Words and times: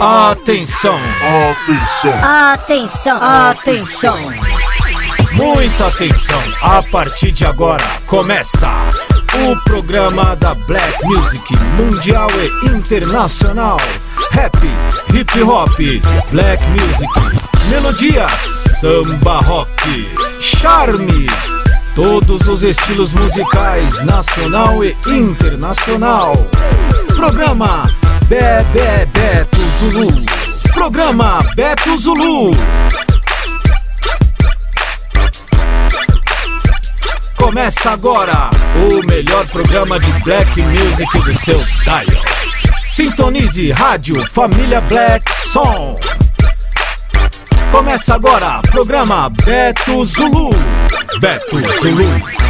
Atenção! 0.00 0.98
Atenção! 1.50 2.14
Atenção! 2.22 3.18
Atenção! 3.22 4.16
Muita 5.32 5.88
atenção! 5.88 6.40
A 6.62 6.82
partir 6.82 7.30
de 7.32 7.44
agora 7.44 7.84
começa 8.06 8.66
o 9.34 9.62
programa 9.64 10.34
da 10.36 10.54
Black 10.54 11.04
Music 11.04 11.54
Mundial 11.76 12.28
e 12.30 12.68
Internacional. 12.68 13.76
Rap, 14.30 14.56
hip 15.12 15.42
hop, 15.42 15.78
black 16.32 16.64
music, 16.70 17.12
melodias, 17.68 18.40
samba 18.80 19.36
rock, 19.40 20.08
charme. 20.40 21.26
Todos 22.02 22.48
os 22.48 22.62
estilos 22.62 23.12
musicais, 23.12 24.02
nacional 24.06 24.82
e 24.82 24.96
internacional. 25.06 26.34
Programa 27.14 27.94
Bebê 28.26 29.04
Beto 29.12 29.60
Zulu. 29.78 30.10
Programa 30.72 31.44
Beto 31.54 31.98
Zulu. 31.98 32.52
Começa 37.36 37.90
agora 37.90 38.48
o 38.76 39.06
melhor 39.06 39.46
programa 39.48 40.00
de 40.00 40.10
black 40.24 40.58
music 40.62 41.20
do 41.20 41.34
seu 41.34 41.58
dial. 41.84 42.24
Sintonize 42.88 43.72
Rádio 43.72 44.24
Família 44.32 44.80
Black 44.80 45.30
Som. 45.48 45.98
Começa 47.70 48.14
agora 48.14 48.60
programa 48.70 49.30
Beto 49.30 50.04
Zulu. 50.04 50.50
Beto 51.20 51.58
Zulu. 51.80 52.40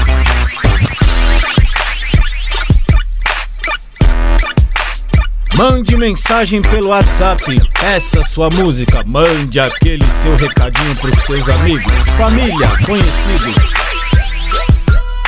Mande 5.55 5.97
mensagem 5.97 6.62
pelo 6.62 6.89
WhatsApp, 6.89 7.61
peça 7.79 8.23
sua 8.25 8.49
música, 8.51 9.05
mande 9.07 9.61
aquele 9.61 10.11
seu 10.11 10.34
recadinho 10.37 10.97
pros 10.97 11.19
seus 11.25 11.49
amigos, 11.49 11.93
família, 12.17 12.71
conhecidos. 12.87 13.91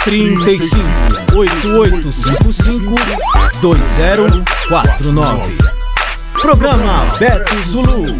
35 0.04 0.88
8855 1.34 2.94
2049 3.60 5.58
Programa 6.40 7.06
Beto 7.20 7.62
Zulu 7.64 8.18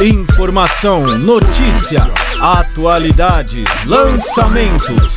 Informação, 0.00 1.02
notícia, 1.18 2.10
atualidades, 2.40 3.64
lançamentos. 3.84 5.14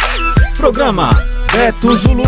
Programa 0.58 1.10
Beto 1.52 1.96
Zulu. 1.96 2.24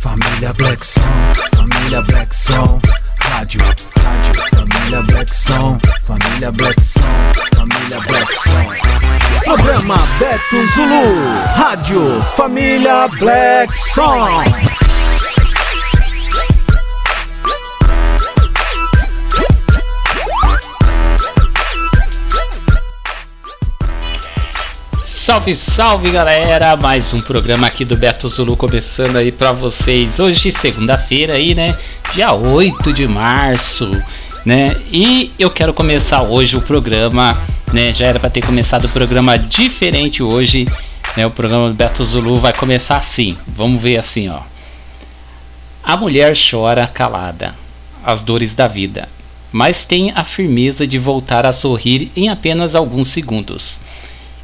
Família 0.00 0.52
Black 0.52 0.86
Som, 0.86 1.02
Família 1.56 2.02
Black 2.02 2.36
Som, 2.36 2.80
Rádio, 3.20 3.60
Rádio, 3.60 4.42
Família 4.50 5.02
Black 5.02 5.34
Som, 5.34 5.78
Família 6.04 6.52
Black 6.52 6.84
Som, 6.84 7.02
Família 7.56 8.00
Black 8.06 8.36
Som. 8.36 9.42
Programa 9.42 9.96
Beto 10.18 10.66
Zulu, 10.74 11.16
Rádio 11.56 12.22
Família 12.36 13.08
Black 13.18 13.76
Som. 13.76 14.87
Salve, 25.28 25.54
salve 25.54 26.10
galera! 26.10 26.74
Mais 26.74 27.12
um 27.12 27.20
programa 27.20 27.66
aqui 27.66 27.84
do 27.84 27.98
Beto 27.98 28.26
Zulu 28.30 28.56
começando 28.56 29.16
aí 29.16 29.30
pra 29.30 29.52
vocês. 29.52 30.18
Hoje, 30.18 30.50
segunda-feira 30.50 31.34
aí, 31.34 31.54
né? 31.54 31.76
Dia 32.14 32.32
8 32.32 32.94
de 32.94 33.06
março, 33.06 33.90
né? 34.46 34.74
E 34.90 35.30
eu 35.38 35.50
quero 35.50 35.74
começar 35.74 36.22
hoje 36.22 36.56
o 36.56 36.62
programa, 36.62 37.38
né? 37.74 37.92
Já 37.92 38.06
era 38.06 38.18
pra 38.18 38.30
ter 38.30 38.40
começado 38.40 38.86
o 38.86 38.88
programa 38.88 39.38
diferente 39.38 40.22
hoje, 40.22 40.66
né? 41.14 41.26
O 41.26 41.30
programa 41.30 41.68
do 41.68 41.74
Beto 41.74 42.02
Zulu 42.06 42.40
vai 42.40 42.54
começar 42.54 42.96
assim. 42.96 43.36
Vamos 43.46 43.82
ver 43.82 43.98
assim, 43.98 44.30
ó. 44.30 44.40
A 45.84 45.94
mulher 45.94 46.34
chora 46.34 46.86
calada, 46.86 47.54
as 48.02 48.22
dores 48.22 48.54
da 48.54 48.66
vida, 48.66 49.06
mas 49.52 49.84
tem 49.84 50.10
a 50.10 50.24
firmeza 50.24 50.86
de 50.86 50.98
voltar 50.98 51.44
a 51.44 51.52
sorrir 51.52 52.10
em 52.16 52.30
apenas 52.30 52.74
alguns 52.74 53.08
segundos. 53.08 53.78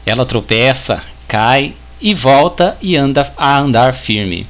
Ela 0.07 0.27
tropeça, 0.27 1.03
cai 1.27 1.73
e 2.01 2.15
volta 2.15 2.77
e 2.83 2.97
anda 2.97 3.33
a 3.37 3.59
andar 3.59 3.95
firme. 3.95 4.47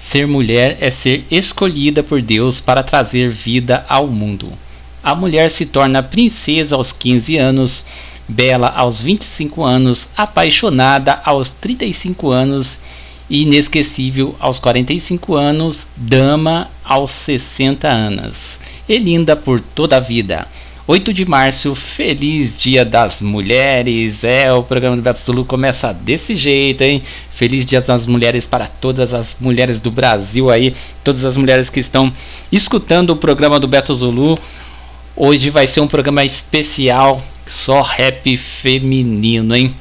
Ser 0.00 0.26
mulher 0.26 0.78
é 0.80 0.90
ser 0.90 1.24
escolhida 1.30 2.02
por 2.02 2.22
Deus 2.22 2.60
para 2.60 2.82
trazer 2.82 3.30
vida 3.30 3.84
ao 3.88 4.06
mundo. 4.06 4.52
A 5.02 5.14
mulher 5.14 5.50
se 5.50 5.66
torna 5.66 6.02
princesa 6.02 6.76
aos 6.76 6.92
15 6.92 7.36
anos, 7.36 7.84
bela 8.28 8.68
aos 8.68 9.00
25 9.00 9.62
anos, 9.62 10.08
apaixonada 10.16 11.20
aos 11.24 11.50
35 11.50 12.30
anos 12.30 12.78
e 13.28 13.42
inesquecível 13.42 14.34
aos 14.38 14.58
45 14.58 15.34
anos, 15.34 15.86
dama 15.96 16.70
aos 16.84 17.10
60 17.10 17.88
anos 17.88 18.58
e 18.88 18.98
linda 18.98 19.36
por 19.36 19.60
toda 19.60 19.96
a 19.96 20.00
vida. 20.00 20.46
8 20.88 21.12
de 21.12 21.24
março, 21.24 21.74
feliz 21.74 22.56
Dia 22.56 22.84
das 22.84 23.20
Mulheres. 23.20 24.22
É, 24.22 24.52
o 24.52 24.62
programa 24.62 24.94
do 24.94 25.02
Beto 25.02 25.18
Zulu 25.18 25.44
começa 25.44 25.92
desse 25.92 26.32
jeito, 26.32 26.82
hein? 26.82 27.02
Feliz 27.34 27.66
Dia 27.66 27.80
das 27.80 28.06
Mulheres 28.06 28.46
para 28.46 28.68
todas 28.68 29.12
as 29.12 29.36
mulheres 29.40 29.80
do 29.80 29.90
Brasil 29.90 30.48
aí, 30.48 30.76
todas 31.02 31.24
as 31.24 31.36
mulheres 31.36 31.68
que 31.68 31.80
estão 31.80 32.12
escutando 32.52 33.10
o 33.10 33.16
programa 33.16 33.58
do 33.58 33.66
Beto 33.66 33.92
Zulu. 33.96 34.38
Hoje 35.16 35.50
vai 35.50 35.66
ser 35.66 35.80
um 35.80 35.88
programa 35.88 36.24
especial, 36.24 37.20
só 37.48 37.82
rap 37.82 38.36
feminino, 38.36 39.56
hein? 39.56 39.74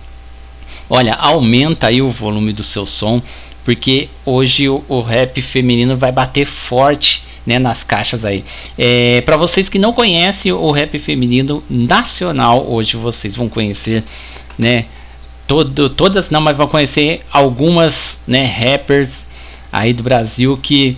Olha, 0.89 1.13
aumenta 1.13 1.85
aí 1.85 2.01
o 2.01 2.09
volume 2.09 2.51
do 2.51 2.63
seu 2.63 2.87
som, 2.87 3.21
porque 3.63 4.09
hoje 4.25 4.67
o, 4.67 4.83
o 4.87 5.01
rap 5.01 5.39
feminino 5.39 5.95
vai 5.95 6.11
bater 6.11 6.47
forte 6.47 7.24
né, 7.45 7.59
nas 7.59 7.83
caixas 7.83 8.25
aí. 8.25 8.43
É, 8.77 9.21
para 9.21 9.37
vocês 9.37 9.69
que 9.69 9.77
não 9.77 9.93
conhecem 9.93 10.51
o 10.51 10.71
rap 10.71 10.97
feminino 10.99 11.63
nacional, 11.69 12.65
hoje 12.67 12.97
vocês 12.97 13.35
vão 13.35 13.47
conhecer, 13.47 14.03
né? 14.57 14.85
Todo, 15.47 15.89
todas 15.89 16.31
não, 16.31 16.41
mas 16.41 16.57
vão 16.57 16.67
conhecer 16.67 17.21
algumas, 17.31 18.17
né, 18.27 18.45
rappers 18.45 19.25
aí 19.71 19.93
do 19.93 20.01
Brasil 20.01 20.57
que, 20.61 20.97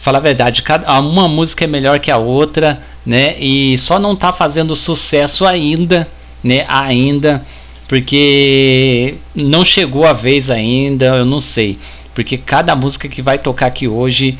fala 0.00 0.18
a 0.18 0.20
verdade, 0.20 0.62
cada, 0.62 1.00
uma 1.00 1.28
música 1.28 1.64
é 1.64 1.66
melhor 1.66 1.98
que 1.98 2.10
a 2.10 2.16
outra, 2.16 2.80
né? 3.04 3.36
E 3.38 3.76
só 3.78 3.98
não 3.98 4.14
tá 4.14 4.32
fazendo 4.32 4.76
sucesso 4.76 5.44
ainda, 5.44 6.06
né? 6.44 6.64
Ainda, 6.68 7.44
porque 7.88 9.16
não 9.34 9.64
chegou 9.64 10.06
a 10.06 10.12
vez 10.12 10.50
ainda, 10.50 11.06
eu 11.06 11.24
não 11.24 11.40
sei. 11.40 11.78
Porque 12.14 12.36
cada 12.36 12.76
música 12.76 13.08
que 13.08 13.22
vai 13.22 13.38
tocar 13.38 13.66
aqui 13.66 13.88
hoje 13.88 14.38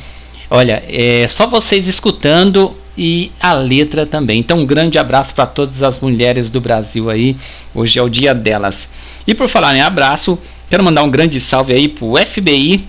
Olha, 0.53 0.83
é 0.85 1.25
só 1.29 1.47
vocês 1.47 1.87
escutando 1.87 2.75
e 2.97 3.31
a 3.39 3.53
letra 3.53 4.05
também. 4.05 4.37
Então, 4.37 4.59
um 4.59 4.65
grande 4.65 4.97
abraço 4.97 5.33
para 5.33 5.45
todas 5.45 5.81
as 5.81 5.97
mulheres 6.01 6.49
do 6.49 6.59
Brasil 6.59 7.09
aí. 7.09 7.37
Hoje 7.73 7.97
é 7.97 8.03
o 8.03 8.09
dia 8.09 8.35
delas. 8.35 8.89
E 9.25 9.33
por 9.33 9.47
falar 9.47 9.73
em 9.77 9.79
abraço, 9.79 10.37
quero 10.69 10.83
mandar 10.83 11.03
um 11.03 11.09
grande 11.09 11.39
salve 11.39 11.71
aí 11.71 11.87
pro 11.87 12.17
FBI. 12.17 12.83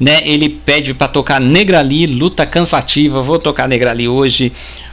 Né, 0.00 0.20
ele 0.24 0.48
pede 0.48 0.94
para 0.94 1.08
tocar 1.08 1.38
Negrali, 1.38 2.06
luta 2.06 2.46
cansativa. 2.46 3.22
Vou 3.22 3.38
tocar 3.38 3.68
Negrali 3.68 4.08
hoje. 4.08 4.50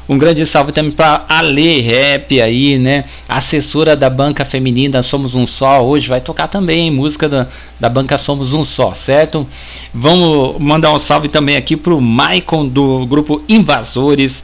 Um 0.10 0.18
grande 0.18 0.44
salve 0.44 0.72
também 0.72 0.92
para 0.92 1.24
Ale 1.30 1.82
Rap 1.82 2.42
aí, 2.42 2.80
né? 2.80 3.06
Assessora 3.28 3.96
da 3.96 4.10
banca 4.10 4.44
feminina 4.44 5.04
Somos 5.04 5.36
Um 5.36 5.46
Só. 5.46 5.86
Hoje 5.86 6.10
vai 6.10 6.20
tocar 6.20 6.48
também 6.48 6.90
música 6.90 7.30
da, 7.30 7.46
da 7.80 7.88
banca 7.88 8.18
Somos 8.18 8.52
Um 8.52 8.66
Só, 8.66 8.96
certo? 8.96 9.46
Vamos 9.94 10.60
mandar 10.60 10.92
um 10.92 10.98
salve 10.98 11.30
também 11.30 11.56
aqui 11.56 11.78
pro 11.78 12.02
Maicon 12.02 12.68
do 12.68 13.06
grupo 13.06 13.44
Invasores. 13.48 14.42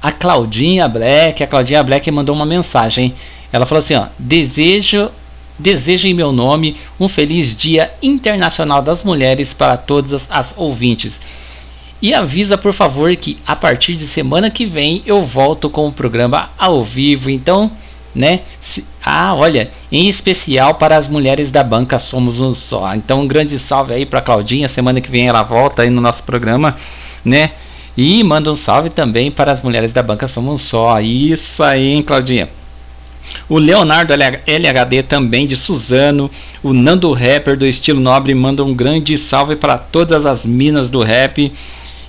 A 0.00 0.12
Claudinha 0.12 0.86
Black. 0.86 1.42
A 1.42 1.48
Claudinha 1.48 1.82
Black 1.82 2.08
mandou 2.12 2.36
uma 2.36 2.46
mensagem. 2.46 3.12
Ela 3.52 3.66
falou 3.66 3.80
assim: 3.80 3.94
ó, 3.94 4.06
desejo 4.16 5.10
Desejo 5.58 6.06
em 6.06 6.14
meu 6.14 6.30
nome 6.30 6.76
um 7.00 7.08
feliz 7.08 7.56
Dia 7.56 7.90
Internacional 8.00 8.80
das 8.80 9.02
Mulheres 9.02 9.52
para 9.52 9.76
todas 9.76 10.24
as 10.30 10.54
ouvintes. 10.56 11.20
E 12.00 12.14
avisa, 12.14 12.56
por 12.56 12.72
favor, 12.72 13.14
que 13.16 13.38
a 13.46 13.56
partir 13.56 13.96
de 13.96 14.06
semana 14.06 14.50
que 14.50 14.64
vem 14.64 15.02
eu 15.04 15.24
volto 15.24 15.68
com 15.68 15.88
o 15.88 15.92
programa 15.92 16.50
ao 16.56 16.84
vivo. 16.84 17.28
Então, 17.28 17.70
né? 18.14 18.40
Se, 18.62 18.84
ah, 19.04 19.34
olha, 19.34 19.70
em 19.90 20.08
especial 20.08 20.74
para 20.74 20.96
as 20.96 21.08
mulheres 21.08 21.50
da 21.50 21.64
banca 21.64 21.98
Somos 21.98 22.38
um 22.38 22.54
Só. 22.54 22.94
Então, 22.94 23.22
um 23.22 23.26
grande 23.26 23.58
salve 23.58 23.92
aí 23.92 24.06
para 24.06 24.20
Claudinha. 24.20 24.68
Semana 24.68 25.00
que 25.00 25.10
vem 25.10 25.28
ela 25.28 25.42
volta 25.42 25.82
aí 25.82 25.90
no 25.90 26.00
nosso 26.00 26.22
programa, 26.22 26.76
né? 27.24 27.52
E 27.96 28.22
manda 28.22 28.52
um 28.52 28.56
salve 28.56 28.90
também 28.90 29.30
para 29.30 29.50
as 29.50 29.60
mulheres 29.60 29.92
da 29.92 30.02
banca 30.02 30.28
Somos 30.28 30.54
um 30.54 30.58
Só. 30.58 31.00
Isso 31.00 31.62
aí, 31.62 31.94
hein, 31.94 32.02
Claudinha? 32.02 32.48
O 33.48 33.58
Leonardo 33.58 34.12
LHD 34.12 35.02
também 35.02 35.46
de 35.46 35.56
Suzano. 35.56 36.30
O 36.62 36.72
Nando 36.72 37.12
Rapper 37.12 37.56
do 37.56 37.66
estilo 37.66 38.00
nobre 38.00 38.34
manda 38.34 38.64
um 38.64 38.74
grande 38.74 39.18
salve 39.18 39.56
para 39.56 39.76
todas 39.76 40.26
as 40.26 40.46
minas 40.46 40.88
do 40.90 41.02
rap. 41.02 41.52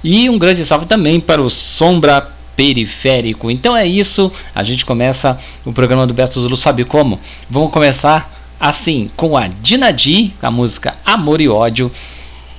E 0.03 0.29
um 0.29 0.37
grande 0.37 0.65
salve 0.65 0.85
também 0.85 1.19
para 1.19 1.41
o 1.41 1.49
Sombra 1.49 2.27
Periférico. 2.55 3.49
Então 3.49 3.75
é 3.75 3.85
isso. 3.85 4.31
A 4.53 4.63
gente 4.63 4.85
começa 4.85 5.39
o 5.65 5.73
programa 5.73 6.05
do 6.05 6.13
Beto 6.13 6.41
Zulu. 6.41 6.57
Sabe 6.57 6.83
como? 6.83 7.19
Vamos 7.49 7.71
começar 7.71 8.29
assim 8.59 9.09
com 9.15 9.37
a 9.37 9.47
Dinadi, 9.47 10.33
a 10.41 10.51
música 10.51 10.95
Amor 11.05 11.41
e 11.41 11.47
Ódio. 11.47 11.91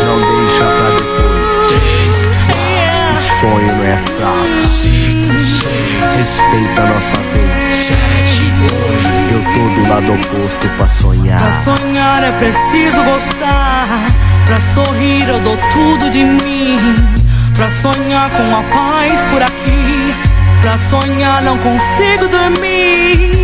Não 0.04 0.18
deixa 0.38 0.64
pra 0.64 0.90
depois. 0.90 2.16
O 3.14 3.40
sonho 3.40 3.72
não 3.76 3.84
é 3.84 3.98
fraco. 3.98 4.56
Respeita 6.16 6.80
a 6.82 6.86
nossa 6.86 7.16
vez. 7.16 7.92
Eu 9.30 9.40
tô 9.42 9.62
do 9.80 9.88
lado 9.88 10.12
oposto 10.14 10.68
pra 10.76 10.88
sonhar. 10.88 11.38
Pra 11.40 11.52
sonhar 11.76 12.24
é 12.24 12.32
preciso 12.32 13.02
gostar. 13.04 13.88
Pra 14.46 14.60
sorrir 14.60 15.28
eu 15.28 15.40
dou 15.40 15.56
tudo 15.72 16.10
de 16.10 16.24
mim. 16.24 16.76
Pra 17.56 17.70
sonhar 17.70 18.30
com 18.30 18.56
a 18.56 18.62
paz 18.62 19.24
por 19.24 19.42
aqui. 19.42 19.95
Pra 20.66 20.76
sonhar 20.78 21.44
não 21.44 21.56
consigo 21.58 22.26
dormir. 22.26 23.35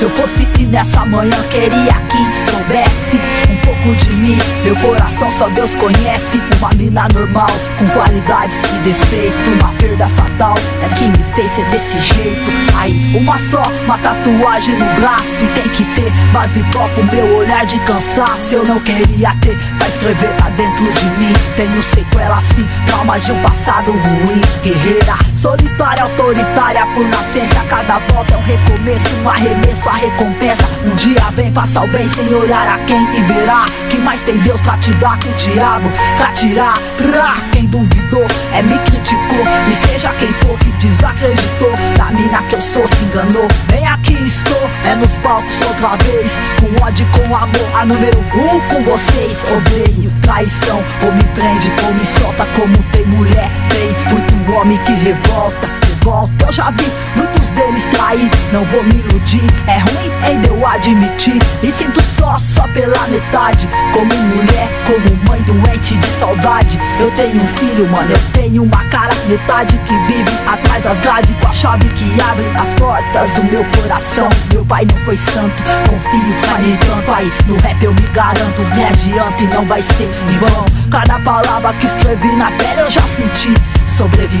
Se 0.00 0.06
eu 0.06 0.10
fosse 0.12 0.48
ir 0.58 0.66
nessa 0.68 1.04
manhã, 1.04 1.36
queria 1.50 1.92
que 2.08 2.50
soubesse 2.50 3.20
um 3.50 3.56
pouco 3.66 3.94
de 3.96 4.16
mim. 4.16 4.38
Meu 4.64 4.74
coração 4.76 5.30
só 5.30 5.46
Deus 5.50 5.74
conhece. 5.74 6.40
Uma 6.58 6.70
mina 6.70 7.06
normal, 7.12 7.50
com 7.78 7.86
qualidades 7.88 8.62
e 8.64 8.78
defeito. 8.78 9.50
Uma 9.60 9.74
perda 9.74 10.08
fatal 10.08 10.54
é 10.82 10.88
que 10.94 11.04
me 11.04 11.22
fez 11.34 11.52
ser 11.52 11.66
desse 11.66 12.00
jeito. 12.00 12.50
Aí, 12.78 13.14
uma 13.14 13.36
só, 13.36 13.62
uma 13.84 13.98
tatuagem 13.98 14.74
no 14.76 14.86
braço. 14.98 15.44
E 15.44 15.48
tem 15.48 15.68
que 15.68 15.84
ter 15.94 16.10
base 16.32 16.62
própria, 16.70 17.04
meu 17.04 17.36
olhar 17.36 17.66
de 17.66 17.78
cansaço. 17.80 18.54
Eu 18.54 18.64
não 18.64 18.80
queria 18.80 19.34
ter 19.42 19.58
pra 19.78 19.86
escrever 19.86 20.34
lá 20.40 20.48
dentro 20.56 20.90
de 20.94 21.04
mim. 21.18 21.32
Tenho 21.56 21.82
sequela 21.82 22.38
assim, 22.38 22.66
traumas 22.86 23.26
de 23.26 23.32
um 23.32 23.42
passado 23.42 23.90
ruim. 23.90 24.40
Guerreira, 24.62 25.18
solitária, 25.30 26.04
autoritária 26.04 26.86
por 26.94 27.06
nascença. 27.06 27.60
Cada 27.68 27.98
volta 27.98 28.32
é 28.32 28.36
um 28.38 28.42
recomeço, 28.42 29.14
um 29.22 29.28
arremesso, 29.28 29.89
a 29.90 29.96
recompensa. 29.96 30.62
Um 30.86 30.94
dia 30.94 31.20
vem 31.34 31.52
passar 31.52 31.84
o 31.84 31.88
bem 31.88 32.08
sem 32.08 32.32
olhar 32.32 32.66
a 32.66 32.78
quem 32.84 33.02
e 33.18 33.22
verá 33.22 33.64
que 33.90 33.98
mais 33.98 34.24
tem 34.24 34.38
Deus 34.38 34.60
pra 34.60 34.78
te 34.78 34.92
dar 34.94 35.18
que 35.18 35.28
o 35.28 35.32
diabo 35.32 35.90
pra 36.16 36.32
tirar. 36.32 36.74
Pra 36.96 37.36
quem 37.52 37.66
duvidou 37.66 38.26
é 38.52 38.62
me 38.62 38.78
criticou 38.78 39.44
e 39.68 39.74
seja 39.74 40.08
quem 40.18 40.32
for 40.34 40.58
que 40.58 40.70
desacreditou 40.72 41.72
da 41.96 42.06
mina 42.12 42.42
que 42.44 42.54
eu 42.54 42.62
sou 42.62 42.86
se 42.86 43.04
enganou. 43.04 43.48
Bem 43.70 43.86
aqui 43.86 44.14
estou, 44.14 44.70
é 44.84 44.94
nos 44.94 45.18
palcos 45.18 45.60
outra 45.62 45.96
vez, 46.04 46.38
com 46.60 46.84
ódio 46.84 47.06
com 47.12 47.36
amor, 47.36 47.70
a 47.74 47.84
número 47.84 48.18
um 48.18 48.60
com 48.68 48.82
vocês. 48.84 49.44
Odeio 49.50 50.12
traição, 50.22 50.82
ou 51.04 51.12
me 51.12 51.24
prende 51.34 51.72
ou 51.84 51.94
me 51.94 52.06
solta 52.06 52.46
como 52.54 52.76
tem 52.92 53.04
mulher, 53.06 53.50
tem 53.68 54.14
muito 54.14 54.52
homem 54.52 54.78
que 54.84 54.92
revolta. 54.92 55.79
Revolta, 56.00 56.46
eu 56.46 56.52
já 56.52 56.70
vi 56.70 56.86
muitos 57.14 57.50
deles 57.50 57.86
trair, 57.88 58.30
não 58.52 58.64
vou 58.64 58.82
me 58.84 59.00
iludir. 59.00 59.42
É 59.66 59.78
ruim 59.78 60.10
ainda 60.24 60.48
eu 60.48 60.66
admitir, 60.66 61.38
me 61.62 61.70
sinto 61.70 62.02
só, 62.02 62.38
só 62.38 62.66
pela 62.68 63.06
metade. 63.08 63.68
Como 63.92 64.14
mulher, 64.28 64.68
como 64.86 65.28
mãe 65.28 65.42
doente 65.42 65.96
de 65.96 66.06
saudade. 66.06 66.78
Eu 66.98 67.10
tenho 67.12 67.42
um 67.42 67.46
filho, 67.48 67.86
mano, 67.90 68.10
eu 68.10 68.18
tenho 68.32 68.62
uma 68.62 68.84
cara 68.84 69.14
metade 69.26 69.78
que 69.78 69.96
vive 70.06 70.30
atrás 70.46 70.82
das 70.82 71.00
grades 71.00 71.36
com 71.40 71.48
a 71.48 71.52
chave 71.52 71.88
que 71.90 72.20
abre 72.22 72.46
as 72.58 72.74
portas 72.74 73.32
do 73.34 73.44
meu 73.44 73.64
coração. 73.76 74.28
Meu 74.52 74.64
pai 74.64 74.86
não 74.90 75.04
foi 75.04 75.18
santo, 75.18 75.62
confio, 75.88 76.34
mas 76.50 76.66
nem 76.66 76.76
tanto 76.78 77.12
aí. 77.12 77.32
No 77.46 77.56
rap 77.58 77.82
eu 77.82 77.92
me 77.92 78.08
garanto, 78.08 78.62
me 78.74 78.84
adianto 78.84 79.44
e 79.44 79.46
não 79.48 79.66
vai 79.66 79.82
ser 79.82 80.08
em 80.30 80.38
vão. 80.38 80.64
Cada 80.90 81.18
palavra 81.20 81.72
que 81.74 81.86
escrevi 81.86 82.34
na 82.36 82.50
pele 82.52 82.80
eu 82.80 82.90
já 82.90 83.02
senti. 83.02 83.54
Sobrevivi 83.86 84.40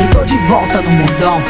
e 0.00 0.08
tô 0.12 0.24
de 0.24 0.36
volta 0.46 0.80
no 0.80 0.91
mundão. 0.92 1.42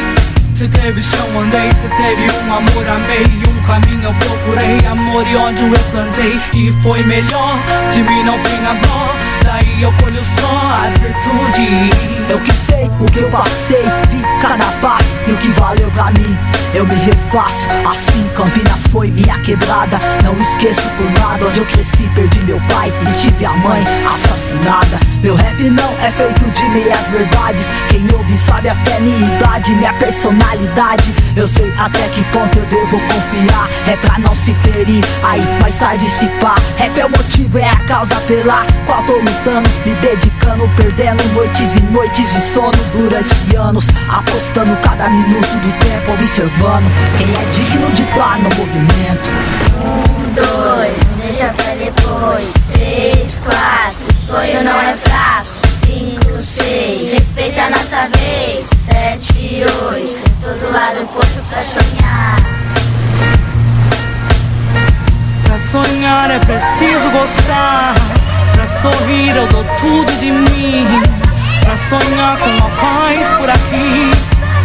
Se 0.53 0.67
teve 0.67 1.01
chão, 1.01 1.27
andei. 1.39 1.69
Se 1.71 1.89
teve 1.89 2.45
um 2.45 2.53
amor, 2.53 2.87
amei. 2.87 3.25
Um 3.49 3.63
caminho 3.65 4.03
eu 4.03 4.13
procurei. 4.13 4.85
Amor 4.87 5.27
e 5.27 5.35
ódio 5.35 5.67
eu 5.67 5.83
plantei. 5.91 6.39
E 6.55 6.71
foi 6.81 7.03
melhor. 7.03 7.57
De 7.91 8.03
mim 8.03 8.23
não 8.23 8.39
tenha 8.43 8.73
dó. 8.73 9.32
Daí 9.63 9.81
eu 9.81 9.93
colho 9.93 10.21
só 10.23 10.85
as 10.85 10.97
virtudes. 10.97 11.89
Eu 12.29 12.39
que 12.39 12.53
sei 12.53 12.89
o 12.99 13.05
que 13.05 13.19
eu 13.19 13.29
passei, 13.29 13.83
vi 14.09 14.21
cada 14.41 14.65
passo 14.81 15.13
e 15.27 15.31
o 15.31 15.37
que 15.37 15.47
valeu 15.51 15.89
pra 15.91 16.11
mim. 16.11 16.37
Eu 16.73 16.87
me 16.87 16.95
refaço, 16.95 17.67
assim 17.87 18.27
Campinas 18.35 18.87
foi 18.91 19.11
minha 19.11 19.39
quebrada. 19.41 19.99
Não 20.23 20.39
esqueço 20.41 20.81
por 20.97 21.05
nada 21.21 21.45
onde 21.45 21.59
eu 21.59 21.65
cresci, 21.65 22.09
perdi 22.15 22.39
meu 22.45 22.59
pai 22.67 22.91
e 23.07 23.13
tive 23.13 23.45
a 23.45 23.51
mãe 23.51 23.83
assassinada. 24.11 24.99
Meu 25.21 25.35
rap 25.35 25.61
não 25.69 25.89
é 26.01 26.11
feito 26.11 26.43
de 26.51 26.63
meias 26.69 27.07
verdades. 27.09 27.69
Quem 27.89 28.05
ouve 28.11 28.35
sabe 28.35 28.69
até 28.69 28.99
minha 28.99 29.35
idade, 29.35 29.71
minha 29.75 29.93
personalidade. 29.93 31.13
Eu 31.35 31.47
sei 31.47 31.71
até 31.77 32.07
que 32.09 32.23
ponto 32.25 32.57
eu 32.57 32.65
devo 32.65 32.99
confiar. 32.99 33.69
É 33.87 33.95
pra 33.97 34.17
não 34.17 34.33
se 34.35 34.53
ferir, 34.55 35.03
aí 35.23 35.41
mais 35.61 35.77
tarde 35.77 36.09
se 36.09 36.25
pá. 36.41 36.55
Rap 36.77 36.99
é 36.99 37.05
o 37.05 37.09
motivo, 37.09 37.59
é 37.59 37.69
a 37.69 37.79
causa 37.87 38.15
pela 38.21 38.65
qual 38.87 39.03
tô 39.03 39.13
lutando, 39.13 39.52
me 39.61 39.95
dedicando, 39.95 40.67
perdendo 40.75 41.23
noites 41.33 41.75
e 41.75 41.81
noites 41.81 42.33
de 42.33 42.41
sono 42.53 42.71
durante 42.93 43.55
anos. 43.55 43.87
Apostando 44.09 44.75
cada 44.77 45.09
minuto 45.09 45.47
do 45.47 45.71
tempo, 45.79 46.13
observando 46.13 46.85
quem 47.17 47.27
é 47.29 47.51
digno 47.51 47.91
de 47.91 48.03
estar 48.03 48.37
no 48.39 48.49
movimento. 48.55 49.29
Um, 49.83 50.33
dois, 50.33 50.97
deixa 51.21 51.47
pra 51.53 51.75
depois. 51.75 52.53
Três, 52.73 53.39
quatro, 53.43 54.15
sonho 54.25 54.63
não 54.63 54.81
é 54.81 54.95
fraco. 54.95 55.47
Cinco, 55.85 56.41
seis, 56.41 57.13
respeita 57.13 57.63
a 57.63 57.69
nossa 57.69 58.09
vez. 58.17 58.65
Sete, 58.85 59.63
oito, 59.91 60.23
todo 60.41 60.71
lado 60.71 61.07
posto 61.13 61.43
pra 61.49 61.61
sonhar. 61.61 62.35
Pra 65.43 65.59
sonhar 65.59 66.31
é 66.31 66.39
preciso 66.39 67.09
gostar. 67.11 67.93
Sorrir 68.83 69.33
eu 69.33 69.47
dou 69.47 69.63
tudo 69.79 70.11
de 70.19 70.29
mim. 70.29 70.85
Pra 71.61 71.77
sonhar 71.77 72.37
com 72.37 72.65
a 72.65 72.69
paz 72.81 73.31
por 73.37 73.49
aqui. 73.49 74.11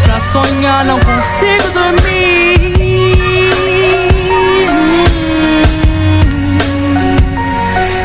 Pra 0.02 0.18
sonhar 0.32 0.84
não 0.86 0.98
consigo 0.98 1.70
dormir. 1.72 2.58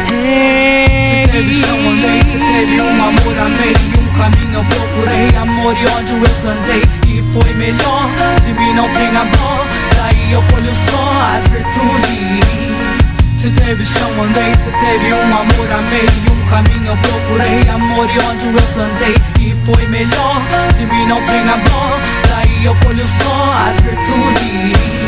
Se 0.07 1.31
teve 1.31 1.51
chão, 1.51 1.79
andei. 1.79 2.21
Se 2.21 2.37
teve 2.37 2.79
um 2.79 3.03
amor, 3.03 3.39
amei. 3.47 3.73
Um 3.97 4.05
caminho 4.15 4.59
eu 4.59 4.65
procurei. 4.65 5.35
Amor 5.35 5.75
e 5.75 5.85
ódio 5.97 6.17
eu 6.17 6.29
plantei. 6.43 6.83
E 7.07 7.23
foi 7.33 7.53
melhor. 7.55 8.07
De 8.43 8.53
mim 8.53 8.71
não 8.75 8.87
tenha 8.93 9.25
dó. 9.25 9.65
Daí 9.97 10.31
eu 10.31 10.43
colho 10.43 10.75
só 10.75 11.35
as 11.35 11.47
virtudes. 11.47 12.72
Se 13.43 13.51
teve 13.51 13.85
chão 13.85 14.09
andei 14.23 14.53
Se 14.53 14.71
teve 14.71 15.13
um 15.15 15.37
amor 15.37 15.69
amei. 15.69 16.07
E 16.25 16.31
um 16.31 16.49
caminho 16.49 16.87
eu 16.87 16.95
procurei 16.95 17.69
Amor 17.69 18.09
e 18.09 18.17
onde 18.19 18.47
eu 18.47 18.53
plantei. 18.73 19.15
E 19.37 19.53
foi 19.65 19.85
melhor 19.87 20.41
De 20.77 20.85
mim 20.85 21.05
não 21.07 21.21
tem 21.25 21.41
a 21.41 21.57
dor, 21.57 21.99
daí 22.29 22.63
eu 22.63 22.73
colho 22.85 23.05
só 23.05 23.53
as 23.67 23.75
virtudes. 23.81 25.03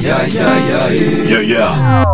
Yeah, 0.00 0.26
yeah, 0.32 0.88
yeah, 1.28 1.40
yeah. 1.40 2.04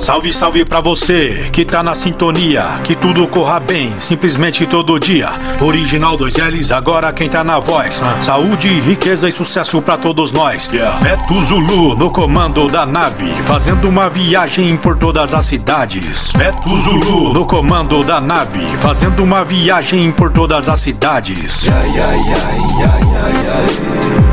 Salve, 0.00 0.32
salve 0.32 0.64
pra 0.64 0.80
você 0.80 1.48
que 1.52 1.64
tá 1.64 1.84
na 1.84 1.94
sintonia. 1.94 2.64
Que 2.82 2.96
tudo 2.96 3.28
corra 3.28 3.60
bem, 3.60 3.92
simplesmente 4.00 4.66
todo 4.66 4.98
dia. 4.98 5.28
Original 5.60 6.18
2Ls, 6.18 6.74
agora 6.74 7.12
quem 7.12 7.28
tá 7.28 7.44
na 7.44 7.60
voz. 7.60 8.02
Saúde, 8.20 8.68
riqueza 8.80 9.28
e 9.28 9.32
sucesso 9.32 9.80
pra 9.80 9.96
todos 9.96 10.32
nós. 10.32 10.68
Beto 11.00 11.34
é 11.34 11.42
Zulu 11.42 11.96
no 11.96 12.10
comando 12.10 12.66
da 12.66 12.84
nave, 12.84 13.32
fazendo 13.36 13.88
uma 13.88 14.08
viagem 14.08 14.76
por 14.76 14.96
todas 14.96 15.32
as 15.32 15.44
cidades. 15.44 16.34
É 16.34 16.38
Beto 16.38 16.76
Zulu 16.76 17.32
no 17.32 17.46
comando 17.46 18.02
da 18.02 18.20
nave, 18.20 18.68
fazendo 18.78 19.22
uma 19.22 19.44
viagem 19.44 20.10
por 20.10 20.32
todas 20.32 20.68
as 20.68 20.80
cidades. 20.80 21.64
Yeah, 21.64 21.84
yeah, 21.86 22.14
yeah, 22.14 22.56
yeah, 22.78 22.98
yeah, 22.98 23.42
yeah. 23.42 24.27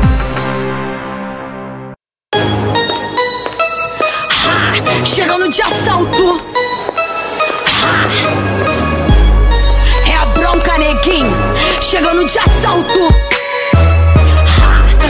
tiro 5.46 5.50
de 5.50 5.62
assalto. 5.62 6.42
É 10.06 10.16
a 10.16 10.26
bronca, 10.26 10.78
neguinho. 10.78 11.32
Chegando 11.80 12.24
de 12.24 12.38
assalto. 12.38 13.14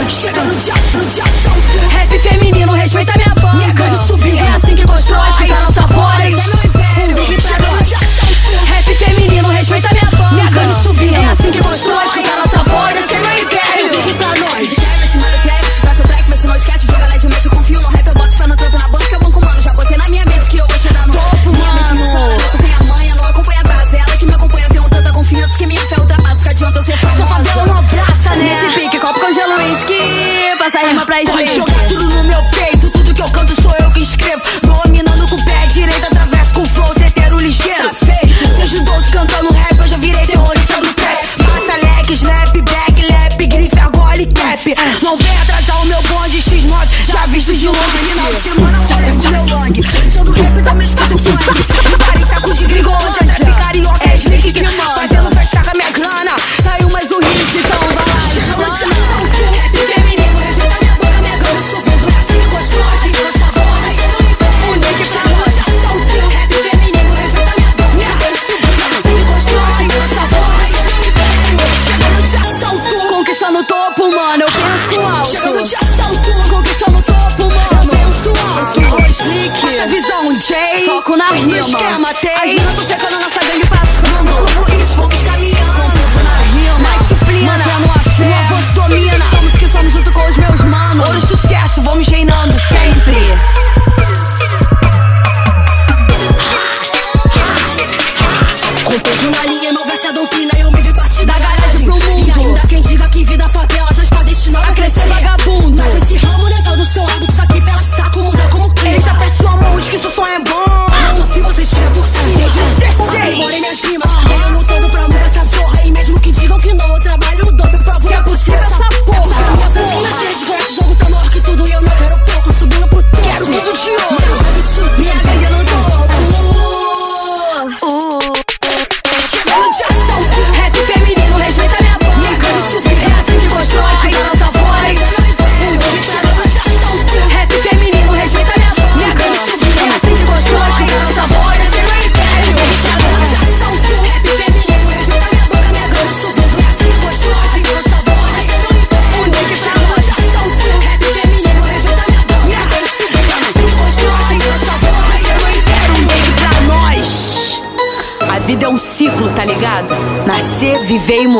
Chegando 0.07 0.55
de 0.55 0.71
assalto. 0.71 1.87
Rap 1.91 2.19
feminino, 2.19 2.73
respeita 2.73 3.13
minha. 3.17 3.26
direita, 35.77 36.07
através 36.07 36.51
com 36.53 36.65
flow, 36.65 36.91
certeiro 36.97 37.37
ligeiro. 37.37 37.83
Tá 37.83 37.93
feito. 37.93 38.27
Com 38.85 39.11
cantando 39.11 39.53
rap, 39.53 39.77
eu 39.77 39.87
já 39.87 39.97
virei 39.97 40.25
terrorista 40.25 40.81
do 40.81 40.93
trap. 40.93 41.27
Passa 41.37 41.85
leque, 41.85 42.13
snap, 42.13 42.51
back, 42.57 43.11
lap, 43.11 43.47
grife, 43.47 43.79
agora 43.79 44.21
e 44.21 44.25
cap. 44.25 44.75
Não 45.03 45.15
vem 45.17 45.37
atrasar 45.37 45.81
o 45.81 45.85
meu 45.85 46.01
bonde 46.01 46.39
X9, 46.39 46.87
já 47.11 47.25
visto 47.27 47.55
de 47.55 47.67
longe. 47.67 47.79
Final 47.79 48.33
de 48.33 48.41
semana, 48.41 48.79
olha 48.79 49.13
pro 49.13 49.31
meu 49.31 49.45
long. 49.55 50.13
Sou 50.13 50.23
do 50.23 50.31
rap, 50.31 50.63
também 50.63 50.87
escuto 50.87 51.17
funk. 51.17 51.45
Paris, 52.05 52.27
saco 52.27 52.53
de 52.53 52.65
gringo, 52.65 52.91
onde 52.91 53.26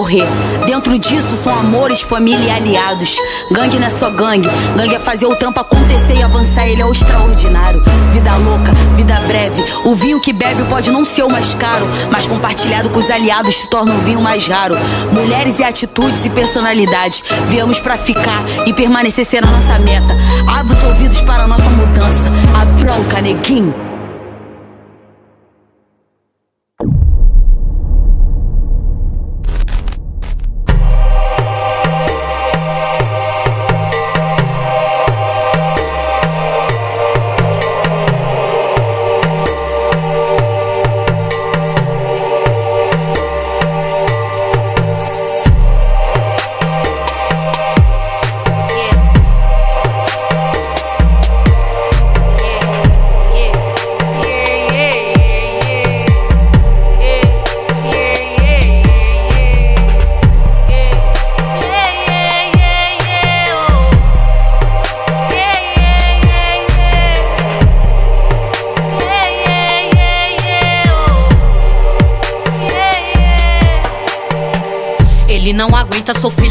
morrer. 0.07 0.25
Dentro 0.65 0.97
disso 0.97 1.37
são 1.43 1.53
amores, 1.59 2.01
família 2.01 2.45
e 2.45 2.49
aliados. 2.49 3.17
Gangue 3.51 3.77
não 3.77 3.87
é 3.87 3.89
só 3.89 4.09
gangue, 4.09 4.49
gangue 4.75 4.95
é 4.95 4.99
fazer 4.99 5.25
o 5.25 5.35
trampo 5.35 5.59
acontecer 5.59 6.15
e 6.15 6.23
avançar, 6.23 6.65
ele 6.65 6.81
é 6.81 6.85
o 6.85 6.91
extraordinário. 6.91 7.83
Vida 8.13 8.33
louca, 8.37 8.71
vida 8.95 9.15
breve. 9.27 9.61
O 9.83 9.93
vinho 9.93 10.21
que 10.21 10.31
bebe 10.31 10.63
pode 10.69 10.91
não 10.91 11.03
ser 11.03 11.23
o 11.23 11.31
mais 11.31 11.53
caro, 11.53 11.85
mas 12.09 12.25
compartilhado 12.25 12.89
com 12.89 12.99
os 12.99 13.11
aliados 13.11 13.53
se 13.55 13.69
torna 13.69 13.93
um 13.93 13.99
vinho 13.99 14.21
mais 14.21 14.47
raro. 14.47 14.75
Mulheres 15.11 15.59
e 15.59 15.63
atitudes 15.63 16.25
e 16.25 16.29
personalidades. 16.29 17.21
Viemos 17.49 17.79
para 17.79 17.97
ficar 17.97 18.43
e 18.65 18.73
permanecer 18.73 19.41
na 19.41 19.51
nossa 19.51 19.77
meta. 19.79 20.15
Abra 20.57 20.73
os 20.73 20.83
ouvidos 20.83 21.21
para 21.21 21.43
a 21.43 21.47
nossa 21.47 21.69
mudança. 21.69 22.31
A 22.59 22.65
bronca, 22.81 23.21
neguinho. 23.21 23.86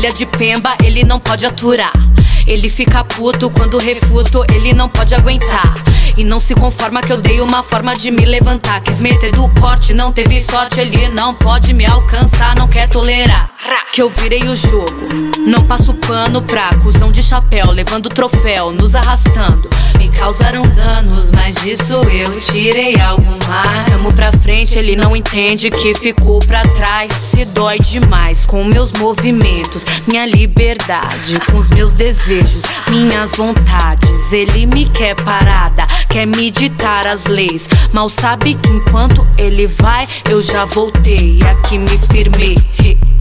Filha 0.07 0.13
de 0.13 0.27
Pemba, 0.27 0.77
ele 0.85 1.05
não 1.05 1.19
pode 1.19 1.45
aturar. 1.47 1.93
Ele 2.47 2.69
fica 2.69 3.03
puto 3.03 3.51
quando 3.51 3.79
refuto, 3.79 4.45
ele 4.53 4.73
não 4.73 4.89
pode 4.89 5.15
aguentar. 5.15 5.83
E 6.17 6.23
não 6.23 6.39
se 6.39 6.55
conforma 6.55 7.01
que 7.01 7.13
eu 7.13 7.17
dei 7.17 7.41
uma 7.41 7.63
forma 7.63 7.95
de 7.95 8.11
me 8.11 8.25
levantar. 8.25 8.81
Quis 8.81 9.01
meter 9.01 9.33
do 9.33 9.49
corte, 9.61 9.93
não 9.93 10.13
teve 10.13 10.41
sorte, 10.41 10.81
ele 10.81 11.09
não 11.09 11.35
pode 11.35 11.75
me 11.75 11.85
alcançar, 11.85 12.55
não 12.57 12.69
quer 12.69 12.89
tolerar. 12.89 13.51
Que 13.93 14.03
eu 14.03 14.09
virei 14.09 14.43
o 14.49 14.55
jogo, 14.55 15.09
não 15.47 15.65
passo 15.65 15.93
pano 15.95 16.43
pra 16.43 16.71
cuzão 16.83 17.11
de 17.11 17.23
chapéu, 17.23 17.71
levando 17.71 18.09
troféu, 18.09 18.71
nos 18.71 18.95
arrastando. 18.95 19.69
Me 19.99 20.09
causaram 20.09 20.62
danos, 20.62 21.31
mas 21.31 21.55
disso 21.57 21.95
eu 22.11 22.41
tirei 22.41 23.00
algo 23.00 23.38
mais. 23.49 23.93
Amo 23.93 24.12
pra 24.12 24.33
frente, 24.33 24.76
ele 24.76 24.97
não 24.97 25.17
entende 25.17 25.71
que 25.71 25.95
ficou 25.95 26.38
pra 26.41 26.62
trás. 26.62 27.12
Se 27.12 27.45
dói 27.45 27.79
demais 27.79 28.45
com 28.45 28.65
meus 28.65 28.93
movimentos, 28.93 29.85
minha 30.09 30.26
liberdade, 30.26 31.38
com 31.47 31.59
os 31.59 31.69
meus 31.71 31.93
desejos, 31.93 32.62
minhas 32.88 33.33
vontades. 33.37 34.33
Ele 34.33 34.67
me 34.67 34.88
quer 34.88 35.15
parada, 35.17 35.87
quer 36.09 36.26
me 36.26 36.50
ditar 36.50 37.07
as 37.07 37.26
leis. 37.26 37.69
Mal 37.93 38.09
sabe 38.09 38.55
que 38.55 38.71
enquanto 38.71 39.26
ele 39.38 39.67
vai, 39.67 40.09
eu 40.29 40.43
já 40.43 40.65
voltei. 40.65 41.38
Aqui 41.49 41.79
me 41.79 41.99
firmei. 41.99 42.57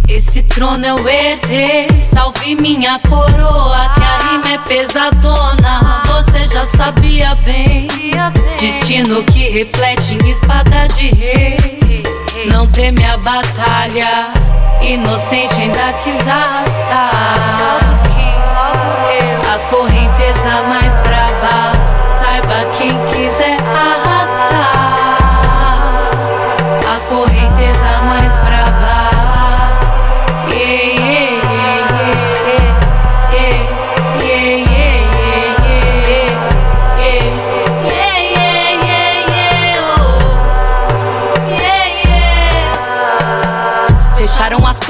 Esse 0.08 0.44
trono 0.44 0.86
eu 0.86 0.96
herdei, 1.08 1.88
salve 2.02 2.56
minha 2.56 3.00
coroa, 3.00 3.90
que 3.96 4.04
a 4.04 4.18
rima 4.30 4.50
é 4.50 4.58
pesadona. 4.60 6.04
Você 6.06 6.46
já 6.46 6.64
sabia 6.64 7.36
bem. 7.44 7.88
Destino 8.60 9.24
que 9.24 9.50
reflete 9.50 10.14
em 10.14 10.30
espada 10.30 10.88
de 10.90 11.08
rei. 11.08 12.04
Não 12.52 12.68
teme 12.68 13.04
a 13.04 13.18
batalha, 13.18 14.32
inocente 14.82 15.56
ainda 15.56 15.94
quis 16.04 16.20
arrastar. 16.28 17.80
A 19.54 19.60
correnteza 19.70 20.64
mais 20.70 21.00
braba, 21.00 21.72
saiba 22.12 22.66
quem 22.78 22.90
quiser 23.12 23.55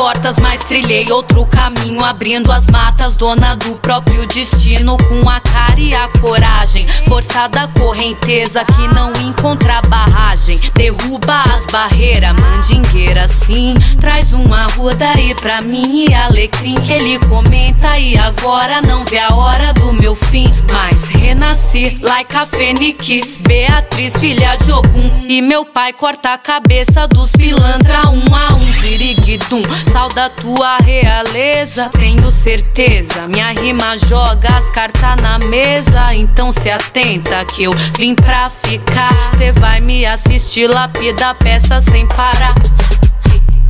portas, 0.06 0.38
mas 0.38 0.64
trilhei 0.64 1.12
outro 1.12 1.48
caminho, 1.48 2.06
abrindo 2.06 2.52
as 2.52 2.68
matas, 2.68 3.18
dona 3.18 3.56
do 3.56 3.74
próprio 3.78 4.28
destino, 4.28 4.98
com 4.98 5.28
a 5.28 5.40
cara 5.40 5.80
e 5.80 5.96
a 5.96 6.08
coragem. 6.22 6.86
Forçada 7.08 7.64
a 7.64 7.68
correnteza 7.80 8.64
que 8.64 8.88
não 8.94 9.12
encontra 9.28 9.82
barragem, 9.88 10.62
derruba 10.76 11.42
as 11.56 11.66
barreiras, 11.72 12.36
mandingueira 12.40 13.28
sim. 13.28 13.74
Traz 14.00 14.32
uma 14.32 14.68
ruda 14.68 15.10
aí 15.10 15.34
pra 15.34 15.60
mim 15.62 16.06
e 16.08 16.14
alecrim 16.14 16.76
que 16.76 16.92
ele 16.92 17.18
comenta. 17.26 17.98
E 17.98 18.16
agora 18.16 18.84
não 18.84 19.04
vê 19.06 19.18
a 19.18 19.34
hora 19.34 19.74
do 19.74 19.92
meu 19.92 20.14
fim, 20.14 20.54
mas 20.72 21.10
renasci 21.16 21.98
like 22.04 22.36
a 22.36 22.46
fênix, 22.46 23.42
Beatriz, 23.48 24.16
filha 24.18 24.56
de 24.58 24.72
Ogum. 24.72 25.26
E 25.28 25.42
meu 25.42 25.66
pai 25.66 25.94
corta 25.94 26.34
a 26.34 26.38
cabeça 26.38 27.08
dos 27.08 27.32
pilantra 27.32 28.08
um 28.08 28.36
a 28.36 28.54
um, 28.54 28.72
ziriguidum. 28.72 29.64
Sal 29.96 30.10
da 30.10 30.28
tua 30.28 30.76
realeza, 30.84 31.86
tenho 31.98 32.30
certeza. 32.30 33.30
Minha 33.30 33.54
rima 33.54 33.96
joga 33.98 34.58
as 34.58 34.70
cartas 34.72 35.16
na 35.22 35.40
mesa. 35.48 36.14
Então 36.14 36.52
se 36.52 36.70
atenta 36.70 37.46
que 37.46 37.64
eu 37.64 37.72
vim 37.98 38.14
pra 38.14 38.50
ficar. 38.50 39.10
Cê 39.38 39.54
vai 39.54 39.80
me 39.80 40.06
assistir 40.06 40.68
lapida 40.68 41.34
peça 41.36 41.80
sem 41.80 42.06
parar. 42.10 42.54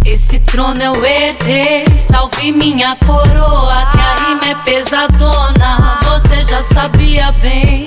Esse 0.03 0.39
trono 0.39 0.81
eu 0.81 1.05
herdei, 1.05 1.85
salve 1.99 2.51
minha 2.51 2.95
coroa, 2.95 3.85
que 3.91 3.99
a 3.99 4.15
rima 4.25 4.45
é 4.49 4.55
pesadona. 4.63 5.99
Você 6.05 6.41
já 6.41 6.61
sabia 6.61 7.31
bem. 7.33 7.85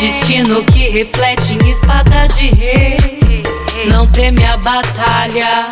Destino 0.00 0.64
que 0.64 0.88
reflete 0.88 1.52
em 1.62 1.70
espada 1.70 2.28
de 2.28 2.46
rei. 2.46 3.42
Não 3.90 4.06
teme 4.06 4.42
a 4.46 4.56
batalha, 4.56 5.66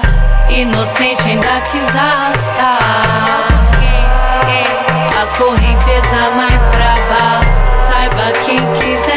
inocente 0.50 1.22
ainda 1.28 1.60
quis 1.70 1.88
arrastar. 1.88 2.78
A 5.20 5.26
correnteza 5.38 6.30
mais 6.36 6.60
braba, 6.66 7.40
saiba 7.82 8.32
quem 8.44 8.58
quiser 8.78 9.15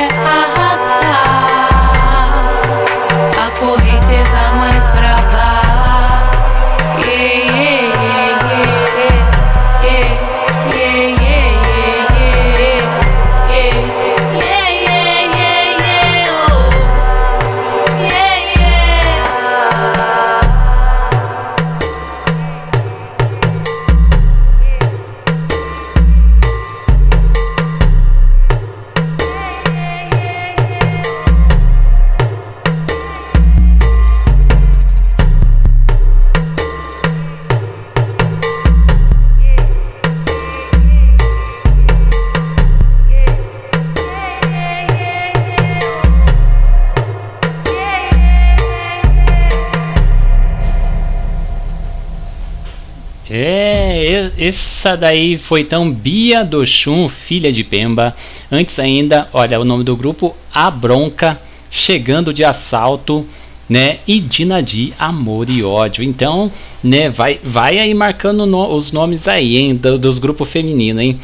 essa 54.39 54.95
daí 54.95 55.37
foi 55.37 55.61
então 55.61 55.91
Bia 55.91 56.43
do 56.43 56.65
Chum, 56.65 57.09
filha 57.09 57.51
de 57.51 57.63
Pemba. 57.63 58.15
Antes 58.51 58.79
ainda, 58.79 59.27
olha 59.33 59.59
o 59.59 59.65
nome 59.65 59.83
do 59.83 59.95
grupo, 59.95 60.35
A 60.53 60.71
Bronca, 60.71 61.39
Chegando 61.71 62.33
de 62.33 62.43
Assalto, 62.43 63.27
né? 63.69 63.97
E 64.07 64.19
Dinadi, 64.19 64.93
Amor 64.97 65.49
e 65.49 65.63
Ódio. 65.63 66.03
Então, 66.03 66.51
né, 66.83 67.09
vai, 67.09 67.39
vai 67.43 67.77
aí 67.77 67.93
marcando 67.93 68.45
no- 68.45 68.73
os 68.75 68.91
nomes 68.91 69.27
aí, 69.27 69.57
hein, 69.57 69.75
do- 69.75 69.99
dos 69.99 70.17
grupos 70.17 70.49
femininos, 70.49 71.03
hein? 71.03 71.19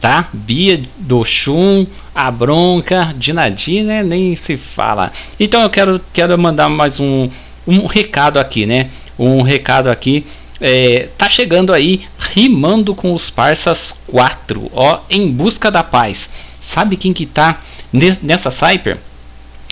Tá? 0.00 0.28
Bia 0.32 0.80
do 0.98 1.24
Chum, 1.24 1.86
A 2.14 2.30
Bronca, 2.30 3.14
Dinadi, 3.16 3.82
né? 3.82 4.02
Nem 4.02 4.34
se 4.36 4.56
fala. 4.56 5.12
Então 5.38 5.62
eu 5.62 5.70
quero, 5.70 6.00
quero 6.12 6.36
mandar 6.36 6.68
mais 6.68 6.98
um, 6.98 7.30
um 7.66 7.86
recado 7.86 8.38
aqui, 8.38 8.66
né? 8.66 8.88
Um 9.18 9.42
recado 9.42 9.88
aqui 9.88 10.26
é, 10.60 11.08
tá 11.18 11.28
chegando 11.28 11.72
aí 11.72 12.02
rimando 12.18 12.94
com 12.94 13.14
os 13.14 13.30
parças 13.30 13.94
4, 14.06 14.70
ó, 14.72 15.00
em 15.10 15.30
busca 15.30 15.70
da 15.70 15.82
paz. 15.82 16.28
Sabe 16.60 16.96
quem 16.96 17.12
que 17.12 17.26
tá 17.26 17.60
ne- 17.92 18.18
nessa 18.22 18.50
cyper? 18.50 18.98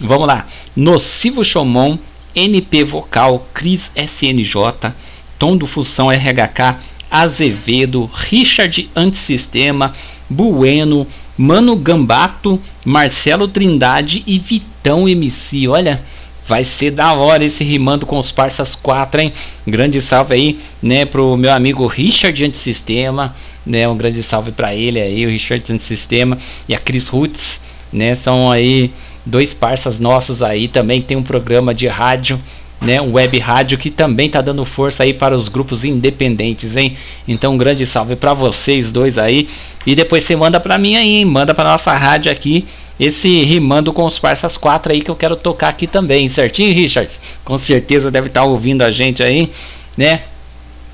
Vamos 0.00 0.26
lá. 0.26 0.46
Nocivo 0.74 1.44
Chomon, 1.44 1.96
NP 2.34 2.84
Vocal, 2.84 3.46
Cris 3.54 3.90
SNJ, 3.94 4.92
Tom 5.38 5.56
do 5.56 5.66
Função 5.66 6.10
RHK, 6.10 6.76
Azevedo, 7.10 8.10
Richard 8.12 8.88
Antissistema, 8.96 9.94
Bueno, 10.28 11.06
Mano 11.36 11.76
Gambato, 11.76 12.60
Marcelo 12.84 13.46
Trindade 13.48 14.22
e 14.26 14.38
Vitão 14.38 15.08
MC. 15.08 15.68
Olha, 15.68 16.02
vai 16.46 16.64
ser 16.64 16.90
da 16.90 17.12
hora 17.14 17.44
esse 17.44 17.62
rimando 17.64 18.06
com 18.06 18.18
os 18.18 18.32
parças 18.32 18.74
4, 18.74 19.20
hein? 19.20 19.32
Grande 19.66 20.00
salve 20.00 20.34
aí, 20.34 20.60
né, 20.82 21.04
pro 21.04 21.36
meu 21.36 21.52
amigo 21.52 21.86
Richard 21.86 22.44
Antissistema, 22.44 23.34
né? 23.64 23.88
Um 23.88 23.96
grande 23.96 24.22
salve 24.22 24.50
para 24.52 24.74
ele 24.74 25.00
aí, 25.00 25.24
o 25.24 25.28
Richard 25.28 25.72
Antissistema 25.72 26.38
e 26.68 26.74
a 26.74 26.78
Cris 26.78 27.08
Roots, 27.08 27.60
né? 27.92 28.14
São 28.14 28.50
aí 28.50 28.90
dois 29.24 29.54
parças 29.54 30.00
nossos 30.00 30.42
aí, 30.42 30.66
também 30.66 31.00
tem 31.00 31.16
um 31.16 31.22
programa 31.22 31.72
de 31.72 31.86
rádio, 31.86 32.40
né, 32.80 33.00
um 33.00 33.12
web 33.12 33.38
rádio 33.38 33.78
que 33.78 33.88
também 33.88 34.28
tá 34.28 34.40
dando 34.40 34.64
força 34.64 35.04
aí 35.04 35.14
para 35.14 35.36
os 35.36 35.46
grupos 35.48 35.84
independentes, 35.84 36.76
hein? 36.76 36.96
Então 37.28 37.54
um 37.54 37.56
grande 37.56 37.86
salve 37.86 38.16
para 38.16 38.34
vocês 38.34 38.90
dois 38.90 39.16
aí. 39.16 39.48
E 39.86 39.94
depois 39.94 40.24
você 40.24 40.34
manda 40.34 40.58
para 40.58 40.76
mim 40.78 40.96
aí, 40.96 41.18
hein? 41.18 41.24
Manda 41.24 41.54
para 41.54 41.70
nossa 41.70 41.92
rádio 41.94 42.30
aqui 42.30 42.66
esse 43.04 43.42
rimando 43.42 43.92
com 43.92 44.04
os 44.04 44.20
parças 44.20 44.56
4 44.56 44.92
aí 44.92 45.00
que 45.00 45.10
eu 45.10 45.16
quero 45.16 45.34
tocar 45.34 45.70
aqui 45.70 45.88
também, 45.88 46.28
certinho, 46.28 46.72
Richard? 46.72 47.10
Com 47.44 47.58
certeza 47.58 48.12
deve 48.12 48.28
estar 48.28 48.44
ouvindo 48.44 48.82
a 48.82 48.92
gente 48.92 49.24
aí, 49.24 49.50
né? 49.96 50.22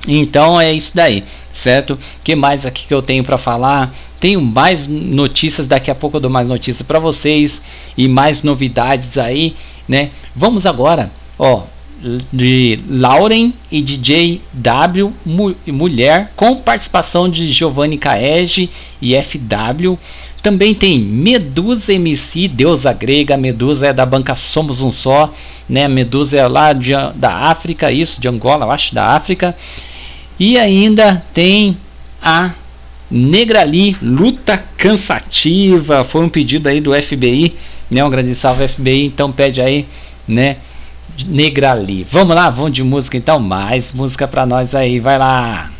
Então 0.06 0.58
é 0.58 0.72
isso 0.72 0.92
daí. 0.94 1.22
certo? 1.52 1.98
que 2.24 2.34
mais 2.34 2.64
aqui 2.64 2.86
que 2.86 2.94
eu 2.94 3.02
tenho 3.02 3.22
para 3.22 3.36
falar? 3.36 3.94
Tenho 4.18 4.40
mais 4.40 4.88
notícias, 4.88 5.68
daqui 5.68 5.90
a 5.90 5.94
pouco 5.94 6.16
eu 6.16 6.20
dou 6.22 6.30
mais 6.30 6.48
notícias 6.48 6.80
para 6.80 6.98
vocês 6.98 7.60
e 7.94 8.08
mais 8.08 8.42
novidades 8.42 9.18
aí, 9.18 9.54
né? 9.86 10.08
Vamos 10.34 10.64
agora, 10.64 11.10
ó, 11.38 11.64
de 12.32 12.78
Lauren 12.88 13.52
e 13.70 13.82
DJ 13.82 14.40
W 14.54 15.12
mu 15.26 15.54
Mulher 15.66 16.32
com 16.34 16.56
participação 16.56 17.28
de 17.28 17.52
Giovanni 17.52 17.98
Caege 17.98 18.70
e 19.02 19.14
FW. 19.14 19.98
Também 20.42 20.74
tem 20.74 20.98
Medusa 20.98 21.92
MC, 21.92 22.48
deusa 22.48 22.92
grega. 22.92 23.36
Medusa 23.36 23.88
é 23.88 23.92
da 23.92 24.06
banca 24.06 24.36
Somos 24.36 24.80
um 24.80 24.92
Só, 24.92 25.32
né? 25.68 25.88
Medusa 25.88 26.36
é 26.36 26.46
lá 26.46 26.72
de, 26.72 26.92
da 27.14 27.32
África, 27.32 27.90
isso, 27.90 28.20
de 28.20 28.28
Angola, 28.28 28.66
eu 28.66 28.70
acho, 28.70 28.94
da 28.94 29.08
África. 29.14 29.56
E 30.38 30.56
ainda 30.56 31.22
tem 31.34 31.76
a 32.22 32.52
Negrali, 33.10 33.96
luta 34.02 34.62
cansativa. 34.76 36.04
Foi 36.04 36.24
um 36.24 36.28
pedido 36.28 36.68
aí 36.68 36.80
do 36.80 36.92
FBI, 36.94 37.54
né? 37.90 38.04
Um 38.04 38.10
grande 38.10 38.34
salve 38.34 38.68
FBI, 38.68 39.06
então 39.06 39.32
pede 39.32 39.60
aí, 39.60 39.86
né? 40.26 40.56
Negrali. 41.26 42.06
Vamos 42.10 42.34
lá, 42.36 42.48
vamos 42.50 42.72
de 42.72 42.82
música 42.82 43.16
então, 43.16 43.40
mais 43.40 43.90
música 43.90 44.28
pra 44.28 44.46
nós 44.46 44.74
aí, 44.74 45.00
vai 45.00 45.18
lá. 45.18 45.70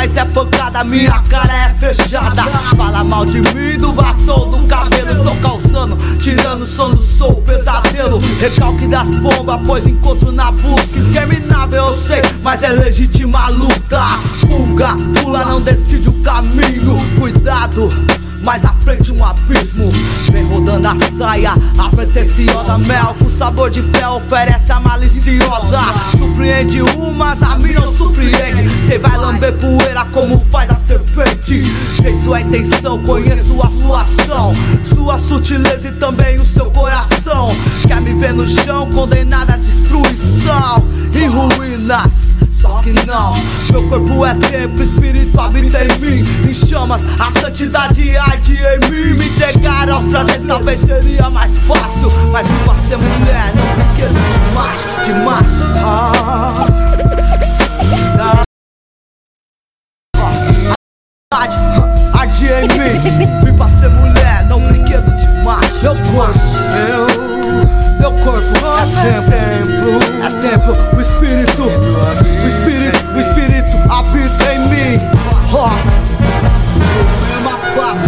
Voz 0.00 0.16
é 0.16 0.24
pancada, 0.24 0.82
minha 0.82 1.20
cara 1.28 1.54
é 1.54 1.74
fechada. 1.78 2.42
Fala 2.74 3.04
mal 3.04 3.26
de 3.26 3.42
mim, 3.42 3.76
do 3.76 3.92
batom, 3.92 4.50
do 4.50 4.66
cabelo. 4.66 5.22
Tô 5.22 5.34
causando, 5.46 5.94
tirando 6.16 6.64
sono, 6.64 6.96
sou 6.96 7.32
o 7.32 7.42
pesadelo. 7.42 8.18
Recalque 8.40 8.88
das 8.88 9.14
bombas, 9.16 9.60
pois 9.66 9.86
encontro 9.86 10.32
na 10.32 10.52
busca. 10.52 10.98
Interminável, 10.98 11.88
eu 11.88 11.94
sei, 11.94 12.22
mas 12.42 12.62
é 12.62 12.70
legítima 12.70 13.50
luta. 13.50 14.02
Pulga, 14.48 14.96
pula, 15.20 15.44
não 15.44 15.60
decide 15.60 16.08
o 16.08 16.14
caminho. 16.22 16.96
Cuidado. 17.18 17.86
Mais 18.40 18.64
à 18.64 18.74
frente 18.82 19.12
um 19.12 19.24
abismo. 19.24 19.90
Vem 20.32 20.44
rodando 20.44 20.88
a 20.88 20.96
saia, 21.18 21.52
a 21.78 21.88
pretensiosa 21.90 22.78
Mel 22.78 23.14
com 23.18 23.28
sabor 23.28 23.70
de 23.70 23.82
fé 23.82 24.08
oferece 24.08 24.72
a 24.72 24.80
maliciosa. 24.80 25.80
Surpreende 26.16 26.82
umas, 26.82 27.42
a 27.42 27.56
mim 27.56 27.72
não 27.72 27.92
surpreende. 27.92 28.68
Cê 28.86 28.98
vai 28.98 29.16
lamber 29.16 29.52
poeira 29.58 30.04
como 30.12 30.40
faz 30.50 30.70
a 30.70 30.74
serpente 30.74 31.09
Sei 32.00 32.16
sua 32.22 32.40
intenção, 32.40 32.98
conheço 33.02 33.60
a 33.62 33.68
sua 33.68 33.98
ação. 33.98 34.54
Sua 34.84 35.18
sutileza 35.18 35.88
e 35.88 35.92
também 35.92 36.36
o 36.36 36.46
seu 36.46 36.70
coração. 36.70 37.54
Quer 37.86 38.00
me 38.00 38.14
ver 38.14 38.32
no 38.32 38.48
chão, 38.48 38.90
condenada 38.90 39.54
à 39.54 39.56
destruição. 39.56 40.82
Em 41.14 41.26
ruínas, 41.26 42.36
só 42.50 42.76
que 42.76 42.92
não. 43.06 43.34
Meu 43.70 43.86
corpo 43.88 44.24
é 44.24 44.34
templo, 44.34 44.82
espírito 44.82 45.38
habita 45.38 45.84
em 45.84 45.98
mim. 45.98 46.48
Em 46.48 46.54
chamas, 46.54 47.02
a 47.20 47.30
santidade 47.30 48.16
arde 48.16 48.56
em 48.56 48.90
mim. 48.90 49.18
Me 49.18 49.26
entregar 49.26 49.90
aos 49.90 50.06
prazeres 50.06 50.46
talvez 50.46 50.80
seria 50.80 51.28
mais 51.28 51.58
fácil. 51.58 52.10
Mas 52.32 52.46
pra 52.64 52.74
ser 52.76 52.96
mulher, 52.96 53.52
não 53.56 53.74
brinquedo 53.74 54.14
de 54.14 54.54
macho, 54.54 55.04
de 55.04 55.14
macho. 55.24 55.46
Ah. 55.84 56.89
Em 62.46 63.12
mim 63.12 63.26
Vim 63.44 63.54
pra 63.54 63.68
ser 63.68 63.88
mulher, 63.90 64.44
não 64.48 64.60
brinquedo 64.60 65.10
de 65.16 65.26
macho 65.44 65.82
Meu 65.82 65.94
corpo, 66.12 66.40
eu, 66.88 67.30
meu 68.00 68.12
corpo 68.12 68.50
é 68.66 69.20
templo, 69.30 69.98
é 70.24 70.48
templo, 70.48 70.72
o 70.96 71.00
espírito, 71.00 71.64
o 71.64 72.48
espírito, 72.48 73.10
o 73.14 73.20
espírito 73.20 73.92
habita 73.92 74.54
em 74.54 74.58
mim. 74.68 75.00
Ó. 75.52 75.89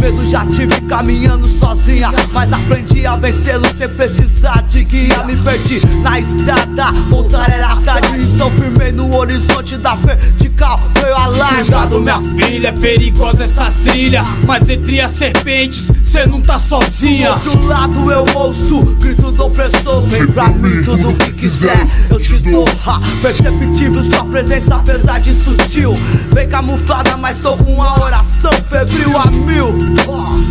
Medo 0.03 0.27
já 0.27 0.45
tive 0.47 0.81
caminhando 0.83 1.47
sozinha. 1.47 2.12
Mas 2.33 2.53
aprendi 2.53 3.07
a 3.07 3.15
vencê-lo 3.15 3.65
sem 3.73 3.88
precisar 3.88 4.61
de 4.62 4.83
guia. 4.83 5.23
Me 5.23 5.37
perdi 5.37 5.81
na 5.99 6.19
estrada, 6.19 6.91
voltar 7.09 7.49
era 7.49 7.77
tarde. 7.77 8.21
Então 8.21 8.51
firmei 8.51 8.91
no 8.91 9.15
horizonte 9.15 9.77
da 9.77 9.95
vertical 9.95 10.77
Veio 11.01 11.15
a 11.15 11.27
larga 11.27 11.62
Cuidado, 11.62 12.01
minha 12.01 12.21
filha, 12.21 12.69
é 12.69 12.73
perigosa 12.73 13.45
essa 13.45 13.69
trilha. 13.85 14.25
Mas 14.45 14.69
entre 14.69 15.01
as 15.01 15.12
serpentes, 15.12 15.91
cê 16.03 16.27
não 16.27 16.41
tá 16.41 16.59
sozinha. 16.59 17.35
Do 17.37 17.51
outro 17.51 17.67
lado 17.67 18.11
eu 18.11 18.25
ouço 18.35 18.83
grito 19.01 19.31
do 19.31 19.47
opressor. 19.47 20.03
Vem 20.09 20.27
pra 20.27 20.49
mim 20.49 20.83
tudo 20.85 21.11
o 21.11 21.15
que 21.15 21.33
quiser 21.33 21.87
Eu 22.11 22.21
te 22.21 22.38
dou. 22.38 22.65
ha, 22.87 23.01
perceptível 23.21 24.03
sua 24.03 24.25
presença 24.25 24.75
apesar 24.75 25.21
de 25.21 25.33
sutil. 25.33 25.95
Vem 26.33 26.49
camuflada 26.49 27.17
mas 27.17 27.38
tô 27.38 27.57
com 27.57 27.75
uma 27.75 28.03
oração 28.03 28.53
febril 28.69 29.17
a 29.17 29.31
mil 29.31 29.91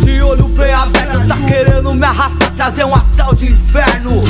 De 0.04 0.22
olho 0.22 0.48
bem 0.48 0.72
aberto 0.72 1.26
tá 1.26 1.36
querendo 1.48 1.94
me 1.94 2.06
arrastar 2.06 2.52
Trazer 2.56 2.84
um 2.84 2.94
astral 2.94 3.34
de 3.34 3.50
inferno. 3.50 4.20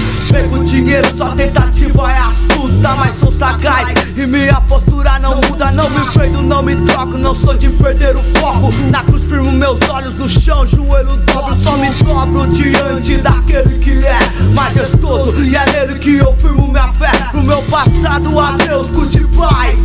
Com 0.51 0.65
dinheiro 0.65 1.07
sua 1.15 1.35
tentativa 1.35 2.11
é 2.11 2.19
astuta 2.19 2.95
Mas 2.97 3.17
sou 3.17 3.31
sagaz. 3.31 3.93
E 4.17 4.27
minha 4.27 4.61
postura 4.63 5.19
não 5.19 5.41
muda 5.49 5.71
Não 5.73 5.91
me 5.91 6.01
freio, 6.13 6.43
não 6.43 6.63
me 6.63 6.75
troco, 6.77 7.19
não 7.19 7.35
sou 7.35 7.55
de 7.57 7.69
perder 7.69 8.17
o 8.17 8.23
foco. 8.39 8.73
Na 8.91 9.03
cruz 9.03 9.25
firmo 9.25 9.53
meus 9.53 9.81
olhos 9.91 10.15
no 10.15 10.29
chão, 10.29 10.67
joelho 10.67 11.17
dobro 11.27 11.57
Só 11.63 11.77
me 11.77 11.91
dobro 11.91 12.47
diante 12.49 13.19
daquele 13.19 13.79
que 13.79 14.07
é 14.07 14.19
majestoso. 14.55 15.45
E 15.45 15.57
é 15.57 15.65
nele 15.73 15.99
que 15.99 16.17
eu 16.17 16.35
firmo 16.39 16.69
minha 16.69 16.93
fé. 16.95 17.11
Pro 17.31 17.43
meu 17.43 17.63
passado, 17.63 18.39
adeus, 18.39 18.91
goodbye. 18.91 19.77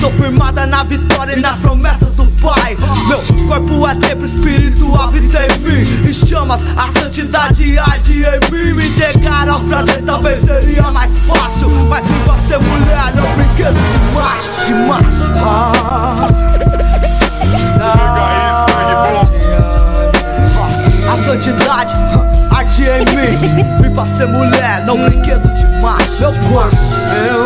Tô 0.00 0.10
firmada 0.10 0.66
na 0.66 0.84
vitória 0.84 1.36
e 1.36 1.40
nas 1.40 1.58
promessas 1.58 2.12
do 2.12 2.24
Pai. 2.40 2.76
Meu 3.08 3.18
corpo 3.46 3.86
é 3.86 3.94
templo, 3.94 4.24
espírito 4.60 4.94
habita 4.94 5.38
em 5.46 5.58
mim 5.58 6.08
Em 6.08 6.12
chamas, 6.12 6.60
a 6.78 7.00
santidade 7.00 7.78
arde 7.78 8.22
em 8.22 8.40
mim 8.52 8.72
Me 8.74 8.88
entregar 8.88 9.48
aos 9.48 9.62
prazeres 9.64 10.04
talvez 10.04 10.40
seria 10.40 10.90
mais 10.90 11.18
fácil. 11.20 11.70
Mas 11.88 12.04
pra 12.24 12.34
ser 12.34 12.58
mulher, 12.58 13.14
não 13.14 13.34
brinquedo 13.36 13.74
de 13.74 13.98
macho, 14.14 14.64
de 14.66 14.74
macho. 14.74 15.06
Ah. 15.42 16.28
A 21.10 21.16
santidade 21.16 21.94
arde 22.50 22.84
em 22.84 23.04
mim 23.16 23.64
Vim 23.82 23.90
pra 23.94 24.06
ser 24.06 24.26
mulher, 24.26 24.84
não 24.86 24.96
brinquedo 25.02 25.52
de 25.54 25.66
macho. 25.82 26.20
Meu 26.20 26.32
corpo, 26.50 26.76
eu, 27.28 27.44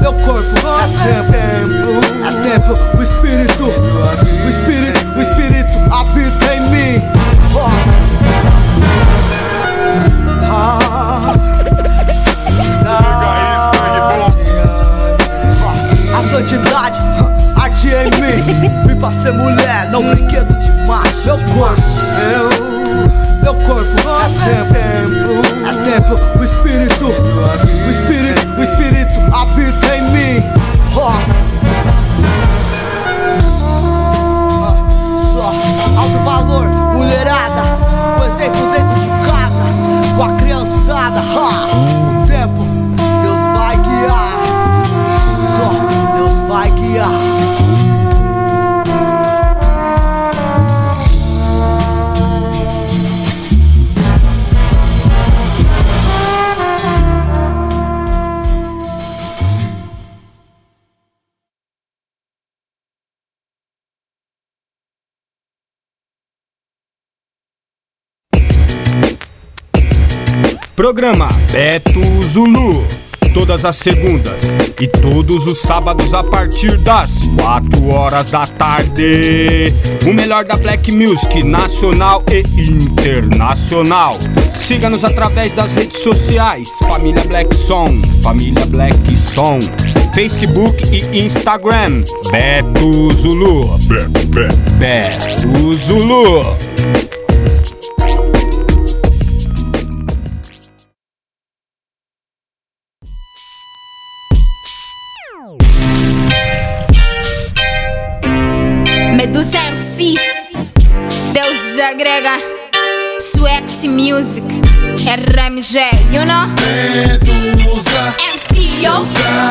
meu 0.00 0.12
corpo 0.12 0.54
é 0.66 1.22
templo 1.30 2.13
É 2.24 2.32
templo, 2.42 2.74
o 2.98 3.02
espírito, 3.02 3.64
o 3.64 4.48
espírito, 4.48 5.06
o 5.14 5.20
espírito 5.20 5.72
habita 5.92 6.54
em 6.54 6.60
mim. 6.70 7.02
A 16.16 16.22
santidade 16.30 16.98
arde 17.56 17.90
em 17.90 18.10
mim. 18.20 18.70
Vim 18.86 18.96
pra 18.96 19.12
ser 19.12 19.32
mulher, 19.32 19.90
não 19.90 20.02
brinquedo 20.02 20.58
de 20.58 20.72
macho 20.88 21.26
Meu 21.26 21.36
corpo, 21.54 21.82
eu, 22.32 22.48
meu 23.42 23.54
corpo 23.66 24.08
é 24.08 24.54
templo. 24.72 25.42
É 25.66 25.72
templo, 25.90 26.16
o 26.40 26.44
espírito, 26.44 27.06
o 27.06 27.90
espírito 27.90 28.44
inside 40.84 41.14
the 41.14 41.20
heart. 41.22 41.63
Programa 70.84 71.30
Beto 71.50 71.98
Zulu. 72.22 72.86
Todas 73.32 73.64
as 73.64 73.74
segundas 73.76 74.42
e 74.78 74.86
todos 74.86 75.46
os 75.46 75.56
sábados 75.62 76.12
a 76.12 76.22
partir 76.22 76.76
das 76.76 77.26
4 77.40 77.86
horas 77.88 78.32
da 78.32 78.42
tarde. 78.42 79.72
O 80.06 80.12
melhor 80.12 80.44
da 80.44 80.56
Black 80.56 80.92
Music 80.92 81.42
nacional 81.42 82.22
e 82.30 82.40
internacional. 82.60 84.18
Siga-nos 84.58 85.04
através 85.04 85.54
das 85.54 85.72
redes 85.72 86.00
sociais: 86.00 86.68
Família 86.80 87.24
Black 87.24 87.56
Song, 87.56 88.02
Família 88.22 88.66
Black 88.66 89.16
Song, 89.16 89.60
Facebook 90.12 90.76
e 90.92 91.18
Instagram. 91.18 92.04
Beto 92.30 93.10
Zulu. 93.14 93.78
Beto, 93.88 94.26
Beto. 94.26 94.70
Beto 94.78 95.76
Zulu. 95.76 97.13
Agrega 112.24 112.40
Swex 113.20 113.84
Music. 113.84 114.44
RMG, 115.04 115.76
you 116.10 116.24
know? 116.24 116.46
Medusa. 116.56 118.14
MC, 118.32 118.80
yo. 118.82 119.04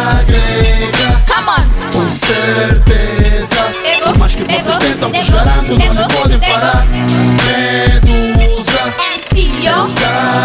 Agrega 0.09 1.21
Come 1.27 1.49
on. 1.49 1.65
Com 1.91 2.09
certeza. 2.11 3.73
Ego, 3.85 4.17
mais 4.17 4.33
que 4.33 4.43
vocês 4.43 4.61
ego, 4.61 4.79
tentam 4.79 5.09
ego, 5.13 5.23
chorando 5.23 5.77
Não 5.77 5.85
ego, 5.85 5.93
me 5.93 6.07
podem 6.07 6.39
parar. 6.39 6.85
Medusa 7.45 8.93
MC, 9.13 9.33
yo. 9.61 9.87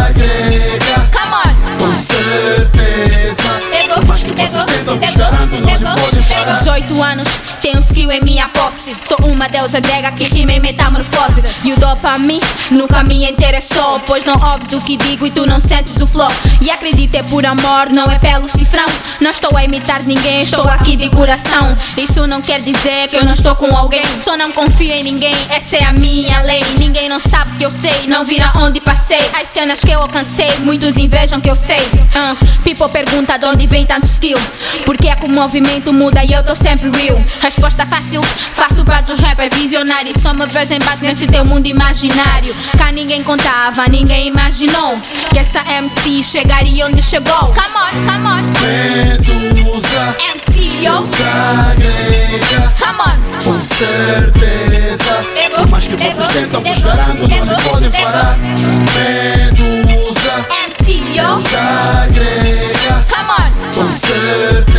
Agrega 0.06 0.98
Come 1.10 1.34
on. 1.34 1.78
Com 1.78 1.94
certeza. 1.94 3.62
Ego, 3.72 4.06
mais 4.06 4.22
que 4.22 4.32
vocês 4.32 4.64
tentam 4.66 4.98
chorando 5.08 5.60
Não 5.80 5.94
podem 5.94 6.22
parar. 6.24 6.58
18 6.58 7.02
anos, 7.02 7.28
tenho 7.62 7.80
skill 7.80 8.12
em 8.12 8.20
minha 8.22 8.47
posse. 8.78 8.96
Sou 9.02 9.18
uma 9.26 9.48
deusa 9.48 9.80
grega 9.80 10.12
que 10.12 10.24
rima 10.24 10.52
em 10.52 10.60
metamorfose. 10.60 11.42
E 11.64 11.72
o 11.72 11.76
dopamine 11.76 12.40
nunca 12.70 13.02
me 13.02 13.28
interessou. 13.28 14.00
Pois 14.06 14.24
não 14.24 14.34
ouves 14.34 14.72
o 14.72 14.80
que 14.80 14.96
digo 14.96 15.26
e 15.26 15.30
tu 15.30 15.46
não 15.46 15.60
sentes 15.60 15.96
o 16.00 16.06
flow. 16.06 16.30
E 16.60 16.70
acredita 16.70 17.18
é 17.18 17.22
por 17.22 17.44
amor, 17.44 17.90
não 17.90 18.10
é 18.10 18.18
pelo 18.18 18.48
cifrão. 18.48 18.86
Não 19.20 19.30
estou 19.30 19.56
a 19.56 19.64
imitar 19.64 20.02
ninguém, 20.04 20.42
estou 20.42 20.68
aqui 20.68 20.96
de 20.96 21.10
coração. 21.10 21.76
Isso 21.96 22.26
não 22.26 22.40
quer 22.40 22.60
dizer 22.60 23.08
que 23.08 23.16
eu 23.16 23.24
não 23.24 23.32
estou 23.32 23.54
com 23.56 23.74
alguém. 23.76 24.04
Só 24.20 24.36
não 24.36 24.52
confio 24.52 24.92
em 24.92 25.02
ninguém, 25.02 25.34
essa 25.50 25.76
é 25.76 25.84
a 25.84 25.92
minha 25.92 26.40
lei. 26.42 26.62
Ninguém 26.78 27.08
não 27.08 27.18
sabe 27.18 27.56
que 27.56 27.64
eu 27.64 27.70
sei, 27.70 28.06
não 28.06 28.24
vira 28.24 28.52
onde 28.56 28.80
passei. 28.80 29.18
As 29.40 29.48
cenas 29.48 29.80
que 29.80 29.90
eu 29.90 30.00
alcancei, 30.00 30.50
muitos 30.60 30.96
invejam 30.96 31.40
que 31.40 31.50
eu 31.50 31.56
sei. 31.56 31.80
Ah, 32.14 32.36
people 32.62 32.88
pergunta 32.88 33.38
de 33.38 33.46
onde 33.46 33.66
vem 33.66 33.84
tanto 33.84 34.06
skill. 34.06 34.38
Porque 34.84 35.08
é 35.08 35.16
que 35.16 35.24
o 35.24 35.28
movimento 35.28 35.92
muda 35.92 36.22
e 36.24 36.32
eu 36.32 36.44
tô 36.44 36.54
sempre 36.54 36.90
real. 36.96 37.20
Resposta 37.40 37.84
fácil, 37.86 38.20
faço 38.68 38.84
parte 38.84 39.06
dos 39.06 39.20
rappers 39.20 39.54
visionários. 39.54 40.20
Só 40.20 40.32
me 40.34 40.46
vejo 40.46 40.74
em 40.74 40.78
baixo 40.78 41.02
nesse 41.02 41.26
teu 41.26 41.44
mundo 41.44 41.66
imaginário. 41.66 42.54
Cá 42.76 42.92
ninguém 42.92 43.22
contava, 43.22 43.88
ninguém 43.88 44.28
imaginou 44.28 44.98
que 45.32 45.38
essa 45.38 45.60
MC 45.60 46.22
chegaria 46.22 46.86
onde 46.86 47.02
chegou. 47.02 47.32
Come 47.32 47.76
on, 47.76 47.90
come 48.06 48.26
on. 48.26 48.42
Medusa 48.60 50.16
MC, 50.34 50.84
yo. 50.84 50.92
Come 52.78 53.00
on. 53.00 53.18
Com 53.42 53.62
certeza 53.62 55.24
Ego, 55.36 55.56
Por 55.58 55.68
mais 55.68 55.86
que 55.86 55.96
vocês 55.96 56.12
ego, 56.12 56.32
tentam 56.32 56.60
me 56.60 56.70
ego, 56.70 56.88
Não 56.88 57.36
ego, 57.36 57.46
me 57.46 57.62
podem 57.62 57.90
parar 57.90 58.36
Medusa 58.96 60.46
MC, 60.66 60.92
yo. 61.14 61.40
Come 63.08 63.30
on. 63.30 63.50
Com 63.74 63.92
certeza 63.92 64.77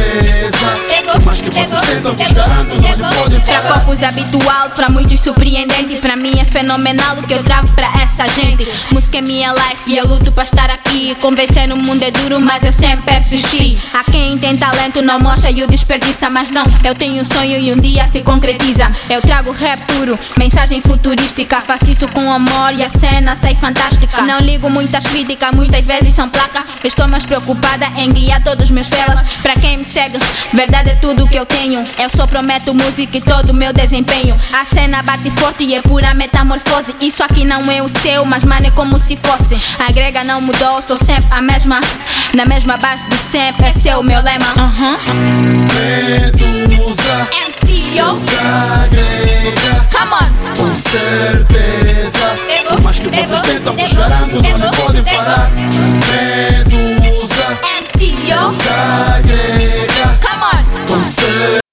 Mais 1.29 1.41
que 1.41 1.51
vocês 1.51 1.67
tentam 1.67 2.15
chorando 2.25 2.73
Não 2.97 3.13
podem 3.13 3.39
Pra 3.41 3.61
parar 3.61 3.79
poucos 3.89 4.03
habitual, 4.03 4.69
pra 4.75 4.89
muitos 4.89 5.19
surpreendente. 5.19 5.95
Pra 5.95 6.15
mim 6.15 6.39
é 6.39 6.45
fenomenal 6.45 7.17
o 7.17 7.23
que 7.23 7.33
eu 7.33 7.43
trago 7.43 7.67
pra 7.69 7.91
essa 8.01 8.27
gente. 8.27 8.67
Música 8.91 9.17
é 9.17 9.21
minha 9.21 9.51
life 9.51 9.83
e 9.87 9.97
eu 9.97 10.07
luto 10.07 10.31
pra 10.31 10.43
estar 10.43 10.69
aqui. 10.69 11.15
Convencer 11.21 11.67
no 11.67 11.75
mundo 11.75 12.03
é 12.03 12.11
duro, 12.11 12.39
mas 12.39 12.63
eu 12.63 12.71
sempre 12.71 13.13
persisti. 13.13 13.77
A 13.93 14.03
quem 14.03 14.37
tem 14.37 14.55
talento 14.57 15.01
não 15.01 15.19
mostra 15.19 15.49
e 15.49 15.63
o 15.63 15.67
desperdiça, 15.67 16.29
mas 16.29 16.49
não. 16.49 16.65
Eu 16.83 16.93
tenho 16.95 17.21
um 17.21 17.25
sonho 17.25 17.59
e 17.59 17.71
um 17.73 17.79
dia 17.79 18.05
se 18.05 18.21
concretiza. 18.21 18.91
Eu 19.09 19.21
trago 19.21 19.51
rap 19.51 19.79
puro, 19.93 20.17
mensagem 20.37 20.81
futurística. 20.81 21.61
Faço 21.61 21.89
isso 21.89 22.07
com 22.09 22.31
amor 22.31 22.73
e 22.75 22.83
a 22.83 22.89
cena 22.89 23.35
sai 23.35 23.55
fantástica. 23.55 24.21
Não 24.21 24.39
ligo 24.39 24.69
muitas 24.69 25.05
críticas, 25.05 25.51
muitas 25.51 25.85
vezes 25.85 26.13
são 26.13 26.29
placa. 26.29 26.63
Estou 26.83 27.07
mais 27.07 27.25
preocupada 27.25 27.87
em 27.97 28.11
guiar 28.11 28.43
todos 28.43 28.69
meus 28.69 28.87
felas. 28.87 29.27
Pra 29.41 29.55
quem 29.55 29.77
me 29.77 29.85
segue, 29.85 30.19
verdade 30.53 30.91
é 30.91 30.95
tudo 30.95 31.18
que 31.27 31.37
eu 31.37 31.45
tenho. 31.45 31.85
Eu 31.97 32.09
só 32.09 32.25
prometo 32.27 32.73
música 32.73 33.17
e 33.17 33.21
todo 33.21 33.51
o 33.51 33.53
meu 33.53 33.73
desempenho. 33.73 34.39
A 34.53 34.65
cena 34.65 35.01
bate 35.01 35.29
forte 35.31 35.63
e 35.63 35.75
é 35.75 35.81
pura 35.81 36.13
metamorfose. 36.13 36.95
Isso 37.01 37.23
aqui 37.23 37.45
não 37.45 37.69
é 37.71 37.81
o 37.81 37.89
seu, 37.89 38.25
mas 38.25 38.43
mano 38.43 38.67
é 38.67 38.71
como 38.71 38.99
se 38.99 39.15
fosse. 39.15 39.57
A 39.79 39.91
grega 39.91 40.23
não 40.23 40.41
mudou, 40.41 40.81
sou 40.81 40.97
sempre 40.97 41.27
a 41.31 41.41
mesma. 41.41 41.79
Na 42.33 42.45
mesma 42.45 42.77
base 42.77 43.03
de 43.09 43.17
sempre, 43.17 43.69
esse 43.69 43.89
é 43.89 43.97
o 43.97 44.03
meu 44.03 44.21
lema. 44.21 44.53
Uhum. 44.57 45.67
Medusa 45.73 47.27
MC, 47.31 47.97
yo. 47.97 48.05
agrega 48.85 49.87
Come 49.91 50.13
on. 50.13 50.39
Com 50.55 50.75
certeza 50.75 52.37
Por 52.67 52.81
mais 52.81 52.99
que 52.99 53.07
vocês 53.07 53.41
tentam 53.41 53.73
me 53.73 53.83
ego, 53.83 53.95
chorando 53.95 54.41
Não 54.59 54.71
podem 54.71 55.03
parar 55.03 55.51
Medusa 56.09 57.59
MC, 57.77 58.05
yo. 58.27 59.88
pensée 60.89 61.68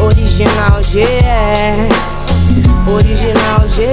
Original 0.00 0.82
GE 0.82 1.06
Original 2.86 3.68
GE 3.68 3.88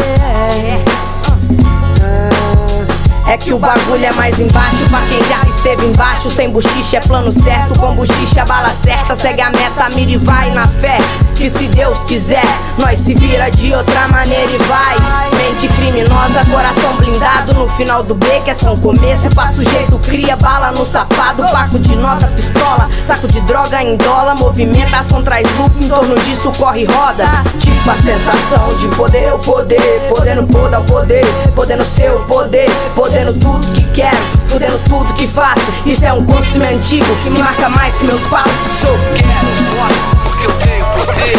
Ah, 2.01 3.31
É 3.31 3.37
que 3.37 3.53
o 3.53 3.59
bagulho 3.59 4.05
é 4.05 4.13
mais 4.13 4.39
embaixo 4.39 4.83
Pra 4.89 5.01
quem 5.07 5.23
já 5.23 5.47
esteve 5.49 5.85
embaixo 5.85 6.29
Sem 6.31 6.49
buchiche 6.49 6.95
é 6.95 6.99
plano 6.99 7.31
certo 7.31 7.79
Com 7.79 7.95
buchiche 7.95 8.39
a 8.39 8.45
bala 8.45 8.73
certa 8.73 9.15
Segue 9.15 9.41
a 9.41 9.49
meta, 9.49 9.89
mira 9.95 10.11
e 10.11 10.17
vai 10.17 10.51
na 10.51 10.65
fé 10.67 10.97
Que 11.39 11.49
se 11.49 11.69
Deus 11.69 12.03
quiser 12.03 12.43
Nós 12.81 12.99
se 12.99 13.13
vira 13.13 13.49
de 13.49 13.73
outra 13.73 14.09
maneira 14.09 14.51
e 14.51 14.57
vai. 14.57 14.97
Mente 15.37 15.69
criminosa, 15.69 16.43
coração 16.51 16.97
blindado 16.97 17.53
No 17.53 17.65
final 17.75 18.03
do 18.03 18.13
beco 18.13 18.49
é 18.49 18.53
só 18.53 18.73
um 18.73 18.79
começo 18.81 19.25
É 19.25 19.29
pra 19.29 19.47
sujeito, 19.47 19.97
cria 19.99 20.35
bala 20.35 20.73
no 20.73 20.85
safado 20.85 21.43
Paco 21.49 21.79
de 21.79 21.95
nota, 21.95 22.27
pistola 22.27 22.89
Saco 23.07 23.25
de 23.25 23.39
droga 23.41 23.81
em 23.81 23.95
dólar 23.95 24.35
Movimentação 24.35 25.23
traz 25.23 25.47
lucro 25.55 25.81
Em 25.81 25.87
torno 25.87 26.15
disso 26.23 26.51
corre 26.57 26.83
roda. 26.83 27.25
Tipo 27.57 27.89
a 27.89 27.95
sensação 27.95 28.67
de 28.77 28.89
poder, 28.97 29.33
o 29.33 29.39
poder 29.39 30.09
Podendo 30.09 30.43
podar 30.43 30.81
o 30.81 30.83
poder 30.83 31.25
Podendo 31.55 31.85
ser 31.85 32.11
o 32.11 32.19
poder 32.25 32.69
Podendo 32.93 33.31
tudo 33.39 33.65
que 33.71 33.83
quero 33.93 34.17
Fudendo 34.49 34.77
tudo 34.79 35.13
que 35.13 35.25
faço. 35.25 35.71
Isso 35.85 36.05
é 36.05 36.11
um 36.11 36.25
costume 36.25 36.65
antigo 36.65 37.05
Que 37.23 37.29
me 37.29 37.39
marca 37.39 37.69
mais 37.69 37.97
que 37.97 38.05
meus 38.05 38.21
passos. 38.23 38.51
Sou 38.81 38.91
quero, 39.15 39.93
porque 40.23 40.45
eu 40.45 40.51
tenho 40.59 40.78
poder. 41.19 41.35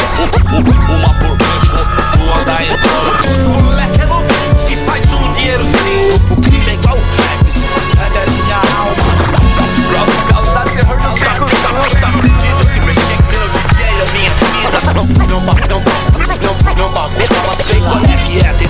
Uma 0.91 1.15
por 1.15 1.37
duas 1.37 2.45
da. 2.45 2.55
O 3.47 3.63
moleque 3.65 4.01
é 4.01 4.05
louco 4.07 4.27
e 4.71 4.77
faz 4.87 5.07
um 5.13 5.33
dinheiro 5.33 5.65
sim. 5.67 6.11
O 6.31 6.37
crime 6.41 6.71
é 6.71 6.75
igual 6.75 6.97
o 6.97 7.01
rap, 7.01 7.47
é 8.17 8.31
minha 8.31 8.57
alma. 8.57 9.05
Pra 9.91 10.35
causar 10.35 10.65
terror 10.65 10.99
nos 11.01 11.15
becos 11.15 11.53
Tá 12.01 12.09
fudido 12.13 12.63
se 12.73 12.81
mexer 12.81 13.01
DJ 13.01 13.81
é 13.87 14.13
minha 14.13 14.31
vida. 14.35 14.93
Não, 14.95 15.05
não, 15.27 15.41
ba- 15.41 15.67
não, 15.69 15.81
ba- 15.81 15.91
não, 16.43 16.55
não 16.77 16.91
bagunça, 16.93 17.35
ela 17.45 17.55
sei 17.55 17.81
qual 17.81 17.99
é 17.99 18.17
que 18.25 18.39
é. 18.39 18.53
Tem 18.55 18.69
lock 18.69 18.70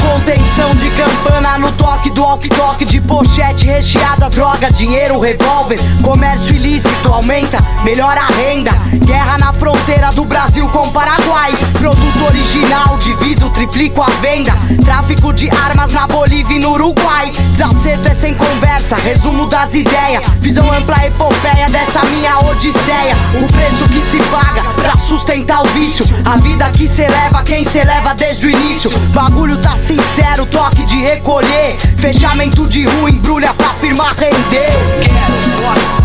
Contenção 0.00 0.70
de 0.70 0.90
campana, 0.90 1.58
no 1.58 1.72
toque 1.72 2.10
do 2.10 2.22
walk-talk 2.22 2.84
de 2.84 3.00
Pochete 3.00 3.66
recheada, 3.66 4.30
droga, 4.30 4.70
dinheiro, 4.70 5.18
revólver. 5.18 5.78
Comércio 6.02 6.54
ilícito 6.54 7.12
aumenta, 7.12 7.58
melhora 7.84 8.20
a 8.20 8.26
renda. 8.26 8.70
Guerra 9.04 9.36
na 9.38 9.52
fronteira 9.52 10.10
do 10.10 10.24
Brasil 10.24 10.68
com 10.68 10.88
Paraguai. 10.90 11.52
Produto 11.72 12.24
original, 12.28 12.96
divido, 12.98 13.50
triplico 13.50 14.02
a 14.02 14.10
venda. 14.20 14.52
Tráfico 14.84 15.32
de 15.32 15.50
armas 15.50 15.92
na 15.92 16.06
Bolívia 16.06 16.56
e 16.56 16.60
no 16.60 16.72
Uruguai. 16.72 17.30
Desacerto 17.52 18.08
é 18.08 18.14
sem 18.14 18.34
conversa, 18.34 18.96
resumo 18.96 19.46
das 19.46 19.74
ideias. 19.74 20.26
Visão 20.40 20.72
ampla, 20.72 21.06
epopeia 21.06 21.68
dessa 21.68 22.02
minha 22.06 22.38
odisseia. 22.38 23.16
O 23.42 23.46
preço 23.52 23.84
que 23.88 24.00
se 24.02 24.18
paga 24.30 24.62
pra 24.74 24.96
sustentar 24.98 25.62
o 25.62 25.68
vício. 25.68 26.04
A 26.24 26.36
vida 26.36 26.70
que 26.70 26.86
cê 26.88 27.06
leva, 27.08 27.42
quem 27.42 27.64
cê 27.64 27.82
leva 27.82 28.14
desde 28.14 28.46
o 28.46 28.50
início. 28.50 28.90
Bagulho 29.12 29.56
tá 29.58 29.76
sincero, 29.82 30.46
toque 30.46 30.84
de 30.86 31.02
recolher. 31.02 31.76
Fechamento 31.98 32.68
de 32.68 32.84
rua, 32.86 33.10
embrulha 33.10 33.52
pra 33.52 33.70
firmar 33.74 34.14
render. 34.16 34.72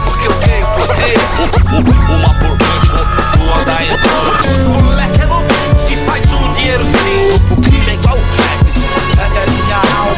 Porque 0.04 0.28
eu 0.28 0.34
tenho 0.36 0.66
poder 0.68 1.18
Uma 2.10 2.34
por 2.36 2.58
banco, 2.58 3.38
duas 3.38 3.66
da 3.66 3.84
entrada 3.84 4.40
O 4.66 4.84
moleque 4.84 5.22
é 5.22 5.26
novinho 5.26 5.78
e 5.90 5.96
faz 6.06 6.26
um 6.34 6.54
dinheiro 6.54 6.86
sim 6.86 7.30
O 7.52 7.62
crime 7.62 7.90
é 7.90 7.94
igual 7.94 8.16
o 8.16 8.22
rap, 8.22 8.66
é 9.20 9.44
a 9.44 9.52
minha 9.52 9.76
alma 9.76 10.16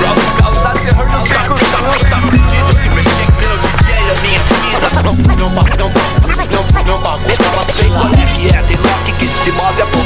Pra 0.00 0.42
causar 0.42 0.74
terror 0.74 1.08
nos 1.08 1.24
carros 1.24 1.60
Tá 2.10 2.20
fudido 2.20 2.72
se 2.82 2.88
mexer 2.88 3.26
que 3.26 3.44
o 3.44 3.58
DJ 3.58 3.94
é 3.94 4.20
minha 4.22 4.40
vida 4.40 4.78
Não, 5.02 5.12
não, 5.12 5.14
não, 5.14 5.36
não, 5.36 5.64
não, 6.46 6.84
não 6.84 7.00
bagulho 7.00 7.36
Tava 7.36 7.62
sem 7.62 7.90
qual 7.90 8.10
é 8.10 8.26
que 8.34 8.46
é, 8.46 8.62
tem 8.62 8.76
lock 8.76 9.12
que 9.12 9.26
se 9.26 9.52
move 9.52 9.82
a 9.82 9.86
ponta 9.86 10.05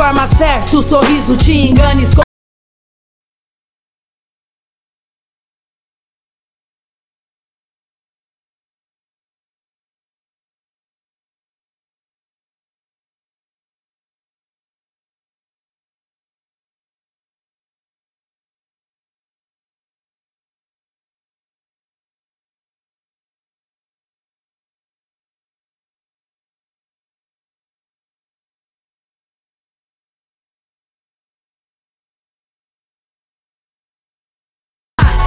forma 0.00 0.26
certa, 0.26 0.78
o 0.78 0.82
sorriso 0.82 1.36
te 1.36 1.52
engana. 1.52 2.29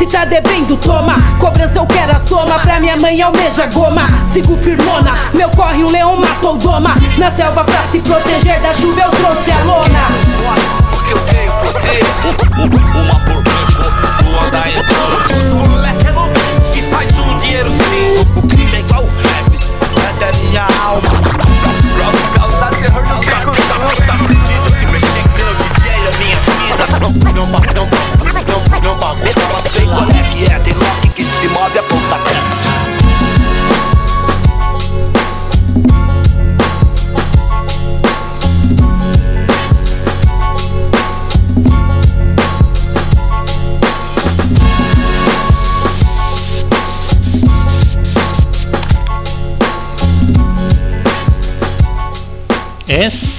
Se 0.03 0.07
tá 0.09 0.25
devendo, 0.25 0.75
toma. 0.75 1.15
Cobrança 1.39 1.77
eu 1.79 1.85
quero 1.85 2.11
a 2.11 2.19
soma. 2.19 2.59
Pra 2.59 2.77
minha 2.77 2.97
mãe 2.97 3.21
almeja 3.21 3.67
goma. 3.67 4.05
Sigo 4.27 4.57
firmona. 4.57 5.13
Meu 5.33 5.49
corre, 5.51 5.81
um 5.81 5.89
leão 5.89 6.17
matou 6.17 6.55
o 6.55 6.57
doma. 6.57 6.93
Na 7.17 7.31
selva 7.31 7.63
pra 7.63 7.83
se 7.83 7.99
proteger 7.99 8.59
da 8.59 8.73
chuva, 8.73 8.99
eu 8.99 9.09
trouxe 9.11 9.53
a 9.53 9.63
lona. 9.63 9.99
Porque 10.91 11.13
eu 11.13 11.19
tenho 11.19 11.53
poder 11.53 12.03
Uma 12.95 13.17
por 13.21 13.41
banco, 13.43 14.23
duas 14.25 14.51
da 14.51 14.69
entrada 14.69 15.23
O 15.53 15.69
moleque 15.69 16.07
é 16.07 16.11
novinho 16.11 16.61
e 16.75 16.81
faz 16.91 17.19
um 17.19 17.39
dinheiro 17.39 17.71
sim 17.71 18.27
O 18.35 18.41
crime 18.45 18.75
é 18.75 18.79
igual 18.79 19.03
o 19.03 19.07
rap, 19.07 19.57
é 20.21 20.29
a 20.29 20.33
minha 20.37 20.67
alma 20.83 21.09
Pra 21.95 22.39
causar 22.41 22.69
terror 22.71 23.05
nos 23.07 23.25
carros 23.25 23.57
Tá 24.05 24.17
fudido 24.17 24.79
se 24.79 24.85
mexer 24.85 25.23
que 25.33 25.41
o 25.41 25.55
DJ 25.55 25.91
é 25.91 26.17
minha 26.17 26.39
vida 26.39 26.99
Não, 26.99 27.09
não, 27.09 27.33
não, 27.33 27.47
não, 27.47 27.61
não, 27.71 28.81
não 28.81 28.97
bagulho 28.97 29.33
Tava 29.33 29.33
sem 29.33 29.49
qual 29.49 29.52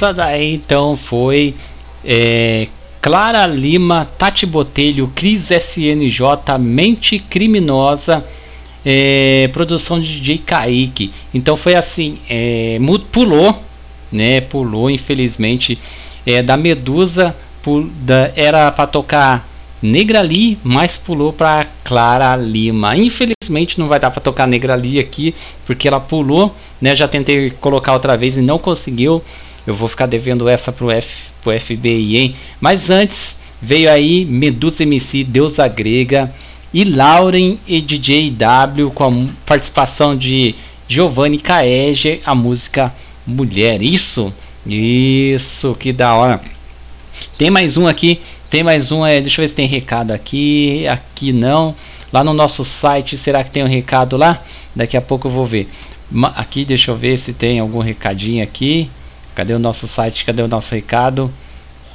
Essa 0.05 0.13
daí 0.13 0.53
então 0.57 0.99
foi 0.99 1.55
é, 2.05 2.69
Clara 3.01 3.47
Lima, 3.47 4.07
Tati 4.19 4.45
Botelho, 4.45 5.11
Cris 5.15 5.51
SNJ, 5.51 6.59
Mente 6.61 7.19
Criminosa, 7.19 8.23
é, 8.85 9.49
produção 9.51 9.99
de 9.99 10.21
DJ 10.21 10.37
Kaique. 10.45 11.11
Então 11.33 11.57
foi 11.57 11.75
assim, 11.75 12.19
é, 12.29 12.79
pulou, 13.11 13.59
né? 14.13 14.43
Pulou, 14.43 14.91
infelizmente, 14.91 15.79
é, 16.27 16.43
da 16.43 16.55
Medusa, 16.55 17.35
pul- 17.63 17.89
da- 18.03 18.31
era 18.37 18.71
para 18.71 18.87
tocar 18.87 19.49
Negra 19.81 20.21
Lee, 20.21 20.59
mas 20.63 20.99
pulou 20.99 21.33
para 21.33 21.67
Clara 21.83 22.37
Lima. 22.37 22.95
Infelizmente 22.95 23.79
não 23.79 23.89
vai 23.89 23.99
dar 23.99 24.11
para 24.11 24.21
tocar 24.21 24.47
Negra 24.47 24.75
Lee 24.75 24.99
aqui, 25.01 25.35
porque 25.67 25.89
ela 25.89 25.99
pulou, 25.99 26.55
né? 26.79 26.95
Já 26.95 27.09
tentei 27.09 27.49
colocar 27.59 27.95
outra 27.95 28.19
vez 28.19 28.37
e 28.37 28.43
não 28.43 28.59
conseguiu. 28.59 29.23
Eu 29.67 29.75
vou 29.75 29.89
ficar 29.89 30.07
devendo 30.07 30.49
essa 30.49 30.71
pro, 30.71 30.91
F, 30.91 31.09
pro 31.43 31.59
FBI, 31.59 32.17
hein? 32.17 32.37
Mas 32.61 32.91
antes 32.91 33.37
veio 33.61 33.91
aí 33.91 34.25
Medusa 34.25 34.83
MC, 34.83 35.25
Deusa 35.25 35.67
Grega 35.69 36.33
e 36.73 36.85
Lauren 36.85 37.57
e 37.67 37.81
DJ 37.81 38.31
W 38.31 38.91
com 38.91 39.05
a 39.05 39.47
participação 39.47 40.17
de 40.17 40.55
Giovanni 40.89 41.39
Caege, 41.39 42.21
a 42.25 42.35
música 42.35 42.93
Mulher. 43.27 43.81
Isso, 43.81 44.33
isso, 44.67 45.75
que 45.79 45.93
da 45.93 46.15
hora. 46.15 46.41
Tem 47.39 47.51
mais 47.51 47.77
um 47.77 47.87
aqui, 47.87 48.21
tem 48.51 48.63
mais 48.63 48.93
um, 48.93 49.05
é, 49.05 49.21
deixa 49.21 49.41
eu 49.41 49.45
ver 49.45 49.49
se 49.49 49.55
tem 49.55 49.67
recado 49.67 50.11
aqui, 50.11 50.87
aqui 50.87 51.33
não. 51.33 51.75
Lá 52.13 52.23
no 52.23 52.35
nosso 52.35 52.65
site, 52.65 53.17
será 53.17 53.43
que 53.43 53.51
tem 53.51 53.65
um 53.65 53.69
recado 53.69 54.17
lá? 54.17 54.43
Daqui 54.77 54.97
a 54.97 55.01
pouco 55.01 55.29
eu 55.29 55.33
vou 55.33 55.47
ver. 55.47 55.69
Aqui, 56.37 56.65
deixa 56.65 56.91
eu 56.91 56.97
ver 56.97 57.19
se 57.19 57.33
tem 57.33 57.59
algum 57.59 57.81
recadinho 57.81 58.43
aqui. 58.43 58.91
Cadê 59.35 59.53
o 59.53 59.59
nosso 59.59 59.89
site? 59.89 60.25
Cadê 60.25 60.43
o 60.43 60.49
nosso 60.49 60.75
recado? 60.75 61.31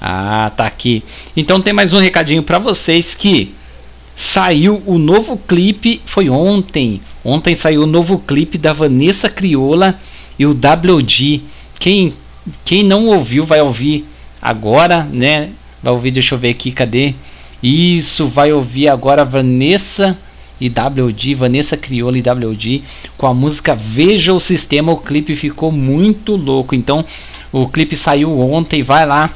Ah, 0.02 0.52
tá 0.56 0.66
aqui. 0.66 1.04
Então 1.36 1.62
tem 1.62 1.74
mais 1.74 1.94
um 1.94 2.00
recadinho 2.00 2.44
para 2.44 2.60
vocês 2.60 3.16
que 3.16 3.54
saiu 4.16 4.82
o 4.86 4.98
novo 4.98 5.38
clipe, 5.38 6.02
foi 6.06 6.30
ontem. 6.30 7.02
Ontem 7.24 7.56
saiu 7.56 7.84
o 7.84 7.88
novo 7.88 8.20
clipe 8.20 8.58
da 8.58 8.74
Vanessa 8.74 9.30
Crioula 9.30 10.00
e 10.38 10.46
o 10.46 10.52
WG. 10.52 11.42
Quem 11.80 12.14
quem 12.66 12.84
não 12.84 13.08
ouviu 13.08 13.46
vai 13.46 13.62
ouvir 13.62 14.06
agora, 14.42 15.04
né? 15.04 15.50
Vai 15.84 15.94
ouvir, 15.94 16.12
deixa 16.12 16.36
eu 16.36 16.40
ver 16.40 16.50
aqui, 16.50 16.72
cadê? 16.72 17.14
Isso, 17.62 18.28
vai 18.28 18.52
ouvir 18.52 18.88
agora 18.88 19.24
Vanessa 19.24 20.18
e 20.60 20.70
WG, 20.70 21.36
Vanessa 21.36 21.78
Crioula 21.78 22.18
e 22.18 22.22
WG 22.22 22.84
com 23.18 23.28
a 23.28 23.34
música 23.34 23.76
Veja 23.76 24.34
o 24.34 24.40
Sistema. 24.40 24.92
O 24.92 24.98
clipe 24.98 25.36
ficou 25.36 25.72
muito 25.72 26.36
louco. 26.36 26.76
Então, 26.76 27.06
o 27.52 27.68
clipe 27.68 27.96
saiu 27.96 28.40
ontem, 28.40 28.84
vai 28.84 29.06
lá 29.06 29.34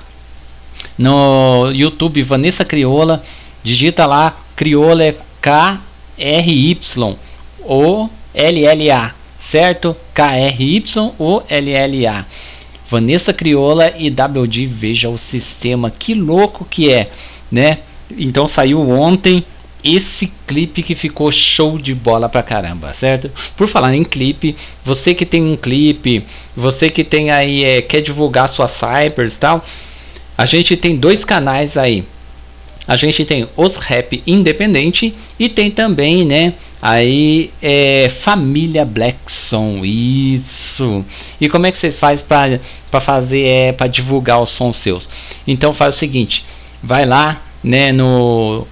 no 0.98 1.72
YouTube 1.72 2.22
Vanessa 2.24 2.64
Crioula, 2.64 3.24
digita 3.64 4.06
lá, 4.06 4.38
Crioula 4.56 5.04
é 5.04 5.16
K 5.42 5.80
R 6.18 6.72
Y 6.72 7.16
O 7.62 8.10
L 8.34 8.66
L 8.66 8.92
A, 8.92 9.12
certo? 9.50 9.96
K 10.14 10.36
R 10.36 10.76
Y 10.76 11.12
O 11.18 11.42
L 11.48 11.72
L 11.72 12.08
A. 12.08 12.26
Vanessa 12.90 13.34
Crioula 13.34 13.92
e 13.98 14.10
WD 14.10 14.68
Veja 14.68 15.10
o 15.10 15.18
Sistema. 15.18 15.90
Que 15.90 16.14
louco 16.14 16.66
que 16.66 16.92
é, 16.92 17.10
né? 17.52 17.80
Então 18.16 18.48
saiu 18.48 18.88
ontem 18.88 19.44
esse 19.84 20.32
clipe 20.48 20.82
que 20.82 20.96
ficou 20.96 21.32
show 21.32 21.78
de 21.78 21.94
bola 21.94 22.30
pra 22.30 22.42
caramba, 22.42 22.94
certo? 22.94 23.30
Por 23.58 23.68
falar 23.68 23.94
em 23.96 24.04
clipe, 24.04 24.56
você 24.86 25.14
que 25.14 25.26
tem 25.26 25.44
um 25.44 25.58
clipe, 25.58 26.24
você 26.56 26.90
que 26.90 27.04
tem 27.04 27.32
aí 27.32 27.64
é, 27.64 27.82
quer 27.82 28.02
divulgar 28.02 28.48
suas 28.48 28.72
cypers 28.72 29.36
e 29.36 29.40
tal, 29.40 29.66
a 30.38 30.46
gente 30.46 30.76
tem 30.78 30.96
dois 30.96 31.26
canais 31.26 31.78
aí. 31.78 32.04
A 32.88 32.98
gente 32.98 33.24
tem 33.24 33.48
os 33.56 33.78
rap 33.78 34.22
independente 34.28 35.16
e 35.40 35.48
tem 35.48 35.72
também, 35.72 36.26
né? 36.26 36.54
Aí 36.82 37.50
é 37.62 38.10
família 38.10 38.84
Blackson, 38.84 39.86
isso. 39.86 41.06
E 41.40 41.48
como 41.48 41.66
é 41.66 41.72
que 41.72 41.78
vocês 41.78 41.98
fazem 41.98 42.26
para 42.26 42.60
para 42.92 43.00
fazer 43.00 43.42
é 43.42 43.72
para 43.72 43.88
divulgar 43.88 44.42
os 44.42 44.50
sons 44.50 44.76
seus? 44.76 45.08
Então 45.48 45.74
faz 45.74 45.96
o 45.96 45.98
seguinte, 45.98 46.46
vai 46.84 47.06
lá, 47.06 47.42
né, 47.64 47.94
no 47.94 48.68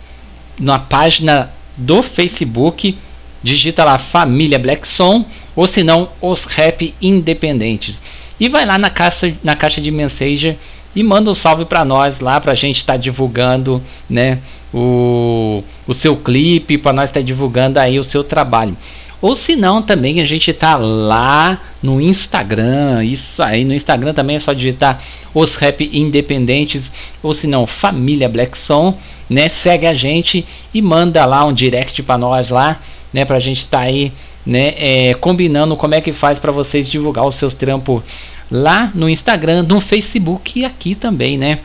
na 0.61 0.79
página 0.79 1.49
do 1.75 2.03
Facebook, 2.03 2.97
digita 3.43 3.83
lá 3.83 3.97
família 3.97 4.59
Blackson 4.59 5.25
ou 5.55 5.67
se 5.67 5.83
não 5.83 6.09
os 6.21 6.45
rap 6.45 6.93
independentes. 7.01 7.95
E 8.39 8.47
vai 8.47 8.65
lá 8.65 8.77
na 8.77 8.89
caixa 8.89 9.33
na 9.43 9.55
caixa 9.55 9.81
de 9.81 9.91
Messenger 9.91 10.55
e 10.95 11.03
manda 11.03 11.31
um 11.31 11.33
salve 11.33 11.65
para 11.65 11.83
nós 11.83 12.19
lá 12.19 12.39
pra 12.39 12.53
gente 12.53 12.77
estar 12.77 12.93
tá 12.93 12.97
divulgando, 12.97 13.81
né, 14.09 14.39
o, 14.73 15.63
o 15.87 15.93
seu 15.93 16.15
clipe, 16.15 16.77
para 16.77 16.93
nós 16.93 17.09
estar 17.09 17.19
tá 17.19 17.25
divulgando 17.25 17.79
aí 17.79 17.99
o 17.99 18.03
seu 18.03 18.23
trabalho. 18.23 18.75
Ou 19.21 19.35
se 19.35 19.55
não, 19.55 19.81
também 19.81 20.19
a 20.19 20.25
gente 20.25 20.51
tá 20.51 20.75
lá 20.75 21.59
no 21.81 22.01
Instagram. 22.01 23.03
Isso 23.03 23.41
aí, 23.43 23.63
no 23.63 23.73
Instagram 23.73 24.13
também 24.13 24.37
é 24.37 24.39
só 24.39 24.51
digitar 24.51 25.01
os 25.33 25.55
rap 25.55 25.89
independentes. 25.93 26.91
Ou 27.21 27.33
se 27.33 27.45
não, 27.45 27.67
Família 27.67 28.27
Black 28.27 28.57
Som, 28.57 28.97
né? 29.29 29.47
Segue 29.47 29.85
a 29.85 29.93
gente 29.93 30.45
e 30.73 30.81
manda 30.81 31.23
lá 31.25 31.45
um 31.45 31.53
direct 31.53 32.01
para 32.01 32.17
nós 32.17 32.49
lá, 32.49 32.79
né? 33.13 33.23
Pra 33.23 33.39
gente 33.39 33.65
tá 33.67 33.81
aí, 33.81 34.11
né? 34.45 34.73
É, 34.77 35.13
combinando 35.13 35.77
como 35.77 35.93
é 35.93 36.01
que 36.01 36.11
faz 36.11 36.39
para 36.39 36.51
vocês 36.51 36.89
divulgar 36.89 37.25
os 37.25 37.35
seus 37.35 37.53
trampos 37.53 38.01
lá 38.49 38.91
no 38.95 39.07
Instagram, 39.07 39.63
no 39.63 39.79
Facebook 39.79 40.59
e 40.59 40.65
aqui 40.65 40.95
também, 40.95 41.37
né? 41.37 41.59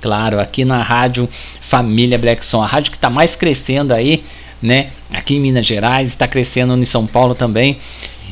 Claro, 0.00 0.38
aqui 0.38 0.64
na 0.64 0.82
rádio 0.82 1.28
Família 1.60 2.16
Black 2.16 2.44
Som, 2.44 2.62
a 2.62 2.66
rádio 2.66 2.92
que 2.92 2.96
está 2.96 3.10
mais 3.10 3.34
crescendo 3.34 3.92
aí, 3.92 4.22
né? 4.62 4.88
Aqui 5.12 5.36
em 5.36 5.40
Minas 5.40 5.66
Gerais, 5.66 6.08
está 6.08 6.26
crescendo 6.26 6.76
em 6.76 6.84
São 6.84 7.06
Paulo 7.06 7.34
também. 7.34 7.78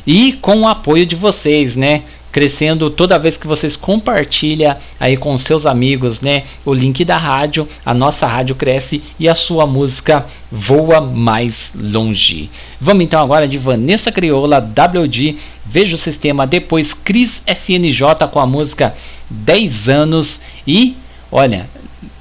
E 0.05 0.33
com 0.33 0.61
o 0.61 0.67
apoio 0.67 1.05
de 1.05 1.15
vocês, 1.15 1.75
né? 1.75 2.03
Crescendo 2.31 2.89
toda 2.89 3.17
vez 3.17 3.37
que 3.37 3.47
vocês 3.47 3.77
compartilham 3.77 4.75
aí 4.99 5.15
com 5.15 5.37
seus 5.37 5.65
amigos, 5.65 6.19
né? 6.19 6.43
O 6.65 6.73
link 6.73 7.03
da 7.05 7.17
rádio, 7.17 7.67
a 7.85 7.93
nossa 7.93 8.27
rádio 8.27 8.55
cresce 8.55 9.01
e 9.17 9.27
a 9.27 9.33
sua 9.33 9.65
música 9.65 10.25
voa 10.51 10.99
mais 10.99 11.71
longe. 11.73 12.49
Vamos 12.79 13.03
então 13.03 13.21
agora 13.21 13.47
de 13.47 13.57
Vanessa 13.57 14.11
Crioula, 14.11 14.59
WD, 14.59 15.37
Veja 15.65 15.95
o 15.95 15.99
Sistema, 15.99 16.45
depois 16.45 16.93
Cris 16.93 17.41
SNJ 17.47 18.27
com 18.31 18.39
a 18.39 18.45
música 18.45 18.93
10 19.29 19.89
anos 19.89 20.39
e 20.67 20.95
olha, 21.31 21.67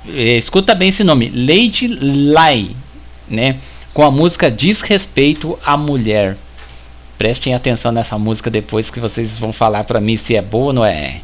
eh, 0.09 0.39
escuta 0.39 0.75
bem 0.75 0.89
esse 0.89 1.05
nome, 1.05 1.29
Lady 1.29 1.89
Lai, 1.89 2.71
né? 3.29 3.57
Com 3.95 4.03
a 4.03 4.11
música 4.11 4.51
Desrespeito 4.51 5.57
à 5.65 5.77
Mulher. 5.77 6.37
Prestem 7.17 7.55
atenção 7.55 7.93
nessa 7.93 8.19
música 8.19 8.51
depois 8.51 8.91
que 8.91 8.99
vocês 8.99 9.39
vão 9.39 9.53
falar 9.53 9.85
para 9.85 10.01
mim 10.01 10.17
se 10.17 10.35
é 10.35 10.43
boa 10.43 10.65
ou 10.65 10.73
não 10.73 10.85
é. 10.85 11.21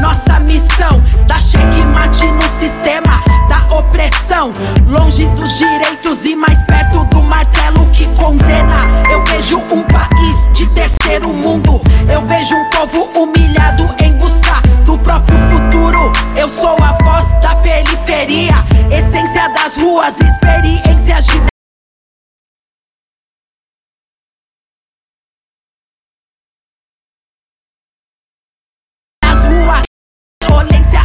Nossa 0.00 0.40
missão 0.44 1.00
dá 1.26 1.40
checkmate 1.40 2.24
no 2.26 2.42
sistema 2.58 3.22
da 3.48 3.66
opressão. 3.74 4.52
Longe 4.86 5.26
dos 5.28 5.58
direitos 5.58 6.24
e 6.24 6.36
mais 6.36 6.62
perto 6.64 7.04
do 7.06 7.26
martelo 7.26 7.84
que 7.90 8.06
condena. 8.14 8.82
Eu 9.10 9.24
vejo 9.24 9.58
um 9.72 9.82
país 9.82 10.52
de 10.52 10.66
terceiro 10.74 11.28
mundo. 11.28 11.80
Eu 12.08 12.22
vejo 12.26 12.54
um 12.54 12.70
povo 12.70 13.10
humilhado 13.18 13.88
em 14.02 14.14
busca 14.18 14.60
do 14.84 14.96
próprio 14.98 15.38
futuro. 15.48 16.12
Eu 16.36 16.48
sou 16.48 16.76
a 16.80 16.92
voz 17.02 17.24
da 17.40 17.56
periferia, 17.56 18.64
essência 18.90 19.48
das 19.48 19.74
ruas, 19.76 20.14
experiências 20.20 21.26
de 21.26 21.53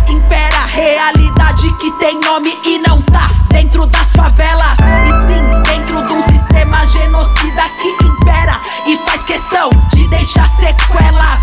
Impera, 0.09 0.65
realidade 0.65 1.71
que 1.73 1.91
tem 1.99 2.19
nome 2.21 2.57
e 2.65 2.79
não 2.79 3.01
tá 3.03 3.29
dentro 3.49 3.85
das 3.85 4.11
favelas. 4.11 4.77
E 5.07 5.21
sim, 5.27 5.71
dentro 5.71 6.03
de 6.05 6.13
um 6.13 6.21
sistema 6.21 6.85
genocida 6.85 7.63
que 7.77 8.05
impera 8.05 8.59
e 8.87 8.97
faz 9.05 9.21
questão 9.23 9.69
de 9.93 10.07
deixar 10.09 10.47
sequelas. 10.57 11.41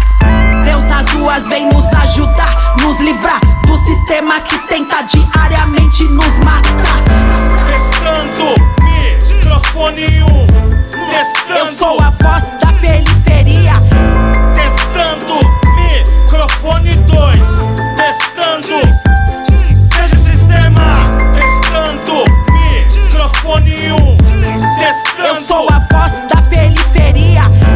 Deus 0.64 0.85
nas 0.85 1.09
ruas 1.12 1.47
vem 1.49 1.69
nos 1.69 1.85
ajudar, 1.95 2.77
nos 2.81 2.99
livrar 3.01 3.41
do 3.67 3.77
sistema 3.77 4.41
que 4.41 4.59
tenta 4.67 5.03
diariamente 5.03 6.05
nos 6.05 6.39
matar. 6.39 7.03
Testando, 7.67 8.55
microfone 8.83 10.23
1. 10.23 10.27
Um. 10.27 10.47
Testando. 11.11 11.59
Eu 11.59 11.77
sou 11.77 12.01
a 12.01 12.11
voz 12.11 12.45
da 12.59 12.73
periferia. 12.81 13.75
Testando, 14.55 15.39
microfone 15.77 16.95
2. 16.95 17.66
Da 26.29 26.43
periferia. 26.43 27.76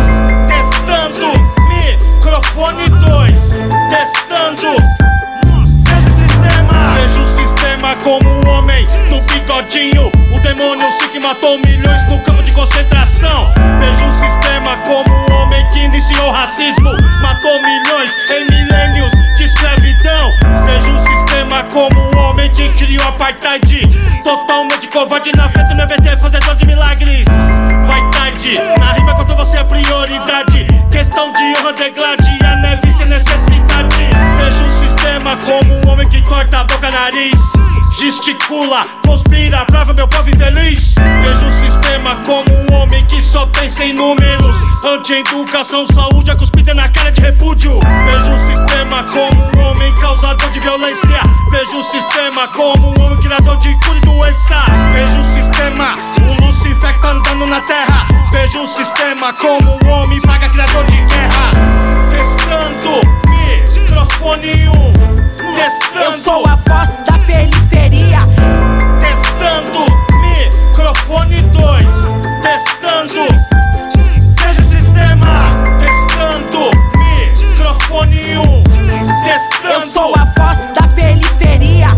Como 8.03 8.28
um 8.28 8.48
homem 8.48 8.84
no 9.11 9.20
bigodinho. 9.22 10.11
O 10.32 10.38
demônio 10.40 10.90
se 10.92 11.09
que 11.09 11.20
matou 11.20 11.59
milhões 11.59 12.09
no 12.09 12.18
campo 12.20 12.42
de 12.42 12.53
concentração. 12.53 13.53
Veja 13.78 14.05
o 14.05 14.12
sistema 14.12 14.76
como 14.78 15.11
um 15.11 15.34
homem 15.34 15.66
que 15.68 15.80
iniciou 15.80 16.28
o 16.28 16.32
racismo. 16.32 16.90
Matou 17.22 17.61
milhões 17.62 18.11
em 18.30 18.44
milênios 18.46 19.11
de 19.36 19.44
escravidão. 19.44 20.30
Veja 20.64 20.90
o 20.90 20.98
sistema 20.98 21.64
como 21.72 22.01
um 22.01 22.18
homem 22.18 22.51
que 22.53 22.68
criou 22.70 23.07
apartheid. 23.09 23.88
Totalmente 24.22 24.86
covarde 24.88 25.32
na 25.36 25.48
frente 25.48 25.74
do 25.74 25.82
EBT, 25.82 26.16
fazedor 26.20 26.57
de 26.57 26.66
milagres. 26.66 27.24
Vai 27.86 28.11
tarde, 28.11 28.55
na 28.78 28.92
rima 28.92 29.14
contra 29.14 29.34
você 29.34 29.59
é 29.59 29.64
prioridade. 29.64 30.66
Questão 30.90 31.32
de 31.32 31.42
honra, 31.59 31.72
deglade, 31.72 32.38
a 32.44 32.57
neve 32.57 32.92
sem 32.92 33.07
necessidade. 33.07 33.49
Sistema 35.21 35.37
como 35.37 35.75
um 35.75 35.93
homem 35.93 36.09
que 36.09 36.23
corta 36.23 36.61
a 36.61 36.64
boca, 36.64 36.91
nariz. 36.91 37.39
Gesticula, 37.99 38.81
conspira, 39.05 39.66
prova 39.66 39.93
meu 39.93 40.09
povo 40.09 40.31
infeliz. 40.31 40.95
Veja 40.95 41.47
o 41.47 41.53
sistema 41.53 42.16
como 42.25 42.47
um 42.51 42.75
homem 42.75 43.05
que 43.05 43.21
só 43.21 43.45
pensa 43.49 43.85
em 43.85 43.93
números. 43.93 44.57
Anti-educação, 44.83 45.85
saúde, 45.89 46.31
a 46.31 46.37
cuspida 46.37 46.73
na 46.73 46.89
cara 46.89 47.12
de 47.12 47.21
repúdio. 47.21 47.79
Veja 48.07 48.33
o 48.33 48.39
sistema 48.39 49.05
como 49.12 49.43
um 49.59 49.71
homem 49.71 49.95
causador 49.97 50.51
de 50.53 50.61
violência. 50.61 51.21
Veja 51.51 51.77
o 51.77 51.83
sistema 51.83 52.49
como 52.49 52.89
um 52.89 53.05
homem 53.05 53.18
criador 53.18 53.59
de 53.59 53.79
cura 53.85 53.99
e 53.99 54.01
doença. 54.01 54.64
Veja 54.91 55.21
o 55.21 55.25
sistema, 55.27 55.95
o 56.23 56.47
Lucifer 56.47 56.95
que 56.95 57.03
tá 57.03 57.11
andando 57.11 57.45
na 57.45 57.61
terra. 57.61 58.09
Veja 58.33 58.59
o 58.59 58.66
sistema 58.66 59.35
como 59.35 59.79
um 59.85 59.91
homem 59.91 60.18
paga 60.23 60.49
criador 60.49 60.87
de 60.87 60.97
guerra. 60.97 61.51
Testando, 62.09 63.30
microfone 63.91 64.68
1. 64.68 64.70
Um. 64.70 64.93
Testando. 65.57 66.05
Eu 66.05 66.18
sou 66.18 66.47
a 66.47 66.55
voz 66.57 66.91
da 67.05 67.18
periferia. 67.26 68.20
Testando, 69.01 69.84
microfone 70.20 71.41
2. 71.43 71.86
Testando. 72.41 73.26
Seja 74.38 74.61
o 74.61 74.64
sistema. 74.64 75.64
Testando, 75.80 76.70
microfone 76.99 78.38
1. 78.38 78.41
Um. 78.41 78.62
Testando. 79.24 79.74
Eu 79.74 79.91
sou 79.91 80.14
a 80.14 80.24
voz 80.24 80.72
da 80.72 80.86
periferia. 80.95 81.88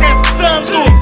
Testando, 0.00 0.99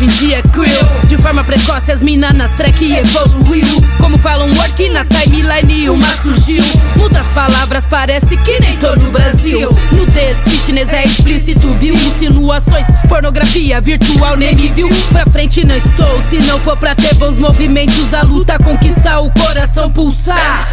hoje 0.00 0.04
em 0.04 0.08
dia 0.08 0.38
é. 0.38 1.06
De 1.06 1.16
forma 1.18 1.44
precoce, 1.44 1.92
as 1.92 2.02
minas 2.02 2.34
nas 2.34 2.52
track 2.52 2.92
evoluiu. 2.92 3.66
Como 3.98 4.16
falam 4.16 4.48
work 4.54 4.88
na 4.88 5.04
timeline, 5.04 5.90
uma 5.90 6.06
surgiu. 6.22 6.64
Muitas 6.96 7.26
palavras, 7.28 7.84
parece 7.84 8.36
que 8.38 8.60
nem 8.60 8.76
tô 8.78 8.94
no 8.96 9.10
Brasil. 9.10 9.70
Nudez, 9.92 10.38
fitness 10.44 10.92
é 10.92 11.04
explícito, 11.04 11.68
viu? 11.74 11.94
Insinuações, 11.94 12.86
pornografia 13.08 13.80
virtual, 13.80 14.36
nem 14.36 14.54
me 14.54 14.68
viu. 14.68 14.88
Pra 15.12 15.26
frente 15.26 15.66
não 15.66 15.76
estou, 15.76 16.22
se 16.22 16.38
não 16.42 16.58
for 16.60 16.76
pra 16.76 16.94
ter 16.94 17.14
bons 17.14 17.38
movimentos, 17.38 18.14
a 18.14 18.22
luta 18.22 18.58
conquistar 18.58 19.20
o 19.20 19.30
coração 19.30 19.90
pulsar. 19.90 20.68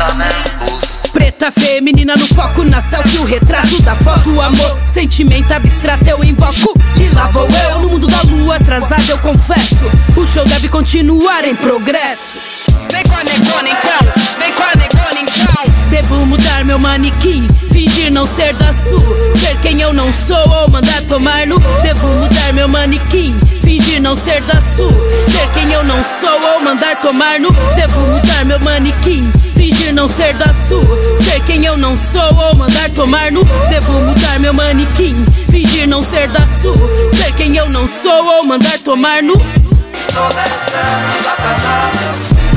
Preta 1.11 1.51
feminina 1.51 2.15
no 2.15 2.27
foco, 2.27 2.63
na 2.63 2.81
selfie, 2.81 3.17
o 3.19 3.23
retrato 3.23 3.81
da 3.81 3.95
foto, 3.95 4.39
amor, 4.41 4.79
sentimento 4.85 5.51
abstrato 5.51 6.07
eu 6.07 6.23
invoco. 6.23 6.73
E 6.99 7.09
lá 7.15 7.27
vou 7.27 7.47
eu 7.47 7.79
no 7.79 7.89
mundo 7.89 8.07
da 8.07 8.21
lua, 8.23 8.55
atrasado 8.55 9.09
eu 9.09 9.17
confesso. 9.19 9.85
O 10.15 10.25
show 10.25 10.45
deve 10.45 10.67
continuar 10.69 11.45
em 11.45 11.55
progresso. 11.55 12.37
Vem 12.91 13.03
com 13.03 13.15
a 13.15 13.23
negona 13.23 13.69
então, 13.69 14.37
vem 14.39 14.51
com 14.53 14.63
a 14.63 14.75
negona 14.75 15.19
então. 15.21 15.57
Devo 15.89 16.25
mudar 16.25 16.65
meu 16.65 16.77
manequim, 16.79 17.47
fingir 17.71 18.11
não 18.11 18.25
ser 18.25 18.53
da 18.53 18.73
sul, 18.73 19.01
ser 19.37 19.57
quem 19.61 19.81
eu 19.81 19.93
não 19.93 20.11
sou 20.13 20.49
ou 20.49 20.69
mandar 20.69 21.01
tomar 21.03 21.47
no. 21.47 21.59
Devo 21.81 22.07
mudar 22.07 22.53
meu 22.53 22.67
manequim, 22.67 23.37
fingir 23.63 24.01
não 24.01 24.15
ser 24.15 24.41
da 24.43 24.61
sul, 24.75 24.91
ser 25.31 25.49
quem 25.53 25.71
eu 25.71 25.83
não 25.83 26.03
sou 26.19 26.53
ou 26.53 26.61
mandar 26.61 26.95
tomar 27.01 27.39
no. 27.39 27.51
Devo 27.75 27.99
mudar 28.01 28.45
meu 28.45 28.59
manequim, 28.59 29.31
fingir 29.87 29.93
não 29.93 30.07
ser 30.07 30.33
da 30.33 30.53
sul, 30.53 30.83
ser 31.23 31.39
quem 31.45 31.65
eu 31.65 31.77
não 31.77 31.97
sou 31.97 32.35
ou 32.35 32.55
mandar 32.55 32.89
tomar 32.89 33.31
no. 33.31 33.43
Devo 33.69 33.93
mudar 33.93 34.39
meu 34.39 34.53
manequim, 34.53 35.15
fingir 35.49 35.87
não 35.87 36.03
ser 36.03 36.27
da 36.29 36.45
sul, 36.45 36.75
ser 37.15 37.33
quem 37.35 37.55
eu 37.55 37.69
não 37.69 37.87
sou 37.87 38.25
ou 38.25 38.43
mandar 38.43 38.77
tomar 38.79 39.23
no. 39.23 39.35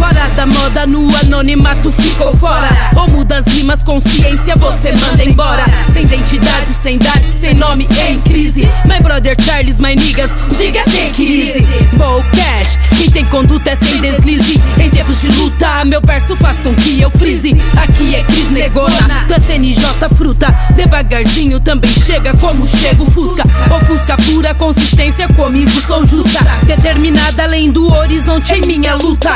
Fora 0.00 0.30
da 0.34 0.46
moda, 0.46 0.86
no 0.86 1.14
anonimato 1.18 1.92
ficou 1.92 2.34
fora. 2.34 2.70
Ou 2.96 3.06
muda 3.08 3.36
as 3.36 3.44
rimas, 3.44 3.84
consciência, 3.84 4.56
você 4.56 4.92
manda 4.92 5.22
embora. 5.22 5.62
Sem 5.92 6.04
identidade, 6.04 6.70
sem 6.82 6.96
idade, 6.96 7.26
sem 7.26 7.52
nome, 7.52 7.86
em 8.08 8.18
crise. 8.22 8.62
My 8.86 8.98
brother 9.02 9.36
Charles, 9.38 9.78
my 9.78 9.94
niggas, 9.94 10.30
diga 10.56 10.82
tem 10.84 11.12
crise. 11.12 11.66
Bow 11.98 12.24
cash, 12.32 12.78
quem 12.96 13.10
tem 13.10 13.24
conduta 13.26 13.72
é 13.72 13.76
sem 13.76 14.00
deslize. 14.00 14.58
Em 14.78 14.88
tempos 14.88 15.20
de 15.20 15.28
luta, 15.28 15.84
meu 15.84 16.00
verso 16.00 16.34
faz 16.36 16.60
com 16.60 16.74
que 16.74 16.98
eu 16.98 17.10
frise. 17.10 17.60
Aqui 17.76 18.14
é 18.14 18.22
Cris 18.22 18.50
Negona, 18.50 19.26
da 19.28 19.38
CNJ 19.38 19.84
fruta. 20.16 20.48
Devagarzinho 20.74 21.60
também 21.60 21.90
chega 21.90 22.34
como 22.38 22.66
chega 22.66 23.02
o 23.02 23.10
Fusca. 23.10 23.44
Ofusca 23.70 24.16
pura 24.16 24.54
consistência, 24.54 25.28
comigo 25.28 25.70
sou 25.86 26.06
justa. 26.06 26.40
Determinada 26.64 27.42
além 27.42 27.70
do 27.70 27.92
horizonte 27.92 28.54
em 28.54 28.62
minha 28.62 28.94
luta. 28.94 29.34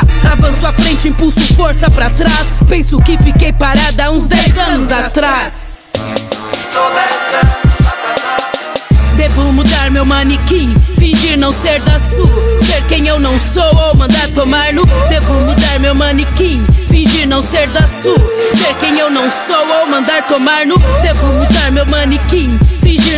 À 0.63 0.71
frente, 0.71 1.07
impulso 1.07 1.41
força 1.55 1.89
pra 1.89 2.09
trás. 2.09 2.47
Penso 2.67 2.99
que 2.99 3.17
fiquei 3.17 3.51
parada 3.51 4.11
uns 4.11 4.25
10 4.25 4.57
anos 4.57 4.91
atrás. 4.91 5.91
Devo 9.15 9.53
mudar 9.53 9.89
meu 9.91 10.05
manequim, 10.05 10.73
fingir 10.97 11.37
não 11.37 11.51
ser 11.51 11.79
da 11.81 11.99
sul, 11.99 12.29
ser 12.65 12.83
quem 12.87 13.07
eu 13.07 13.19
não 13.19 13.39
sou 13.39 13.75
ou 13.75 13.95
mandar 13.95 14.27
tomar 14.33 14.73
no. 14.73 14.85
Devo 15.09 15.33
mudar 15.33 15.79
meu 15.79 15.95
manequim, 15.95 16.65
fingir 16.89 17.27
não 17.27 17.41
ser 17.41 17.67
da 17.69 17.87
sul, 17.87 18.17
ser 18.55 18.73
quem 18.75 18.99
eu 18.99 19.09
não 19.09 19.29
sou 19.31 19.79
ou 19.79 19.87
mandar 19.87 20.21
tomar 20.27 20.65
no. 20.65 20.77
Devo 21.01 21.25
mudar 21.27 21.71
meu 21.71 21.85
manequim, 21.85 22.59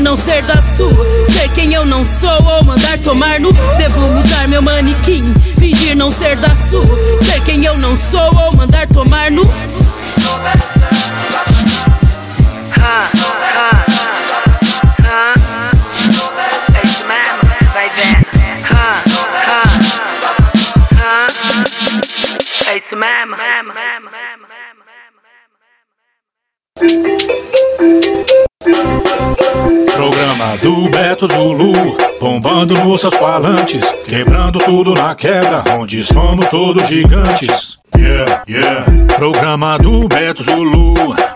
não 0.08 0.16
ser 0.16 0.42
da 0.44 0.62
sul, 0.62 0.94
ser 1.34 1.50
quem 1.50 1.74
eu 1.74 1.86
não 1.86 2.06
sou 2.06 2.42
ou 2.42 2.64
mandar 2.64 2.98
tomar 3.00 3.42
no. 3.42 3.52
Devo 3.78 4.00
mudar 4.00 4.48
meu 4.48 4.62
manequim, 4.62 5.34
fingir 5.60 5.98
não 5.98 6.10
ser 6.10 6.38
da 6.38 6.56
sul, 6.56 6.86
ser 7.26 7.44
quem 7.44 7.66
eu 7.66 7.78
não 7.78 7.94
sou 7.98 8.34
ou 8.38 8.56
mandar 8.56 8.88
tomar 8.88 9.30
no. 9.30 9.44
É 16.74 16.86
isso 16.86 17.04
mesmo, 17.06 17.42
vai 17.74 17.90
ver. 17.90 18.16
É 22.68 22.78
isso 22.78 22.96
mesmo. 22.96 23.36
Programa 29.94 30.58
do 30.62 30.90
Beto 30.90 31.28
Zulu, 31.28 31.72
bombando 32.20 32.74
nos 32.76 33.02
seus 33.02 33.14
falantes, 33.16 33.84
quebrando 34.08 34.60
tudo 34.60 34.94
na 34.94 35.16
quebra, 35.16 35.64
onde 35.80 36.04
somos 36.04 36.48
todos 36.50 36.88
gigantes. 36.88 37.78
Yeah, 37.98 38.44
yeah. 38.48 38.86
Programa 39.16 39.78
do 39.78 40.08
Beto 40.08 40.44
Zulu, 40.44 40.94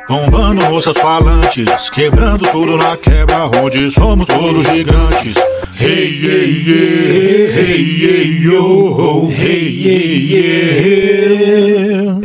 bombando 0.07 0.69
nos 0.69 0.83
seus 0.83 0.97
falantes, 0.97 1.89
quebrando 1.89 2.47
tudo 2.49 2.77
na 2.77 2.95
quebra, 2.97 3.49
onde 3.61 3.89
somos 3.89 4.27
todos 4.27 4.67
gigantes. 4.67 5.35
Hey, 5.73 6.21
hey, 6.21 6.63
yeah, 6.67 7.51
hey, 7.51 7.83
hey, 7.99 8.43
yo, 8.43 9.27
hey, 9.31 9.69
yeah, 9.69 10.05
yeah. 10.31 10.61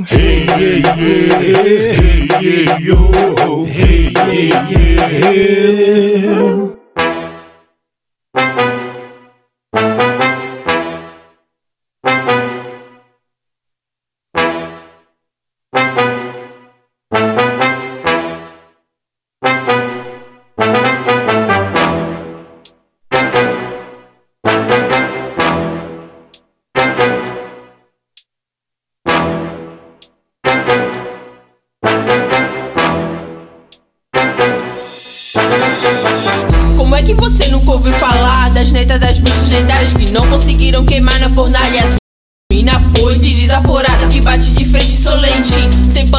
Hey, 0.07 0.47
yeah, 0.47 0.77
yeah, 0.85 1.39
hey, 1.39 2.21
yeah, 2.21 2.26
yo, 2.41 3.65
hey, 3.67 4.13
yeah, 4.13 5.09
yeah. 5.33 6.76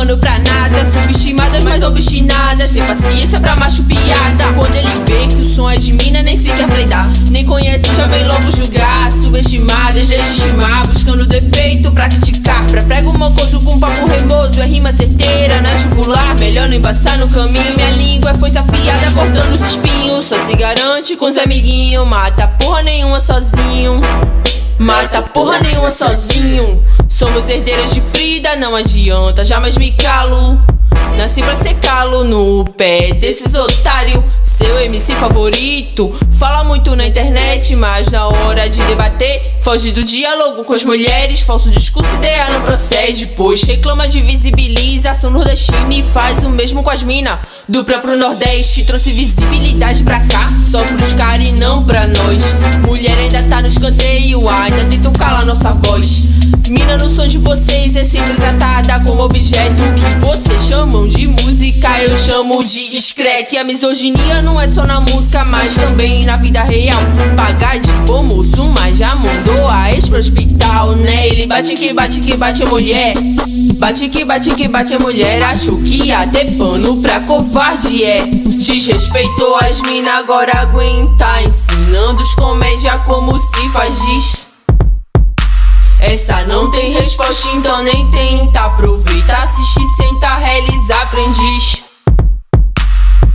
Sem 0.08 0.16
pano 0.16 0.18
pra 0.18 0.40
nada, 0.40 0.90
subestimadas 0.90 1.64
mas 1.66 1.84
obstinadas 1.84 2.72
Sem 2.72 2.82
paciência 2.86 3.42
pra 3.42 3.58
macho 3.58 3.84
piada 3.84 4.54
Quando 4.56 4.74
ele 4.74 4.88
vê 5.06 5.36
que 5.36 5.42
o 5.42 5.54
som 5.54 5.70
é 5.70 5.76
de 5.76 5.92
mina 5.92 6.22
nem 6.22 6.38
sequer 6.38 6.66
pleidar 6.66 7.10
Nem 7.30 7.46
conhece, 7.46 7.94
já 7.94 8.06
vem 8.06 8.26
logo 8.26 8.50
julgar 8.50 9.12
Subestimadas, 9.22 10.08
legitimar, 10.08 10.88
buscando 10.88 11.26
defeito 11.26 11.92
pra 11.92 12.08
criticar. 12.08 12.66
Pra 12.68 12.82
prego 12.84 13.12
mocoso 13.18 13.60
com 13.60 13.78
papo 13.78 14.08
remoso, 14.08 14.62
é 14.62 14.66
rima 14.66 14.94
certeira. 14.94 15.62
Na 15.62 15.76
jugular 15.76 16.38
Melhor 16.40 16.70
não 16.70 16.76
embaçar 16.78 17.18
no 17.18 17.28
caminho, 17.30 17.76
minha 17.76 17.90
língua 17.92 18.32
é 18.32 18.34
foice 18.36 18.58
afiada 18.58 19.12
Cortando 19.12 19.56
os 19.56 19.72
espinhos, 19.72 20.26
só 20.26 20.40
se 20.46 20.56
garante 20.56 21.18
com 21.18 21.26
os 21.26 21.38
amiguinhos. 21.38 22.08
Mata 22.08 22.48
porra 22.48 22.84
nenhuma 22.84 23.20
sozinho. 23.20 24.00
Mata 24.80 25.22
porra 25.22 25.60
nenhuma 25.60 25.92
sozinho. 25.92 26.82
Somos 27.18 27.50
herdeiros 27.50 27.96
de 27.96 28.00
Frida, 28.00 28.56
não 28.56 28.76
adianta, 28.76 29.44
jamais 29.44 29.76
me 29.76 29.90
calo. 29.90 30.62
Nasci 31.18 31.42
pra 31.42 31.56
ser 31.56 31.74
calo 31.78 32.24
no 32.24 32.64
pé 32.64 33.12
desses 33.12 33.56
otários. 33.56 34.24
Seu 34.44 34.80
MC 34.82 35.16
favorito 35.16 36.16
fala 36.38 36.64
muito 36.64 36.96
na 36.96 37.08
internet, 37.08 37.76
mas 37.76 38.12
na 38.12 38.28
hora 38.28 38.70
de 38.70 38.86
debater, 38.86 39.57
foge 39.62 39.92
do 39.92 40.04
diálogo 40.04 40.64
com 40.64 40.74
as 40.74 40.84
mulheres. 40.84 41.42
Falso 41.42 41.70
discurso, 41.70 42.16
ideia 42.16 42.50
não 42.50 42.62
procede, 42.62 43.28
pois 43.28 43.64
reclama 43.64 44.08
de 44.08 44.22
visibilização 44.22 45.30
nordestina 45.32 45.94
e 45.94 46.04
faz 46.04 46.44
o 46.44 46.50
mesmo 46.50 46.84
com 46.84 46.90
as 46.90 47.04
mina 47.04 47.40
do 47.68 47.84
próprio 47.84 48.18
Nordeste. 48.18 48.86
Trouxe 48.86 49.12
visibilidade 49.12 50.04
pra 50.04 50.20
cá, 50.22 50.50
só 50.70 50.84
pros 50.84 51.14
caras 51.14 51.46
e 51.46 51.52
não 51.54 51.84
pra 51.84 52.08
nós. 52.08 52.54
Mulher 52.86 53.18
ainda 53.18 53.44
tá 53.44 53.62
no 53.62 53.68
escanteio, 53.68 54.48
ainda 54.48 54.86
tentam 54.86 55.14
calar 55.14 55.46
nossa 55.46 55.72
voz. 55.74 56.24
Mina 56.68 56.98
no 56.98 57.14
som 57.14 57.26
de 57.26 57.38
vocês 57.38 57.96
é 57.96 58.04
sempre 58.04 58.34
tratada 58.34 59.00
como 59.06 59.24
objeto 59.24 59.80
que 59.96 60.26
vocês 60.26 60.64
chamam 60.64 61.08
de 61.08 61.26
música, 61.26 62.02
eu 62.04 62.18
chamo 62.18 62.62
de 62.64 63.00
scrap. 63.00 63.58
A 63.58 63.64
misoginia 63.64 64.42
não 64.42 64.60
é 64.60 64.68
só 64.68 64.86
na 64.86 65.00
música, 65.00 65.46
mas 65.46 65.76
também 65.76 66.26
na 66.26 66.36
vida 66.36 66.62
real. 66.64 67.02
Pagar 67.38 67.80
de 67.80 67.92
bom 68.06 68.24
moço, 68.24 68.66
mas 68.74 68.98
já 68.98 69.16
mandou 69.58 69.68
a 69.68 69.92
ex 69.92 70.08
pro 70.08 70.20
hospital, 70.20 70.96
né? 70.96 71.28
Ele 71.28 71.48
bate 71.48 71.76
que 71.76 71.92
bate 71.94 72.22
que 72.22 72.38
bate 72.38 72.64
mulher. 72.66 73.16
Bate 73.80 74.08
que 74.10 74.24
bate 74.24 74.52
que 74.52 74.68
bate 74.68 74.98
mulher. 75.00 75.42
Acho 75.44 75.78
que 75.78 76.12
ter 76.32 76.58
pano 76.58 77.02
pra 77.02 77.20
covarde, 77.22 78.04
é. 78.04 78.26
Desrespeitou 78.26 79.56
as 79.58 79.82
mina, 79.82 80.20
agora 80.20 80.60
aguenta. 80.60 81.42
Ensinando 81.42 82.18
dos 82.18 82.34
comédia 82.36 83.00
como 83.00 83.40
se 83.40 83.70
faz 83.72 84.00
diz. 84.02 84.48
Essa 86.00 86.44
não 86.46 86.70
tem 86.70 86.94
resposta, 86.94 87.50
então 87.56 87.84
nem 87.84 88.10
tenta. 88.12 88.60
Aproveita, 88.62 89.34
assiste, 89.38 89.82
senta, 89.96 90.36
realiza, 90.36 90.96
aprendiz. 91.02 91.84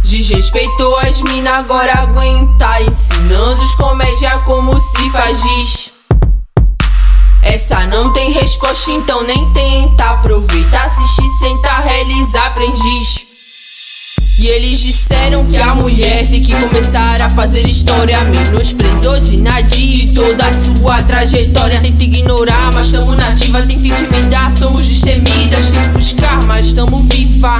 Desrespeitou 0.04 0.96
as 0.98 1.20
mina, 1.22 1.58
agora 1.58 1.92
aguenta. 1.94 2.82
Ensinando 2.82 3.62
os 3.62 3.74
comédia 3.74 4.38
como 4.40 4.80
se 4.80 5.10
faz 5.10 5.42
diz. 5.42 6.01
Essa 7.42 7.86
não 7.86 8.12
tem 8.12 8.30
resposta, 8.32 8.90
então 8.92 9.24
nem 9.24 9.52
tenta. 9.52 10.04
Aproveita, 10.04 10.78
assiste, 10.78 11.28
senta, 11.40 11.80
realiza, 11.80 12.40
aprendiz. 12.40 13.26
E 14.38 14.46
eles 14.46 14.80
disseram 14.80 15.44
que 15.46 15.56
a 15.56 15.74
mulher 15.74 16.26
tem 16.26 16.42
que 16.42 16.54
começar 16.54 17.20
a 17.20 17.28
fazer 17.30 17.66
história. 17.66 18.20
Menosprezou 18.22 19.20
de 19.20 19.36
Nadia 19.36 20.04
e 20.04 20.14
toda 20.14 20.46
a 20.46 20.52
sua 20.62 21.02
trajetória. 21.02 21.80
Tenta 21.80 22.04
ignorar, 22.04 22.72
mas 22.72 22.90
tamo 22.90 23.14
nativa. 23.14 23.60
Tenta 23.62 23.86
intimidar, 23.86 24.50
somos 24.56 24.88
destemidas. 24.88 25.66
Tenta 25.66 25.88
buscar, 25.88 26.42
mas 26.42 26.72
tamo 26.72 27.04
viva. 27.10 27.58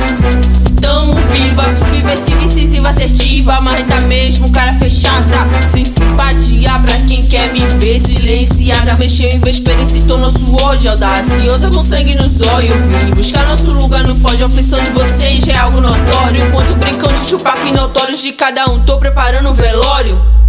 Tamo 0.83 1.15
viva, 1.33 1.65
subversiva, 1.79 2.43
incisiva, 2.43 2.89
assertiva. 2.89 3.61
Marreta 3.61 4.01
mesmo, 4.01 4.51
cara 4.51 4.75
fechada. 4.75 5.69
Sem 5.69 5.87
simpatia 5.87 6.79
pra 6.81 6.99
quem 7.07 7.25
quer 7.27 7.53
me 7.53 7.61
ver 7.79 8.01
silenciada. 8.01 8.95
Mexeu 8.97 9.31
em 9.31 9.39
véspera 9.39 9.81
e 9.81 9.87
se 9.87 10.01
tornou 10.03 10.33
hoje 10.61 10.89
audaciosa 10.89 11.71
com 11.71 11.85
sangue 11.85 12.17
nos 12.17 12.41
olhos. 12.41 12.71
Vim 12.71 13.15
buscar 13.15 13.47
nosso 13.47 13.73
lugar 13.73 14.05
no 14.05 14.17
pódio. 14.17 14.45
A 14.45 14.49
aflição 14.49 14.83
de 14.83 14.91
vocês 14.91 15.39
já 15.39 15.53
é 15.53 15.57
algo 15.59 15.81
notório. 15.81 16.47
Enquanto 16.47 16.75
brincam 16.75 17.13
de 17.13 17.21
chupar 17.21 17.61
que 17.61 17.71
notórios 17.71 18.21
de 18.21 18.33
cada 18.33 18.67
um, 18.69 18.81
tô 18.81 18.99
preparando 18.99 19.51
o 19.51 19.55
velório. 19.55 20.42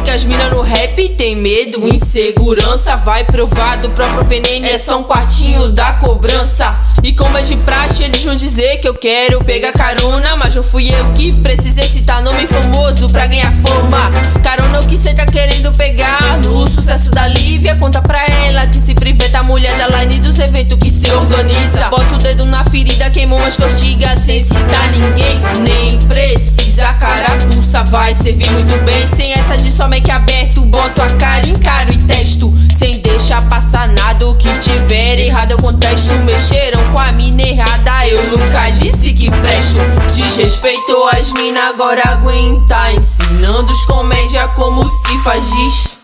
Disse 0.00 0.02
que 0.02 0.10
as 0.10 0.24
mina 0.24 0.48
no 0.48 0.62
rap 0.62 1.08
tem 1.10 1.36
medo, 1.36 1.86
insegurança 1.86 2.96
vai 2.96 3.24
provar 3.24 3.76
do 3.76 3.90
próprio 3.90 4.24
veneno. 4.24 4.64
É 4.64 4.78
só 4.78 4.98
um 4.98 5.04
quartinho 5.04 5.68
da 5.68 5.92
cobrança. 5.94 6.78
E 7.02 7.12
como 7.12 7.36
é 7.36 7.42
de 7.42 7.56
praxe, 7.56 8.04
eles 8.04 8.22
vão 8.22 8.34
dizer 8.34 8.78
que 8.78 8.88
eu 8.88 8.94
quero 8.94 9.42
pegar 9.44 9.72
carona. 9.72 10.36
Mas 10.36 10.54
não 10.54 10.62
fui 10.62 10.88
eu 10.88 11.12
que 11.12 11.38
precisei 11.40 11.86
citar 11.88 12.22
nome 12.22 12.46
famoso 12.46 13.10
pra 13.10 13.26
ganhar 13.26 13.52
fama. 13.62 14.10
Carona 14.42 14.80
o 14.80 14.86
que 14.86 14.96
cê 14.96 15.12
tá 15.12 15.26
querendo 15.26 15.72
pegar. 15.72 16.38
No 16.38 16.68
sucesso 16.70 17.10
da 17.10 17.26
Lívia, 17.26 17.76
conta 17.76 18.00
pra 18.00 18.24
ela 18.26 18.66
que 18.66 18.78
se 18.78 18.94
priveta 18.94 19.40
a 19.40 19.42
mulher 19.42 19.76
da 19.76 19.86
line 19.98 20.18
dos 20.20 20.38
eventos 20.38 20.78
que 20.78 20.90
se 20.90 21.10
organiza. 21.10 21.88
Bota 21.88 22.14
o 22.14 22.18
dedo 22.18 22.46
na 22.46 22.64
ferida, 22.64 23.10
queimou 23.10 23.38
umas 23.38 23.56
costigas 23.56 24.20
sem 24.20 24.42
citar 24.42 24.90
ninguém. 24.92 25.40
Nem 25.62 25.98
precisa, 26.06 26.92
carapuça, 26.94 27.82
vai 27.82 28.14
servir 28.14 28.50
muito 28.50 28.76
bem. 28.84 29.06
Sem 29.14 29.32
essa 29.32 29.58
de 29.58 29.70
só 29.70 29.89
make 29.90 30.08
aberto, 30.08 30.62
boto 30.62 31.02
a 31.02 31.16
cara, 31.16 31.46
encaro 31.46 31.92
e 31.92 31.98
testo. 32.04 32.54
Sem 32.78 33.00
deixar 33.00 33.46
passar 33.48 33.88
nada, 33.88 34.26
o 34.26 34.36
que 34.36 34.56
tiver 34.58 35.18
errado 35.18 35.50
eu 35.50 35.58
contesto. 35.58 36.14
Mexeram 36.24 36.92
com 36.92 36.98
a 36.98 37.10
mina 37.12 37.42
errada, 37.42 38.06
eu 38.06 38.30
nunca 38.30 38.70
disse 38.70 39.12
que 39.12 39.28
presto. 39.28 39.80
Desrespeitou 40.14 41.08
as 41.08 41.32
mina, 41.32 41.68
agora 41.68 42.02
aguenta. 42.06 42.92
Ensinando 42.92 43.72
os 43.72 43.84
comédia 43.84 44.46
como 44.48 44.88
se 44.88 45.18
faz 45.24 45.44
diz. 45.50 45.98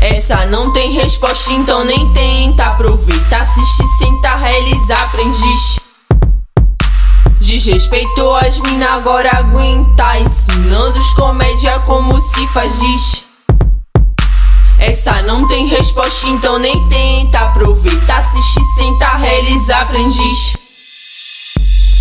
Essa 0.00 0.44
não 0.46 0.72
tem 0.72 0.92
resposta, 0.92 1.52
então 1.52 1.84
nem 1.84 2.12
tenta. 2.12 2.64
Aproveita, 2.64 3.36
assiste, 3.36 3.86
senta, 3.98 4.34
realiza, 4.34 4.94
aprendiz. 4.96 5.91
Desrespeitou 7.52 8.34
as 8.34 8.58
mina, 8.60 8.94
agora 8.94 9.30
aguenta. 9.36 10.18
Ensinando 10.18 10.98
os 10.98 11.12
comédia 11.12 11.78
como 11.80 12.18
se 12.18 12.48
faz 12.48 12.80
diz. 12.80 13.26
Essa 14.78 15.20
não 15.20 15.46
tem 15.46 15.66
resposta, 15.66 16.28
então 16.28 16.58
nem 16.58 16.88
tenta. 16.88 17.40
Aproveita, 17.40 18.14
assiste, 18.14 18.58
senta, 18.74 19.06
realiza, 19.18 19.76
aprendiz. 19.76 20.61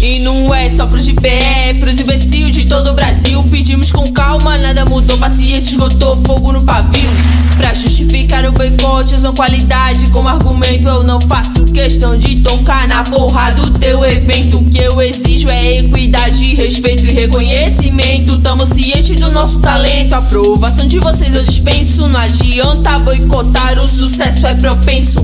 E 0.04 0.18
não 0.20 0.54
é 0.54 0.68
só 0.72 0.88
pros 0.88 1.06
de 1.06 1.14
pé, 1.14 1.76
pros 1.80 1.99
imbecil 1.99 2.49
de 2.49 2.66
todo 2.66 2.89
o 2.89 2.93
Brasil. 2.93 3.43
Pedimos 3.43 3.91
com 3.91 4.12
calma, 4.12 4.58
nada 4.58 4.84
mudou, 4.84 5.16
paciência 5.20 5.72
esgotou 5.72 6.18
fogo 6.18 6.52
no 6.52 6.64
pavio. 6.64 7.08
Pra 7.56 7.72
justificar 7.76 8.43
o 8.45 8.52
boicote, 8.52 9.14
usam 9.14 9.36
qualidade 9.36 10.08
como 10.08 10.28
argumento. 10.28 10.89
Eu 10.89 11.04
não 11.04 11.22
faço 11.22 11.66
questão 11.66 12.18
de 12.18 12.38
tocar 12.38 12.88
na 12.88 13.04
porra 13.04 13.52
do 13.52 13.78
teu 13.78 14.04
evento. 14.04 14.58
O 14.58 14.66
que 14.66 14.80
eu 14.80 14.99
exijo 14.99 15.47
é 15.49 15.78
equidade, 15.78 16.56
respeito 16.56 17.06
e 17.06 17.12
reconhecimento. 17.12 18.39
Tamo 18.39 18.66
cientes 18.66 19.16
do 19.18 19.32
nosso 19.32 19.60
talento. 19.60 20.14
A 20.14 20.18
aprovação 20.18 20.88
de 20.88 20.97
vocês 20.97 21.32
eu 21.32 21.43
dispenso. 21.43 22.08
Não 22.08 22.20
adianta 22.20 22.97
boicotar, 22.97 23.80
o 23.80 23.88
sucesso 23.88 24.47
é 24.47 24.56
propenso. 24.56 25.24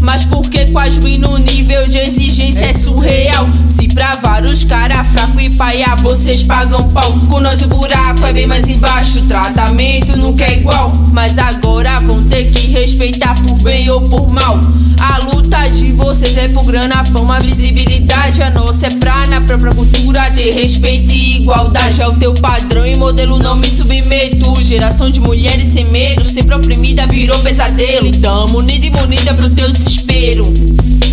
Mas 0.00 0.24
por 0.24 0.48
que 0.48 0.66
quase 0.66 1.00
no 1.18 1.38
nível 1.38 1.86
de 1.88 1.98
exigência 1.98 2.66
é 2.66 2.74
surreal? 2.74 3.48
Se 3.68 3.88
pra 3.88 4.13
vários 4.16 4.64
cara 4.64 5.04
fraco 5.04 5.40
e 5.40 5.50
paia 5.50 5.94
vocês 5.96 6.42
pagam 6.42 6.88
pau. 6.90 7.12
Com 7.28 7.40
nós 7.40 7.62
o 7.62 7.68
buraco 7.68 8.24
é 8.26 8.32
bem 8.32 8.46
mais 8.46 8.68
embaixo. 8.68 9.22
Tratamento 9.22 10.16
nunca 10.16 10.44
é 10.44 10.58
igual. 10.58 10.92
Mas 11.12 11.38
agora 11.38 12.00
vão 12.00 12.24
ter 12.24 12.50
que 12.50 12.66
respeitar 12.68 13.34
por 13.42 13.58
bem 13.60 13.88
ou 13.90 14.00
por 14.02 14.28
mal. 14.28 14.60
A 14.98 15.18
luta 15.18 15.68
de 15.68 15.92
vocês 15.92 16.36
é 16.36 16.48
por 16.48 16.64
grana, 16.64 17.04
fama, 17.04 17.40
visibilidade. 17.40 18.42
A 18.42 18.50
nossa 18.50 18.86
é 18.86 18.90
pra 18.90 19.26
na 19.26 19.40
própria 19.40 19.74
cultura 19.74 20.30
ter 20.30 20.52
respeito 20.52 21.10
e 21.10 21.36
igualdade. 21.36 22.00
É 22.00 22.08
o 22.08 22.14
teu 22.14 22.34
padrão 22.34 22.86
e 22.86 22.96
modelo, 22.96 23.38
não 23.38 23.56
me 23.56 23.70
submeto. 23.70 24.62
Geração 24.62 25.10
de 25.10 25.20
mulheres 25.20 25.72
sem 25.72 25.84
medo, 25.84 26.24
sempre 26.30 26.54
oprimida, 26.54 27.06
virou 27.06 27.38
pesadelo. 27.40 28.06
E 28.06 28.18
tamo 28.18 28.58
unida 28.58 28.86
e 28.86 28.90
munida 28.90 29.34
pro 29.34 29.50
teu 29.50 29.70
desespero. 29.70 30.44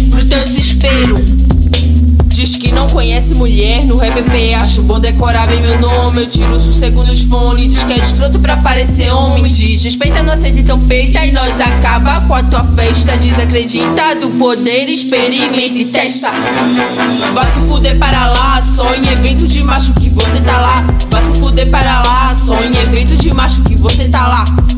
Pro 0.09 0.25
teu 0.25 0.43
desespero. 0.45 1.50
Diz 2.41 2.55
que 2.55 2.71
não 2.71 2.89
conhece 2.89 3.35
mulher 3.35 3.85
no 3.85 3.97
rap 3.97 4.17
EP 4.17 4.59
Acho 4.59 4.81
bom 4.81 4.99
decorar 4.99 5.45
bem 5.45 5.61
meu 5.61 5.79
nome. 5.79 6.21
Eu 6.21 6.27
tiro 6.27 6.55
o 6.55 6.59
sossego 6.59 7.03
nos 7.03 7.21
fones 7.21 7.69
Diz 7.69 7.83
que 7.83 7.93
é 7.93 7.99
escroto 7.99 8.39
pra 8.39 8.57
parecer 8.57 9.13
homem. 9.13 9.51
Diz 9.51 9.83
respeita, 9.83 10.21
aceita 10.21 10.59
então 10.59 10.79
peita 10.87 11.23
E 11.23 11.31
nós 11.31 11.61
acaba 11.61 12.19
com 12.21 12.33
a 12.33 12.41
tua 12.41 12.63
festa. 12.63 13.15
Desacredita 13.15 14.15
do 14.19 14.31
poder 14.39 14.89
Experimenta 14.89 15.77
e 15.77 15.85
testa. 15.85 16.31
Vá 17.35 17.45
se 17.45 17.59
fuder 17.67 17.99
para 17.99 18.31
lá 18.31 18.63
Só 18.75 18.91
em 18.95 19.07
eventos 19.07 19.47
de 19.47 19.61
macho 19.61 19.93
que 19.93 20.09
você 20.09 20.41
tá 20.41 20.59
lá. 20.59 20.83
Vá 21.11 21.21
se 21.23 21.39
fuder 21.39 21.69
para 21.69 22.01
lá 22.01 22.35
Só 22.43 22.59
em 22.59 22.75
eventos 22.75 23.19
de 23.19 23.31
macho 23.31 23.61
que 23.65 23.75
você 23.75 24.05
tá 24.09 24.27
lá 24.27 24.70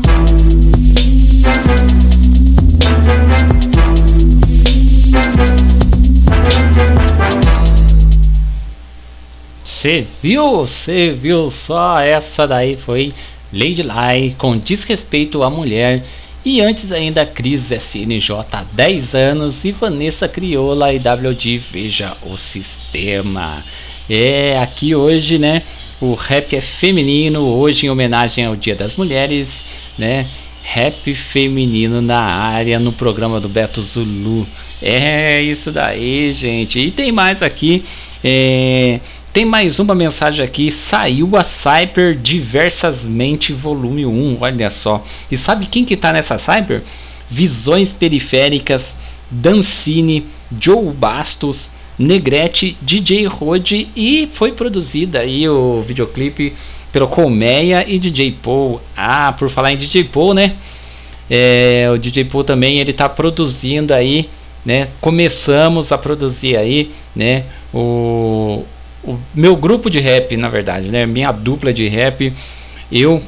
Você 9.84 10.06
viu? 10.22 10.60
Você 10.60 11.10
viu 11.10 11.50
só? 11.50 12.00
Essa 12.00 12.46
daí 12.46 12.74
foi 12.74 13.12
Lady 13.52 13.82
Lai 13.82 14.34
com 14.38 14.56
desrespeito 14.56 15.42
à 15.42 15.50
mulher. 15.50 16.02
E 16.42 16.62
antes 16.62 16.90
ainda 16.90 17.26
Cris 17.26 17.70
SNJ 17.70 18.30
há 18.50 18.64
10 18.72 19.14
anos 19.14 19.62
e 19.62 19.72
Vanessa 19.72 20.26
Crioula 20.26 20.90
e 20.90 20.96
WD 20.96 21.58
Veja 21.70 22.16
o 22.22 22.38
Sistema. 22.38 23.62
É, 24.08 24.58
aqui 24.58 24.94
hoje, 24.94 25.38
né? 25.38 25.62
O 26.00 26.14
rap 26.14 26.56
é 26.56 26.62
feminino, 26.62 27.40
hoje 27.40 27.84
em 27.84 27.90
homenagem 27.90 28.46
ao 28.46 28.56
Dia 28.56 28.74
das 28.74 28.96
Mulheres, 28.96 29.66
né? 29.98 30.26
Rap 30.62 31.14
feminino 31.14 32.00
na 32.00 32.20
área 32.20 32.78
no 32.78 32.90
programa 32.90 33.38
do 33.38 33.50
Beto 33.50 33.82
Zulu. 33.82 34.48
É 34.80 35.42
isso 35.42 35.70
daí, 35.70 36.32
gente. 36.32 36.78
E 36.78 36.90
tem 36.90 37.12
mais 37.12 37.42
aqui. 37.42 37.84
É, 38.26 38.98
tem 39.34 39.44
mais 39.44 39.80
uma 39.80 39.96
mensagem 39.96 40.44
aqui. 40.44 40.70
Saiu 40.70 41.36
a 41.36 41.42
Cyber 41.42 42.16
Diversamente 42.16 43.52
Volume 43.52 44.06
1. 44.06 44.38
Olha 44.40 44.70
só. 44.70 45.04
E 45.28 45.36
sabe 45.36 45.66
quem 45.66 45.84
que 45.84 45.96
tá 45.96 46.12
nessa 46.12 46.38
Cyber? 46.38 46.82
Visões 47.28 47.92
Periféricas, 47.92 48.96
Dancine, 49.28 50.24
Joe 50.60 50.92
Bastos, 50.92 51.68
Negrete, 51.98 52.76
DJ 52.80 53.26
Rode 53.26 53.88
e 53.96 54.28
foi 54.32 54.52
produzida 54.52 55.18
aí 55.18 55.48
o 55.48 55.82
videoclipe 55.82 56.52
pelo 56.92 57.08
Colmeia 57.08 57.84
e 57.88 57.98
DJ 57.98 58.36
Paul. 58.40 58.80
Ah, 58.96 59.32
por 59.32 59.50
falar 59.50 59.72
em 59.72 59.76
DJ 59.76 60.04
Paul, 60.04 60.32
né? 60.32 60.52
É, 61.28 61.90
o 61.92 61.98
DJ 61.98 62.24
Paul 62.26 62.44
também 62.44 62.78
ele 62.78 62.92
tá 62.92 63.08
produzindo 63.08 63.92
aí, 63.92 64.28
né? 64.64 64.86
Começamos 65.00 65.90
a 65.90 65.98
produzir 65.98 66.56
aí, 66.56 66.92
né? 67.16 67.42
O, 67.72 68.64
o 69.06 69.18
meu 69.34 69.56
grupo 69.56 69.90
de 69.90 69.98
rap, 69.98 70.36
na 70.36 70.48
verdade, 70.48 70.88
né? 70.88 71.06
Minha 71.06 71.30
dupla 71.30 71.72
de 71.72 71.86
rap, 71.88 72.32
eu, 72.90 73.22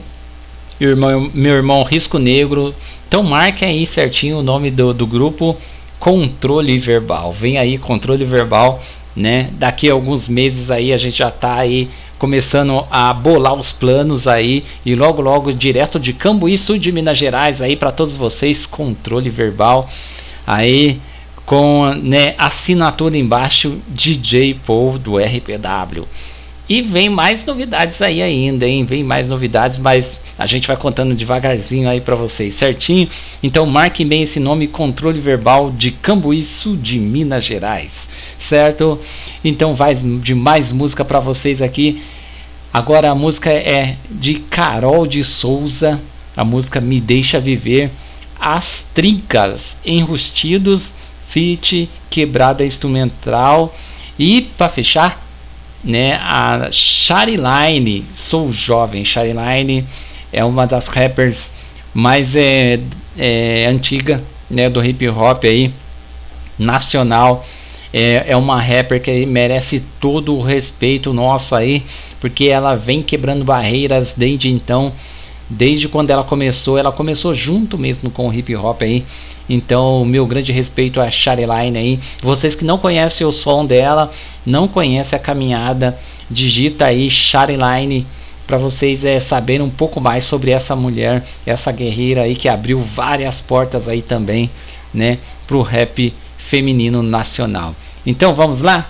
meu 0.81 0.91
irmão, 0.91 1.31
meu 1.33 1.55
irmão 1.55 1.83
Risco 1.83 2.19
Negro. 2.19 2.75
Então 3.09 3.23
marque 3.23 3.65
aí 3.65 3.87
certinho 3.87 4.39
o 4.39 4.43
nome 4.43 4.71
do, 4.71 4.93
do 4.93 5.07
grupo 5.07 5.57
Controle 5.99 6.79
Verbal. 6.79 7.33
Vem 7.33 7.59
aí 7.59 7.79
Controle 7.79 8.25
Verbal, 8.25 8.83
né? 9.15 9.51
Daqui 9.53 9.91
a 9.91 9.93
alguns 9.93 10.29
meses 10.29 10.71
aí 10.71 10.93
a 10.93 10.99
gente 10.99 11.19
já 11.19 11.31
tá 11.31 11.55
aí 11.55 11.89
começando 12.19 12.85
a 12.91 13.13
bolar 13.13 13.55
os 13.55 13.73
planos 13.73 14.27
aí 14.27 14.65
e 14.85 14.95
logo 14.95 15.21
logo 15.21 15.53
direto 15.53 16.01
de 16.01 16.15
Cambuí, 16.15 16.57
sul 16.57 16.79
de 16.79 16.91
Minas 16.91 17.19
Gerais 17.19 17.61
aí 17.61 17.77
para 17.77 17.93
todos 17.93 18.15
vocês, 18.15 18.65
controle 18.65 19.29
verbal 19.29 19.89
aí 20.47 20.99
com 21.47 21.95
né, 22.03 22.35
assinatura 22.37 23.17
embaixo 23.17 23.79
DJ 23.89 24.55
Paul 24.67 24.99
do 24.99 25.17
RPW. 25.17 26.05
E 26.69 26.83
vem 26.83 27.09
mais 27.09 27.47
novidades 27.47 28.03
aí 28.03 28.21
ainda, 28.21 28.67
hein? 28.67 28.85
Vem 28.85 29.05
mais 29.05 29.29
novidades, 29.29 29.79
mas 29.79 30.11
a 30.37 30.45
gente 30.45 30.67
vai 30.67 30.77
contando 30.77 31.15
devagarzinho 31.15 31.89
aí 31.89 32.01
para 32.01 32.17
vocês, 32.17 32.55
certinho? 32.55 33.09
Então 33.41 33.65
marquem 33.65 34.05
bem 34.05 34.25
esse 34.25 34.41
nome, 34.41 34.67
controle 34.67 35.21
verbal 35.21 35.71
de 35.71 35.93
Cambuí, 35.93 36.43
sul 36.43 36.77
de 36.77 36.99
Minas 36.99 37.45
Gerais, 37.45 37.93
certo? 38.41 39.01
Então 39.45 39.77
vai 39.77 39.95
de 39.95 40.35
mais 40.35 40.73
música 40.73 41.05
para 41.05 41.21
vocês 41.21 41.63
aqui. 41.63 42.03
Agora 42.75 43.11
a 43.11 43.15
música 43.15 43.51
é 43.51 43.95
de 44.11 44.35
Carol 44.35 45.07
de 45.07 45.23
Souza, 45.23 46.01
a 46.37 46.45
música 46.45 46.81
Me 46.81 47.01
Deixa 47.01 47.39
Viver, 47.39 47.91
As 48.39 48.85
Trincas, 48.93 49.77
Enrustidos, 49.85 50.93
Fit, 51.37 51.91
Quebrada 52.09 52.65
Instrumental 52.65 53.77
e 54.19 54.41
para 54.57 54.71
fechar 54.71 55.23
né? 55.85 56.15
A 56.15 56.71
Shariline, 56.73 58.07
sou 58.15 58.51
jovem, 58.51 59.05
Shariline 59.05 59.85
é 60.33 60.43
uma 60.43 60.67
das 60.67 60.89
rappers 60.89 61.53
mais 61.93 62.35
é, 62.35 62.81
é, 63.19 63.67
antiga, 63.67 64.23
né, 64.51 64.71
do 64.71 64.83
hip 64.83 65.07
hop 65.09 65.45
aí 65.45 65.71
nacional. 66.59 67.47
É, 67.93 68.25
é 68.29 68.37
uma 68.37 68.61
rapper 68.61 69.01
que 69.01 69.27
merece 69.27 69.83
todo 70.01 70.35
o 70.35 70.43
respeito 70.43 71.13
nosso 71.13 71.55
aí, 71.55 71.85
porque 72.19 72.47
ela 72.47 72.75
vem 72.75 73.03
quebrando 73.03 73.45
barreiras 73.45 74.13
desde 74.17 74.51
então, 74.51 74.93
desde 75.49 75.87
quando 75.87 76.11
ela 76.11 76.25
começou, 76.25 76.79
ela 76.79 76.91
começou 76.91 77.35
junto 77.35 77.79
mesmo 77.79 78.11
com 78.11 78.29
o 78.29 78.35
hip 78.35 78.57
hop 78.57 78.83
aí. 78.83 79.05
Então, 79.49 80.05
meu 80.05 80.27
grande 80.27 80.53
respeito 80.53 81.01
a 81.01 81.11
Shareline 81.11 81.79
aí. 81.79 82.01
Vocês 82.23 82.55
que 82.55 82.65
não 82.65 82.79
conhecem 82.79 83.27
o 83.27 83.33
som 83.33 83.65
dela, 83.65 84.13
não 84.45 84.67
conhecem 84.67 85.17
a 85.17 85.23
caminhada, 85.23 85.99
digita 86.31 86.87
aí 86.87 87.11
Shareline 87.11 88.07
para 88.47 88.59
vocês 88.59 89.05
é, 89.05 89.19
saberem 89.19 89.67
um 89.67 89.71
pouco 89.71 90.01
mais 90.01 90.25
sobre 90.25 90.53
essa 90.53 90.77
mulher, 90.77 91.25
essa 91.45 91.73
guerreira 91.73 92.23
aí 92.23 92.37
que 92.37 92.49
abriu 92.49 92.81
várias 92.81 93.41
portas 93.41 93.89
aí 93.89 94.01
também, 94.03 94.49
né, 94.95 95.19
pro 95.47 95.63
rap 95.63 96.15
feminino 96.39 97.03
nacional. 97.03 97.75
Então, 98.07 98.35
vamos 98.35 98.61
lá? 98.61 98.89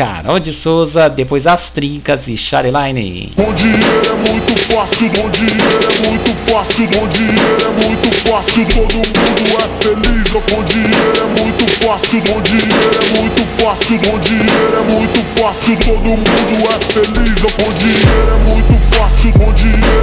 Carol 0.00 0.40
de 0.40 0.54
Souza, 0.54 1.10
depois 1.10 1.46
as 1.46 1.68
trincas 1.68 2.26
e 2.26 2.34
Shareline. 2.34 3.34
Bom 3.36 3.52
dia 3.52 3.68
é 3.68 4.30
muito 4.30 4.56
fácil, 4.72 5.10
bom 5.10 5.28
dia 5.28 5.44
é 5.44 6.08
muito 6.08 6.30
fácil, 6.50 6.88
bom 6.88 7.06
dia 7.08 7.26
é 7.28 7.86
muito 7.86 8.10
fácil, 8.26 8.64
todo 8.64 8.96
mundo 8.96 9.12
é 9.58 9.68
feliz. 9.84 10.30
Bom 10.30 10.64
dia 10.64 10.96
é 11.20 11.42
muito 11.42 11.66
fácil, 11.84 12.22
bom 12.22 12.40
dia 12.40 12.62
é 12.96 13.20
muito 13.20 13.44
fácil, 13.62 13.98
bom 13.98 14.18
dia 14.20 14.40
é 14.72 14.94
muito 14.94 15.20
fácil, 15.38 15.76
todo 15.76 16.00
mundo 16.00 16.24
é 16.64 16.80
feliz. 16.94 17.40
Bom 17.58 17.72
dia 17.74 18.00
é 18.24 18.50
muito 18.50 18.74
fácil, 18.96 19.32
bom 19.32 19.52
dia 19.52 19.99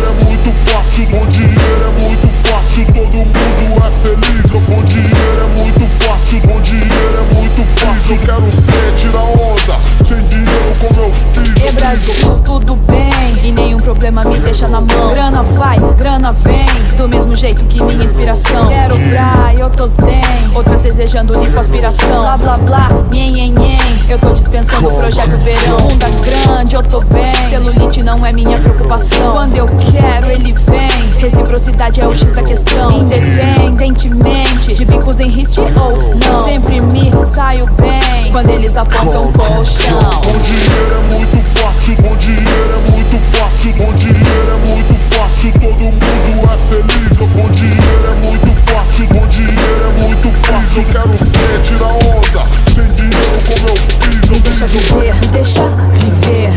jeito 17.48 17.64
que 17.66 17.82
minha 17.82 18.04
inspiração. 18.04 18.68
Quero 18.68 18.98
praia, 18.98 19.60
eu 19.60 19.70
tô 19.70 19.88
zen 19.88 20.37
Outras 20.58 20.82
desejando 20.82 21.40
lipoaspiração 21.40 22.24
Blá 22.24 22.36
blá 22.36 22.56
blá, 22.58 22.90
nhen 23.14 23.32
nhen 23.32 23.54
nhen. 23.54 23.78
Eu 24.10 24.18
tô 24.18 24.32
dispensando 24.32 24.88
o 24.88 24.96
projeto 24.96 25.38
verão. 25.42 25.78
Bunda 25.78 26.08
grande, 26.10 26.76
eu 26.76 26.82
tô 26.82 27.00
bem. 27.02 27.32
Celulite 27.48 28.04
não 28.04 28.26
é 28.26 28.34
minha 28.34 28.58
preocupação. 28.58 29.34
Quando 29.34 29.56
eu 29.56 29.68
quero, 29.68 30.32
ele 30.32 30.52
vem. 30.52 31.12
Reciprocidade 31.20 32.02
é 32.02 32.08
o 32.08 32.12
X 32.12 32.34
da 32.34 32.42
questão. 32.42 32.92
Independentemente 32.92 34.74
De 34.74 34.84
bicos 34.86 35.20
em 35.20 35.30
riste 35.30 35.60
ou 35.60 35.70
não. 35.70 36.44
Sempre 36.44 36.82
me 36.82 37.12
saio 37.26 37.66
bem 37.76 38.32
Quando 38.32 38.50
eles 38.50 38.76
apontam 38.78 39.28
o 39.28 39.34
colchão. 39.34 40.00
Bom 40.24 40.40
dia 40.40 40.74
é 40.92 41.14
muito 41.14 41.38
fácil, 41.60 41.96
bom 42.02 42.16
dia 42.18 42.34
é 42.36 42.92
muito 42.92 43.18
fácil, 43.38 43.74
bom 43.78 43.94
dia 43.96 44.12
é 44.12 44.68
muito 44.68 44.94
fácil, 45.16 45.52
todo 45.54 45.84
mundo 45.84 46.06
é 46.46 46.58
feliz. 46.58 47.18
Bom 47.18 47.52
dia 47.52 47.78
é 48.04 48.26
muito 48.26 48.52
fácil, 48.72 49.08
bom 49.08 49.28
dia 49.28 49.48
é 49.48 50.02
muito 50.02 50.30
fácil, 50.30 50.47
eu 50.50 50.84
quero 50.86 51.10
ver, 51.10 51.62
tira 51.62 51.86
onda, 51.86 52.44
sem 52.74 52.88
dinheiro 52.88 53.40
como 53.46 53.68
eu 53.68 53.76
fiz. 53.76 54.30
Me 54.30 54.40
deixa 54.40 54.68
viver, 54.68 55.16
me 55.16 55.28
deixa 55.28 55.62
viver. 55.94 56.52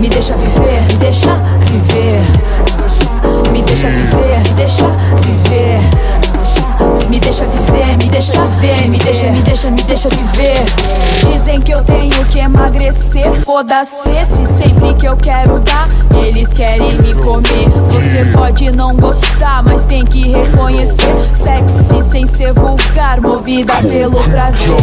Me 0.00 0.08
deixa 0.08 0.36
viver, 0.36 0.82
me 0.82 0.96
deixa 0.98 1.30
viver. 1.66 2.22
Me 3.52 3.62
deixa 3.62 3.88
viver, 3.88 4.38
me 4.38 4.54
deixa 4.54 4.86
viver. 5.22 6.87
Me 7.08 7.18
deixa 7.18 7.44
viver, 7.46 7.96
me 7.98 8.08
deixa 8.10 8.44
ver, 8.60 8.88
me 8.88 8.98
deixa, 8.98 9.30
me 9.30 9.42
deixa, 9.42 9.70
me 9.70 9.82
deixa 9.82 10.08
viver. 10.08 10.64
Dizem 11.32 11.60
que 11.60 11.72
eu 11.72 11.82
tenho 11.84 12.24
que 12.26 12.38
emagrecer, 12.38 13.30
foda-se 13.44 14.10
se 14.26 14.46
sempre 14.46 14.94
que 14.94 15.06
eu 15.06 15.16
quero 15.16 15.58
dar, 15.60 15.88
eles 16.14 16.52
querem 16.52 16.92
me 16.98 17.14
comer. 17.14 17.68
Você 17.90 18.24
pode 18.32 18.70
não 18.72 18.94
gostar, 18.96 19.62
mas 19.62 19.84
tem 19.84 20.04
que 20.04 20.28
reconhecer. 20.28 21.14
Sexy 21.32 22.02
sem 22.10 22.26
ser 22.26 22.52
vulgar, 22.52 23.20
movida 23.20 23.74
pelo 23.82 24.18
prazer. 24.24 24.76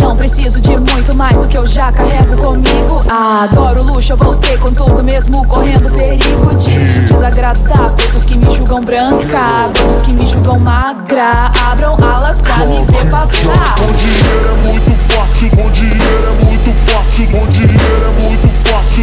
Não 0.00 0.16
preciso 0.16 0.60
de 0.60 0.70
muito 0.92 1.14
mais 1.14 1.36
do 1.36 1.48
que 1.48 1.58
eu 1.58 1.66
já 1.66 1.92
carrego 1.92 2.36
comigo. 2.36 3.04
Adoro 3.08 3.82
luxo, 3.82 4.12
eu 4.12 4.16
voltei 4.16 4.56
com 4.56 4.72
tudo 4.72 5.04
mesmo 5.04 5.46
correndo 5.46 5.90
perigo 5.90 6.54
de 6.56 7.04
desagradar. 7.04 7.90
Todos 7.92 8.24
que 8.24 8.36
me 8.36 8.54
julgam 8.54 8.80
branca, 8.80 9.70
todos 9.74 10.02
que 10.02 10.12
me 10.12 10.26
julgam 10.26 10.58
magra. 10.58 11.41
Abram 11.70 11.96
alas 12.02 12.40
pra 12.40 12.58
me 12.58 12.84
ver 12.84 13.10
passar. 13.10 13.74
Bom 13.78 13.92
dia 13.94 14.10
é 14.46 14.68
muito 14.68 14.92
fácil, 15.12 15.50
bom 15.56 15.70
dia 15.70 15.88
é 15.88 16.44
muito 16.44 16.72
fácil, 16.86 17.26
bom 17.30 17.42
dia 17.50 17.64
é 17.64 18.22
muito 18.22 18.48
fácil, 18.48 18.51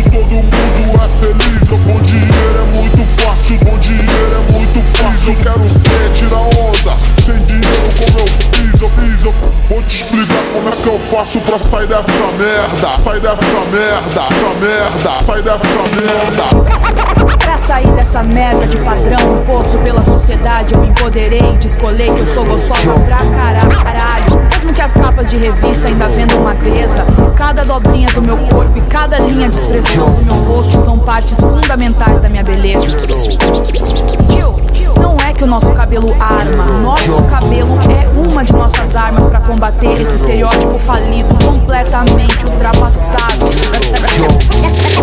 todo 0.09 0.35
mundo 0.35 0.49
é 0.95 1.09
feliz. 1.09 1.69
Bom 1.69 2.01
dia 2.01 2.19
é 2.55 2.77
muito 2.77 3.21
fácil, 3.21 3.57
bom 3.63 3.77
dia 3.77 3.95
é 3.95 4.51
muito 4.51 4.81
fácil, 4.97 5.33
eu 5.33 5.37
quero 5.37 5.59
ver, 5.61 6.13
tira 6.13 6.35
onda, 6.37 6.93
sem 7.25 7.37
dinheiro 7.37 7.89
como 7.97 8.19
eu 8.19 8.27
fiz, 8.27 8.81
eu 8.81 8.89
fiz, 8.89 9.25
eu 9.25 9.33
vou 9.69 9.81
te 9.83 9.95
explicar 9.97 10.43
como 10.53 10.69
é 10.69 10.71
que 10.71 10.87
eu 10.87 10.99
faço 10.99 11.39
pra 11.41 11.59
sair 11.59 11.87
dessa 11.87 12.03
merda, 12.37 13.03
sair 13.03 13.21
dessa 13.21 13.59
merda, 13.71 14.21
essa 14.29 14.49
merda, 14.59 15.23
sair 15.25 15.43
dessa 15.43 15.83
merda. 15.95 17.37
Pra 17.37 17.57
sair 17.57 17.91
dessa 17.93 18.23
merda 18.23 18.67
de 18.67 18.77
padrão 18.77 19.41
imposto 19.41 19.77
pela 19.79 20.03
sociedade, 20.03 20.73
eu 20.73 20.81
me 20.81 20.89
empoderei, 20.89 21.57
descolei 21.59 22.11
que 22.13 22.19
eu 22.19 22.25
sou 22.25 22.45
gostosa 22.45 22.93
pra 23.05 23.17
caralho. 23.17 24.49
Mesmo 24.51 24.73
que 24.73 24.81
as 24.81 24.93
capas 24.93 25.29
de 25.29 25.37
revista 25.37 25.87
ainda 25.87 26.07
vendam 26.09 26.41
magreza, 26.41 27.05
cada 27.35 27.63
dobrinha 27.63 28.11
do 28.11 28.21
meu 28.21 28.37
corpo 28.37 28.77
e 28.77 28.81
cada 28.81 29.17
linha 29.19 29.49
de 29.49 29.55
expressão 29.59 30.11
do 30.11 30.21
meu 30.23 30.35
rosto 30.43 30.79
são 30.79 30.97
partes 30.97 31.39
fundamentais 31.39 32.21
da 32.21 32.29
minha 32.29 32.43
beleza. 32.43 32.87
Tio, 34.29 34.55
não 35.01 35.17
é 35.19 35.33
que 35.33 35.43
o 35.43 35.47
nosso 35.47 35.71
cabelo 35.73 36.15
arma, 36.19 36.65
nosso 36.81 37.21
cabelo 37.23 37.77
é 37.89 38.07
uma 38.17 38.43
de 38.43 38.53
nossas 38.53 38.95
armas 38.95 39.25
pra 39.25 39.41
combater 39.41 40.01
esse 40.01 40.15
estereótipo 40.15 40.79
falido, 40.79 41.33
completamente 41.45 42.45
ultrapassado. 42.45 43.45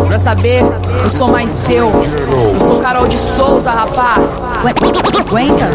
Pra 0.06 0.18
saber, 0.18 0.62
eu 1.02 1.10
sou 1.10 1.28
mais 1.28 1.52
seu. 1.52 1.90
Eu 2.54 2.60
sou 2.60 2.78
Carol 2.78 3.06
de 3.06 3.18
Souza, 3.18 3.70
rapá. 3.70 4.14
Aguenta? 5.18 5.66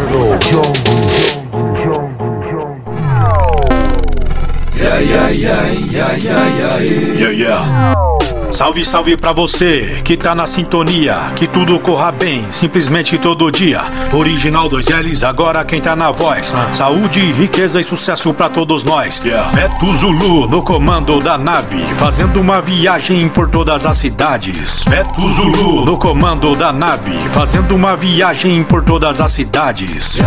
Yeah, 4.74 4.98
yeah, 4.98 5.28
yeah, 5.28 5.68
yeah, 5.92 6.16
yeah, 6.16 6.48
yeah. 6.48 7.02
Yeah, 7.14 7.30
yeah. 7.30 8.11
Salve, 8.52 8.84
salve 8.84 9.16
pra 9.16 9.32
você 9.32 10.02
que 10.04 10.14
tá 10.14 10.34
na 10.34 10.46
sintonia, 10.46 11.16
que 11.34 11.46
tudo 11.48 11.80
corra 11.80 12.12
bem, 12.12 12.44
simplesmente 12.52 13.16
todo 13.16 13.50
dia. 13.50 13.80
Original 14.12 14.68
dois 14.68 14.88
L's, 14.88 15.22
agora 15.22 15.64
quem 15.64 15.80
tá 15.80 15.96
na 15.96 16.10
voz. 16.10 16.52
Saúde, 16.74 17.20
riqueza 17.32 17.80
e 17.80 17.84
sucesso 17.84 18.32
pra 18.34 18.50
todos 18.50 18.84
nós. 18.84 19.22
Beto 19.54 19.94
Zulu 19.94 20.46
no 20.48 20.62
comando 20.62 21.18
da 21.18 21.38
nave, 21.38 21.86
fazendo 21.88 22.40
uma 22.40 22.60
viagem 22.60 23.26
por 23.30 23.48
todas 23.48 23.86
as 23.86 23.96
cidades. 23.96 24.84
Beto 24.84 25.28
Zulu 25.30 25.86
no 25.86 25.96
comando 25.96 26.54
da 26.54 26.72
nave, 26.72 27.18
fazendo 27.30 27.74
uma 27.74 27.96
viagem 27.96 28.62
por 28.64 28.82
todas 28.82 29.18
as 29.20 29.32
cidades. 29.32 30.18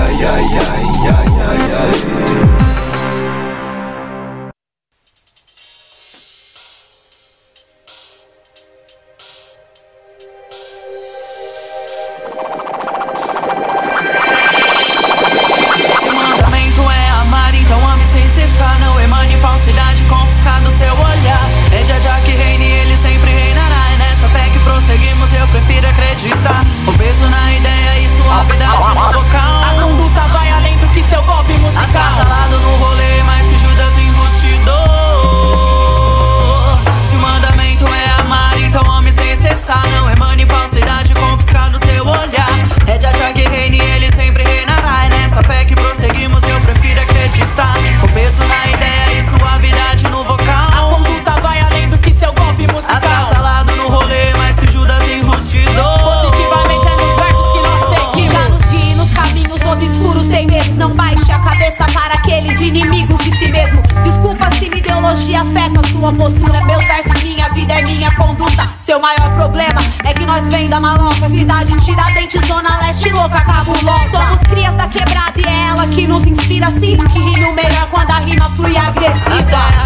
fui 78.55 78.75
agressiva. 78.77 79.84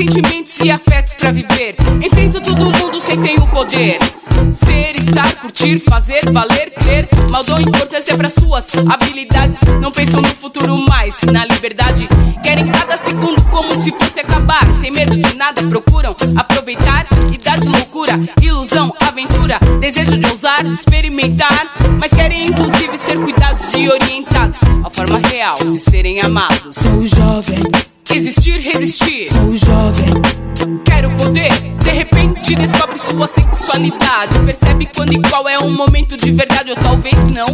Sentimentos 0.00 0.58
e 0.60 0.70
afetos 0.70 1.12
pra 1.12 1.30
viver. 1.30 1.76
Enfrenta 2.02 2.40
todo 2.40 2.72
mundo 2.74 2.98
sem 2.98 3.20
ter 3.20 3.38
o 3.38 3.46
poder. 3.48 3.98
Ser, 4.50 4.92
estar, 4.96 5.34
curtir, 5.34 5.78
fazer, 5.78 6.22
valer, 6.32 6.70
crer. 6.70 7.06
Mal 7.30 7.44
dou 7.44 7.60
importância 7.60 8.16
para 8.16 8.30
suas 8.30 8.72
habilidades. 8.88 9.60
Não 9.78 9.92
pensam 9.92 10.22
no 10.22 10.28
futuro 10.28 10.74
mais, 10.78 11.20
na 11.30 11.44
liberdade. 11.44 12.08
Querem 12.42 12.66
cada 12.68 12.96
segundo 12.96 13.42
como 13.50 13.68
se 13.76 13.92
fosse 13.92 14.20
acabar. 14.20 14.66
Sem 14.80 14.90
medo 14.90 15.14
de 15.18 15.36
nada, 15.36 15.62
procuram 15.64 16.16
aproveitar. 16.34 17.06
Idade, 17.38 17.68
loucura, 17.68 18.18
ilusão, 18.40 18.94
aventura. 19.06 19.58
Desejo 19.80 20.16
de 20.16 20.26
ousar, 20.30 20.66
experimentar. 20.66 21.76
Mas 21.98 22.10
querem 22.10 22.46
inclusive 22.46 22.96
ser 22.96 23.18
cuidados 23.18 23.74
e 23.74 23.86
orientados. 23.86 24.60
A 24.82 24.88
forma 24.88 25.18
real 25.28 25.56
de 25.56 25.78
serem 25.78 26.22
amados. 26.22 26.74
Sou 26.74 27.06
jovem 27.06 27.90
Resistir, 28.12 28.58
resistir. 28.58 29.28
Sou 29.32 29.56
jovem. 29.56 30.12
Quero 30.84 31.10
poder 31.16 31.79
te 32.50 32.56
descobre 32.56 32.98
sua 32.98 33.28
sexualidade. 33.28 34.36
Percebe 34.44 34.88
quando 34.96 35.12
e 35.12 35.22
qual 35.22 35.48
é 35.48 35.56
o 35.58 35.70
momento 35.70 36.16
de 36.16 36.32
verdade 36.32 36.70
ou 36.70 36.76
talvez 36.76 37.14
não. 37.30 37.46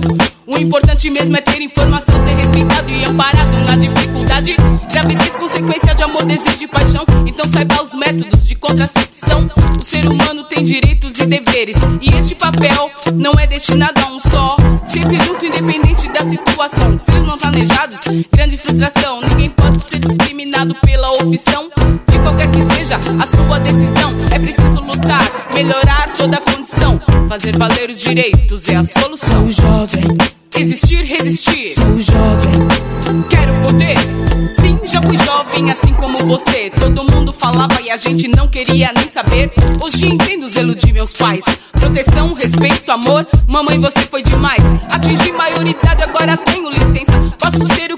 O 0.47 0.59
importante 0.59 1.11
mesmo 1.11 1.37
é 1.37 1.41
ter 1.43 1.61
informação, 1.61 2.19
ser 2.19 2.35
respeitado 2.35 2.89
e 2.89 3.05
amparado 3.05 3.59
na 3.67 3.77
dificuldade. 3.77 4.57
Gravidez, 4.91 5.37
consequência 5.37 5.95
de 5.95 6.03
amor, 6.03 6.25
desejo 6.25 6.57
de 6.57 6.67
paixão. 6.67 7.05
Então 7.27 7.47
saiba 7.47 7.83
os 7.83 7.93
métodos 7.93 8.47
de 8.47 8.55
contracepção. 8.55 9.51
O 9.79 9.83
ser 9.83 10.07
humano 10.07 10.45
tem 10.45 10.65
direitos 10.65 11.19
e 11.21 11.27
deveres. 11.27 11.77
E 12.01 12.17
este 12.17 12.35
papel 12.35 12.91
não 13.15 13.35
é 13.39 13.47
destinado 13.47 14.01
a 14.01 14.07
um 14.07 14.19
só. 14.19 14.57
Sempre 14.87 15.21
junto, 15.21 15.45
independente 15.45 16.09
da 16.09 16.25
situação. 16.25 16.99
Filhos 17.05 17.27
não 17.27 17.37
planejados, 17.37 18.01
grande 18.33 18.57
frustração. 18.57 19.21
Ninguém 19.29 19.51
pode 19.51 19.83
ser 19.83 19.99
discriminado 19.99 20.75
pela 20.77 21.11
opção 21.13 21.69
de 22.09 22.19
qualquer 22.21 22.51
que 22.51 22.75
seja 22.75 22.97
a 22.97 23.27
sua 23.27 23.59
decisão. 23.59 24.15
É 24.31 24.39
preciso 24.39 24.86
lutar, 24.87 25.49
melhorar 25.55 26.13
toda 26.13 26.39
a 26.39 26.41
condição. 26.41 27.01
Fazer 27.29 27.57
valer 27.57 27.91
os 27.91 28.01
direitos 28.01 28.69
é 28.69 28.77
a 28.77 28.85
solução. 28.85 29.51
Sou 29.51 29.65
jovem. 29.65 30.17
Existir, 30.59 31.05
resistir. 31.05 31.75
Sou 31.75 32.01
jovem. 32.01 33.27
Quero 33.29 33.53
poder. 33.63 33.97
Sim, 34.53 34.81
já 34.85 35.03
fui 35.03 35.19
jovem, 35.19 35.71
assim 35.71 35.93
como 35.95 36.17
você. 36.27 36.71
Todo 36.71 37.05
mundo 37.05 37.33
falava 37.33 37.81
e 37.83 37.91
a 37.91 37.97
gente 37.97 38.29
não 38.29 38.49
queria 38.49 38.93
nem 38.97 39.09
saber. 39.09 39.53
Hoje 39.85 40.07
entendo 40.07 40.45
o 40.45 40.49
zelo 40.49 40.75
de 40.75 40.93
meus 40.93 41.13
pais. 41.13 41.45
Proteção, 41.73 42.33
respeito, 42.35 42.91
amor. 42.91 43.27
Mamãe, 43.47 43.79
você 43.79 44.01
foi 44.01 44.23
demais. 44.23 44.63
Atingi 44.93 45.33
maioridade, 45.33 46.03
agora 46.03 46.37
tenho 46.37 46.71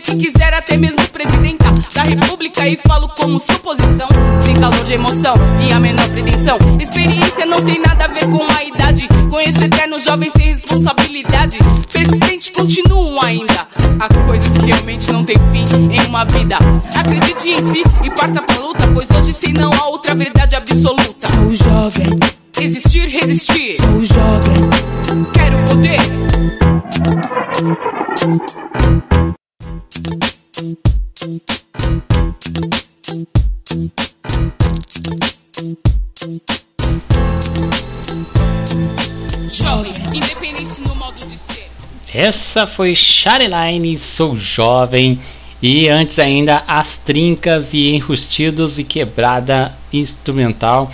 se 0.09 0.17
quiser 0.17 0.55
até 0.55 0.75
mesmo 0.75 1.07
presidenta 1.09 1.71
da 1.95 2.01
república 2.01 2.67
e 2.67 2.79
falo 2.79 3.09
como 3.09 3.39
suposição. 3.39 4.09
Sem 4.41 4.59
calor 4.59 4.83
de 4.85 4.95
emoção 4.95 5.35
e 5.61 5.71
a 5.71 5.79
menor 5.79 6.09
pretensão. 6.09 6.57
Experiência 6.81 7.45
não 7.45 7.63
tem 7.63 7.79
nada 7.79 8.07
a 8.07 8.09
ver 8.09 8.27
com 8.27 8.43
a 8.51 8.65
idade. 8.65 9.07
Conheço 9.29 9.63
eternos 9.63 10.05
jovens 10.05 10.33
sem 10.35 10.47
responsabilidade. 10.47 11.59
Persistente 11.93 12.53
continuam 12.53 13.17
ainda. 13.23 13.69
Há 14.01 14.09
coisas 14.25 14.57
que 14.57 14.65
realmente 14.65 15.13
não 15.13 15.23
tem 15.27 15.37
fim 15.53 15.67
em 15.93 16.01
uma 16.07 16.25
vida. 16.25 16.57
Acredite 16.97 17.51
em 17.51 17.63
si 17.71 17.85
e 18.03 18.11
parta 18.11 18.41
pra 18.41 18.61
luta 18.61 18.91
Pois 18.95 19.11
hoje 19.11 19.35
sim 19.35 19.53
não 19.53 19.71
há 19.75 19.89
outra 19.89 20.15
verdade 20.15 20.57
absoluta. 20.57 21.29
Sou 21.29 21.55
jovem. 21.55 22.19
Existir, 22.59 23.09
resistir. 23.09 23.75
Sou 23.75 24.03
jovem. 24.03 24.71
Quero 25.35 25.59
poder. 25.69 26.01
Essa 42.13 42.67
foi 42.67 42.95
Shareline, 42.95 43.99
Sou 43.99 44.37
Jovem. 44.37 45.19
E 45.61 45.89
antes 45.89 46.19
ainda 46.19 46.63
As 46.67 46.97
Trincas 46.97 47.75
e 47.75 47.89
Enrustidos 47.89 48.79
e 48.79 48.85
Quebrada 48.85 49.73
Instrumental, 49.93 50.91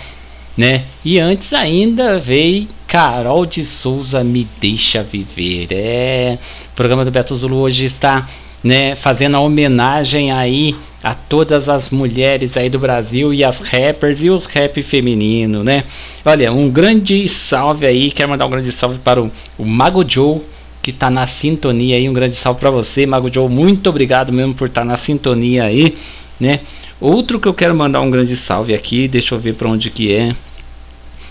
né? 0.57 0.83
E 1.03 1.19
antes 1.19 1.53
ainda 1.53 2.19
veio 2.19 2.67
Carol 2.87 3.45
de 3.45 3.63
Souza 3.63 4.23
Me 4.23 4.47
Deixa 4.59 5.03
Viver. 5.03 5.67
É, 5.71 6.37
o 6.71 6.75
programa 6.75 7.05
do 7.05 7.11
Beto 7.11 7.35
Zulu 7.35 7.57
hoje 7.57 7.85
está, 7.85 8.27
né, 8.63 8.95
fazendo 8.95 9.37
a 9.37 9.39
homenagem 9.39 10.31
aí 10.31 10.75
a 11.03 11.13
todas 11.13 11.69
as 11.69 11.91
mulheres 11.91 12.57
aí 12.57 12.69
do 12.69 12.79
Brasil 12.79 13.33
e 13.33 13.43
as 13.43 13.59
rappers 13.59 14.23
e 14.23 14.29
os 14.29 14.47
rap 14.47 14.81
feminino, 14.81 15.63
né? 15.63 15.83
Olha, 16.25 16.51
um 16.51 16.69
grande 16.69 17.29
salve 17.29 17.85
aí, 17.85 18.09
quero 18.09 18.29
mandar 18.29 18.47
um 18.47 18.49
grande 18.49 18.71
salve 18.71 18.97
para 18.97 19.21
o, 19.21 19.31
o 19.57 19.65
Mago 19.65 20.03
Joe, 20.07 20.41
que 20.85 20.93
tá 20.93 21.09
na 21.09 21.25
sintonia 21.25 21.95
aí. 21.95 22.07
Um 22.07 22.13
grande 22.13 22.35
salve 22.35 22.59
para 22.59 22.69
você, 22.69 23.07
Mago 23.07 23.33
Joe. 23.33 23.49
Muito 23.49 23.89
obrigado 23.89 24.31
mesmo 24.31 24.53
por 24.53 24.67
estar 24.67 24.85
na 24.85 24.95
sintonia 24.95 25.63
aí, 25.63 25.97
né? 26.39 26.59
Outro 27.01 27.39
que 27.39 27.47
eu 27.47 27.55
quero 27.55 27.73
mandar 27.73 28.01
um 28.01 28.11
grande 28.11 28.37
salve 28.37 28.71
aqui, 28.71 29.07
deixa 29.07 29.33
eu 29.33 29.39
ver 29.39 29.55
para 29.55 29.67
onde 29.67 29.89
que 29.89 30.13
é. 30.13 30.35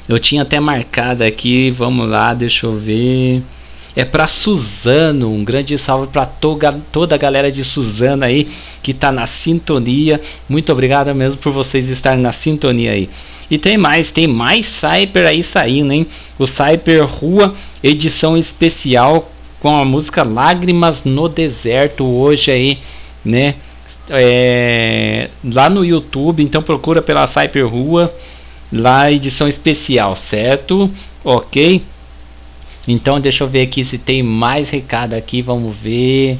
Eu 0.08 0.18
tinha 0.18 0.42
até 0.42 0.58
marcado 0.58 1.22
aqui, 1.22 1.70
vamos 1.70 2.08
lá, 2.08 2.34
deixa 2.34 2.66
eu 2.66 2.76
ver. 2.76 3.42
É 3.94 4.04
para 4.04 4.26
Suzano, 4.26 5.32
um 5.32 5.44
grande 5.44 5.78
salve 5.78 6.08
para 6.08 6.26
toda 6.26 7.14
a 7.14 7.18
galera 7.18 7.52
de 7.52 7.62
Suzano 7.62 8.24
aí 8.24 8.48
que 8.82 8.92
tá 8.92 9.12
na 9.12 9.24
sintonia. 9.28 10.20
Muito 10.48 10.72
obrigado 10.72 11.14
mesmo 11.14 11.36
por 11.36 11.52
vocês 11.52 11.88
estarem 11.88 12.20
na 12.20 12.32
sintonia 12.32 12.90
aí. 12.90 13.08
E 13.48 13.56
tem 13.56 13.78
mais, 13.78 14.10
tem 14.10 14.26
mais 14.26 14.66
Cyper 14.66 15.28
aí 15.28 15.44
saindo, 15.44 15.92
hein? 15.92 16.08
O 16.36 16.44
Cyper 16.44 17.06
Rua, 17.06 17.54
edição 17.84 18.36
especial 18.36 19.30
com 19.64 19.78
a 19.78 19.82
música 19.82 20.22
Lágrimas 20.22 21.04
no 21.04 21.26
Deserto 21.26 22.04
hoje 22.04 22.50
aí, 22.50 22.78
né? 23.24 23.54
É, 24.10 25.30
lá 25.42 25.70
no 25.70 25.82
YouTube, 25.82 26.42
então 26.42 26.62
procura 26.62 27.00
pela 27.00 27.26
Cyper 27.26 27.66
Rua, 27.66 28.14
lá 28.70 29.10
edição 29.10 29.48
especial, 29.48 30.14
certo? 30.16 30.90
Ok? 31.24 31.80
Então 32.86 33.18
deixa 33.18 33.42
eu 33.42 33.48
ver 33.48 33.62
aqui 33.62 33.82
se 33.82 33.96
tem 33.96 34.22
mais 34.22 34.68
recado 34.68 35.14
aqui, 35.14 35.40
vamos 35.40 35.74
ver. 35.74 36.38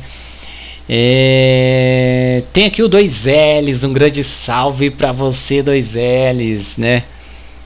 É, 0.86 2.42
tem 2.52 2.66
aqui 2.66 2.82
o 2.82 2.90
2Ls, 2.90 3.88
um 3.88 3.94
grande 3.94 4.22
salve 4.22 4.90
para 4.90 5.12
você 5.12 5.62
2Ls, 5.62 6.76
né? 6.76 7.04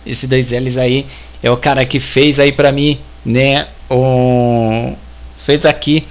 Esse 0.07 0.29
2Ls 0.29 0.81
aí 0.81 1.05
é 1.43 1.51
o 1.51 1.57
cara 1.57 1.85
que 1.85 1.99
fez 1.99 2.39
aí 2.39 2.53
para 2.53 2.71
mim, 2.71 2.97
né? 3.27 3.67
O, 3.91 4.95
fez 5.49 5.65
aqui 5.65 6.05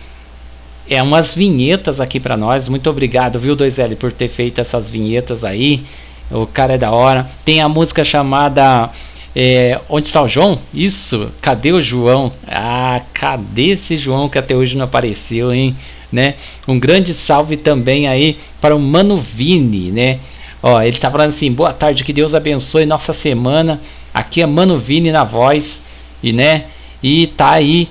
é 0.90 1.00
umas 1.04 1.36
vinhetas 1.36 2.02
aqui 2.02 2.20
para 2.20 2.36
nós. 2.36 2.68
Muito 2.68 2.90
obrigado, 2.90 3.38
viu 3.38 3.56
2L 3.56 3.96
por 3.96 4.12
ter 4.12 4.30
feito 4.30 4.60
essas 4.60 4.90
vinhetas 4.90 5.44
aí. 5.44 5.84
O 6.32 6.48
cara 6.48 6.74
é 6.74 6.78
da 6.78 6.90
hora. 6.90 7.30
Tem 7.46 7.62
a 7.62 7.70
música 7.70 8.04
chamada 8.04 8.90
é, 9.36 9.80
Onde 9.88 10.08
está 10.08 10.24
o 10.24 10.28
João? 10.28 10.58
Isso, 10.74 11.30
cadê 11.40 11.72
o 11.72 11.80
João? 11.80 12.34
Ah, 12.48 13.00
cadê 13.14 13.74
esse 13.74 13.96
João 13.96 14.28
que 14.28 14.40
até 14.40 14.56
hoje 14.56 14.76
não 14.76 14.86
apareceu, 14.86 15.54
hein? 15.54 15.76
Né? 16.12 16.34
Um 16.68 16.80
grande 16.80 17.14
salve 17.14 17.58
também 17.58 18.08
aí 18.08 18.40
para 18.60 18.76
o 18.76 18.80
Mano 18.80 19.18
Vini, 19.18 19.92
né? 19.92 20.18
Ó, 20.64 20.82
ele 20.82 20.98
tá 20.98 21.12
falando 21.12 21.30
assim: 21.30 21.52
boa 21.52 21.74
tarde, 21.74 22.04
que 22.04 22.12
Deus 22.12 22.34
abençoe 22.34 22.88
nossa 22.88 23.14
semana. 23.14 23.80
Aqui 24.12 24.42
é 24.42 24.48
Mano 24.48 24.80
Vini 24.80 25.12
na 25.12 25.24
voz, 25.24 25.80
e 26.24 26.34
né? 26.34 26.64
E 27.04 27.28
tá 27.28 27.52
aí 27.52 27.88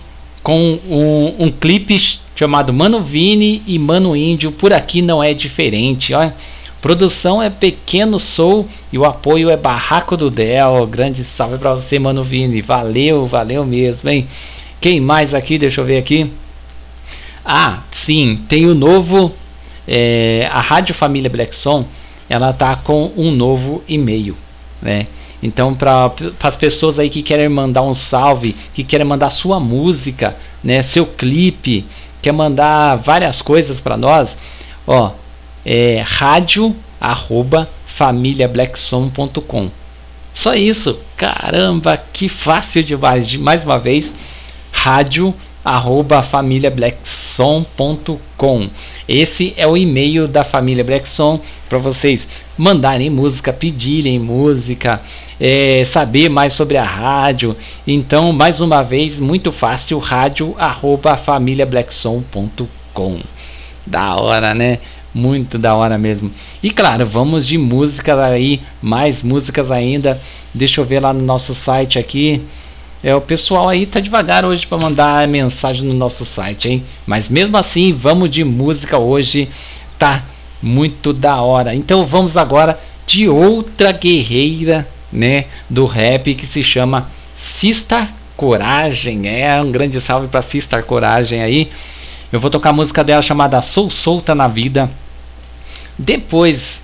com 0.46 0.78
um, 0.88 1.46
um 1.46 1.50
clipe 1.50 2.20
chamado 2.36 2.72
Mano 2.72 3.00
Vini 3.00 3.64
e 3.66 3.80
Mano 3.80 4.14
Índio. 4.14 4.52
Por 4.52 4.72
aqui 4.72 5.02
não 5.02 5.20
é 5.20 5.34
diferente, 5.34 6.14
ó. 6.14 6.30
Produção 6.80 7.42
é 7.42 7.50
Pequeno 7.50 8.20
Soul 8.20 8.64
e 8.92 8.96
o 8.96 9.04
apoio 9.04 9.50
é 9.50 9.56
Barraco 9.56 10.16
do 10.16 10.30
Del. 10.30 10.86
Grande 10.86 11.24
salve 11.24 11.58
para 11.58 11.74
você, 11.74 11.98
Mano 11.98 12.22
Vini. 12.22 12.62
Valeu, 12.62 13.26
valeu 13.26 13.66
mesmo, 13.66 14.08
hein? 14.08 14.28
Quem 14.80 15.00
mais 15.00 15.34
aqui? 15.34 15.58
Deixa 15.58 15.80
eu 15.80 15.84
ver 15.84 15.98
aqui. 15.98 16.30
Ah, 17.44 17.80
sim, 17.90 18.38
tem 18.48 18.66
o 18.66 18.74
novo. 18.74 19.32
É, 19.88 20.48
a 20.52 20.60
Rádio 20.60 20.94
Família 20.94 21.28
Black 21.28 21.56
Som, 21.56 21.84
ela 22.30 22.52
tá 22.52 22.76
com 22.76 23.10
um 23.16 23.32
novo 23.32 23.82
e-mail, 23.88 24.36
né? 24.80 25.08
Então, 25.46 25.74
para 25.74 26.12
as 26.42 26.56
pessoas 26.56 26.98
aí 26.98 27.08
que 27.08 27.22
querem 27.22 27.48
mandar 27.48 27.82
um 27.82 27.94
salve, 27.94 28.56
que 28.74 28.82
querem 28.82 29.06
mandar 29.06 29.30
sua 29.30 29.60
música, 29.60 30.36
né, 30.62 30.82
seu 30.82 31.06
clipe, 31.06 31.84
quer 32.20 32.32
mandar 32.32 32.96
várias 32.96 33.40
coisas 33.40 33.80
para 33.80 33.96
nós, 33.96 34.36
ó, 34.84 35.12
é 35.64 36.02
rádio 36.04 36.74
arroba 37.00 37.68
famíliablackson.com. 37.86 39.70
Só 40.34 40.54
isso, 40.54 40.98
caramba, 41.16 41.96
que 41.96 42.28
fácil 42.28 42.82
demais. 42.82 43.28
De, 43.28 43.38
mais 43.38 43.62
uma 43.62 43.78
vez, 43.78 44.12
rádio 44.72 45.32
arroba 45.66 46.22
famíliablackson.com. 46.22 48.68
Esse 49.08 49.52
é 49.56 49.66
o 49.66 49.76
e-mail 49.76 50.28
da 50.28 50.44
família 50.44 50.84
Blackson 50.84 51.40
para 51.68 51.78
vocês 51.78 52.28
mandarem 52.56 53.10
música, 53.10 53.52
pedirem 53.52 54.20
música, 54.20 55.02
é, 55.40 55.84
saber 55.84 56.28
mais 56.28 56.52
sobre 56.52 56.76
a 56.76 56.84
rádio. 56.84 57.56
Então, 57.84 58.32
mais 58.32 58.60
uma 58.60 58.80
vez, 58.82 59.18
muito 59.18 59.50
fácil, 59.50 59.98
rádio 59.98 60.54
arroba 60.56 61.16
famíliablackson.com. 61.16 63.18
Da 63.84 64.14
hora, 64.14 64.54
né? 64.54 64.78
Muito 65.12 65.58
da 65.58 65.74
hora 65.74 65.98
mesmo. 65.98 66.30
E 66.62 66.70
claro, 66.70 67.04
vamos 67.04 67.44
de 67.44 67.58
músicas 67.58 68.20
aí, 68.20 68.60
mais 68.80 69.24
músicas 69.24 69.72
ainda. 69.72 70.22
Deixa 70.54 70.80
eu 70.80 70.84
ver 70.84 71.00
lá 71.00 71.12
no 71.12 71.22
nosso 71.22 71.56
site 71.56 71.98
aqui. 71.98 72.40
É, 73.06 73.14
o 73.14 73.20
pessoal 73.20 73.68
aí 73.68 73.86
tá 73.86 74.00
devagar 74.00 74.44
hoje 74.44 74.66
para 74.66 74.78
mandar 74.78 75.28
mensagem 75.28 75.84
no 75.84 75.94
nosso 75.94 76.24
site, 76.24 76.68
hein? 76.68 76.84
Mas 77.06 77.28
mesmo 77.28 77.56
assim, 77.56 77.92
vamos 77.92 78.28
de 78.28 78.42
música 78.42 78.98
hoje. 78.98 79.48
Tá 79.96 80.24
muito 80.60 81.12
da 81.12 81.40
hora. 81.40 81.72
Então 81.72 82.04
vamos 82.04 82.36
agora 82.36 82.76
de 83.06 83.28
outra 83.28 83.92
guerreira, 83.92 84.88
né, 85.12 85.44
do 85.70 85.86
rap 85.86 86.34
que 86.34 86.48
se 86.48 86.64
chama 86.64 87.08
Sista 87.38 88.08
Coragem. 88.36 89.28
É 89.28 89.62
um 89.62 89.70
grande 89.70 90.00
salve 90.00 90.26
para 90.26 90.42
Sista 90.42 90.82
Coragem 90.82 91.40
aí. 91.40 91.70
Eu 92.32 92.40
vou 92.40 92.50
tocar 92.50 92.70
a 92.70 92.72
música 92.72 93.04
dela 93.04 93.22
chamada 93.22 93.62
Sou 93.62 93.88
Solta 93.88 94.34
na 94.34 94.48
Vida. 94.48 94.90
Depois, 95.96 96.82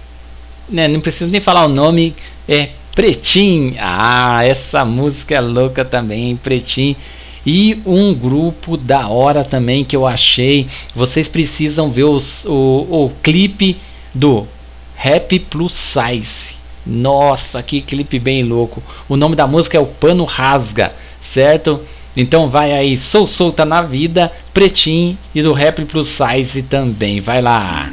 né, 0.69 0.87
não 0.87 1.01
preciso 1.01 1.33
nem 1.33 1.41
falar 1.41 1.65
o 1.65 1.69
nome, 1.69 2.15
é 2.49 2.69
Pretim. 2.95 3.77
Ah, 3.79 4.45
essa 4.45 4.85
música 4.85 5.35
é 5.35 5.41
louca 5.41 5.85
também, 5.85 6.37
Pretim. 6.37 6.97
E 7.45 7.81
um 7.85 8.15
grupo 8.15 8.77
da 8.77 9.09
hora 9.09 9.43
também 9.43 9.85
que 9.85 9.97
eu 9.97 10.07
achei. 10.07 10.69
Vocês 10.95 11.27
precisam 11.27 11.91
ver 11.91 12.05
os, 12.05 12.45
o, 12.45 12.51
o 12.51 13.13
clipe 13.23 13.77
do 14.15 14.47
Rap 14.95 15.39
Plus 15.41 15.73
Size. 15.73 16.53
Nossa, 16.87 17.63
que 17.63 17.81
clipe 17.81 18.19
bem 18.19 18.45
louco. 18.45 18.83
O 19.09 19.17
nome 19.17 19.35
da 19.35 19.47
música 19.47 19.77
é 19.77 19.81
O 19.81 19.87
Pano 19.87 20.25
Rasga, 20.25 20.93
certo? 21.23 21.81
Então 22.17 22.49
vai 22.49 22.73
aí, 22.73 22.97
Sou 22.97 23.27
Solta 23.27 23.65
na 23.65 23.81
Vida, 23.81 24.31
Pretim 24.53 25.17
e 25.35 25.43
do 25.43 25.53
Rap 25.53 25.85
Plus 25.87 26.09
Size 26.09 26.63
também. 26.63 27.21
Vai 27.21 27.41
lá. 27.41 27.91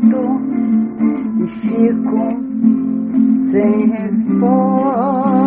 volto 0.00 0.40
e 1.42 1.48
fico 1.60 2.20
sem 3.50 3.90
resposta. 3.90 5.39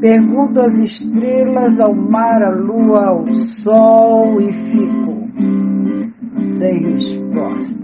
Pergunto 0.00 0.62
às 0.62 0.74
estrelas, 0.78 1.80
ao 1.80 1.92
mar, 1.92 2.40
à 2.42 2.50
lua, 2.50 3.04
ao 3.08 3.26
sol 3.64 4.40
e 4.40 4.52
fico 4.52 5.28
sem 6.58 6.78
resposta. 6.94 7.77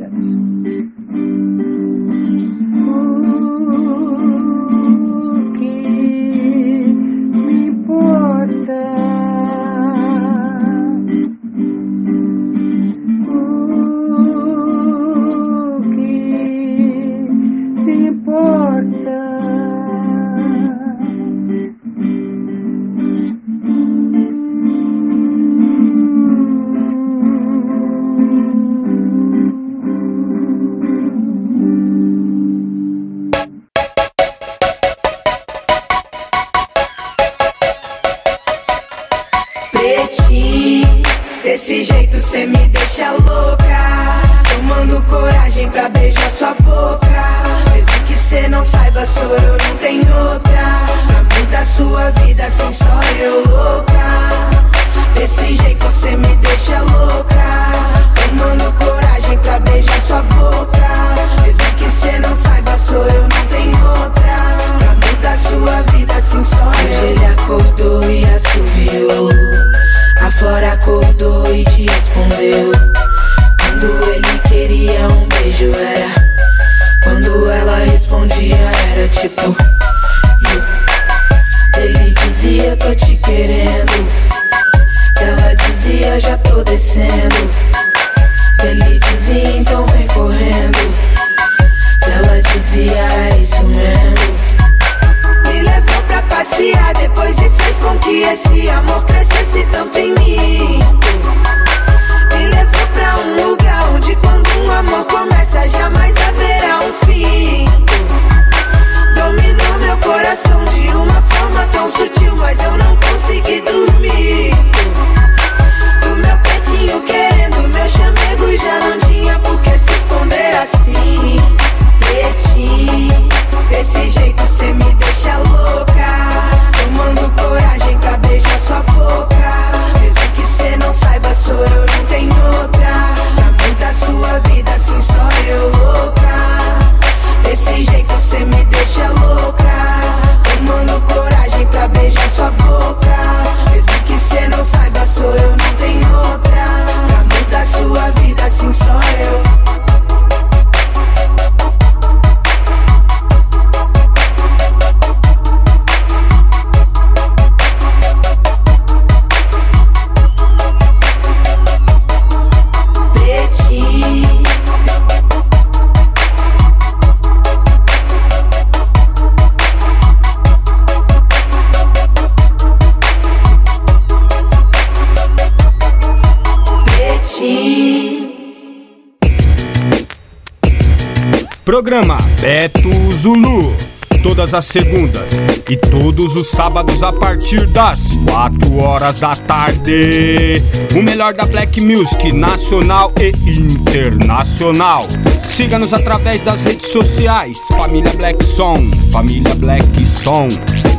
Programa 181.64 182.18
Beto 182.42 182.90
Zulu. 183.10 183.74
Todas 184.22 184.52
as 184.52 184.66
segundas 184.66 185.30
e 185.68 185.76
todos 185.76 186.36
os 186.36 186.48
sábados 186.48 187.02
a 187.02 187.10
partir 187.10 187.66
das 187.68 188.18
4 188.26 188.76
horas 188.76 189.20
da 189.20 189.34
tarde. 189.34 190.62
O 190.94 191.02
melhor 191.02 191.32
da 191.32 191.46
Black 191.46 191.80
Music 191.80 192.32
nacional 192.32 193.12
e 193.18 193.32
internacional. 193.50 195.06
Siga-nos 195.48 195.94
através 195.94 196.42
das 196.42 196.62
redes 196.64 196.88
sociais: 196.88 197.58
Família 197.68 198.12
Black 198.12 198.44
Song, 198.44 198.90
Família 199.10 199.54
Black 199.54 200.04
Song, 200.04 200.50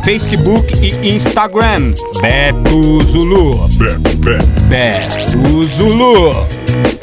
Facebook 0.04 0.66
e 0.82 1.14
Instagram. 1.14 1.94
Beto 2.22 3.04
Zulu. 3.04 3.68
Beto, 3.78 4.18
Beto. 4.18 4.62
Beto 4.68 5.64
Zulu. 5.66 6.95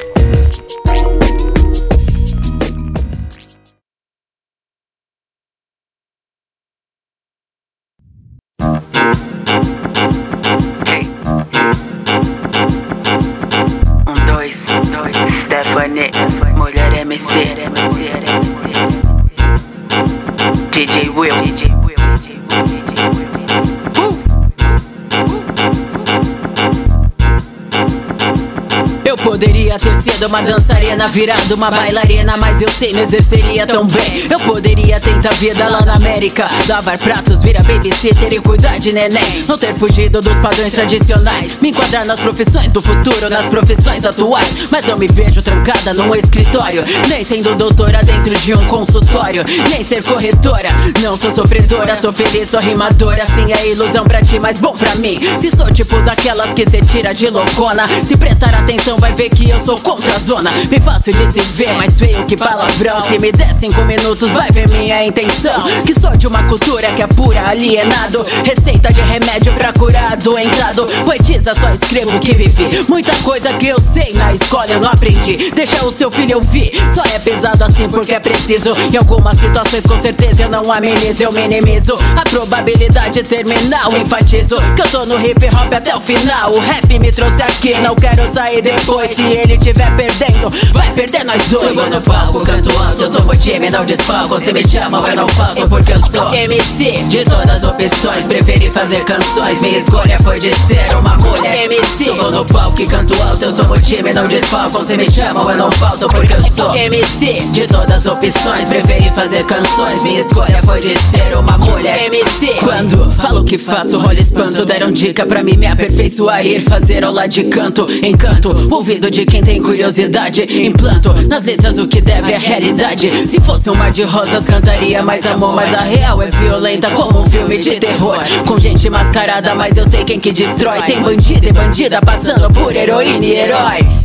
Toda 30.33 30.53
uma 30.53 30.61
dançarina 31.03 31.07
virando 31.09 31.55
uma 31.55 31.71
bailarina 31.71 32.37
Mas 32.37 32.61
eu 32.61 32.69
sei, 32.69 32.93
não 32.93 33.03
exerceria 33.03 33.67
tão 33.67 33.87
bem. 33.87 34.27
Eu 34.31 34.39
poderia 34.41 35.01
tentar 35.01 35.33
vida 35.35 35.69
lá 35.69 35.81
na 35.85 35.95
América. 35.95 36.49
Lavar 36.69 36.99
pratos, 36.99 37.43
virar 37.43 37.63
babysitter 37.63 38.33
e 38.33 38.41
cuidar 38.41 38.79
de 38.79 38.93
neném. 38.93 39.43
Não 39.49 39.57
ter 39.57 39.75
fugido 39.75 40.21
dos 40.21 40.37
padrões 40.39 40.73
tradicionais. 40.73 41.61
Me 41.61 41.71
enquadrar 41.71 42.07
nas 42.07 42.21
profissões 42.21 42.71
do 42.71 42.81
futuro, 42.81 43.29
nas 43.29 43.47
profissões 43.47 44.05
atuais. 44.05 44.69
Mas 44.71 44.85
não 44.87 44.99
me 44.99 45.07
vejo 45.07 45.43
trancada 45.43 45.95
num 45.95 46.15
escritório. 46.15 46.85
Nem 47.09 47.25
sendo 47.25 47.55
doutora 47.55 48.01
dentro 48.03 48.35
de 48.37 48.55
um 48.55 48.65
consultório. 48.67 49.45
Nem 49.71 49.85
ser 49.85 50.03
corretora, 50.03 50.69
não 51.03 51.17
sou 51.17 51.33
sofredora. 51.33 51.95
Sou 51.95 52.13
feliz, 52.13 52.51
sou 52.51 52.61
rimadora, 52.61 53.25
sim 53.27 53.53
é 53.53 53.69
ilusão 53.69 54.05
pra 54.05 54.23
ti, 54.23 54.39
mas 54.39 54.61
bom 54.61 54.73
pra 54.73 54.95
mim. 54.97 55.21
Se 55.39 55.51
sou 55.51 55.71
tipo 55.73 56.01
daquelas 56.03 56.53
que 56.53 56.69
cê 56.69 56.81
tira 56.81 57.13
de 57.13 57.29
loucona. 57.29 57.85
Se 58.05 58.17
prestar 58.17 58.55
atenção 58.55 58.99
vai 58.99 59.13
ver 59.13 59.29
que 59.29 59.49
eu 59.49 59.61
sou 59.61 59.77
contra 59.81 60.11
a 60.15 60.19
zona. 60.19 60.51
Bem 60.69 60.81
fácil 60.93 61.15
de 61.15 61.33
se 61.33 61.41
ver, 61.53 61.73
mais 61.75 61.99
feio 61.99 62.25
que 62.27 62.37
palavrão. 62.37 63.03
Se 63.03 63.19
me 63.19 63.33
der 63.33 63.53
cinco 63.55 63.81
minutos 63.83 64.29
vai 64.31 64.51
ver 64.51 64.69
minha 64.69 65.05
intenção. 65.05 65.65
Que 65.87 65.99
sou 65.99 66.17
de 66.17 66.27
uma 66.27 66.43
cultura 66.45 66.89
que 66.93 67.03
é 67.03 67.07
pura 67.07 67.49
alienado. 67.49 68.23
Receita 68.45 68.93
de 68.93 69.01
remédio 69.01 69.53
pra 69.55 69.73
curar 69.73 70.17
doentado 70.19 70.87
Poetisa, 71.05 71.55
só 71.55 71.71
escrevo 71.71 72.17
o 72.17 72.21
que 72.21 72.35
vivi. 72.35 72.85
Muita 72.89 73.15
coisa 73.23 73.53
que 73.55 73.69
eu 73.69 73.79
sei 73.81 74.13
na 74.15 74.35
escola 74.35 74.67
eu 74.69 74.81
não 74.81 74.91
aprendi. 74.91 75.51
Deixa 75.55 75.85
o 75.87 75.93
seu 75.93 76.11
filho 76.11 76.37
ouvir, 76.37 76.73
só 76.95 77.03
é 77.03 77.19
pesado 77.19 77.65
assim 77.65 77.89
porque 77.89 78.13
é 78.13 78.21
preciso. 78.21 78.77
Em 78.93 78.97
algumas 78.97 79.39
situações 79.39 79.85
com 79.87 80.01
certeza 80.01 80.43
eu 80.43 80.51
não 80.51 80.71
amenizo, 80.71 81.23
eu 81.23 81.33
minimizo 81.33 81.95
A 82.17 82.29
probabilidade 82.29 83.23
terminal, 83.23 83.91
enfatizo 83.97 84.57
Que 84.75 84.83
eu 84.83 84.89
tô 84.89 85.07
no 85.07 85.19
hip 85.19 85.47
hop 85.47 85.73
até 85.73 85.95
o 85.97 86.01
final. 86.01 86.51
O 86.53 86.59
rap 86.59 86.99
me 86.99 87.11
trouxe 87.11 87.43
aqui, 87.43 87.75
não 87.81 87.95
quero 87.95 88.31
sair 88.33 88.61
depois. 88.61 89.15
Se 89.15 89.23
ele 89.23 89.57
tiver 89.57 89.91
perdendo, 89.97 90.51
vai 90.73 90.82
perder 90.91 91.25
nós 91.25 91.49
dois. 91.49 91.77
Subo 91.77 91.89
no 91.91 92.01
palco, 92.03 92.45
canto 92.45 92.69
alto, 92.81 93.03
eu 93.03 93.11
sou 93.11 93.23
o 93.23 93.37
time, 93.37 93.71
não 93.71 93.85
desfalco 93.85 94.41
Se 94.41 94.53
me 94.53 94.67
chamam 94.67 95.07
eu 95.07 95.17
não 95.17 95.29
falto 95.29 95.69
porque 95.69 95.93
eu 95.93 95.99
sou 95.99 96.33
MC 96.35 97.05
De 97.09 97.25
todas 97.25 97.51
as 97.51 97.65
opções, 97.65 98.27
preferi 98.27 98.71
fazer 98.71 99.05
canções 99.05 99.61
Minha 99.61 99.79
escolha 99.79 100.19
foi 100.23 100.39
de 100.41 100.53
ser 100.55 100.97
uma 100.97 101.17
mulher. 101.17 101.65
MC 101.65 102.05
Subo 102.05 102.31
no 102.31 102.45
palco 102.45 102.81
e 102.81 102.87
canto 102.87 103.15
alto, 103.23 103.45
eu 103.45 103.53
sou 103.53 103.67
o 103.75 103.79
time, 103.81 104.13
não 104.13 104.27
desfalco 104.29 104.85
Se 104.85 104.97
me 104.97 105.11
chamam 105.11 105.51
eu 105.51 105.57
não 105.57 105.73
falto 105.73 106.07
porque 106.09 106.33
eu 106.35 106.43
sou 106.43 106.75
MC 106.75 107.41
De 107.53 107.67
todas 107.67 108.07
as 108.07 108.07
opções, 108.07 108.69
preferi 108.69 109.11
fazer 109.11 109.45
canções 109.45 110.03
Minha 110.03 110.21
escolha 110.21 110.61
foi 110.65 110.81
de 110.81 110.97
ser 110.99 111.37
uma 111.37 111.59
mulher. 111.59 112.07
MC 112.07 112.47
Quando 112.63 113.11
falo 113.13 113.45
que 113.45 113.59
faço, 113.59 113.99
rola 113.99 114.15
espanto. 114.15 114.65
Deram 114.65 114.91
dica 114.91 115.27
pra 115.27 115.43
mim 115.43 115.57
me 115.57 115.67
aperfeiçoar 115.67 116.45
Ir 116.47 116.61
fazer 116.61 117.05
aula 117.05 117.27
de 117.27 117.45
canto, 117.45 117.87
encanto 118.03 118.69
Ouvido 118.71 119.11
de 119.11 119.25
quem 119.25 119.43
tem 119.43 119.63
curiosidade 119.63 120.43
Implanto 120.73 121.13
nas 121.29 121.45
letras 121.45 121.79
o 121.79 121.87
que 121.87 122.01
deve 122.01 122.33
é 122.33 122.39
realidade. 122.39 123.29
Se 123.29 123.39
fosse 123.41 123.69
um 123.69 123.75
mar 123.75 123.91
de 123.91 124.05
rosas 124.05 124.47
cantaria 124.47 125.03
mais 125.03 125.27
amor. 125.27 125.55
Mas 125.55 125.73
a 125.75 125.83
real 125.83 126.23
é 126.23 126.31
violenta 126.31 126.91
como 126.91 127.21
um 127.21 127.29
filme 127.29 127.59
de 127.59 127.79
terror. 127.79 128.19
Com 128.47 128.59
gente 128.59 128.89
mascarada, 128.89 129.55
mas 129.55 129.77
eu 129.77 129.87
sei 129.87 130.03
quem 130.03 130.19
que 130.19 130.33
destrói. 130.33 130.81
Tem 130.83 131.01
bandido 131.01 131.47
e 131.47 131.53
bandida 131.53 132.01
passando 132.01 132.51
por 132.53 132.75
heroína 132.75 133.25
e 133.25 133.33
herói 133.33 134.03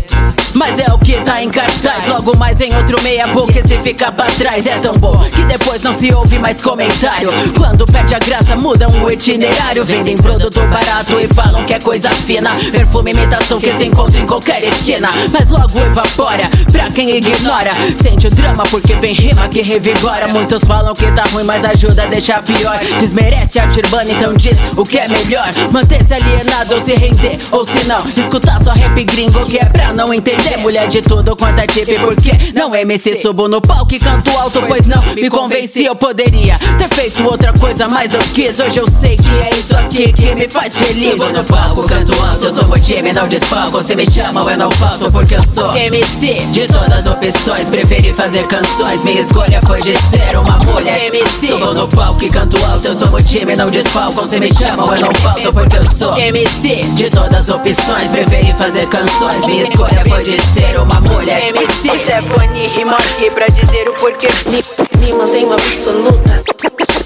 mas 0.58 0.80
é 0.80 0.86
o 0.92 0.98
que 0.98 1.14
tá 1.22 1.42
em 1.42 1.50
cartaz. 1.50 2.08
Logo 2.08 2.36
mais 2.38 2.60
em 2.60 2.76
outro 2.76 3.02
meia 3.04 3.28
boca 3.28 3.62
se 3.66 3.78
fica 3.80 4.12
pra 4.12 4.26
trás. 4.26 4.66
É 4.66 4.78
tão 4.80 4.94
bom 4.94 5.18
que 5.34 5.44
depois 5.46 5.82
não 5.84 5.94
se 5.94 6.14
ouve 6.14 6.40
mais 6.40 6.62
comentário. 6.62 7.30
Quando 7.56 7.86
perde 7.86 8.16
a 8.16 8.20
graça 8.20 8.56
mudam 8.56 8.90
o 9.04 9.12
itinerário. 9.12 9.86
Vendem 9.86 10.18
produto 10.18 10.60
barato 10.68 11.20
e 11.20 11.34
falam 11.34 11.64
que 11.64 11.74
é 11.74 11.80
coisa 11.80 12.10
fina. 12.10 12.50
Perfume 12.72 13.12
imitação 13.12 13.60
que 13.60 13.72
se 13.74 13.86
encontra 13.86 14.20
em 14.20 14.26
qualquer 14.26 14.64
esquina. 14.64 15.10
Mas 15.32 15.48
logo 15.50 15.80
evapora 15.80 16.50
pra 16.72 16.90
quem 16.90 17.16
ignora. 17.16 17.72
Sente 17.96 18.28
o 18.28 18.30
drama 18.30 18.64
porque 18.72 18.96
vem 18.96 19.14
rima 19.14 19.48
que 19.50 19.62
revigora. 19.62 20.28
Muitos 20.28 20.64
falam 20.64 20.94
que 20.94 21.06
tá 21.12 21.24
ruim 21.32 21.46
mas 21.46 21.64
ajuda 21.64 22.04
a 22.04 22.08
deixar 22.08 22.42
pior. 22.42 22.78
Desmerece 23.00 23.60
a 23.60 23.64
arte 23.64 23.80
urbana 23.80 24.12
então 24.12 24.34
diz 24.34 24.58
o 24.76 24.84
que 24.84 24.98
é 24.98 25.08
melhor. 25.08 25.52
Manter-se 25.72 26.14
alienado 26.14 26.74
ou 26.74 26.82
se 26.82 26.96
render 26.96 27.40
Ou 27.52 27.66
se 27.66 27.88
não, 27.88 28.00
escutar 28.10 28.64
só 28.64 28.72
rap 28.72 29.04
gringo 29.04 29.46
que 29.46 29.58
é 29.58 29.66
pra 29.66 29.94
não 29.94 30.14
entender 30.14 30.47
Mulher 30.56 30.88
de 30.88 31.02
tudo 31.02 31.36
quanto 31.36 31.60
é 31.60 31.68
tipo 31.68 32.00
porque 32.02 32.32
não 32.54 32.76
MC 32.76 33.22
Subo 33.22 33.48
no 33.48 33.62
palco 33.62 33.94
e 33.94 34.00
canto 34.00 34.30
alto? 34.38 34.62
Pois 34.68 34.88
não 34.88 35.02
me 35.14 35.30
convenci, 35.30 35.86
eu 35.86 35.96
poderia 35.96 36.56
Ter 36.78 36.88
feito 36.90 37.24
outra 37.26 37.54
coisa, 37.54 37.88
mas 37.88 38.14
eu 38.14 38.20
quis 38.34 38.60
Hoje 38.60 38.80
eu 38.80 38.86
sei 38.90 39.16
que 39.16 39.30
é 39.30 39.50
isso 39.58 39.76
aqui 39.78 40.12
que 40.14 40.36
me 40.36 40.50
faz 40.50 40.76
feliz. 40.76 41.12
Subo 41.12 41.30
no 41.32 41.44
palco, 41.44 41.88
canto 41.88 42.12
alto, 42.24 42.46
eu 42.46 42.54
sou 42.54 42.74
o 42.74 42.80
time, 42.80 43.14
não 43.14 43.28
desfalco. 43.28 43.84
Se 43.84 43.96
me 43.96 44.10
chamam 44.10 44.50
eu 44.50 44.58
não 44.58 44.72
falto 44.72 45.12
porque 45.12 45.36
eu 45.36 45.42
sou 45.42 45.72
MC 45.74 46.34
De 46.52 46.68
todas 46.68 46.94
as 46.94 47.08
opções, 47.08 47.68
preferi 47.68 48.14
fazer 48.14 48.46
canções 48.48 49.04
Minha 49.04 49.22
escolha 49.22 49.60
foi 49.66 49.82
de 49.82 49.96
ser 49.98 50.38
uma 50.38 50.58
mulher. 50.60 51.06
MC 51.08 51.48
Subo 51.48 51.74
no 51.74 51.88
palco 51.88 52.24
e 52.24 52.30
canto 52.30 52.58
alto, 52.66 52.88
eu 52.88 52.96
sou 52.96 53.18
o 53.18 53.22
time, 53.22 53.56
não 53.56 53.70
desfalco. 53.70 54.26
Se 54.28 54.40
me 54.40 54.54
chamam 54.54 54.94
eu 54.96 55.02
não 55.02 55.12
falto 55.16 55.54
porque 55.54 55.78
eu 55.78 55.86
sou 55.86 56.18
MC 56.18 56.82
De 56.96 57.10
todas 57.10 57.48
as 57.48 57.50
opções, 57.50 58.12
preferi 58.12 58.54
fazer 58.54 58.88
canções 58.88 59.46
Minha 59.46 59.64
escolha 59.64 60.04
foi 60.08 60.24
de 60.24 60.37
ser 60.42 60.80
uma 60.80 61.00
mulher 61.02 61.50
MC 61.50 61.90
Stephanie 61.90 62.68
rima 62.68 62.96
aqui 62.96 63.30
pra 63.32 63.48
dizer 63.48 63.90
o 63.90 63.94
porquê. 63.94 64.28
Me, 64.48 64.62
me 65.00 65.14
mantenho 65.14 65.54
absoluta 65.54 66.44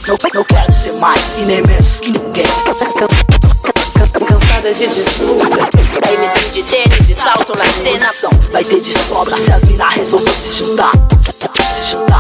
não, 0.08 0.18
não 0.34 0.44
quero 0.44 0.74
ser 0.74 0.94
mais 0.94 1.38
e 1.38 1.46
nem 1.46 1.62
menos 1.62 2.00
que 2.00 2.12
ninguém. 2.12 2.46
Cansada 4.28 4.74
de 4.74 4.88
disputa. 4.88 5.70
MC 6.12 6.50
de 6.50 6.64
tênis 6.64 7.10
e 7.10 7.16
salto 7.16 7.54
na 7.58 7.66
cena. 7.66 8.12
Vai 8.52 8.64
ter 8.64 8.82
de 8.82 8.92
sobra 8.92 9.38
se 9.38 9.52
as 9.52 9.64
mina 9.64 9.88
resolver 9.90 10.32
se 10.32 10.52
juntar. 10.52 10.92
Se 11.70 11.92
juntar, 11.92 12.20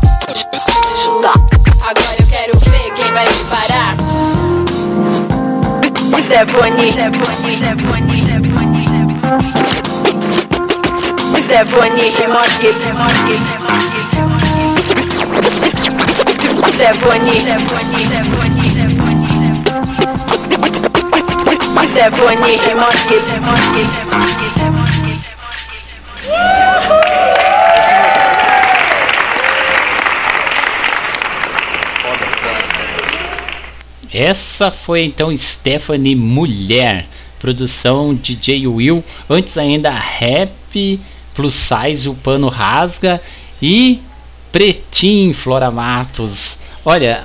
se 0.85 1.03
juntar. 1.03 1.33
Agora 1.81 2.15
eu 2.19 2.27
quero 2.27 2.59
ver 2.59 2.91
quem 2.93 3.11
vai 3.11 3.25
me 3.25 3.43
parar. 3.49 3.95
Stephanie. 6.23 6.91
Stephanie, 6.93 7.57
Stephanie, 7.57 8.25
Stephanie 8.25 8.70
Aqui 11.51 11.57
Stephanie 11.57 12.11
Stephanie 21.89 22.57
rima 22.57 22.87
aqui 22.87 23.19
Essa 34.13 34.71
foi 34.71 35.03
então 35.03 35.35
Stephanie 35.37 36.15
Mulher, 36.15 37.05
produção 37.39 38.15
DJ 38.15 38.67
Will, 38.67 39.03
antes 39.29 39.57
ainda 39.57 39.89
Rap 39.89 40.99
Plus 41.33 41.53
Size, 41.53 42.09
o 42.09 42.13
pano 42.13 42.47
rasga 42.47 43.21
e 43.61 44.01
Pretinho 44.51 45.33
Flora 45.33 45.71
Matos. 45.71 46.57
Olha, 46.83 47.23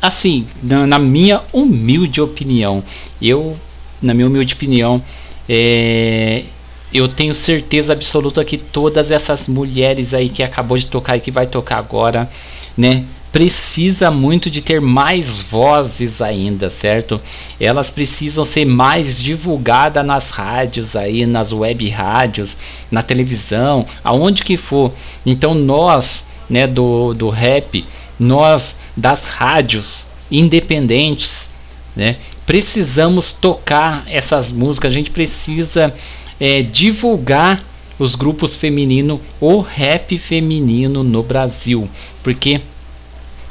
assim, 0.00 0.46
na, 0.62 0.86
na, 0.86 0.98
minha 0.98 1.40
humilde 1.52 2.20
opinião, 2.20 2.82
eu, 3.20 3.56
na 4.00 4.14
minha 4.14 4.26
humilde 4.26 4.54
opinião, 4.54 5.02
é, 5.48 6.44
eu 6.92 7.08
tenho 7.08 7.34
certeza 7.34 7.92
absoluta 7.92 8.44
que 8.44 8.56
todas 8.56 9.10
essas 9.10 9.48
mulheres 9.48 10.14
aí 10.14 10.28
que 10.28 10.42
acabou 10.42 10.78
de 10.78 10.86
tocar 10.86 11.16
e 11.16 11.20
que 11.20 11.30
vai 11.30 11.46
tocar 11.46 11.78
agora, 11.78 12.30
né? 12.76 13.04
Precisa 13.32 14.10
muito 14.10 14.50
de 14.50 14.62
ter 14.62 14.80
mais 14.80 15.40
vozes 15.40 16.20
ainda, 16.20 16.70
certo? 16.70 17.20
Elas 17.60 17.90
precisam 17.90 18.44
ser 18.44 18.64
mais 18.64 19.20
divulgadas 19.22 20.04
nas 20.04 20.30
rádios 20.30 20.96
aí, 20.96 21.26
nas 21.26 21.52
web 21.52 21.88
rádios, 21.88 22.56
na 22.90 23.02
televisão, 23.02 23.86
aonde 24.02 24.42
que 24.42 24.56
for. 24.56 24.92
Então 25.26 25.54
nós, 25.54 26.24
né, 26.48 26.66
do, 26.66 27.12
do 27.14 27.28
rap, 27.28 27.84
nós 28.18 28.76
das 28.96 29.20
rádios 29.20 30.06
independentes, 30.30 31.42
né, 31.94 32.16
precisamos 32.46 33.32
tocar 33.32 34.04
essas 34.06 34.50
músicas, 34.50 34.90
a 34.90 34.94
gente 34.94 35.10
precisa 35.10 35.94
é, 36.40 36.62
divulgar 36.62 37.62
os 37.98 38.14
grupos 38.14 38.54
femininos, 38.54 39.20
o 39.40 39.60
rap 39.60 40.16
feminino 40.18 41.02
no 41.02 41.22
Brasil, 41.22 41.88
porque 42.22 42.60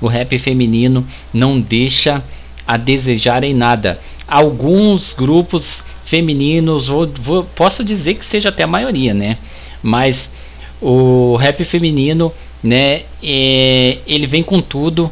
o 0.01 0.07
rap 0.07 0.37
feminino 0.37 1.05
não 1.33 1.59
deixa 1.59 2.23
a 2.67 2.77
desejar 2.77 3.43
em 3.43 3.53
nada. 3.53 3.99
Alguns 4.27 5.13
grupos 5.13 5.83
femininos, 6.05 6.87
vou, 6.87 7.07
vou, 7.07 7.43
posso 7.43 7.83
dizer 7.83 8.15
que 8.15 8.25
seja 8.25 8.49
até 8.49 8.63
a 8.63 8.67
maioria, 8.67 9.13
né? 9.13 9.37
Mas 9.81 10.29
o 10.81 11.35
rap 11.35 11.63
feminino, 11.63 12.31
né? 12.63 13.03
É, 13.23 13.97
ele 14.07 14.27
vem 14.27 14.43
com 14.43 14.61
tudo, 14.61 15.11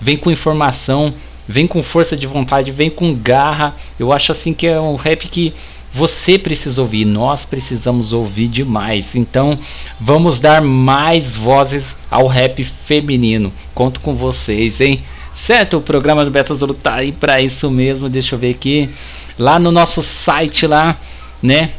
vem 0.00 0.16
com 0.16 0.30
informação, 0.30 1.14
vem 1.46 1.66
com 1.66 1.82
força 1.82 2.16
de 2.16 2.26
vontade, 2.26 2.70
vem 2.70 2.90
com 2.90 3.14
garra. 3.14 3.74
Eu 3.98 4.12
acho 4.12 4.32
assim 4.32 4.52
que 4.52 4.66
é 4.66 4.80
um 4.80 4.96
rap 4.96 5.28
que 5.28 5.52
Você 5.94 6.36
precisa 6.36 6.82
ouvir, 6.82 7.04
nós 7.04 7.44
precisamos 7.44 8.12
ouvir 8.12 8.48
demais. 8.48 9.14
Então, 9.14 9.56
vamos 10.00 10.40
dar 10.40 10.60
mais 10.60 11.36
vozes 11.36 11.94
ao 12.10 12.26
rap 12.26 12.64
feminino. 12.64 13.52
Conto 13.72 14.00
com 14.00 14.16
vocês, 14.16 14.80
hein? 14.80 15.04
Certo? 15.36 15.76
O 15.76 15.80
programa 15.80 16.24
do 16.24 16.32
Beto 16.32 16.52
Zulu 16.52 16.74
tá 16.74 16.94
aí 16.94 17.12
para 17.12 17.40
isso 17.40 17.70
mesmo. 17.70 18.08
Deixa 18.08 18.34
eu 18.34 18.38
ver 18.40 18.50
aqui. 18.50 18.90
Lá 19.38 19.56
no 19.60 19.70
nosso 19.70 20.02
site 20.02 20.66
lá, 20.66 20.96
né? 21.40 21.70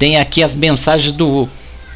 Tem 0.00 0.16
aqui 0.18 0.42
as 0.42 0.54
mensagens 0.54 1.12
do 1.12 1.48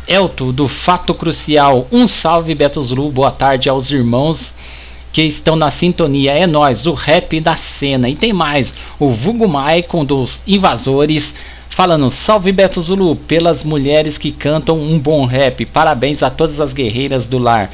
Elto 0.06 0.52
do 0.52 0.68
Fato 0.68 1.12
Crucial. 1.12 1.88
Um 1.90 2.06
salve 2.06 2.54
Beto 2.54 2.80
Zulu, 2.82 3.10
boa 3.10 3.32
tarde 3.32 3.68
aos 3.68 3.90
irmãos 3.90 4.54
que 5.12 5.22
estão 5.22 5.56
na 5.56 5.70
sintonia. 5.70 6.32
É 6.32 6.46
nós, 6.46 6.86
o 6.86 6.92
rap 6.92 7.40
da 7.40 7.56
cena. 7.56 8.08
E 8.08 8.14
tem 8.14 8.32
mais, 8.32 8.72
o 8.98 9.10
Vugo 9.10 9.48
Maicon 9.48 10.04
dos 10.04 10.40
Invasores 10.46 11.34
falando 11.70 12.10
salve 12.10 12.52
Beto 12.52 12.82
Zulu 12.82 13.16
pelas 13.16 13.64
mulheres 13.64 14.18
que 14.18 14.32
cantam 14.32 14.78
um 14.78 14.98
bom 14.98 15.24
rap. 15.24 15.64
Parabéns 15.64 16.22
a 16.22 16.28
todas 16.28 16.60
as 16.60 16.72
guerreiras 16.72 17.26
do 17.26 17.38
lar. 17.38 17.70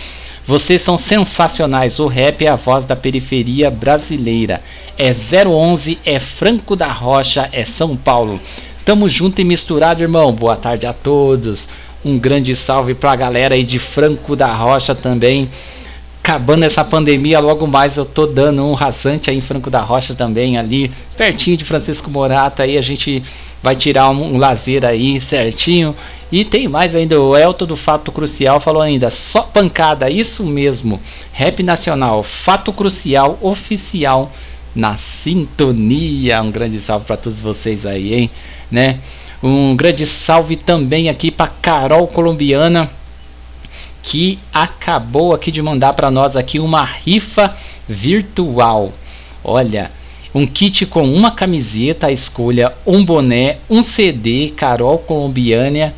Vocês 0.47 0.81
são 0.81 0.97
sensacionais. 0.97 1.99
O 1.99 2.07
rap 2.07 2.45
é 2.45 2.49
a 2.49 2.57
voz 2.57 2.85
da 2.85 2.95
periferia 2.95 3.69
brasileira. 3.71 4.63
É 4.97 5.13
011, 5.13 5.99
é 6.05 6.21
Franco 6.21 6.77
da 6.77 6.93
Rocha, 6.93 7.49
é 7.53 7.65
São 7.65 7.97
Paulo. 7.97 8.41
Tamo 8.85 9.09
junto 9.09 9.41
e 9.41 9.45
misturado, 9.45 10.03
irmão. 10.03 10.33
Boa 10.33 10.55
tarde 10.55 10.87
a 10.87 10.93
todos. 10.93 11.69
Um 12.05 12.17
grande 12.17 12.55
salve 12.55 12.95
pra 12.95 13.17
galera 13.17 13.57
aí 13.57 13.65
de 13.65 13.81
Franco 13.81 14.37
da 14.37 14.55
Rocha 14.55 14.95
também 14.95 15.49
acabando 16.27 16.65
essa 16.65 16.85
pandemia, 16.85 17.39
logo 17.39 17.69
mais 17.69 17.97
eu 17.97 18.05
tô 18.05 18.27
dando 18.27 18.61
um 18.61 18.75
rasante 18.75 19.31
aí 19.31 19.39
em 19.39 19.41
Franco 19.41 19.71
da 19.71 19.81
Rocha 19.81 20.13
também, 20.13 20.59
ali, 20.59 20.91
pertinho 21.17 21.57
de 21.57 21.65
Francisco 21.65 22.11
Morata, 22.11 22.65
aí 22.65 22.77
a 22.77 22.83
gente 22.83 23.23
vai 23.63 23.77
tirar 23.77 24.11
um, 24.11 24.35
um 24.35 24.37
lazer 24.37 24.85
aí 24.85 25.21
certinho. 25.21 25.95
E 26.33 26.45
tem 26.45 26.67
mais 26.67 26.97
ainda, 26.97 27.21
o 27.21 27.37
Elton 27.37 27.67
do 27.67 27.77
Fato 27.77 28.11
Crucial 28.11 28.59
falou 28.59 28.83
ainda, 28.83 29.09
só 29.09 29.43
pancada, 29.43 30.11
isso 30.11 30.43
mesmo, 30.43 31.01
rap 31.33 31.63
nacional, 31.63 32.25
Fato 32.25 32.73
Crucial 32.73 33.39
oficial 33.41 34.33
na 34.75 34.97
sintonia. 34.97 36.43
Um 36.43 36.51
grande 36.51 36.81
salve 36.81 37.07
para 37.07 37.17
todos 37.17 37.41
vocês 37.41 37.87
aí, 37.87 38.13
hein, 38.13 38.31
né? 38.69 38.99
Um 39.41 39.77
grande 39.77 40.05
salve 40.05 40.57
também 40.57 41.09
aqui 41.09 41.31
para 41.31 41.53
Carol 41.63 42.09
Colombiana 42.09 42.91
que 44.07 44.39
acabou 44.53 45.35
aqui 45.35 45.51
de 45.51 45.61
mandar 45.61 45.93
para 45.93 46.13
nós 46.13 46.37
aqui 46.37 46.61
uma 46.61 46.85
rifa 46.85 47.57
virtual. 47.89 48.93
Olha, 49.43 49.91
um 50.33 50.47
kit 50.47 50.87
com 50.87 51.03
uma 51.13 51.33
camiseta, 51.33 52.13
escolha, 52.13 52.73
um 52.87 53.05
boné, 53.05 53.59
um 53.69 53.83
CD, 53.83 54.53
Carol 54.57 54.99
Colombiana 54.99 55.93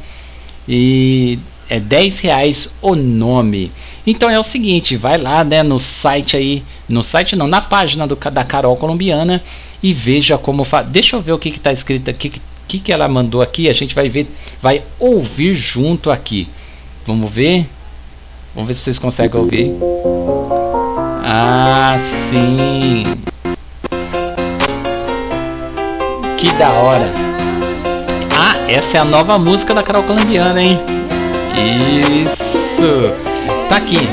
e 0.66 1.38
é 1.68 1.78
10 1.78 2.20
reais 2.20 2.70
o 2.80 2.94
nome. 2.94 3.70
Então 4.06 4.30
é 4.30 4.38
o 4.38 4.42
seguinte, 4.42 4.96
vai 4.96 5.18
lá, 5.18 5.44
né, 5.44 5.62
no 5.62 5.78
site 5.78 6.34
aí, 6.34 6.64
no 6.88 7.04
site 7.04 7.36
não, 7.36 7.46
na 7.46 7.60
página 7.60 8.06
do, 8.06 8.16
da 8.16 8.42
Carol 8.42 8.76
Colombiana 8.76 9.42
e 9.82 9.92
veja 9.92 10.38
como 10.38 10.64
faz. 10.64 10.88
Deixa 10.88 11.14
eu 11.14 11.20
ver 11.20 11.32
o 11.32 11.38
que 11.38 11.50
está 11.50 11.74
escrito 11.74 12.08
aqui, 12.08 12.30
que, 12.30 12.40
que 12.66 12.78
que 12.78 12.90
ela 12.90 13.06
mandou 13.06 13.42
aqui, 13.42 13.68
a 13.68 13.74
gente 13.74 13.94
vai 13.94 14.08
ver, 14.08 14.26
vai 14.62 14.82
ouvir 14.98 15.54
junto 15.54 16.10
aqui. 16.10 16.48
Vamos 17.06 17.30
ver. 17.30 17.66
Vamos 18.58 18.70
ver 18.70 18.74
se 18.74 18.80
vocês 18.80 18.98
conseguem 18.98 19.40
ouvir. 19.40 19.72
Ah, 21.24 21.96
sim. 22.28 23.04
Que 26.36 26.52
da 26.54 26.72
hora. 26.72 27.08
Ah, 28.36 28.56
essa 28.68 28.96
é 28.96 29.00
a 29.00 29.04
nova 29.04 29.38
música 29.38 29.72
da 29.72 29.84
Carol 29.84 30.02
Colombiana, 30.02 30.60
hein? 30.60 30.80
Isso. 32.24 33.12
Tá 33.68 33.76
aqui. 33.76 34.08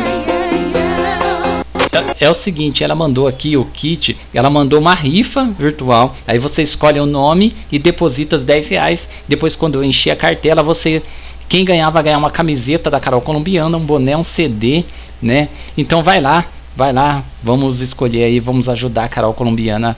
É, 1.91 2.25
é, 2.25 2.29
o 2.29 2.35
seguinte, 2.35 2.83
ela 2.83 2.93
mandou 2.93 3.27
aqui 3.27 3.57
o 3.57 3.65
kit, 3.65 4.15
ela 4.31 4.51
mandou 4.51 4.79
uma 4.79 4.93
rifa 4.93 5.43
virtual. 5.57 6.15
Aí 6.27 6.37
você 6.37 6.61
escolhe 6.61 6.99
o 6.99 7.07
nome 7.07 7.55
e 7.71 7.79
deposita 7.79 8.35
os 8.35 8.43
10 8.43 8.67
reais. 8.67 9.09
Depois, 9.27 9.55
quando 9.55 9.73
eu 9.73 9.83
encher 9.83 10.11
a 10.11 10.15
cartela, 10.15 10.61
você 10.61 11.01
quem 11.47 11.63
ganhar 11.63 11.89
vai 11.89 12.03
ganhar 12.03 12.17
uma 12.17 12.31
camiseta 12.31 12.89
da 12.89 12.99
Carol 12.99 13.21
Colombiana, 13.21 13.77
um 13.77 13.85
boné, 13.85 14.15
um 14.17 14.23
CD, 14.23 14.83
né? 15.21 15.49
Então 15.77 16.01
vai 16.01 16.19
lá, 16.19 16.45
vai 16.75 16.91
lá, 16.91 17.23
vamos 17.43 17.81
escolher 17.81 18.23
aí, 18.23 18.39
vamos 18.39 18.67
ajudar 18.67 19.05
a 19.05 19.09
Carol 19.09 19.33
Colombiana 19.33 19.97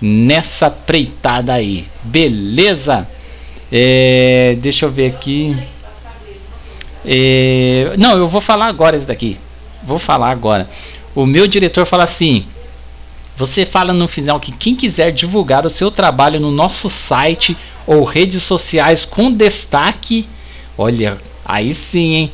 nessa 0.00 0.70
preitada 0.70 1.54
aí. 1.54 1.86
Beleza? 2.02 3.08
É, 3.72 4.56
deixa 4.60 4.86
eu 4.86 4.90
ver 4.90 5.06
aqui. 5.06 5.56
É, 7.04 7.94
não, 7.98 8.16
eu 8.16 8.28
vou 8.28 8.40
falar 8.40 8.66
agora 8.66 8.96
isso 8.96 9.06
daqui. 9.06 9.38
Vou 9.82 9.98
falar 9.98 10.30
agora. 10.30 10.68
O 11.14 11.26
meu 11.26 11.46
diretor 11.46 11.86
fala 11.86 12.04
assim: 12.04 12.44
você 13.36 13.66
fala 13.66 13.92
no 13.92 14.06
final 14.06 14.38
que 14.38 14.52
quem 14.52 14.76
quiser 14.76 15.10
divulgar 15.10 15.66
o 15.66 15.70
seu 15.70 15.90
trabalho 15.90 16.38
no 16.38 16.50
nosso 16.50 16.88
site 16.88 17.56
ou 17.86 18.04
redes 18.04 18.42
sociais 18.42 19.04
com 19.04 19.32
destaque 19.32 20.26
Olha, 20.76 21.16
aí 21.44 21.72
sim, 21.74 22.14
hein? 22.14 22.32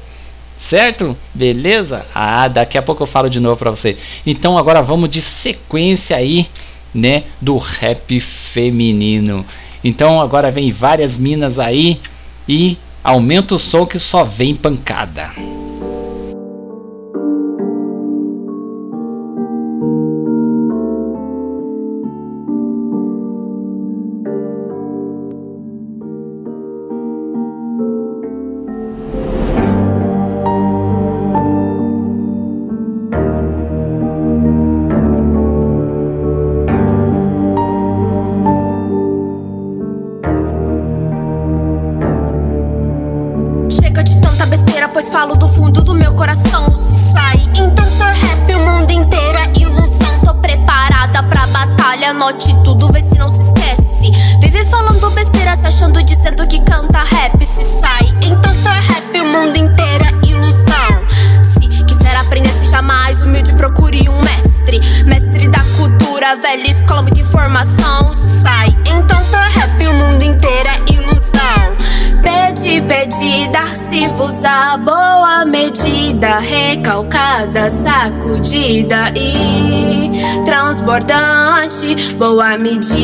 Certo? 0.59 1.17
Beleza? 1.33 2.05
Ah, 2.15 2.49
daqui 2.49 2.77
a 2.77 2.83
pouco 2.83 3.03
eu 3.03 3.07
falo 3.07 3.31
de 3.31 3.39
novo 3.39 3.57
para 3.57 3.71
você. 3.71 3.97
Então 4.27 4.59
agora 4.59 4.83
vamos 4.83 5.09
de 5.09 5.23
sequência 5.23 6.17
aí, 6.17 6.49
né, 6.93 7.23
do 7.41 7.57
rap 7.57 8.21
feminino. 8.21 9.47
Então 9.85 10.21
agora 10.21 10.51
vem 10.51 10.73
várias 10.73 11.17
minas 11.17 11.59
aí 11.59 12.01
e 12.49 12.77
aumenta 13.05 13.55
o 13.55 13.59
som 13.59 13.87
que 13.87 13.99
só 13.99 14.25
vem 14.25 14.55
pancada. 14.55 15.31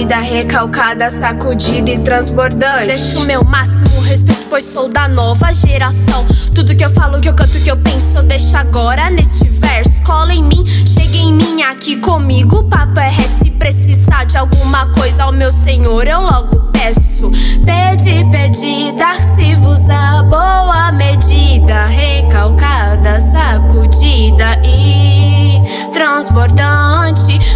Medida, 0.04 0.18
recalcada, 0.18 1.08
sacudida 1.08 1.90
e 1.90 1.98
transbordante. 1.98 2.86
Deixo 2.86 3.20
o 3.20 3.24
meu 3.24 3.42
máximo 3.44 4.00
respeito, 4.02 4.46
pois 4.50 4.64
sou 4.64 4.88
da 4.88 5.08
nova 5.08 5.52
geração. 5.52 6.26
Tudo 6.54 6.76
que 6.76 6.84
eu 6.84 6.90
falo, 6.90 7.20
que 7.20 7.28
eu 7.28 7.34
canto, 7.34 7.58
que 7.60 7.70
eu 7.70 7.76
penso, 7.76 8.18
eu 8.18 8.22
deixo 8.22 8.56
agora 8.56 9.10
neste 9.10 9.48
verso. 9.48 10.02
Cola 10.02 10.34
em 10.34 10.42
mim, 10.42 10.64
chega 10.86 11.16
em 11.16 11.32
mim 11.32 11.62
aqui 11.62 11.96
comigo. 11.96 12.64
Papo 12.64 13.00
é 13.00 13.08
reto, 13.08 13.34
se 13.34 13.50
precisar 13.50 14.24
de 14.24 14.36
alguma 14.36 14.92
coisa 14.92 15.24
ao 15.24 15.32
meu 15.32 15.50
senhor, 15.50 16.06
eu 16.06 16.20
logo 16.20 16.60
peço. 16.72 17.30
Pede, 17.64 18.24
pede, 18.30 18.92
dar-se 18.98 19.54
vos 19.56 19.88
a 19.88 20.22
boa 20.22 20.92
medida, 20.92 21.86
recalcada, 21.86 23.18
sacudida 23.18 24.60
e 24.64 25.44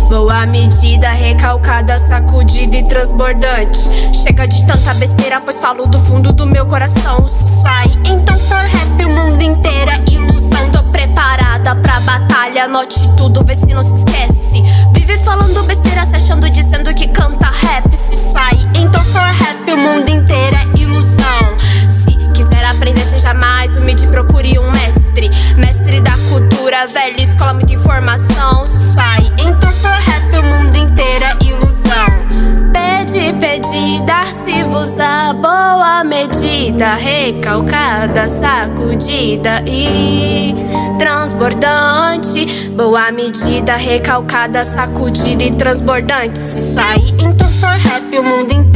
Boa 0.09 0.47
medida, 0.47 1.10
recalcada, 1.10 1.98
sacudida 1.98 2.78
e 2.78 2.82
transbordante. 2.82 3.78
Chega 4.14 4.48
de 4.48 4.66
tanta 4.66 4.94
besteira, 4.94 5.39
pois 5.39 5.60
falo 5.60 5.85
do 5.85 5.98
fundo 5.98 6.32
do 6.32 6.47
meu 6.47 6.64
coração. 6.64 7.28
Sai, 7.28 7.89
então 8.09 8.35
for 8.39 8.56
rap, 8.56 9.05
o 9.05 9.10
mundo 9.10 9.43
inteiro 9.43 9.90
é 9.90 10.10
ilusão. 10.10 10.70
Tô 10.72 10.82
preparada 10.85 11.74
pra 11.76 12.01
batalha, 12.01 12.64
anote 12.64 13.06
tudo, 13.18 13.44
vê 13.44 13.55
se 13.55 13.74
não 13.74 13.82
se 13.82 14.07
e 39.66 40.55
transbordante. 40.98 42.70
Boa 42.70 43.10
medida, 43.12 43.77
recalcada, 43.77 44.65
sacudida 44.65 45.44
e 45.44 45.52
transbordante. 45.52 46.39
Se 46.39 46.74
sair, 46.74 47.15
então 47.20 47.48
for 47.48 47.69
rap, 47.69 48.19
o 48.19 48.23
mundo 48.23 48.52
inteiro 48.52 48.68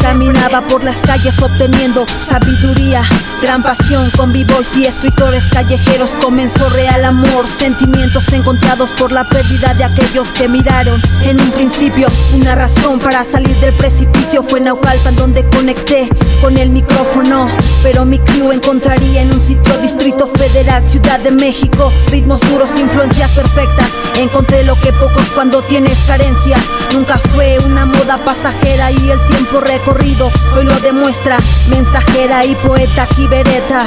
Caminaba 0.00 0.62
por 0.62 0.82
las 0.82 0.96
calles 1.00 1.38
obteniendo 1.42 2.06
sabiduría 2.22 3.02
Gran 3.42 3.62
pasión 3.62 4.10
con 4.18 4.32
b-boys 4.34 4.76
y 4.76 4.84
escritores 4.84 5.44
callejeros. 5.46 6.10
Comenzó 6.22 6.68
real 6.70 7.04
amor 7.06 7.46
Sentimientos 7.58 8.30
encontrados 8.32 8.90
por 8.98 9.12
la 9.12 9.26
pérdida 9.28 9.72
de 9.74 9.84
aquellos 9.84 10.28
que 10.28 10.46
miraron 10.46 11.00
En 11.24 11.40
un 11.40 11.50
principio. 11.52 12.08
Una 12.34 12.54
razón 12.54 12.98
para 12.98 13.24
salir 13.24 13.56
del 13.56 13.72
precipicio 13.74 14.42
Fue 14.42 14.60
Naucalpan 14.60 15.16
donde 15.16 15.44
conecté 15.48 16.08
con 16.42 16.58
el 16.58 16.68
micrófono. 16.68 17.48
Pero 17.82 18.04
mi 18.04 18.18
crew 18.18 18.52
encontraría 18.52 19.22
en 19.22 19.32
un 19.32 19.40
sitio 19.40 19.76
distrito 19.78 20.26
federal 20.26 20.86
Ciudad 20.88 21.18
de 21.20 21.30
México. 21.30 21.90
Ritmos 22.10 22.40
duros, 22.42 22.70
influencias 22.78 23.30
perfectas. 23.30 23.88
Encontré 24.18 24.64
lo 24.64 24.74
que 24.80 24.92
pocos 24.92 25.26
cuando 25.34 25.62
tienes 25.62 25.98
carencia. 26.06 26.58
Nunca 26.92 27.18
fue 27.34 27.58
una 27.60 27.86
moda 27.86 28.18
pasajera 28.18 28.90
y 28.92 29.10
el 29.10 29.20
tiempo 29.28 29.60
recorrido 29.60 30.30
Hoy 30.56 30.64
lo 30.64 30.78
demuestra. 30.80 31.38
Mensajera 31.70 32.44
y 32.44 32.54
poeta 32.56 33.04
aquí 33.04 33.26
vereta 33.30 33.86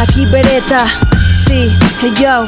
Aquí 0.00 0.26
vereta 0.26 0.84
Sí, 1.46 1.70
hey 2.00 2.12
yo. 2.20 2.46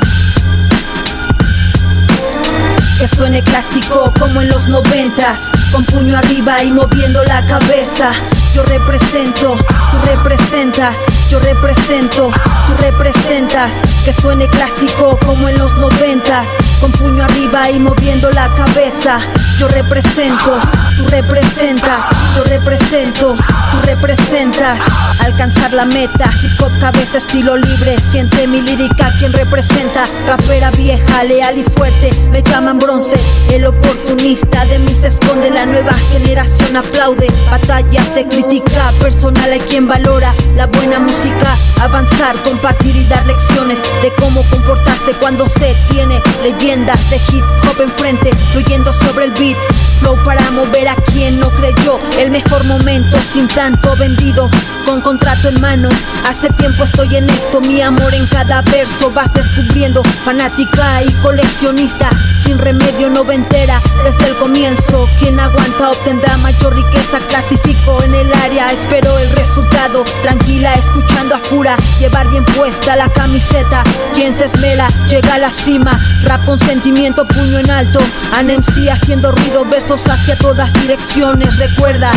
Que 2.98 3.08
suene 3.16 3.42
clásico 3.42 4.12
como 4.18 4.42
en 4.42 4.48
los 4.48 4.68
noventas 4.68 5.38
Con 5.72 5.84
puño 5.84 6.16
arriba 6.16 6.62
y 6.62 6.70
moviendo 6.70 7.22
la 7.24 7.44
cabeza. 7.46 8.12
Yo 8.54 8.62
represento, 8.64 9.56
tú 9.56 9.96
representas 10.04 10.96
Yo 11.30 11.38
represento, 11.38 12.30
tú 12.30 12.82
representas. 12.82 13.72
Que 14.04 14.12
suene 14.20 14.46
clásico 14.48 15.18
como 15.24 15.48
en 15.48 15.58
los 15.58 15.72
noventas 15.78 16.46
Con 16.80 16.92
puño 16.92 17.24
arriba 17.24 17.70
y 17.70 17.78
moviendo 17.78 18.30
la 18.30 18.48
cabeza. 18.48 19.20
Yo 19.58 19.68
represento, 19.68 20.60
tú 21.02 21.10
representas 21.10 22.00
Yo 22.36 22.44
represento, 22.44 23.34
tú 23.34 23.86
representas. 23.86 24.78
Alcanzar 25.20 25.72
la 25.72 25.84
meta 25.86 26.30
Hip 26.42 26.60
hop 26.60 26.70
cabeza 26.80 27.18
estilo 27.18 27.56
libre. 27.56 27.96
Siente 28.10 28.46
mi 28.46 28.60
lírica 28.60 29.10
quien 29.18 29.32
representa. 29.32 30.04
Rapera 30.26 30.70
vieja, 30.72 31.24
leal 31.24 31.58
y 31.58 31.64
fuerte 31.64 32.10
Me 32.30 32.42
llaman 32.42 32.78
bronce. 32.78 33.16
El 33.50 33.66
oportunista 33.66 34.64
de 34.66 34.78
mí 34.80 34.94
se 34.94 35.08
esconde 35.08 35.50
La 35.50 35.66
nueva 35.66 35.94
generación 36.12 36.76
aplaude. 36.76 37.26
Batallas 37.50 38.14
de 38.14 38.26
crítica 38.26 38.92
personal 39.00 39.52
hay 39.52 39.60
quien 39.60 39.86
valora 39.86 40.32
La 40.56 40.66
buena 40.66 40.98
música. 40.98 41.56
Avanzar, 41.80 42.36
compartir 42.44 42.94
y 42.94 43.04
dar 43.06 43.26
lecciones 43.26 43.78
De 44.02 44.12
cómo 44.20 44.42
comportarse 44.50 45.12
cuando 45.20 45.48
se 45.48 45.74
tiene 45.90 46.20
Leyendas 46.42 47.10
de 47.10 47.16
hip 47.16 47.42
hop 47.68 47.80
enfrente 47.80 48.30
Fluyendo 48.52 48.92
sobre 48.92 49.26
el 49.26 49.32
beat. 49.32 49.58
Flow 49.98 50.16
para 50.24 50.50
mover 50.52 50.88
a 50.92 50.96
quien 51.12 51.38
no 51.40 51.48
creyó. 51.50 51.98
El 52.18 52.30
mejor 52.30 52.64
momento 52.64 53.16
sin 53.32 53.48
tanto 53.48 53.94
vendido 53.96 54.48
Con 54.86 55.00
contrato 55.00 55.48
en 55.48 55.60
mano. 55.60 55.88
Hace 56.28 56.48
tiempo 56.50 56.84
estoy 56.84 57.16
en 57.16 57.28
esto 57.30 57.60
Mi 57.60 57.80
amor 57.80 58.14
en 58.14 58.26
cada 58.26 58.62
verso 58.62 59.10
vas 59.10 59.32
descubriendo. 59.32 60.02
Fanática 60.24 61.02
y 61.02 61.12
coleccionista 61.22 62.10
Sin 62.44 62.58
remedio 62.58 63.10
noventera 63.10 63.80
Desde 64.04 64.30
el 64.30 64.36
comienzo 64.36 65.08
Quien 65.18 65.38
aguanta 65.38 65.90
obtendrá 65.90 66.36
mayor 66.38 66.74
riqueza. 66.74 67.18
Clasifico 67.28 68.02
en 68.02 68.14
el 68.14 68.32
área 68.34 68.72
Espero 68.72 69.18
el 69.18 69.30
resultado. 69.30 70.04
Tranquila 70.22 70.74
escuchando 70.74 71.34
a 71.34 71.38
Fura 71.38 71.76
Llevar 71.98 72.28
bien 72.30 72.44
puesta 72.44 72.96
la 72.96 73.08
camiseta. 73.08 73.82
Quien 74.14 74.36
se 74.36 74.46
esmera 74.46 74.88
llega 75.08 75.34
a 75.34 75.38
la 75.38 75.50
cima. 75.50 75.98
Rap 76.24 76.44
con 76.44 76.58
sentimiento 76.60 77.26
puño 77.26 77.58
en 77.58 77.70
alto. 77.70 78.00
An 78.32 78.46
MC 78.46 78.90
haciendo 78.90 79.32
ruido 79.32 79.64
Versos 79.64 80.02
hacia 80.08 80.36
todas 80.36 80.71
direcciones 80.74 81.58
Recuerda 81.58 82.10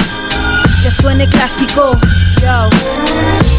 que 0.84 0.92
suene 1.02 1.28
clásico. 1.28 1.98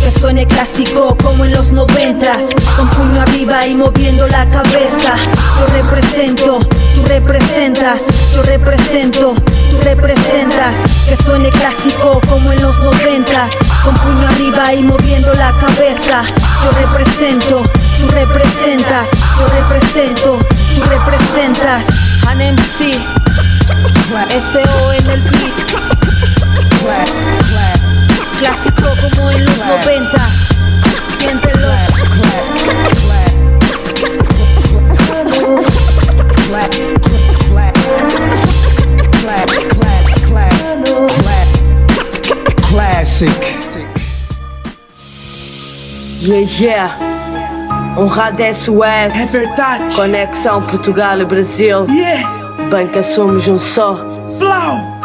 Que 0.02 0.20
suene 0.20 0.47
clásico 0.47 1.16
como 1.20 1.44
en 1.44 1.52
los 1.52 1.73
noventas 1.73 2.39
Con 2.77 2.89
puño 2.90 3.20
arriba 3.20 3.66
y 3.66 3.74
moviendo 3.74 4.28
la 4.28 4.48
cabeza 4.48 5.16
Yo 5.59 5.66
represento, 5.73 6.60
tú 6.60 7.02
representas 7.09 8.01
Yo 8.32 8.43
represento, 8.44 9.35
tú 9.35 9.78
representas 9.82 10.74
Que 11.09 11.16
suene 11.24 11.48
clásico 11.51 12.20
como 12.28 12.52
en 12.52 12.62
los 12.62 12.78
noventas 12.78 13.51
Con 13.85 13.94
puño 13.94 14.28
arriba 14.28 14.74
y 14.74 14.82
moviendo 14.82 15.32
la 15.35 15.52
cabeza. 15.52 16.23
Yo 16.62 16.70
represento, 16.73 17.62
tú 17.62 18.09
representas, 18.10 19.06
yo 19.39 19.47
represento, 19.48 20.39
tú 20.74 20.82
representas. 20.89 21.85
An 22.27 22.39
MC, 22.39 22.98
SO 23.66 24.93
en 24.93 25.10
el 25.10 25.20
beat. 25.22 25.56
Clásico 28.38 28.88
como 29.01 29.30
en 29.30 29.44
los 29.44 29.59
90. 29.59 30.18
Siéntelo. 31.18 31.68
Classic. 42.68 43.56
Yeah, 46.20 46.40
yeah. 46.59 46.90
Honrado 47.97 48.43
SOS. 48.52 49.14
É 49.14 49.26
verdade. 49.26 49.94
Conexão 49.94 50.60
Portugal 50.62 51.20
e 51.20 51.24
Brasil. 51.24 51.86
Yeah. 51.88 52.35
Banca 52.70 53.02
somos 53.02 53.47
um 53.47 53.59
só. 53.59 53.94
Blau. 54.38 54.95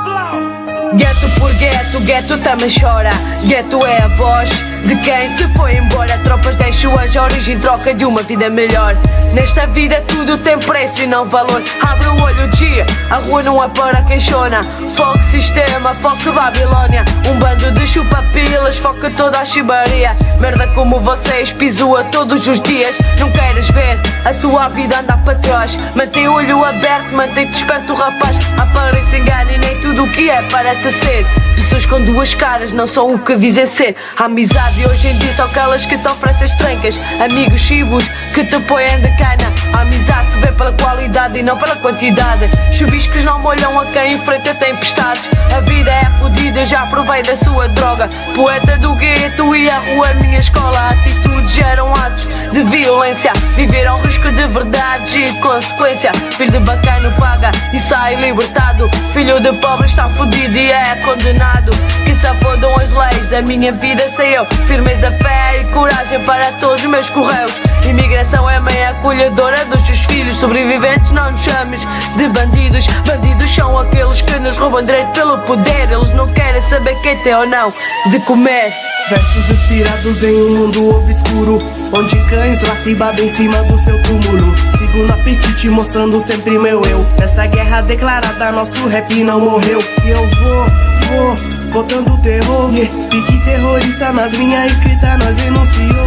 Gueto 1.01 1.29
por 1.39 1.51
gueto, 1.55 1.99
gueto 2.01 2.37
também 2.37 2.69
chora. 2.69 3.09
Gueto 3.43 3.83
é 3.87 4.03
a 4.03 4.07
voz 4.09 4.51
de 4.83 4.95
quem 4.97 5.35
se 5.35 5.47
foi 5.55 5.75
embora. 5.75 6.15
Tropas 6.19 6.55
deixam 6.57 6.93
a 6.93 7.23
origem, 7.23 7.57
troca 7.59 7.91
de 7.91 8.05
uma 8.05 8.21
vida 8.21 8.51
melhor. 8.51 8.95
Nesta 9.33 9.65
vida 9.65 9.99
tudo 10.07 10.37
tem 10.37 10.59
preço 10.59 11.01
e 11.01 11.07
não 11.07 11.25
valor. 11.25 11.63
Abre 11.81 12.07
o 12.07 12.21
olho 12.21 12.47
dia, 12.49 12.85
a 13.09 13.15
rua 13.15 13.41
não 13.41 13.63
é 13.63 13.67
para 13.69 14.03
quem 14.03 14.19
chora. 14.23 14.63
Foco 14.95 15.23
sistema, 15.31 15.95
foco 15.95 16.31
Babilônia. 16.33 17.03
Um 17.27 17.39
bando 17.39 17.71
de 17.71 17.87
chupa-pilas, 17.87 18.77
foca 18.77 19.09
toda 19.09 19.39
a 19.39 19.45
chibaria. 19.45 20.15
Merda 20.39 20.67
como 20.75 20.99
vocês, 20.99 21.51
pisoa 21.51 22.03
todos 22.05 22.47
os 22.47 22.61
dias. 22.61 22.95
Não 23.19 23.31
queres 23.31 23.67
ver 23.69 23.99
a 24.23 24.35
tua 24.35 24.69
vida 24.69 24.99
andar 24.99 25.17
para 25.23 25.33
trás. 25.39 25.75
Mantém 25.95 26.27
o 26.27 26.33
olho 26.33 26.63
aberto, 26.63 27.11
mantém 27.15 27.47
desperto, 27.47 27.95
rapaz. 27.95 28.37
Aparece 28.55 29.17
engano 29.17 29.51
e 29.51 29.57
nem 29.57 29.81
tudo 29.81 30.03
o 30.03 30.09
que 30.11 30.29
é 30.29 30.43
parece 30.51 30.90
ser. 30.91 31.50
Pessoas 31.71 31.85
com 31.85 32.03
duas 32.03 32.35
caras 32.35 32.73
não 32.73 32.85
são 32.85 33.13
o 33.13 33.19
que 33.19 33.33
dizem 33.37 33.65
ser. 33.65 33.95
A 34.17 34.25
amizade 34.25 34.85
hoje 34.85 35.07
em 35.07 35.17
dia 35.19 35.31
são 35.31 35.45
aquelas 35.45 35.85
que 35.85 35.97
te 35.97 36.05
oferecem 36.05 36.43
as 36.43 36.55
trancas. 36.55 36.99
Amigos 37.23 37.61
chibos 37.61 38.05
que 38.33 38.43
te 38.43 38.59
põem 38.63 38.99
de 38.99 39.09
cana. 39.15 39.53
A 39.71 39.79
amizade 39.79 40.33
se 40.33 40.39
vê 40.39 40.51
pela 40.51 40.73
qualidade 40.73 41.39
e 41.39 41.43
não 41.43 41.57
pela 41.57 41.77
quantidade. 41.77 42.49
Chubiscos 42.73 43.23
não 43.23 43.39
molham 43.39 43.79
a 43.79 43.85
quem 43.85 44.15
enfrenta 44.15 44.53
tempestades. 44.55 45.29
A 45.55 45.61
vida 45.61 45.89
é 45.89 46.09
fodida, 46.19 46.65
já 46.65 46.85
provei 46.87 47.23
da 47.23 47.37
sua 47.37 47.69
droga. 47.69 48.09
Poeta 48.35 48.77
do 48.77 48.93
gueto 48.95 49.55
e 49.55 49.69
a 49.69 49.79
rua 49.79 50.13
minha 50.15 50.39
escola. 50.39 50.89
Atitudes 50.89 51.51
geram 51.51 51.93
atos 51.93 52.27
de 52.51 52.63
violência. 52.65 53.31
Viveram 53.55 54.01
risco 54.01 54.29
de 54.29 54.45
verdade 54.47 55.19
e 55.19 55.33
consequência. 55.39 56.11
Filho 56.31 56.51
de 56.51 56.59
bacana 56.59 57.15
paga 57.17 57.49
e 57.71 57.79
sai 57.79 58.15
libertado. 58.15 58.89
Filho 59.13 59.39
de 59.39 59.53
pobre 59.59 59.87
está 59.87 60.09
fodido 60.09 60.57
e 60.57 60.69
é 60.69 60.97
condenado. 60.97 61.60
Que 62.05 62.15
se 62.15 62.27
afodam 62.27 62.73
as 62.75 62.91
leis 62.91 63.29
da 63.29 63.41
minha 63.41 63.71
vida, 63.71 64.03
sei 64.15 64.37
eu. 64.37 64.45
Firmeza, 64.67 65.11
fé 65.11 65.61
e 65.61 65.65
coragem 65.73 66.23
para 66.23 66.51
todos 66.53 66.83
os 66.83 66.89
meus 66.89 67.09
correios. 67.09 67.53
Imigração 67.87 68.49
é 68.49 68.59
mãe 68.59 68.85
acolhedora 68.85 69.65
dos 69.65 69.85
seus 69.85 69.99
filhos. 70.05 70.37
Sobreviventes, 70.37 71.11
não 71.11 71.31
nos 71.31 71.41
chames 71.41 71.81
de 72.15 72.27
bandidos. 72.29 72.85
Bandidos 73.05 73.53
são 73.53 73.77
aqueles 73.77 74.21
que 74.21 74.39
nos 74.39 74.57
roubam 74.57 74.83
direito 74.83 75.11
pelo 75.11 75.37
poder. 75.39 75.91
Eles 75.91 76.13
não 76.13 76.27
querem 76.27 76.61
saber 76.69 76.95
quem 77.01 77.17
tem 77.17 77.35
ou 77.35 77.45
não 77.45 77.73
de 78.09 78.19
comer. 78.21 78.73
Versos 79.09 79.49
inspirados 79.49 80.23
em 80.23 80.41
um 80.41 80.49
mundo 80.57 80.95
obscuro 80.95 81.59
Onde 81.91 82.15
cães 82.29 82.61
latem 82.61 82.95
em 82.95 83.29
cima 83.35 83.61
do 83.63 83.77
seu 83.79 84.01
túmulo 84.03 84.55
Sigo 84.77 84.99
no 84.99 85.13
apetite 85.13 85.69
mostrando 85.69 86.19
sempre 86.21 86.57
meu 86.57 86.81
eu 86.89 87.05
Nessa 87.19 87.45
guerra 87.47 87.81
declarada 87.81 88.51
nosso 88.53 88.87
rap 88.87 89.13
não 89.23 89.39
morreu 89.41 89.79
E 90.05 90.09
eu 90.09 90.27
vou, 90.27 90.65
vou, 91.11 91.35
botando 91.73 92.21
terror 92.21 92.71
yeah. 92.73 92.91
Pique 93.09 93.43
terrorista 93.43 94.11
nas 94.13 94.31
minhas 94.33 94.71
escritas 94.71 95.17
nós 95.23 95.35
denunciou 95.35 96.01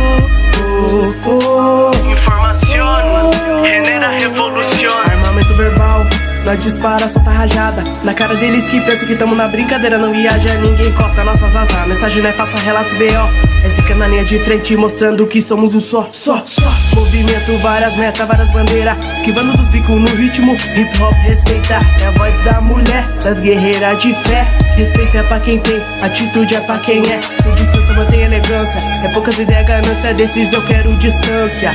oh, 1.26 1.30
oh. 1.30 2.10
Informaciona, 2.10 3.30
genera 3.62 4.10
revolução 4.10 4.98
Armamento 5.06 5.54
verbal 5.54 6.06
nós 6.44 6.60
dispara, 6.60 7.08
solta 7.08 7.30
rajada. 7.30 7.82
Na 8.04 8.12
cara 8.12 8.36
deles 8.36 8.64
que 8.64 8.80
pensa 8.80 9.06
que 9.06 9.16
tamo 9.16 9.34
na 9.34 9.48
brincadeira. 9.48 9.98
Não 9.98 10.12
viaja, 10.12 10.54
ninguém 10.58 10.92
cota 10.92 11.24
nossas 11.24 11.54
asas. 11.56 11.86
Mensagem 11.86 12.22
não 12.22 12.30
é 12.30 12.32
faça 12.32 12.58
relaço 12.58 12.94
B.O. 12.96 13.66
É 13.66 13.70
fica 13.70 13.94
na 13.94 14.06
linha 14.06 14.24
de 14.24 14.38
frente 14.40 14.76
mostrando 14.76 15.26
que 15.26 15.40
somos 15.40 15.74
um 15.74 15.80
só 15.80 16.08
Só, 16.12 16.42
só. 16.44 16.62
Movimento, 16.94 17.56
várias 17.62 17.96
metas, 17.96 18.26
várias 18.28 18.50
bandeiras. 18.50 18.96
Esquivando 19.16 19.56
dos 19.56 19.68
bicos 19.68 20.00
no 20.00 20.16
ritmo. 20.16 20.54
Hip 20.54 21.02
hop 21.02 21.14
respeita 21.22 21.80
É 22.00 22.06
a 22.06 22.10
voz 22.10 22.34
da 22.44 22.60
mulher, 22.60 23.06
das 23.22 23.40
guerreiras 23.40 24.02
de 24.02 24.14
fé. 24.14 24.46
Respeito 24.76 25.16
é 25.16 25.22
pra 25.22 25.40
quem 25.40 25.58
tem, 25.60 25.80
atitude 26.02 26.54
é 26.54 26.60
pra 26.60 26.78
quem 26.78 27.00
é. 27.10 27.20
Substância 27.42 27.94
mantém 27.94 28.22
elegância. 28.22 28.78
É 29.02 29.08
poucas 29.08 29.38
ideias, 29.38 29.66
ganância, 29.66 30.14
eu 30.52 30.66
quero 30.66 30.94
distância 30.96 31.72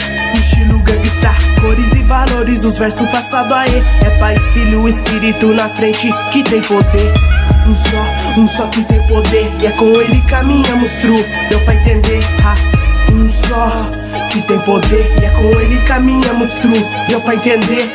Estilo 0.60 0.80
gangsta, 0.80 1.36
cores 1.62 1.94
e 1.94 2.04
valores 2.04 2.66
Os 2.66 2.78
versos 2.78 3.08
passado 3.10 3.54
aí. 3.54 3.82
É 4.06 4.10
pai, 4.20 4.36
filho, 4.54 4.88
espírito 4.88 5.54
na 5.54 5.70
frente 5.70 6.10
que 6.32 6.44
tem 6.44 6.62
poder. 6.62 7.14
Um 7.66 7.76
só, 7.76 8.40
um 8.42 8.48
só 8.48 8.68
que 8.68 8.84
tem 8.84 9.02
poder. 9.08 9.50
E 9.62 9.68
é 9.68 9.72
com 9.72 9.86
ele 10.02 10.22
caminhamos 10.24 10.92
true 11.02 11.26
Deu 11.50 11.60
pra 11.62 11.76
entender, 11.76 12.20
ha. 12.44 12.56
Um 13.14 13.30
só 13.30 13.72
que 14.30 14.42
tem 14.42 14.60
poder. 14.60 15.10
E 15.22 15.26
é 15.26 15.30
com 15.30 15.60
ele 15.62 15.80
caminhamos 15.84 16.52
true 16.52 16.86
Deu 17.08 17.22
pra 17.22 17.36
entender 17.36 17.90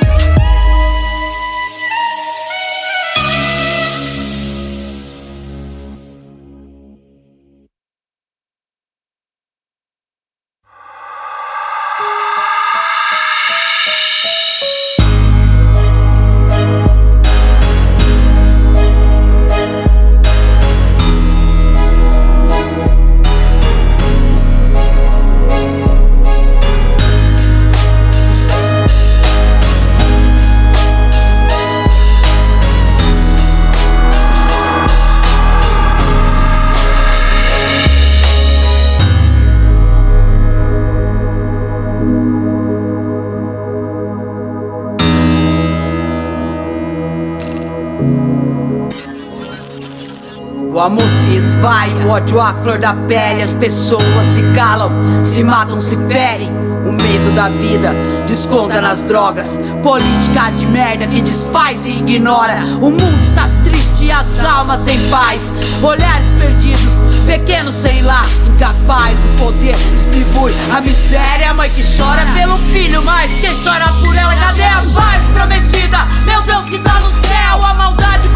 ódio 52.15 52.41
à 52.41 52.55
flor 52.55 52.79
da 52.79 52.95
pele. 52.95 53.43
As 53.43 53.53
pessoas 53.53 54.27
se 54.27 54.43
calam, 54.55 54.91
se 55.23 55.43
matam, 55.43 55.81
se 55.81 55.97
ferem. 56.07 56.51
O 56.85 56.93
medo 56.93 57.35
da 57.35 57.49
vida 57.49 57.95
desconta 58.27 58.81
nas 58.81 59.03
drogas. 59.03 59.59
Política 59.83 60.51
de 60.51 60.67
merda 60.67 61.07
que 61.07 61.23
desfaz 61.23 61.87
e 61.87 61.93
ignora. 61.93 62.59
O 62.81 62.91
mundo 62.91 63.19
está 63.19 63.49
triste 63.65 64.11
as 64.11 64.45
almas 64.45 64.81
sem 64.81 64.99
paz. 65.09 65.55
Olhares 65.83 66.31
perdidos, 66.39 67.03
pequenos 67.27 67.75
sem 67.75 68.03
lá. 68.03 68.27
Incapaz 68.49 69.19
do 69.19 69.45
poder, 69.45 69.77
distribui 69.93 70.53
a 70.71 70.81
miséria. 70.81 71.51
A 71.51 71.55
mãe 71.55 71.71
que 71.71 71.83
chora 71.83 72.25
pelo 72.35 72.59
filho, 72.73 73.03
mas 73.03 73.33
quem 73.39 73.55
chora 73.55 73.89
por 74.01 74.15
ela? 74.15 74.35
Cadê 74.35 74.65
a 74.65 74.83
paz 74.95 75.23
prometida? 75.33 76.07
Meu 76.27 76.43
Deus 76.43 76.65
que 76.67 76.79
tá 76.79 76.94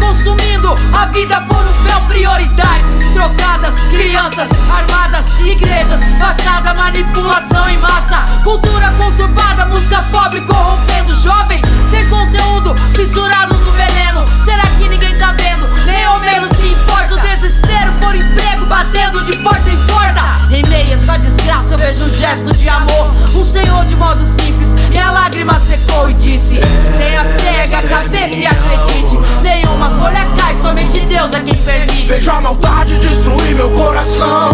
consumindo 0.09 0.73
a 0.97 1.05
vida 1.05 1.39
por 1.41 1.57
um 1.57 1.83
véu 1.83 2.01
prioridades 2.07 2.89
trocadas, 3.13 3.75
crianças 3.91 4.49
armadas, 4.67 5.25
igrejas, 5.39 5.99
fachada, 6.17 6.73
manipulação 6.73 7.69
em 7.69 7.77
massa, 7.77 8.25
cultura 8.43 8.91
conturbada, 8.97 9.67
música 9.67 10.01
pobre 10.11 10.41
corrompendo 10.41 11.13
jovens 11.13 11.61
sem 11.91 12.09
conteúdo, 12.09 12.73
fissurados 12.95 13.59
no 13.59 13.71
veneno. 13.73 14.25
Será 14.27 14.63
que 14.79 14.89
ninguém 14.89 15.15
tá 15.19 15.31
vendo? 15.33 15.67
Nem 15.85 16.03
ao 16.03 16.19
menos 16.21 16.49
se 16.57 16.69
importa 16.69 17.13
o 17.13 17.19
desespero 17.19 17.91
por 18.01 18.15
emprego 18.15 18.65
batendo 18.65 19.23
de 19.25 19.37
porta 19.43 19.69
em 19.69 19.77
porta. 19.85 20.25
Em 20.51 20.65
meia 20.69 20.97
só 20.97 21.17
desgraça 21.17 21.75
eu 21.75 21.77
vejo 21.77 22.05
um 22.05 22.09
gesto 22.09 22.51
de 22.57 22.67
amor, 22.67 23.13
um 23.35 23.43
senhor 23.43 23.85
de 23.85 23.95
modo 23.95 24.25
simples 24.25 24.73
minha 24.99 25.11
lágrima 25.11 25.57
secou 25.61 26.09
e 26.09 26.13
disse: 26.15 26.59
Tenha 26.97 27.23
fé, 27.39 27.73
a 27.73 27.81
cabeça 27.81 28.35
e 28.35 28.45
acredite. 28.45 29.17
Nenhuma 29.41 29.91
folha 29.91 30.27
cai, 30.37 30.53
somente 30.57 30.99
Deus 31.05 31.33
é 31.33 31.39
quem 31.39 31.55
permite. 31.55 32.05
Vejo 32.05 32.29
a 32.29 32.41
maldade 32.41 32.99
destruir 32.99 33.55
meu 33.55 33.69
coração. 33.69 34.51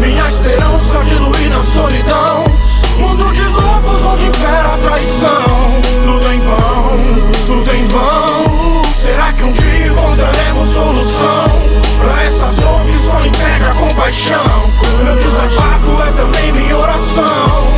Minha 0.00 0.28
esperança 0.28 1.04
diluir 1.04 1.48
na 1.48 1.62
solidão. 1.62 2.44
Mundo 2.98 3.32
de 3.32 3.42
lobos 3.42 4.02
onde 4.02 4.26
impera 4.26 4.74
a 4.74 4.78
traição. 4.78 5.44
Tudo 6.04 6.32
em 6.32 6.40
vão, 6.40 6.96
tudo 7.46 7.72
em 7.72 7.86
vão. 7.86 8.82
Será 9.00 9.32
que 9.32 9.44
um 9.44 9.52
dia 9.52 9.86
encontraremos 9.86 10.68
solução? 10.70 11.62
Pra 12.02 12.24
essa 12.24 12.46
dor 12.46 12.80
que 12.84 12.98
só 12.98 13.24
impede 13.24 13.64
a 13.64 13.74
compaixão. 13.74 14.70
Meu 15.04 15.14
desabafo 15.14 16.02
é 16.02 16.12
também 16.16 16.52
minha 16.52 16.76
oração. 16.76 17.68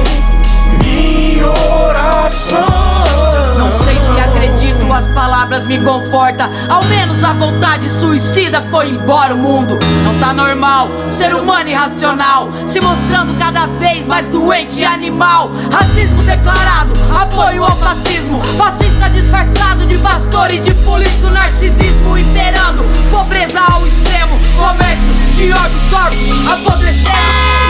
Minha 0.83 1.49
oração. 1.49 1.86
Não 2.27 3.71
sei 3.71 3.95
se 4.01 4.21
acredito, 4.21 4.93
as 4.93 5.07
palavras 5.07 5.65
me 5.65 5.79
confortam. 5.79 6.51
Ao 6.69 6.83
menos 6.83 7.23
a 7.23 7.33
vontade 7.33 7.89
suicida 7.89 8.61
foi 8.69 8.89
embora 8.89 9.33
o 9.33 9.39
mundo. 9.39 9.79
Não 10.03 10.19
tá 10.19 10.33
normal, 10.35 10.91
ser 11.09 11.33
humano 11.33 11.69
irracional. 11.69 12.49
Se 12.67 12.81
mostrando 12.81 13.33
cada 13.39 13.67
vez 13.79 14.09
mais 14.09 14.27
doente 14.27 14.81
e 14.81 14.85
animal. 14.85 15.53
Racismo 15.71 16.21
declarado, 16.25 16.93
apoio 17.17 17.63
ao 17.63 17.77
fascismo. 17.77 18.43
Fascista 18.59 19.09
disfarçado 19.09 19.87
de 19.87 19.97
pastor 19.99 20.53
e 20.53 20.59
de 20.59 20.75
político. 20.75 21.31
Narcisismo 21.31 22.19
imperando, 22.19 22.85
pobreza 23.09 23.61
ao 23.61 23.87
extremo. 23.87 24.37
Comércio 24.59 25.13
de 25.37 25.53
órgãos 25.53 25.83
corpos 25.93 26.53
apodrecendo. 26.53 27.66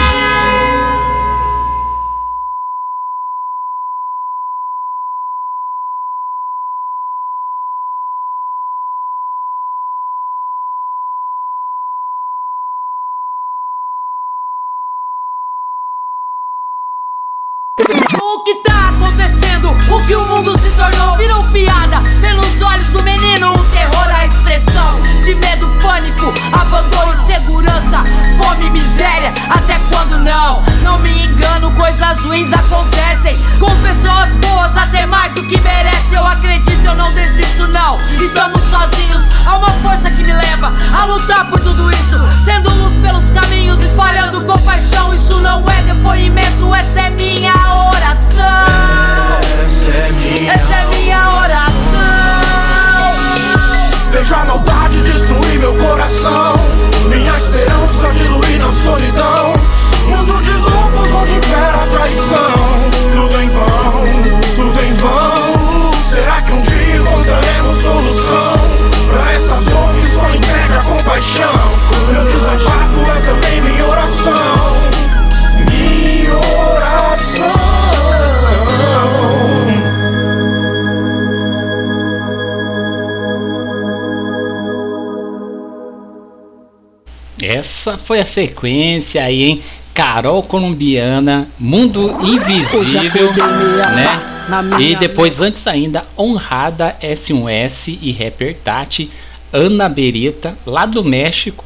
Essa 87.87 87.97
foi 87.97 88.19
a 88.19 88.25
sequência 88.25 89.23
aí, 89.23 89.43
hein? 89.43 89.63
Carol 89.93 90.43
Colombiana, 90.43 91.47
Mundo 91.57 92.17
Invisível, 92.21 93.31
né? 93.31 94.77
E 94.81 94.93
depois, 94.97 95.39
antes 95.39 95.65
ainda, 95.65 96.03
Honrada 96.17 96.97
S1S 97.01 97.97
e 98.01 98.11
Rapper 98.11 98.57
Tati, 98.57 99.09
Ana 99.53 99.87
Beretta, 99.87 100.57
lá 100.65 100.85
do 100.85 101.01
México, 101.01 101.63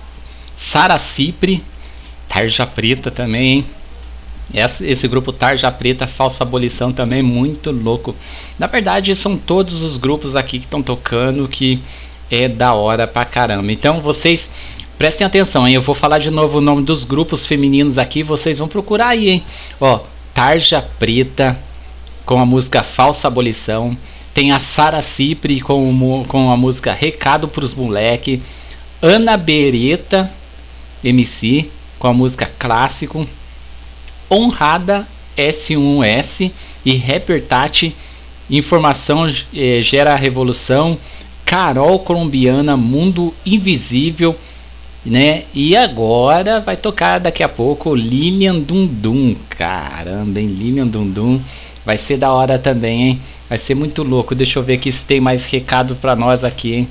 Sara 0.60 0.99
Cipri, 0.99 1.64
Tarja 2.30 2.68
Preta 2.68 3.10
também, 3.10 3.53
hein? 3.53 3.65
Esse, 4.53 4.85
esse 4.85 5.07
grupo 5.07 5.34
Tarja 5.34 5.72
Preta, 5.72 6.06
Falsa 6.06 6.43
Abolição 6.43 6.91
também, 6.91 7.23
muito 7.23 7.72
louco. 7.72 8.15
Na 8.60 8.68
verdade, 8.68 9.15
são 9.15 9.35
todos 9.35 9.81
os 9.81 9.98
grupos 9.98 10.35
aqui 10.35 10.60
que 10.60 10.65
estão 10.65 10.84
tocando 10.84 11.48
que 11.48 11.81
é 12.30 12.48
da 12.48 12.73
hora 12.76 13.07
pra 13.07 13.26
caramba. 13.26 13.72
Então, 13.72 13.99
vocês 13.99 14.49
prestem 15.02 15.26
atenção, 15.26 15.68
hein? 15.68 15.73
Eu 15.73 15.82
vou 15.82 15.95
falar 15.95 16.19
de 16.19 16.30
novo 16.30 16.60
o 16.60 16.61
nome 16.61 16.84
dos 16.84 17.03
grupos 17.03 17.44
femininos 17.44 17.98
aqui, 17.98 18.22
vocês 18.22 18.60
vão 18.60 18.68
procurar 18.68 19.07
aí, 19.07 19.30
hein? 19.30 19.44
Ó, 19.80 20.02
Tarja 20.32 20.80
Preta 20.99 21.57
com 22.23 22.38
a 22.40 22.45
música 22.45 22.84
Falsa 22.84 23.28
Abolição. 23.28 23.98
Tem 24.32 24.52
a 24.52 24.60
Sara 24.60 25.02
Cipri 25.02 25.60
com, 25.60 26.23
com 26.28 26.52
a 26.52 26.56
música 26.56 26.94
Recado 26.94 27.48
pros 27.48 27.73
Moleque. 27.73 28.44
Ana 29.02 29.38
Beretta, 29.38 30.32
MC, 31.03 31.68
com 31.98 32.07
a 32.07 32.14
música 32.14 32.48
Clássico. 32.60 33.28
Honrada 34.30 35.07
S1S 35.36 36.52
e 36.86 36.95
Rapper 36.95 37.44
Tati, 37.44 37.95
Informação 38.52 39.28
eh, 39.52 39.82
Gera 39.82 40.14
Revolução, 40.14 40.95
Carol 41.44 41.98
Colombiana, 41.98 42.78
Mundo 42.78 43.34
Invisível, 43.44 44.38
né? 45.06 45.44
E 45.53 45.76
agora 45.76 46.60
vai 46.60 46.78
tocar 46.78 47.19
daqui 47.19 47.44
a 47.44 47.49
pouco 47.49 47.95
Lilian 47.95 48.60
Dundum. 48.60 49.36
Caramba, 49.49 50.40
hein? 50.40 50.48
Lilian 50.48 50.88
Dundum. 50.88 51.41
Vai 51.86 51.98
ser 51.98 52.18
da 52.18 52.32
hora 52.32 52.60
também, 52.60 53.02
hein? 53.03 53.22
Vai 53.49 53.57
ser 53.57 53.76
muito 53.76 54.03
louco. 54.03 54.36
Deixa 54.36 54.60
eu 54.60 54.64
ver 54.64 54.76
aqui 54.76 54.91
se 54.91 55.03
tem 55.03 55.19
mais 55.19 55.45
recado 55.45 55.95
pra 55.95 56.15
nós 56.15 56.44
aqui, 56.44 56.73
hein? 56.73 56.88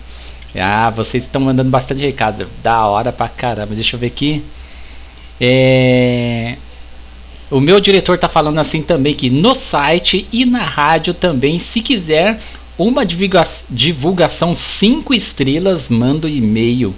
Ah, 0.54 0.90
vocês 0.90 1.22
estão 1.22 1.40
mandando 1.40 1.70
bastante 1.70 2.00
recado. 2.00 2.48
Da 2.62 2.86
hora 2.86 3.12
pra 3.12 3.28
caramba. 3.28 3.74
Deixa 3.74 3.94
eu 3.94 4.00
ver 4.00 4.08
aqui. 4.08 4.42
É. 5.40 6.56
O 7.50 7.60
meu 7.60 7.80
diretor 7.80 8.18
tá 8.18 8.28
falando 8.28 8.58
assim 8.58 8.82
também 8.82 9.14
que 9.14 9.30
no 9.30 9.54
site 9.54 10.26
e 10.32 10.44
na 10.44 10.62
rádio 10.62 11.14
também, 11.14 11.58
se 11.58 11.80
quiser 11.80 12.40
uma 12.78 13.04
divulga 13.04 13.46
divulgação 13.68 14.54
5 14.54 15.14
estrelas, 15.14 15.88
manda 15.88 16.26
o 16.26 16.30
e-mail. 16.30 16.94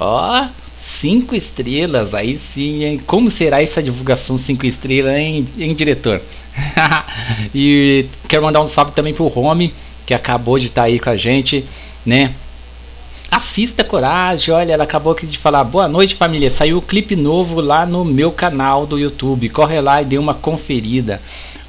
Ó, 0.00 0.46
5 1.00 1.34
estrelas, 1.34 2.14
aí 2.14 2.40
sim, 2.54 2.84
hein? 2.84 3.00
Como 3.06 3.30
será 3.30 3.62
essa 3.62 3.82
divulgação 3.82 4.38
5 4.38 4.64
estrelas, 4.66 5.16
hein, 5.16 5.46
hein 5.58 5.74
diretor? 5.74 6.20
e 7.54 8.06
quero 8.28 8.42
mandar 8.42 8.60
um 8.60 8.66
salve 8.66 8.92
também 8.92 9.14
pro 9.14 9.32
Home, 9.38 9.74
que 10.06 10.14
acabou 10.14 10.58
de 10.58 10.66
estar 10.66 10.84
aí 10.84 10.98
com 10.98 11.10
a 11.10 11.16
gente, 11.16 11.64
né? 12.04 12.32
Assista 13.30 13.84
Coragem, 13.84 14.54
olha, 14.54 14.72
ela 14.72 14.84
acabou 14.84 15.12
aqui 15.12 15.26
de 15.26 15.36
falar 15.36 15.62
boa 15.62 15.86
noite 15.86 16.14
família, 16.14 16.48
saiu 16.48 16.78
o 16.78 16.82
clipe 16.82 17.14
novo 17.14 17.60
lá 17.60 17.84
no 17.84 18.04
meu 18.04 18.32
canal 18.32 18.86
do 18.86 18.98
YouTube, 18.98 19.50
corre 19.50 19.80
lá 19.80 20.00
e 20.00 20.06
dê 20.06 20.16
uma 20.16 20.32
conferida, 20.32 21.20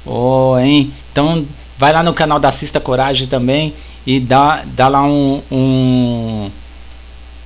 oh, 0.06 0.56
hein, 0.58 0.90
então 1.12 1.44
vai 1.78 1.92
lá 1.92 2.02
no 2.02 2.14
canal 2.14 2.40
da 2.40 2.48
Assista 2.48 2.80
Coragem 2.80 3.26
também 3.26 3.74
e 4.06 4.18
dá, 4.18 4.64
dá 4.66 4.88
lá 4.88 5.02
um, 5.04 5.42
um, 5.52 6.50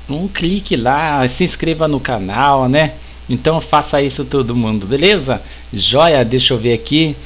um 0.09 0.29
clique 0.29 0.77
lá, 0.77 1.27
se 1.29 1.45
inscreva 1.45 1.89
no 1.89 2.01
canal, 2.01 2.69
né, 2.69 2.93
então 3.29 3.61
faça 3.61 4.03
isso 4.03 4.25
todo 4.25 4.55
mundo, 4.55 4.87
beleza? 4.87 5.41
Joia, 5.73 6.25
deixa 6.25 6.55
eu 6.55 6.59
ver 6.59 6.75
aqui, 6.75 7.17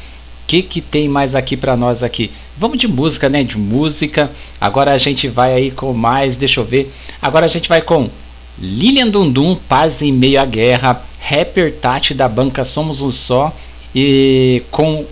o 0.45 0.47
que 0.47 0.63
que 0.63 0.81
tem 0.81 1.09
mais 1.09 1.35
aqui 1.35 1.57
pra 1.57 1.77
nós 1.77 2.03
aqui? 2.03 2.31
Vamos 2.59 2.79
de 2.79 2.89
música, 2.89 3.29
né? 3.29 3.45
De 3.45 3.57
música. 3.57 4.31
Agora 4.61 4.93
a 4.93 4.99
gente 4.99 5.29
vai 5.29 5.53
aí 5.53 5.71
com 5.71 5.93
mais, 5.93 6.37
deixa 6.37 6.59
eu 6.59 6.65
ver. 6.65 6.93
Agora 7.23 7.47
a 7.47 7.49
gente 7.49 7.69
vai 7.69 7.81
com 7.81 8.11
Lilian 8.59 9.09
Dundum, 9.09 9.55
Paz 9.55 10.03
em 10.03 10.13
Meio 10.13 10.41
à 10.41 10.45
Guerra, 10.45 11.01
Rapper 11.21 11.73
Tati 11.75 12.15
da 12.15 12.29
banca 12.29 12.65
Somos 12.65 13.01
Um 13.01 13.13
Só 13.13 13.55
e 13.95 14.63
com 14.71 15.05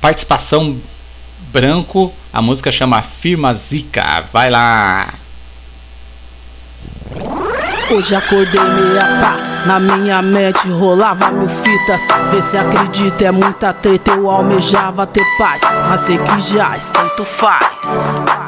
participação 0.00 0.76
branco, 1.52 2.12
a 2.32 2.42
música 2.42 2.72
chama 2.72 3.00
Firma 3.00 3.54
Zica. 3.54 4.24
Vai 4.32 4.50
lá. 4.50 5.14
Hoje 7.90 8.14
acordei 8.14 8.60
meia 8.60 9.04
pá, 9.20 9.36
na 9.66 9.80
minha 9.80 10.20
mente 10.20 10.68
rolava 10.68 11.30
mil 11.30 11.48
fitas. 11.48 12.02
Vê 12.30 12.42
se 12.42 12.58
acredita, 12.58 13.24
é 13.24 13.30
muita 13.30 13.72
treta. 13.72 14.10
Eu 14.12 14.28
almejava 14.28 15.06
ter 15.06 15.24
paz, 15.38 15.60
mas 15.88 16.00
sei 16.00 16.18
que 16.18 16.40
já 16.40 16.76
tanto 16.92 17.24
faz. 17.24 18.47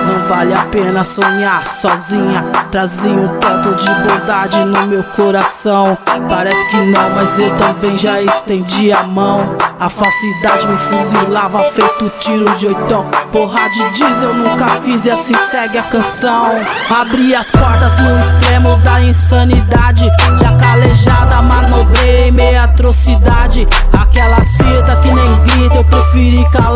Não 0.00 0.18
vale 0.26 0.54
a 0.54 0.62
pena 0.62 1.04
sonhar 1.04 1.66
sozinha. 1.66 2.44
Trazia 2.70 3.12
um 3.12 3.28
tanto 3.38 3.74
de 3.74 3.90
bondade 3.90 4.64
no 4.64 4.86
meu 4.86 5.02
coração. 5.04 5.96
Parece 6.28 6.66
que 6.68 6.76
não, 6.76 7.10
mas 7.10 7.38
eu 7.38 7.54
também 7.56 7.98
já 7.98 8.20
estendi 8.20 8.92
a 8.92 9.02
mão. 9.02 9.56
A 9.78 9.88
falsidade 9.88 10.66
me 10.66 10.78
fuzilava, 10.78 11.64
feito 11.64 12.10
tiro 12.18 12.54
de 12.56 12.68
oitão. 12.68 13.04
Porra 13.30 13.68
de 13.70 13.90
diesel 13.90 14.34
nunca 14.34 14.80
fiz 14.82 15.04
e 15.04 15.10
assim 15.10 15.36
segue 15.50 15.78
a 15.78 15.82
canção. 15.82 16.52
Abri 16.90 17.34
as 17.34 17.50
portas 17.50 17.98
no 18.00 18.18
extremo 18.18 18.76
da 18.78 19.00
insanidade. 19.00 20.10
Já 20.40 20.56
calejada, 20.56 21.42
manobrei 21.42 22.30
meia 22.30 22.64
atrocidade. 22.64 23.66
Aquelas 23.92 24.56
fitas 24.56 24.96
que 25.02 25.12
nem 25.12 25.42
grita, 25.44 25.76
eu 25.76 25.84
preferi 25.84 26.48
calar. 26.50 26.71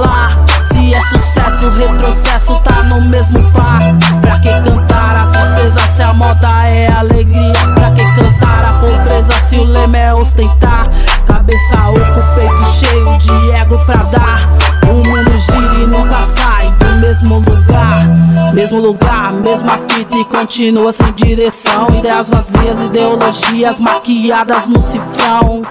Sucesso, 1.57 1.71
retrocesso 1.71 2.61
tá 2.61 2.83
no 2.83 3.01
mesmo 3.09 3.51
par. 3.53 3.81
Pra 4.21 4.39
que 4.41 4.51
cantar 4.51 5.17
a 5.17 5.27
tristeza 5.29 5.81
se 5.95 6.03
a 6.03 6.13
moda 6.13 6.49
é 6.67 6.93
alegria? 6.93 7.53
Pra 7.75 7.91
que 7.93 8.05
cantar 8.15 8.65
a 8.65 8.73
pobreza 8.75 9.33
se 9.47 9.57
o 9.57 9.65
lema 9.65 9.97
é 9.97 10.13
ostentar? 10.13 10.87
Cabeça 11.27 11.89
oco, 11.89 12.35
peito 12.35 12.71
cheio 12.73 13.17
de 13.17 13.51
ego 13.53 13.79
pra 13.87 14.03
dar. 14.03 14.51
O 14.83 15.09
mundo 15.09 15.39
gira 15.39 15.83
e 15.83 15.87
nunca 15.87 16.23
sai 16.25 16.71
do 16.73 17.01
mesmo 17.01 17.39
lugar. 17.39 18.07
Mesmo 18.53 18.79
lugar, 18.79 19.33
mesma 19.33 19.79
fita 19.79 20.15
e 20.15 20.25
continua 20.27 20.93
sem 20.93 21.11
direção. 21.15 21.89
Ideias 21.97 22.29
vazias, 22.29 22.85
ideologias 22.85 23.81
maquiadas 23.81 24.69
no 24.69 24.81
cifrão. 24.81 25.63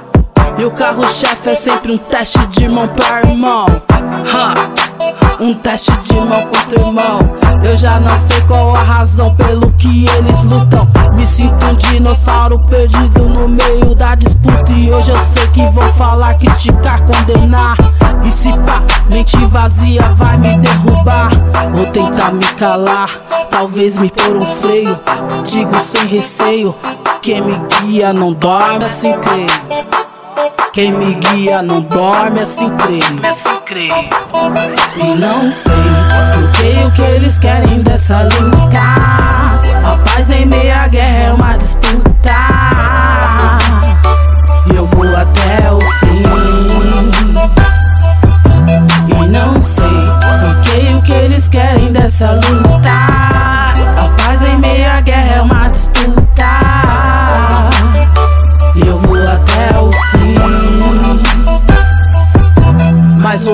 E 0.57 0.63
o 0.63 0.71
carro-chefe 0.71 1.49
é 1.49 1.55
sempre 1.55 1.91
um 1.91 1.97
teste 1.97 2.45
de 2.47 2.67
mão 2.69 2.87
pra 2.87 3.21
irmão. 3.21 3.65
Um 5.39 5.53
teste 5.53 5.91
de 5.99 6.15
mão 6.15 6.47
contra 6.47 6.79
irmão. 6.79 7.19
Eu 7.63 7.75
já 7.75 7.99
não 7.99 8.17
sei 8.17 8.39
qual 8.41 8.73
a 8.73 8.81
razão 8.81 9.35
pelo 9.35 9.71
que 9.73 10.07
eles 10.07 10.43
lutam. 10.43 10.87
Me 11.15 11.27
sinto 11.27 11.65
um 11.65 11.75
dinossauro 11.75 12.55
perdido 12.69 13.27
no 13.27 13.49
meio 13.49 13.93
da 13.95 14.15
disputa. 14.15 14.71
E 14.71 14.93
hoje 14.93 15.11
eu 15.11 15.19
sei 15.19 15.45
que 15.47 15.67
vão 15.71 15.91
falar, 15.93 16.35
criticar, 16.35 17.01
condenar. 17.03 17.75
E 18.25 18.31
se 18.31 18.51
pá, 18.59 18.81
mente 19.09 19.37
vazia 19.47 20.03
vai 20.13 20.37
me 20.37 20.55
derrubar. 20.57 21.31
Ou 21.77 21.85
tentar 21.87 22.31
me 22.31 22.45
calar, 22.53 23.09
talvez 23.51 23.97
me 23.97 24.09
pôr 24.09 24.37
um 24.37 24.45
freio. 24.45 24.97
Digo 25.43 25.77
sem 25.81 26.07
receio. 26.07 26.73
Quem 27.21 27.41
me 27.41 27.59
guia 27.81 28.13
não 28.13 28.31
dorme, 28.31 28.85
assim 28.85 29.11
creio. 29.19 30.14
Quem 30.73 30.91
me 30.91 31.13
guia 31.15 31.61
não 31.61 31.81
dorme, 31.81 32.41
assim 32.41 32.69
creio. 32.77 33.03
E 34.97 35.15
não 35.19 35.51
sei 35.51 35.73
porque 36.33 36.83
o 36.85 36.91
que 36.91 37.01
eles 37.01 37.37
querem 37.37 37.81
dessa 37.81 38.23
luta. 38.23 38.79
A 39.83 39.97
paz 40.03 40.29
em 40.29 40.45
meia 40.45 40.87
guerra 40.87 41.29
é 41.29 41.33
uma 41.33 41.57
disputa. 41.57 42.31
E 44.71 44.75
eu 44.75 44.85
vou 44.85 45.05
até 45.15 45.71
o 45.71 45.79
fim. 45.99 46.23
E 49.07 49.27
não 49.27 49.63
sei 49.63 49.85
porque 50.41 50.93
o 50.95 51.01
que 51.01 51.11
eles 51.13 51.47
querem 51.47 51.91
dessa 51.93 52.33
luta. 52.33 53.34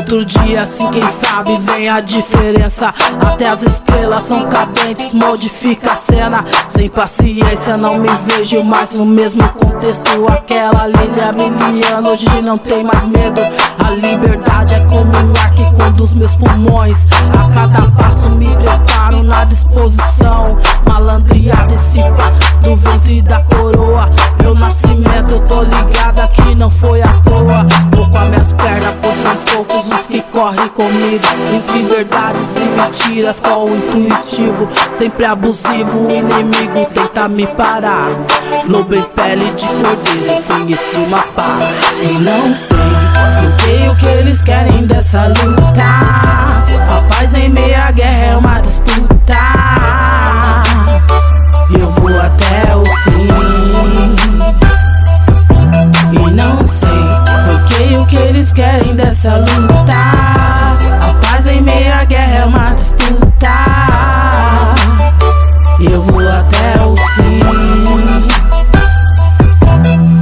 Outro 0.02 0.26
dia, 0.26 0.64
assim, 0.64 0.88
quem 0.90 1.08
sabe, 1.08 1.58
vem 1.60 1.88
a 1.88 2.00
diferença. 2.00 2.94
Até 3.22 3.48
as 3.48 3.62
estrelas 3.62 4.24
são 4.24 4.48
cadentes, 4.48 5.14
modifica 5.14 5.94
a 5.94 5.96
cena. 5.96 6.44
Sem 6.68 6.90
paciência, 6.90 7.78
não 7.78 7.98
me 7.98 8.10
vejo 8.26 8.64
mais 8.64 8.96
no 8.96 9.06
mesmo 9.06 9.48
contexto. 9.50 10.28
Aquela 10.28 10.88
Lilia 10.88 11.32
Miliana 11.34 12.10
hoje 12.10 12.42
não 12.42 12.58
tem 12.58 12.84
mais 12.84 13.06
medo. 13.06 13.42
A 13.86 13.92
liberdade 13.92 14.74
é 14.74 14.80
como 14.82 15.06
um 15.06 15.34
ar 15.40 15.52
que 15.52 15.66
conduz 15.76 16.14
meus 16.14 16.36
pulmões. 16.36 17.08
A 17.40 17.54
cada 17.54 17.92
passo 17.92 18.30
me 18.32 18.48
preparo 18.56 19.22
na 19.22 19.44
disposição. 19.46 20.58
Malandreada 20.88 21.72
esse 21.74 22.02
pá 22.02 22.32
do 22.62 22.76
ventre 22.76 23.22
da 23.22 23.42
coroa. 23.42 24.10
Meu 24.42 24.56
nascimento, 24.56 25.32
eu 25.32 25.40
tô 25.42 25.62
ligada 25.62 26.28
que 26.30 26.56
não 26.56 26.70
foi 26.70 27.02
à 27.02 27.14
toa. 27.22 27.68
Vou 27.92 28.10
com 28.10 28.18
as 28.18 28.28
minhas 28.30 28.52
pernas, 28.54 28.96
pois 29.02 29.18
são 29.18 29.36
poucos 29.54 29.91
os 29.94 30.08
que 30.08 30.22
correm 30.22 30.70
comigo. 30.70 31.26
Entre 31.54 31.84
verdades 31.84 32.56
e 32.56 32.60
mentiras, 32.60 33.40
qual 33.40 33.66
o 33.66 33.76
intuitivo? 33.76 34.68
Sempre 34.92 35.26
abusivo, 35.26 36.08
o 36.08 36.12
inimigo 36.12 36.86
tenta 36.94 37.28
me 37.28 37.46
parar. 37.48 38.10
Lobo 38.68 38.96
em 38.96 39.04
pele 39.04 39.52
de 39.52 39.68
cordeiro, 39.68 40.44
conheci 40.48 40.98
uma 40.98 41.24
pá. 41.24 41.58
E 42.02 42.14
não 42.20 42.56
sei 42.56 42.78
porque 43.40 43.90
o 43.90 43.96
que 43.96 44.06
eles 44.06 44.42
querem 44.42 44.86
dessa 44.86 45.28
luta. 45.28 45.84
A 46.90 47.02
paz 47.10 47.34
em 47.36 47.50
meia 47.50 47.92
guerra 47.92 48.26
é 48.26 48.38
uma 48.38 48.60
disputa. 48.60 49.38
E 51.70 51.80
eu 51.80 51.90
vou 51.92 52.10
até 52.20 52.76
o 52.76 52.86
fim. 53.04 53.28
E 56.14 56.32
não 56.32 56.66
sei 56.66 56.91
o 58.02 58.06
que 58.06 58.16
eles 58.16 58.52
querem 58.52 58.96
dessa 58.96 59.38
luta. 59.38 59.94
A 61.02 61.14
paz 61.22 61.46
em 61.46 61.62
meia 61.62 62.04
guerra 62.06 62.38
é 62.40 62.46
uma 62.46 62.74
disputa. 62.74 63.48
E 65.80 65.86
eu 65.86 66.02
vou 66.02 66.28
até 66.28 66.82
o 66.82 66.96
fim. 66.98 67.40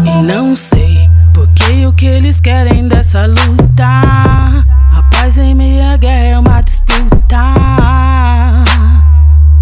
E 0.06 0.22
não 0.24 0.56
sei 0.56 1.10
porque 1.34 1.86
o 1.86 1.94
que 1.94 2.06
eles 2.06 2.40
querem 2.40 2.88
dessa 2.88 3.26
luta. 3.26 3.86
A 3.86 5.04
paz 5.12 5.38
em 5.38 5.56
meia 5.56 5.96
guerra 5.98 6.26
é 6.26 6.40
uma 6.40 6.62
disputa. 6.62 7.54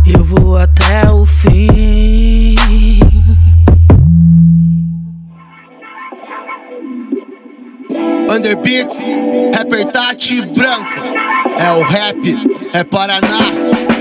Eu 0.06 0.24
vou 0.24 0.58
até 0.58 1.10
o 1.12 1.26
fim. 1.26 1.77
Underbeats, 8.48 9.04
rapper 9.54 9.86
Tati 9.92 10.42
Branco. 10.42 10.88
É 11.60 11.72
o 11.74 11.82
rap, 11.82 12.18
é 12.74 12.84
Paraná, 12.86 13.40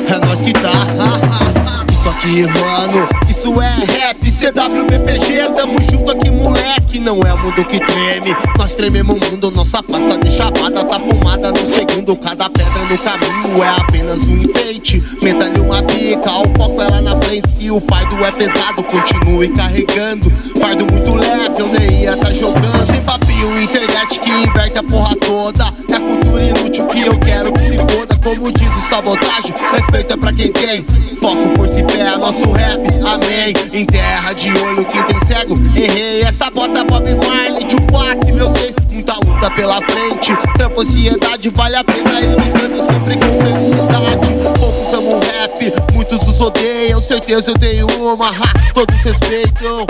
é 0.09 0.25
nós 0.25 0.41
que 0.41 0.53
tá. 0.53 1.66
Isso 2.07 2.19
aqui, 2.19 2.43
mano, 2.43 3.09
isso 3.29 3.61
é 3.61 3.75
rap. 3.99 4.31
CWBPG, 4.31 5.49
tamo 5.57 5.83
junto 5.91 6.13
aqui, 6.13 6.31
moleque. 6.31 7.01
Não 7.01 7.21
é 7.23 7.35
o 7.35 7.39
mundo 7.39 7.65
que 7.65 7.79
treme, 7.85 8.33
nós 8.57 8.77
trememos 8.77 9.17
o 9.17 9.33
mundo. 9.33 9.51
Nossa 9.51 9.83
pasta 9.83 10.17
de 10.17 10.31
chavada 10.31 10.85
tá 10.85 11.01
fumada 11.01 11.51
no 11.51 11.59
segundo. 11.59 12.15
Cada 12.17 12.49
pedra 12.49 12.85
no 12.89 12.99
caminho 12.99 13.65
é 13.65 13.69
apenas 13.81 14.29
um 14.29 14.37
enfeite. 14.39 15.03
Meta-lhe 15.21 15.59
uma 15.59 15.83
bica, 15.83 16.31
o 16.31 16.45
foco 16.57 16.81
é 16.81 16.89
lá 16.89 17.03
na 17.03 17.17
frente. 17.23 17.51
Se 17.51 17.73
o 17.73 17.81
fardo 17.81 18.25
é 18.25 18.31
pesado, 18.31 18.85
continue 18.85 19.49
carregando. 19.49 20.31
Fardo 20.61 20.87
muito 20.87 21.13
leve, 21.13 21.59
eu 21.59 21.67
nem 21.67 22.03
ia 22.03 22.17
tá 22.17 22.33
jogando. 22.33 22.87
Sem 22.87 23.03
papinho, 23.03 23.63
internet 23.63 24.21
que 24.21 24.31
inverte 24.31 24.79
a 24.79 24.83
porra 24.85 25.17
toda. 25.17 25.75
É 25.91 25.97
a 25.97 26.01
cultura 26.01 26.45
inútil 26.45 26.87
que 26.87 27.01
eu 27.01 27.19
quero 27.19 27.53
que 27.53 27.63
se 27.63 27.77
foda. 27.77 28.06
Como 28.27 28.51
diz 28.51 28.69
o 28.77 28.81
sabotagem, 28.81 29.55
respeito 29.73 30.15
é 30.15 30.17
pra 30.17 30.33
quem 30.33 30.51
tem. 30.51 30.85
Foco, 31.21 31.49
força 31.57 31.81
e 31.81 31.93
fé, 31.93 32.01
é 32.01 32.17
nosso 32.17 32.51
rap, 32.51 32.81
amém. 33.07 33.55
Em 33.73 33.87
terra 33.87 34.33
de 34.33 34.51
olho, 34.51 34.85
quem 34.85 35.01
tem 35.05 35.21
cego, 35.25 35.55
errei. 35.77 36.23
Essa 36.23 36.51
bota 36.51 36.83
Bob 36.83 37.09
Marley, 37.25 37.65
Tupac, 37.67 38.33
meu 38.33 38.53
seis. 38.57 38.75
Muita 38.91 39.15
luta 39.25 39.49
pela 39.53 39.77
frente, 39.77 40.37
trampo 40.57 40.81
ansiedade, 40.81 41.51
vale 41.51 41.77
a 41.77 41.85
pena 41.85 42.21
ir 42.21 42.35
lutando 42.35 42.85
sempre 42.85 43.17
com 43.17 43.45
felicidade. 43.45 44.59
Poucos 44.59 44.95
amam 44.95 45.21
rap, 45.21 45.95
muitos 45.95 46.27
os 46.27 46.41
odeiam. 46.41 47.01
Certeza 47.01 47.53
eu 47.53 47.59
tenho 47.59 47.87
uma, 47.87 48.31
ha, 48.31 48.73
todos 48.75 48.97
respeitam. 49.03 49.87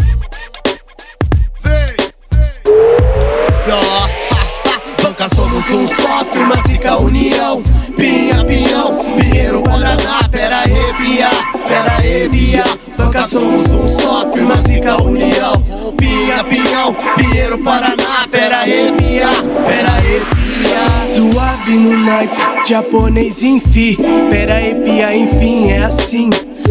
Bia. 12.28 12.64
Banca 12.96 13.26
somos 13.26 13.66
um 13.66 13.86
só, 13.86 14.30
firma 14.32 14.56
zica 14.66 15.02
união. 15.02 15.62
Pinha, 15.96 16.42
pinhão, 16.44 16.94
Pinheiro, 17.16 17.58
Paraná, 17.58 18.26
pera 18.30 18.60
aí, 18.60 18.92
Bia, 18.92 19.28
pera 19.66 19.92
aí, 19.92 20.22
Bia. 20.34 21.02
Suave 21.02 21.72
no 21.72 21.98
naipe, 22.04 22.34
japonês 22.66 23.42
enfim. 23.42 23.96
Pera 24.30 24.56
aí, 24.56 24.74
pia, 24.74 25.16
enfim, 25.16 25.70
é 25.70 25.84
assim. 25.84 26.30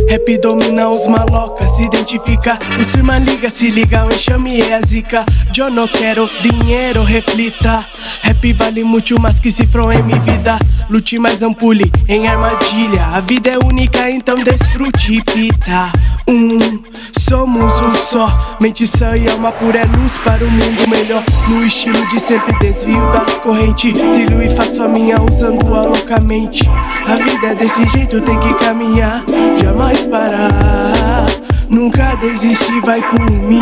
Rap 0.10 0.38
domina 0.38 0.90
os 0.90 1.08
maloca, 1.08 1.68
se 1.68 1.84
identifica. 1.84 2.58
O 2.80 2.84
firma 2.84 3.18
liga, 3.18 3.50
se 3.50 3.70
liga, 3.70 4.06
o 4.06 4.12
enxame 4.12 4.62
é 4.62 4.76
a 4.76 4.82
zica. 4.82 5.26
Eu 5.58 5.72
não 5.72 5.88
quero 5.88 6.30
dinheiro, 6.42 7.04
reflita. 7.04 7.86
Rap 8.22 8.54
vale 8.54 8.84
muito 8.84 9.20
mais 9.20 9.40
que 9.40 9.52
cifrão 9.52 9.92
em 9.92 10.04
minha 10.04 10.20
vida. 10.20 10.60
Lute 10.90 11.18
mais 11.18 11.42
ampule 11.42 11.92
em 12.08 12.28
armadilha. 12.28 13.06
A 13.14 13.22
vida 13.22 13.52
é 13.52 13.58
única, 13.58 14.10
então 14.10 14.38
desfrute 14.44 15.22
pita. 15.24 15.92
Um, 16.28 16.84
somos 17.28 17.74
um 17.82 17.92
só. 17.92 18.58
Mente 18.60 18.86
sã 18.86 19.16
e 19.16 19.30
alma 19.30 19.52
pura 19.52 19.80
é 19.80 19.86
luz 19.86 20.18
para 20.20 20.44
o 20.44 20.52
mundo 20.52 20.88
melhor. 20.88 21.24
No 21.50 21.66
estilo 21.66 22.06
de 22.08 22.20
sempre 22.20 22.54
desvio 22.60 23.06
das 23.12 23.38
correntes. 23.38 23.94
Trilho 23.94 24.42
e 24.44 24.50
faço 24.56 24.84
a 24.84 24.88
minha 24.88 25.22
usando-a 25.22 25.82
loucamente. 25.82 26.70
A 27.08 27.16
vida 27.16 27.48
é 27.48 27.56
desse 27.56 27.86
jeito, 27.88 28.22
tem 28.22 28.40
que 28.40 28.54
caminhar. 28.56 29.24
Jamais 29.62 29.85
parar. 30.06 31.26
Nunca 31.70 32.16
desistir, 32.16 32.82
vai 32.82 33.02
por 33.02 33.30
mim. 33.30 33.62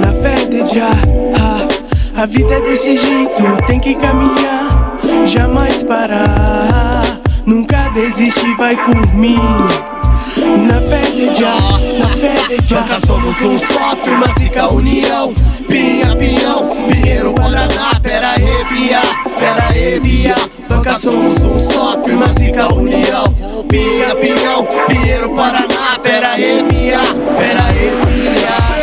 Na 0.00 0.12
fé 0.22 0.44
de 0.46 0.74
já. 0.74 0.90
A 2.16 2.26
vida 2.26 2.54
é 2.54 2.60
desse 2.60 2.96
jeito, 2.96 3.42
tem 3.66 3.80
que 3.80 3.94
caminhar. 3.96 4.98
Jamais 5.26 5.82
parar. 5.82 7.20
Nunca 7.44 7.88
desistir, 7.90 8.56
vai 8.56 8.76
por 8.76 9.14
mim. 9.14 9.38
Na 10.44 10.80
fé 10.80 11.10
de 11.10 11.34
já, 11.34 11.54
na 11.98 12.08
fé 12.16 12.56
de 12.58 12.68
já. 12.68 12.80
Nunca 12.80 13.06
somos 13.06 13.40
um 13.40 13.58
só, 13.58 13.96
firma 13.96 14.26
zica 14.38 14.72
união. 14.72 15.34
Pinha, 15.68 16.14
pinhão, 16.16 16.68
Pinheiro, 16.88 17.34
Paraná, 17.34 17.98
pera 18.02 18.32
aí, 18.32 18.64
pia, 18.68 19.00
pera 19.38 19.68
aí, 19.70 20.00
pia. 20.00 20.36
Nunca 20.68 20.98
somos 20.98 21.38
um 21.38 21.58
só, 21.58 22.02
firma 22.02 22.28
zica 22.38 22.72
união. 22.72 23.34
Pinha, 23.68 24.14
pinhão, 24.16 24.66
Pinheiro, 24.86 25.30
Paraná, 25.30 25.98
pera 26.02 26.32
aí, 26.32 26.62
pia, 26.68 26.98
pera 27.38 27.64
aí, 27.64 27.96
pia. 28.06 28.73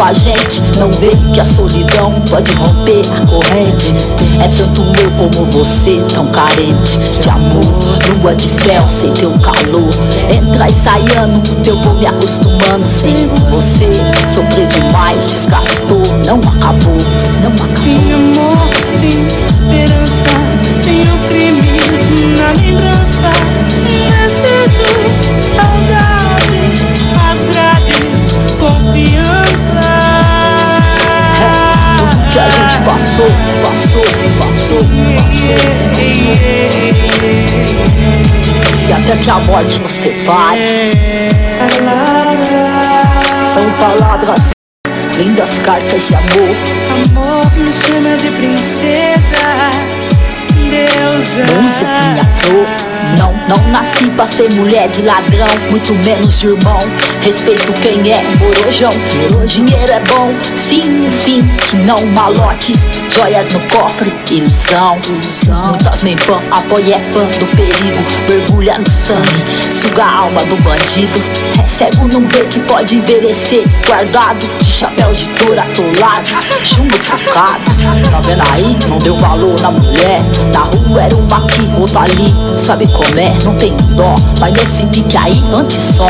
Com 0.00 0.04
a 0.04 0.12
gente. 0.14 0.62
Não 0.78 0.90
vê 0.92 1.10
que 1.32 1.40
a 1.40 1.44
solidão 1.44 2.12
pode 2.30 2.50
romper 2.52 3.02
a 3.14 3.26
corrente. 3.26 3.94
É 4.42 4.48
tanto 4.48 4.80
eu 4.80 5.10
como 5.10 5.44
você, 5.46 6.02
tão 6.14 6.26
carente 6.28 6.98
de 7.20 7.28
amor. 7.28 7.62
Lua 8.08 8.34
de 8.34 8.48
fel 8.48 8.88
sem 8.88 9.12
teu 9.12 9.30
calor. 9.38 9.90
Entra 10.30 10.68
e 10.68 10.72
sai 10.72 11.04
ano, 11.18 11.42
eu 11.66 11.76
vou 11.82 11.94
me 11.94 12.06
acostumando 12.06 12.84
sem 12.84 13.28
você. 13.50 13.90
Sofrer 14.32 14.66
demais, 14.68 15.22
desgastou, 15.26 16.02
não 16.24 16.38
acabou, 16.38 16.96
não 17.42 17.52
acabou. 17.52 17.70
Tem 17.84 18.12
amor, 18.12 18.56
tem 19.00 19.26
esperança, 19.46 20.32
tem 20.82 21.02
o 21.02 21.28
crime 21.28 21.78
na 22.38 22.52
lembrança. 22.52 23.30
Desejo, 23.86 24.82
saudade, 25.56 25.99
passou, 33.20 33.26
passou, 33.62 34.02
passou, 34.38 34.78
passou. 34.78 34.88
E 38.88 38.92
até 38.92 39.16
que 39.16 39.30
a 39.30 39.38
morte 39.40 39.82
nos 39.82 39.92
separe. 39.92 40.90
São 43.42 43.70
palavras 43.72 44.50
lindas 45.16 45.58
cartas 45.58 46.08
de 46.08 46.14
amor. 46.14 46.56
Amor 47.10 47.56
me 47.56 47.72
chama 47.72 48.16
de 48.16 48.30
princesa, 48.30 49.70
deusa. 50.86 51.44
Musa, 51.60 51.86
minha 52.12 52.24
flor. 52.36 52.66
Não, 53.18 53.32
não 53.48 53.68
nasci 53.70 54.08
pra 54.10 54.24
ser 54.24 54.52
mulher 54.54 54.88
de 54.88 55.02
ladrão, 55.02 55.48
muito 55.70 55.94
menos 55.94 56.38
de 56.38 56.46
irmão. 56.46 56.78
Respeito 57.22 57.72
quem 57.74 58.12
é 58.12 58.22
morojão. 58.38 58.90
Dinheiro 59.46 59.92
é 59.92 60.00
bom, 60.00 60.32
sim, 60.54 61.06
enfim, 61.06 61.42
que 61.68 61.76
não 61.76 62.00
malotes. 62.06 62.76
Joias 63.08 63.48
no 63.48 63.60
cofre, 63.68 64.09
ilusão. 64.30 64.98
Muitas 65.68 66.02
nem 66.02 66.16
pão, 66.16 66.40
apoia 66.50 66.96
é 66.96 66.98
fã 67.12 67.24
do 67.38 67.46
perigo. 67.56 68.04
Mergulha 68.28 68.78
no 68.78 68.88
sangue, 68.88 69.44
suga 69.70 70.04
a 70.04 70.18
alma 70.18 70.44
do 70.44 70.56
bandido. 70.56 71.20
É 71.62 71.66
cego, 71.66 72.08
não 72.12 72.26
vê 72.26 72.44
que 72.44 72.60
pode 72.60 72.96
envelhecer. 72.96 73.64
Guardado 73.86 74.46
de 74.58 74.64
chapéu 74.64 75.12
de 75.12 75.28
touro 75.28 75.60
atolado, 75.60 76.28
chumbo 76.64 76.96
trocado. 76.98 77.64
Tá 78.10 78.20
vendo 78.20 78.42
aí? 78.52 78.76
Não 78.88 78.98
deu 78.98 79.16
valor 79.16 79.60
na 79.60 79.70
mulher. 79.70 80.22
Na 80.52 80.60
rua 80.60 81.02
era 81.02 81.16
uma 81.16 81.36
aqui, 81.38 81.68
outra 81.78 82.00
ali. 82.02 82.34
Sabe 82.56 82.86
como 82.86 83.18
é? 83.18 83.32
Não 83.44 83.56
tem 83.56 83.74
dó. 83.96 84.14
Mas 84.38 84.52
nesse 84.52 84.86
pique 84.86 85.16
aí, 85.16 85.42
antes 85.52 85.82
só. 85.82 86.08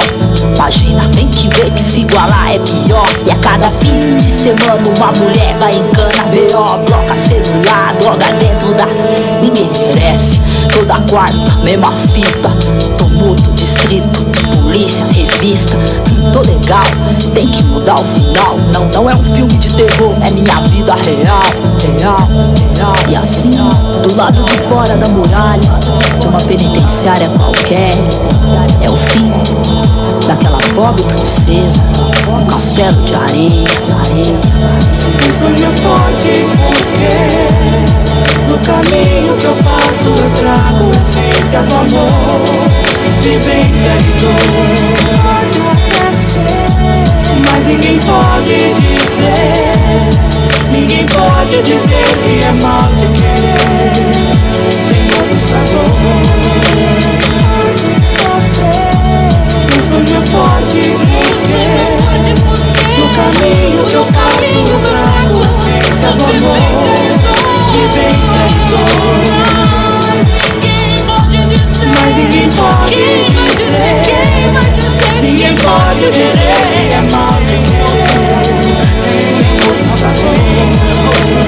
Imagina, 0.54 1.08
tem 1.14 1.28
que 1.28 1.48
ver 1.48 1.70
que 1.70 1.82
se 1.82 2.00
igualar 2.00 2.52
é 2.52 2.58
pior. 2.58 3.08
E 3.26 3.30
a 3.30 3.36
cada 3.36 3.70
fim 3.70 4.16
de 4.16 4.30
semana 4.30 4.88
uma 4.96 5.12
mulher 5.12 5.56
vai 5.58 5.72
em 5.72 5.90
cana. 5.92 6.24
B.O. 6.30 6.78
bloca 6.84 7.14
celular, 7.14 7.94
droga 8.10 8.32
dentro 8.34 8.74
da. 8.74 8.86
Ninguém 9.40 9.70
merece. 9.78 10.40
Toda 10.72 11.00
quarta, 11.10 11.54
mesma 11.62 11.94
fita. 11.94 12.50
Tumulto, 12.96 13.52
distrito, 13.52 14.24
polícia, 14.62 15.04
revista. 15.06 15.76
Tô 16.32 16.40
legal, 16.40 16.84
tem 17.34 17.46
que 17.48 17.62
mudar 17.64 17.96
o 17.96 18.04
final. 18.04 18.56
Não, 18.72 18.86
não 18.86 19.10
é 19.10 19.14
um 19.14 19.24
filme 19.34 19.52
de 19.54 19.74
terror, 19.74 20.14
é 20.22 20.30
minha 20.30 20.60
vida 20.68 20.94
real, 20.94 21.42
real, 21.98 22.28
real. 22.76 22.94
E 23.08 23.16
assim, 23.16 23.50
do 23.50 24.16
lado 24.16 24.42
de 24.44 24.58
fora 24.68 24.96
da 24.96 25.08
muralha, 25.08 25.60
de 26.20 26.26
uma 26.26 26.40
penitenciária 26.40 27.28
qualquer, 27.30 27.94
é 28.80 28.90
o 28.90 28.96
fim 28.96 29.30
daquela 30.26 30.58
pobre 30.74 31.02
princesa, 31.02 31.82
um 32.28 32.46
castelo 32.46 33.02
de 33.02 33.14
areia, 33.14 33.68
de 33.84 33.92
areia. 33.92 34.40
Um 35.26 35.32
sonho 35.32 35.72
forte 35.78 36.44
porque 36.70 37.99
no 38.50 38.58
caminho 38.58 39.36
que 39.36 39.44
eu 39.44 39.54
faço 39.54 40.08
eu 40.08 40.30
trago 40.34 40.90
essência 40.90 41.62
do 41.62 41.74
amor, 41.76 42.40
vivência 43.22 43.92
e 43.96 44.12
dor. 44.20 44.34
Pode 45.22 45.60
até 45.70 46.06
ser, 46.12 46.66
mas 47.44 47.62
ninguém 47.66 47.98
pode 48.00 48.56
dizer, 48.74 49.70
ninguém 50.72 51.06
pode 51.06 51.62
dizer 51.62 52.06
que 52.22 52.44
é 52.44 52.52
mal 52.60 52.92
de 52.96 53.06
querer. 53.06 53.92
Tem 54.88 55.04
outro 55.20 55.38
sabor. 55.38 55.94
Pode 57.38 57.88
só 58.04 58.34
ter 58.52 58.82
um 59.76 59.80
sonho 59.88 60.20
forte 60.26 60.80
porque 60.98 61.62
no 62.98 63.06
caminho 63.14 63.84
que 63.86 63.94
eu 63.94 64.04
faço 64.06 64.58
eu 64.72 64.78
trago 64.80 65.36
essência 65.40 66.10
do 66.14 66.24
amor, 66.24 66.99
ninguém 72.20 72.48
pode 72.50 72.94
dizer, 72.94 74.02
ninguém 75.22 75.48
Quem 75.50 75.54
pode 75.56 76.06
dizer 76.12 76.92
é 76.92 77.00
mal 77.10 77.40
de 77.46 77.56
novo 77.56 78.04
Tem 79.02 79.60
outro 79.68 79.88
sabor, 79.98 80.38
outro 81.06 81.40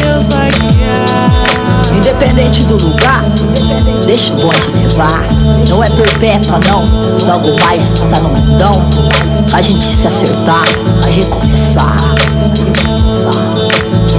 Deus 0.00 0.24
vai 0.28 0.50
guiar 0.50 1.30
Independente 1.96 2.64
do 2.64 2.76
lugar, 2.76 3.24
deixa 4.06 4.32
o 4.32 4.36
bonde 4.36 4.70
levar. 4.70 5.26
Não 5.68 5.82
é 5.82 5.90
perpétua, 5.90 6.58
não. 6.66 6.84
Logo 7.26 7.54
mais 7.60 7.92
tá 7.92 8.20
no 8.20 8.28
mundão. 8.28 8.88
A 9.52 9.60
gente 9.60 9.84
se 9.84 10.06
acertar, 10.06 10.64
vai 11.02 11.10
recomeçar. 11.10 11.96
Deus 13.18 14.17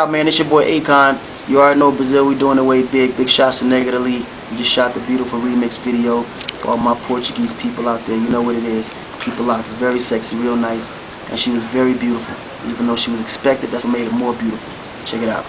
out, 0.00 0.10
man. 0.10 0.26
It's 0.26 0.38
your 0.38 0.48
boy 0.48 0.64
Akon. 0.64 1.18
You 1.46 1.60
already 1.60 1.78
know 1.78 1.92
Brazil, 1.92 2.26
we 2.26 2.34
doing 2.34 2.56
it 2.56 2.62
way 2.62 2.86
big. 2.86 3.14
Big 3.18 3.28
shots 3.28 3.58
to 3.58 3.64
Lee. 3.66 4.24
We 4.50 4.56
just 4.56 4.70
shot 4.70 4.94
the 4.94 5.00
beautiful 5.00 5.38
remix 5.40 5.78
video 5.78 6.22
for 6.62 6.68
all 6.68 6.78
my 6.78 6.94
Portuguese 7.02 7.52
people 7.52 7.86
out 7.86 8.00
there. 8.06 8.16
You 8.16 8.28
know 8.30 8.40
what 8.40 8.54
it 8.54 8.64
is. 8.64 8.88
Keep 9.20 9.34
it 9.34 9.42
locked. 9.42 9.64
It's 9.64 9.74
very 9.74 10.00
sexy, 10.00 10.36
real 10.36 10.56
nice. 10.56 10.88
And 11.30 11.38
she 11.38 11.50
was 11.50 11.62
very 11.64 11.92
beautiful. 11.92 12.34
Even 12.70 12.86
though 12.86 12.96
she 12.96 13.10
was 13.10 13.20
expected, 13.20 13.70
that's 13.70 13.84
what 13.84 13.92
made 13.92 14.06
it 14.06 14.12
more 14.12 14.32
beautiful. 14.32 15.04
Check 15.04 15.22
it 15.22 15.28
out. 15.28 15.44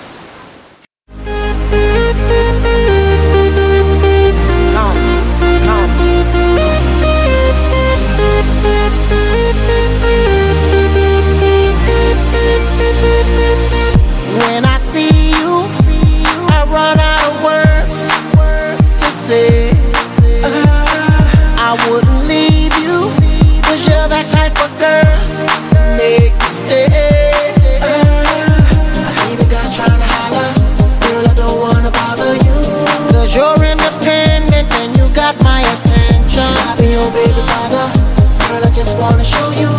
Show 39.31 39.51
you 39.51 39.70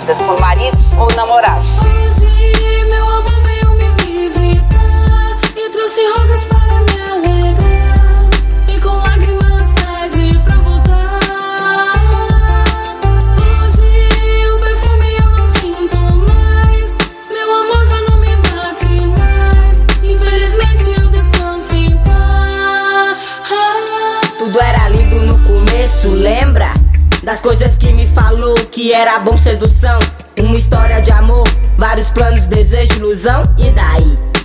são 0.00 0.10
espancadas 0.10 0.43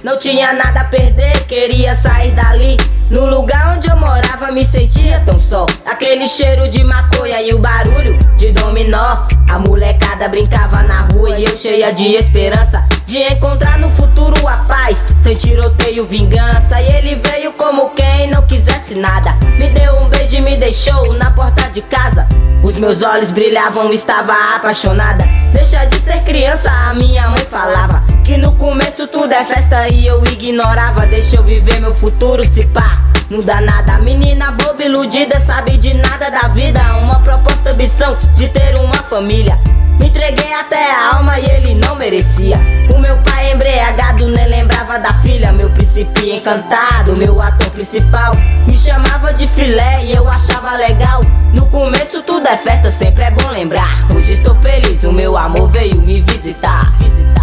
Não 0.10 0.18
tinha 0.18 0.54
nada 0.54 0.82
a 0.82 0.86
perder, 0.86 1.46
queria 1.46 1.96
sair 1.96 2.32
dali. 2.32 2.78
No 3.12 3.28
lugar 3.28 3.59
onde 3.80 3.90
eu 3.90 3.96
morava, 3.96 4.52
me 4.52 4.66
sentia 4.66 5.22
tão 5.26 5.40
só. 5.40 5.66
Aquele 5.86 6.28
cheiro 6.28 6.68
de 6.68 6.84
maconha 6.84 7.42
e 7.42 7.54
o 7.54 7.60
barulho 7.60 8.20
de 8.36 8.52
dominó. 8.52 9.26
A 9.50 9.58
molecada 9.58 10.28
brincava 10.28 10.84
na 10.84 11.08
rua 11.14 11.40
e 11.40 11.46
eu 11.46 11.56
cheia 11.56 11.94
de 11.94 12.14
esperança 12.14 12.84
de 13.06 13.18
encontrar 13.20 13.80
no 13.80 13.90
futuro 13.92 14.36
a 14.46 14.58
paz. 14.58 15.06
Sem 15.24 15.34
tiroteio, 15.36 16.06
vingança. 16.06 16.82
E 16.82 16.92
ele 16.92 17.16
veio 17.16 17.54
como 17.54 17.92
quem 17.92 18.30
não 18.30 18.46
quisesse 18.46 18.96
nada. 18.96 19.34
Me 19.58 19.70
deu 19.70 19.96
um 19.96 20.10
beijo 20.10 20.36
e 20.36 20.42
me 20.42 20.58
deixou 20.58 21.14
na 21.14 21.32
porta 21.32 21.70
de 21.70 21.82
casa. 21.82 22.28
Os 22.62 22.78
meus 22.78 23.02
olhos 23.02 23.32
brilhavam, 23.32 23.94
estava 23.94 24.34
apaixonada. 24.56 25.24
Deixa 25.54 25.86
de 25.86 25.98
ser 25.98 26.22
criança, 26.26 26.70
a 26.70 26.94
minha 26.94 27.30
mãe 27.30 27.46
falava. 27.46 28.04
Que 28.26 28.36
no 28.36 28.52
começo 28.56 29.08
tudo 29.08 29.32
é 29.32 29.46
festa 29.46 29.88
e 29.88 30.06
eu 30.06 30.22
ignorava. 30.26 31.06
Deixa 31.06 31.38
eu 31.38 31.44
viver 31.44 31.80
meu 31.80 31.96
futuro, 31.96 32.44
se 32.46 32.66
pá. 32.66 33.10
Não 33.30 33.42
dá 33.42 33.62
nada, 33.62 33.69
menina 34.10 34.52
boba 34.52 34.84
iludida, 34.84 35.40
sabe 35.40 35.78
de 35.78 35.94
nada 35.94 36.30
da 36.30 36.48
vida. 36.50 36.82
Uma 37.02 37.20
proposta, 37.20 37.72
ambição 37.72 38.18
de 38.36 38.48
ter 38.50 38.76
uma 38.76 38.96
família. 38.96 39.60
Me 40.00 40.08
entreguei 40.08 40.52
até 40.54 40.92
a 40.92 41.16
alma 41.16 41.40
e 41.40 41.46
ele 41.46 41.76
não 41.76 41.96
merecia. 41.96 42.56
O 42.96 42.98
meu 42.98 43.18
pai 43.20 43.52
embriagado 43.52 44.28
nem 44.28 44.48
lembrava 44.48 44.98
da 44.98 45.14
filha. 45.22 45.52
Meu 45.52 45.70
príncipe 45.70 46.32
encantado, 46.32 47.16
meu 47.16 47.42
ator 47.42 47.70
principal. 47.72 48.32
Me 48.68 48.78
chamava 48.78 49.34
de 49.34 49.48
filé 49.48 50.06
e 50.06 50.14
eu 50.14 50.28
achava 50.28 50.76
legal. 50.76 51.22
No 51.54 51.66
começo 51.68 52.22
tudo 52.24 52.48
é 52.48 52.58
festa, 52.58 52.90
sempre 52.90 53.24
é 53.24 53.32
bom 53.32 53.50
lembrar. 53.52 54.08
Hoje 54.16 54.34
estou 54.34 54.56
feliz, 54.56 55.04
o 55.04 55.12
meu 55.12 55.38
amor 55.38 55.70
veio 55.70 56.02
me. 56.02 56.20
Visitar, 56.22 56.94
visitar, 57.00 57.39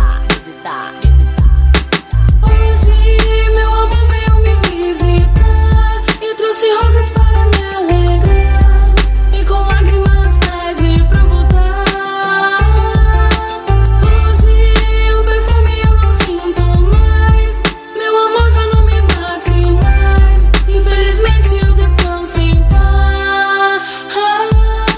trouxe 6.56 6.72
rosas 6.84 7.10
para 7.10 7.44
me 7.46 7.64
alegrar. 7.76 8.94
E 9.34 9.44
com 9.44 9.60
lágrimas 9.60 10.36
pede 10.38 11.04
pra 11.04 11.22
voltar. 11.24 12.56
Hoje 14.02 15.10
o 15.18 15.24
perfume 15.24 15.82
eu 15.84 15.94
não 15.94 16.14
sinto 16.14 16.62
mais. 16.94 17.62
Meu 17.98 18.26
amor 18.26 18.50
já 18.50 18.66
não 18.68 18.82
me 18.86 19.00
bate 19.02 19.70
mais. 19.82 20.50
Infelizmente 20.66 21.66
eu 21.66 21.74
descanso 21.74 22.40
em 22.40 22.62
paz. 22.70 23.82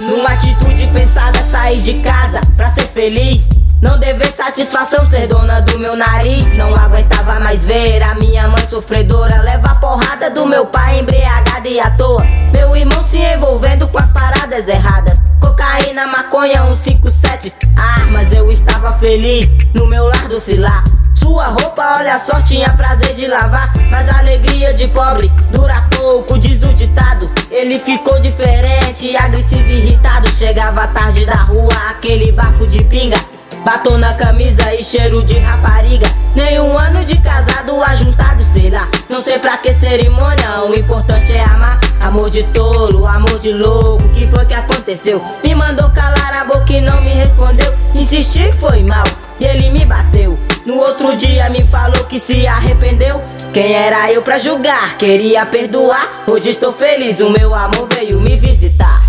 Numa 0.01 0.31
atitude 0.31 0.87
pensada, 0.93 1.43
sair 1.43 1.81
de 1.81 1.95
casa 1.95 2.41
pra 2.57 2.69
ser 2.69 2.87
feliz. 2.87 3.49
Não 3.81 3.97
dever 3.97 4.27
satisfação 4.33 5.07
ser 5.07 5.29
dona 5.29 5.61
do 5.61 5.79
meu 5.79 5.95
nariz. 5.95 6.53
Não 6.55 6.75
aguentava 6.75 7.39
mais 7.39 7.65
ver 7.65 8.03
a 8.03 8.13
minha 8.17 8.49
mãe 8.49 8.67
sofredora. 8.67 9.41
Levar 9.43 9.79
porrada 9.79 10.29
do 10.31 10.47
meu 10.47 10.67
pai 10.67 10.99
embriagada 10.99 11.69
e 11.69 11.79
à 11.79 11.89
toa. 11.91 12.21
Meu 12.53 12.77
irmão 12.77 13.05
se 13.07 13.19
envolvendo 13.19 13.87
com 13.87 13.99
as 13.99 14.13
paradas 14.13 14.67
erradas. 14.67 15.19
Cocaína, 15.41 16.09
maconha, 16.09 16.63
157 16.77 17.55
armas. 17.77 18.33
Eu 18.33 18.51
estava 18.51 18.93
feliz 18.95 19.49
no 19.73 19.87
meu 19.87 20.07
lar 20.07 20.27
docilar. 20.29 20.83
Sua 21.15 21.47
roupa, 21.47 21.93
olha 21.99 22.19
só, 22.19 22.43
tinha 22.43 22.75
prazer 22.75 23.15
de 23.15 23.29
lavar. 23.29 23.73
Mas 23.93 24.09
a 24.09 24.19
alegria 24.19 24.75
de 24.75 24.89
pobre 24.89 25.31
dura 25.53 25.87
pouco, 25.97 26.37
diz 26.37 26.65
o 26.65 26.75
ditado. 26.75 27.31
Ele 27.49 27.79
ficou 27.79 28.19
diferente, 28.19 29.17
agressivo 29.17 29.71
irritado. 29.71 30.29
Chegava 30.31 30.89
tarde 30.89 31.25
da 31.25 31.43
rua, 31.43 31.75
aquele 31.91 32.33
bafo 32.33 32.67
de 32.67 32.83
pinga. 32.85 33.38
Batom 33.69 33.99
na 33.99 34.15
camisa 34.15 34.75
e 34.75 34.83
cheiro 34.83 35.23
de 35.27 35.39
rapariga. 35.41 36.07
Nenhum 36.35 36.75
ano 36.79 37.05
de 37.05 37.21
casado 37.21 37.83
ajuntado, 37.83 38.43
sei 38.43 38.71
lá. 38.71 38.89
Não 39.11 39.23
sei 39.23 39.39
pra 39.39 39.59
que 39.59 39.75
cerimônia, 39.75 40.65
o 40.65 40.75
importante 40.75 41.35
é 41.35 41.45
amar. 41.45 41.79
Amor 42.01 42.31
de 42.31 42.45
tolo, 42.45 43.07
amor 43.07 43.39
de 43.39 43.53
louco. 43.53 44.03
O 44.05 44.09
que 44.09 44.27
foi 44.27 44.47
que 44.47 44.55
aconteceu? 44.55 45.23
Me 45.45 45.55
mandou 45.55 45.91
calar 45.91 46.33
a 46.33 46.45
boca 46.47 46.73
e 46.73 46.81
não 46.81 46.99
me 47.03 47.11
respondeu. 47.11 47.71
Insisti, 47.95 48.51
foi 48.53 48.83
mal, 48.83 49.05
e 49.39 49.45
ele 49.45 49.69
me 49.69 49.85
bateu. 49.85 50.39
No 50.65 50.79
outro 50.79 51.15
dia 51.15 51.51
me 51.51 51.63
falou 51.65 52.07
que 52.07 52.19
se 52.19 52.47
arrependeu. 52.47 53.23
Quem 53.53 53.75
era 53.75 54.11
eu 54.11 54.23
pra 54.23 54.39
julgar? 54.39 54.97
Queria 54.97 55.45
perdoar. 55.45 56.25
Hoje 56.27 56.49
estou 56.49 56.73
feliz, 56.73 57.21
o 57.21 57.29
meu 57.29 57.55
amor 57.55 57.87
veio 57.93 58.19
me 58.19 58.35
visitar. 58.35 59.03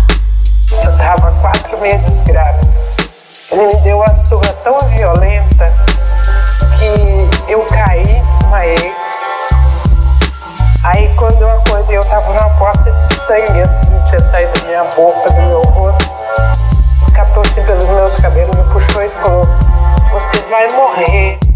Eu 0.84 0.98
tava 0.98 1.32
quatro 1.40 1.80
meses 1.80 2.20
grávida. 2.26 2.69
Ele 3.52 3.66
me 3.66 3.76
deu 3.78 3.96
uma 3.96 4.14
surra 4.14 4.52
tão 4.62 4.78
violenta 4.90 5.72
que 6.78 7.50
eu 7.50 7.66
caí, 7.66 8.04
desmaiei. 8.04 8.94
Aí 10.84 11.12
quando 11.16 11.42
eu 11.42 11.50
acordei 11.50 11.96
eu 11.96 12.04
tava 12.04 12.32
numa 12.32 12.50
poça 12.50 12.90
de 12.90 13.02
sangue 13.02 13.60
assim, 13.60 13.90
tinha 14.06 14.20
saído 14.20 14.52
da 14.60 14.66
minha 14.66 14.84
boca, 14.84 15.32
do 15.32 15.42
meu 15.42 15.62
rosto. 15.62 16.14
Catou 17.12 17.42
assim 17.42 17.62
pelos 17.64 17.86
meus 17.86 18.14
cabelos, 18.16 18.56
me 18.56 18.62
puxou 18.72 19.02
e 19.02 19.08
falou, 19.08 19.48
você 20.12 20.38
vai 20.48 20.68
morrer. 20.70 21.49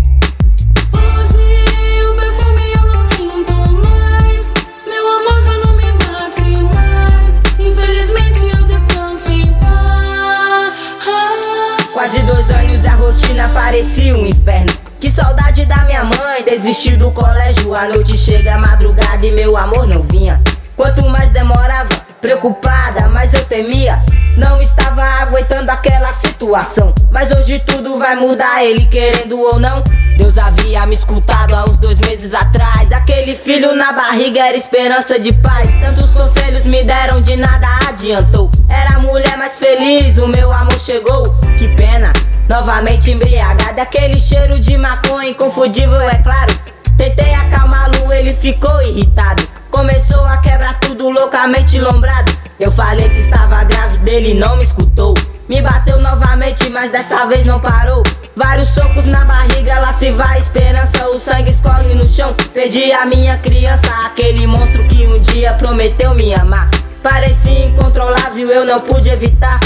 Rotina 13.15 13.49
parecia 13.51 14.16
um 14.16 14.27
inferno. 14.27 14.73
Que 14.99 15.09
saudade 15.09 15.65
da 15.66 15.85
minha 15.85 16.05
mãe, 16.05 16.45
desistir 16.45 16.97
do 16.97 17.12
colégio. 17.12 17.74
A 17.74 17.89
noite 17.89 18.19
chega 18.19 18.57
a 18.57 18.59
madrugada 18.59 19.24
e 19.24 19.31
meu 19.31 19.57
amor 19.57 19.86
não 19.86 20.03
vinha. 20.03 20.43
Quanto 20.77 21.09
mais 21.09 21.31
demorava, 21.31 21.89
preocupada, 22.25 23.07
mais 23.11 23.35
eu 23.35 23.45
temia. 23.45 24.03
Não 24.39 24.59
estava 24.63 25.03
aguentando 25.21 25.71
aquela 25.71 26.11
situação. 26.15 26.95
Mas 27.11 27.31
hoje 27.31 27.59
tudo 27.67 27.99
vai 27.99 28.17
mudar, 28.17 28.65
ele 28.65 28.87
querendo 28.87 29.39
ou 29.39 29.61
não. 29.61 29.85
Deus 30.17 30.39
havia 30.39 30.87
me 30.87 30.95
escutado 30.95 31.55
há 31.55 31.65
uns 31.65 31.77
dois 31.77 31.99
meses 32.01 32.33
atrás. 32.33 32.91
Aquele 32.93 33.37
filho 33.37 33.77
na 33.77 33.93
barriga 33.93 34.41
era 34.41 34.57
esperança 34.57 35.19
de 35.19 35.35
paz. 35.35 35.71
Tantos 35.83 36.11
conselhos 36.11 36.65
me 36.65 36.83
deram, 36.83 37.21
de 37.21 37.37
nada 37.37 37.69
adiantou. 37.91 38.51
Era 38.71 38.95
a 38.95 38.99
mulher 39.01 39.37
mais 39.37 39.59
feliz, 39.59 40.17
o 40.17 40.27
meu 40.27 40.51
amor 40.51 40.81
chegou. 40.81 41.23
Que 41.59 41.69
pena, 41.77 42.11
novamente 42.49 43.11
embriagada. 43.11 43.83
Aquele 43.83 44.19
cheiro 44.19 44.59
de 44.59 44.79
maconha 44.79 45.29
inconfundível, 45.29 46.01
é 46.01 46.17
claro. 46.23 46.55
Tentei 46.97 47.35
acalmá-lo, 47.35 48.11
ele 48.11 48.31
ficou 48.31 48.81
irritado. 48.81 49.43
Começou 49.75 50.25
a 50.25 50.37
quebrar 50.37 50.79
tudo 50.79 51.11
loucamente 51.11 51.81
lombrado. 51.81 52.31
Eu 52.61 52.71
falei 52.71 53.09
que 53.09 53.19
estava 53.19 53.65
grávida, 53.65 54.09
ele 54.09 54.33
não 54.33 54.57
me 54.57 54.63
escutou. 54.63 55.15
Me 55.49 55.61
bateu 55.61 56.01
novamente, 56.01 56.71
mas 56.71 56.93
dessa 56.93 57.27
vez 57.27 57.45
não 57.45 57.59
parou. 57.59 58.01
Vários 58.37 58.69
socos 58.69 59.05
na 59.07 59.25
barriga, 59.25 59.81
lá 59.81 59.93
se 59.93 60.13
vai 60.13 60.39
esperança. 60.39 61.09
O 61.09 61.19
sangue 61.19 61.51
escorre 61.51 61.93
no 61.93 62.05
chão. 62.05 62.33
Perdi 62.55 62.93
a 62.93 63.05
minha 63.05 63.37
criança, 63.39 63.93
aquele 64.07 64.47
monstro 64.47 64.85
que 64.85 65.09
um 65.09 65.19
dia 65.19 65.55
prometeu 65.55 66.15
me 66.15 66.33
amar. 66.33 66.71
Parecia 67.03 67.67
incontrolável, 67.67 68.53
eu 68.53 68.65
não 68.65 68.81
pude 68.81 69.11
evitar. 69.11 69.59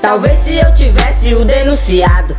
Talvez 0.00 0.38
se 0.38 0.54
eu 0.54 0.72
tivesse 0.72 1.34
o 1.34 1.44
denunciado. 1.44 2.36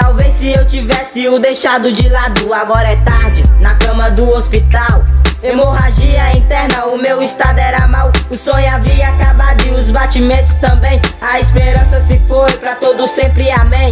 Talvez 0.00 0.32
se 0.34 0.50
eu 0.50 0.66
tivesse 0.66 1.28
o 1.28 1.38
deixado 1.38 1.92
de 1.92 2.08
lado, 2.08 2.54
agora 2.54 2.88
é 2.88 2.96
tarde, 2.96 3.42
na 3.60 3.74
cama 3.74 4.10
do 4.10 4.30
hospital. 4.30 5.04
Hemorragia 5.42 6.32
interna, 6.32 6.86
o 6.86 6.96
meu 6.96 7.22
estado 7.22 7.58
era 7.58 7.86
mal. 7.86 8.10
O 8.30 8.36
sonho 8.36 8.66
havia 8.74 9.08
acabado 9.08 9.62
e 9.66 9.70
os 9.72 9.90
batimentos 9.90 10.54
também. 10.54 10.98
A 11.20 11.38
esperança 11.38 12.00
se 12.00 12.18
foi 12.20 12.50
pra 12.52 12.76
todo 12.76 13.06
sempre, 13.06 13.50
amém. 13.50 13.90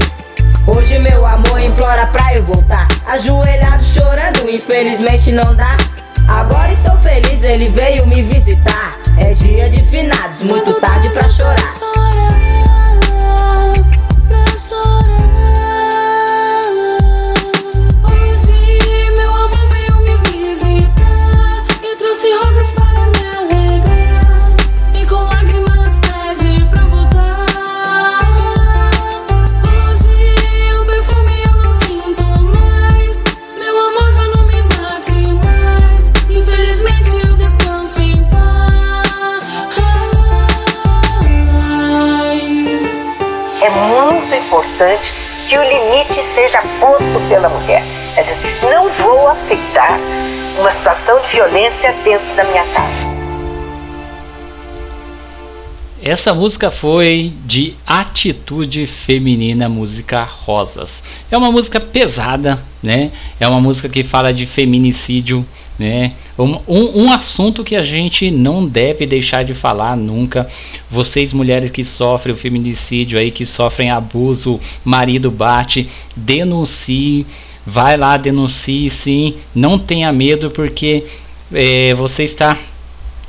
Hoje 0.67 0.99
meu 0.99 1.27
amor 1.27 1.61
implora 1.61 2.07
pra 2.07 2.35
eu 2.35 2.43
voltar. 2.43 2.89
Ajoelhado 3.07 3.85
chorando, 3.85 4.49
infelizmente 4.49 5.31
não 5.31 5.55
dá. 5.55 5.77
Agora 6.27 6.73
estou 6.73 6.97
feliz, 6.99 7.43
ele 7.45 7.69
veio 7.69 8.07
me 8.07 8.23
visitar. 8.23 8.97
É 9.19 9.35
dia 9.35 9.69
de 9.69 9.83
finados, 9.85 10.43
muito 10.43 10.73
tarde 10.81 11.11
pra 11.11 11.29
chorar. 11.29 11.59
Hoje 14.79 15.18
importante 44.59 45.13
que 45.49 45.57
o 45.57 45.63
limite 45.63 46.21
seja 46.21 46.61
posto 46.81 47.29
pela 47.29 47.49
mulher. 47.49 47.83
Ela 48.15 48.23
diz, 48.23 48.43
não 48.63 48.89
vou 48.91 49.29
aceitar 49.29 49.99
uma 50.59 50.71
situação 50.71 51.21
de 51.21 51.29
violência 51.29 51.93
dentro 52.05 52.35
da 52.35 52.45
minha 52.45 52.65
casa. 52.67 53.19
Essa 56.03 56.33
música 56.33 56.71
foi 56.71 57.33
de 57.45 57.75
Atitude 57.87 58.87
Feminina, 58.87 59.69
música 59.69 60.23
Rosas. 60.23 60.91
É 61.31 61.37
uma 61.37 61.51
música 61.51 61.81
pesada, 61.81 62.59
né? 62.83 63.11
É 63.39 63.47
uma 63.47 63.61
música 63.61 63.89
que 63.89 64.03
fala 64.03 64.33
de 64.33 64.47
feminicídio, 64.47 65.45
né? 65.79 66.13
Um, 66.39 66.59
um, 66.67 67.05
um 67.05 67.13
assunto 67.13 67.63
que 67.63 67.77
a 67.77 67.85
gente 67.85 68.31
não 68.31 68.67
deve 68.67 69.07
deixar 69.07 69.45
de 69.45 69.55
falar 69.55 69.97
nunca. 69.97 70.49
Vocês 70.91 71.33
mulheres 71.33 71.71
que 71.71 71.85
sofrem 71.85 72.35
o 72.35 72.39
feminicídio 72.39 73.19
aí, 73.19 73.31
que 73.31 73.47
sofrem 73.47 73.91
abuso, 73.91 74.61
marido 74.85 75.31
bate, 75.31 75.89
denuncie. 76.17 77.27
Vai 77.65 77.97
lá, 77.97 78.17
denuncie 78.17 78.91
sim. 78.91 79.35
Não 79.55 79.79
tenha 79.79 80.13
medo 80.13 80.51
porque 80.51 81.05
é, 81.53 81.95
você 81.95 82.25
está, 82.25 82.59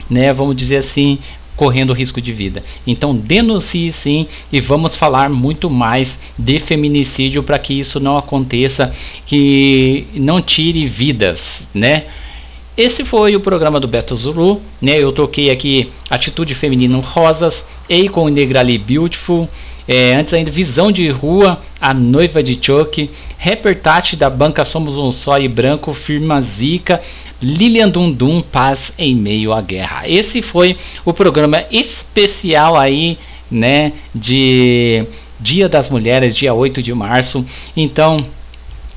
né? 0.09 0.33
Vamos 0.33 0.55
dizer 0.55 0.77
assim, 0.77 1.19
correndo 1.59 1.91
risco 1.91 2.21
de 2.21 2.31
vida. 2.31 2.63
Então 2.87 3.13
denuncie 3.13 3.91
sim 3.91 4.27
e 4.49 4.61
vamos 4.61 4.95
falar 4.95 5.29
muito 5.29 5.69
mais 5.69 6.17
de 6.37 6.57
feminicídio 6.57 7.43
para 7.43 7.59
que 7.59 7.73
isso 7.73 7.99
não 7.99 8.17
aconteça, 8.17 8.95
que 9.25 10.07
não 10.13 10.41
tire 10.41 10.87
vidas, 10.87 11.67
né? 11.73 12.05
Esse 12.79 13.03
foi 13.03 13.35
o 13.35 13.41
programa 13.41 13.77
do 13.77 13.89
Beto 13.89 14.15
Zulu, 14.15 14.61
né? 14.81 14.93
Eu 14.97 15.11
toquei 15.11 15.51
aqui 15.51 15.91
Atitude 16.09 16.55
Feminina 16.55 16.97
Rosas, 16.99 17.65
Akon 17.91 18.29
Negrali 18.29 18.77
Beautiful, 18.77 19.49
é, 19.85 20.13
antes 20.13 20.33
ainda 20.33 20.49
Visão 20.49 20.89
de 20.89 21.09
Rua, 21.09 21.61
A 21.81 21.93
Noiva 21.93 22.41
de 22.41 22.57
Choque, 22.57 23.09
Rapper 23.37 23.77
Tati 23.81 24.15
da 24.15 24.29
banca 24.29 24.63
Somos 24.63 24.95
um 24.95 25.11
Só 25.11 25.37
e 25.37 25.45
Branco, 25.49 25.93
Firma 25.93 26.39
Zica, 26.39 27.01
Lilian 27.41 27.89
Dundum, 27.89 28.41
Paz 28.41 28.93
em 28.97 29.13
Meio 29.13 29.51
à 29.51 29.59
Guerra. 29.59 30.07
Esse 30.07 30.41
foi 30.41 30.77
o 31.03 31.11
programa 31.11 31.65
especial 31.69 32.77
aí, 32.77 33.17
né, 33.51 33.91
de 34.15 35.03
Dia 35.37 35.67
das 35.67 35.89
Mulheres, 35.89 36.33
dia 36.33 36.53
8 36.53 36.81
de 36.81 36.93
março. 36.93 37.45
Então, 37.75 38.25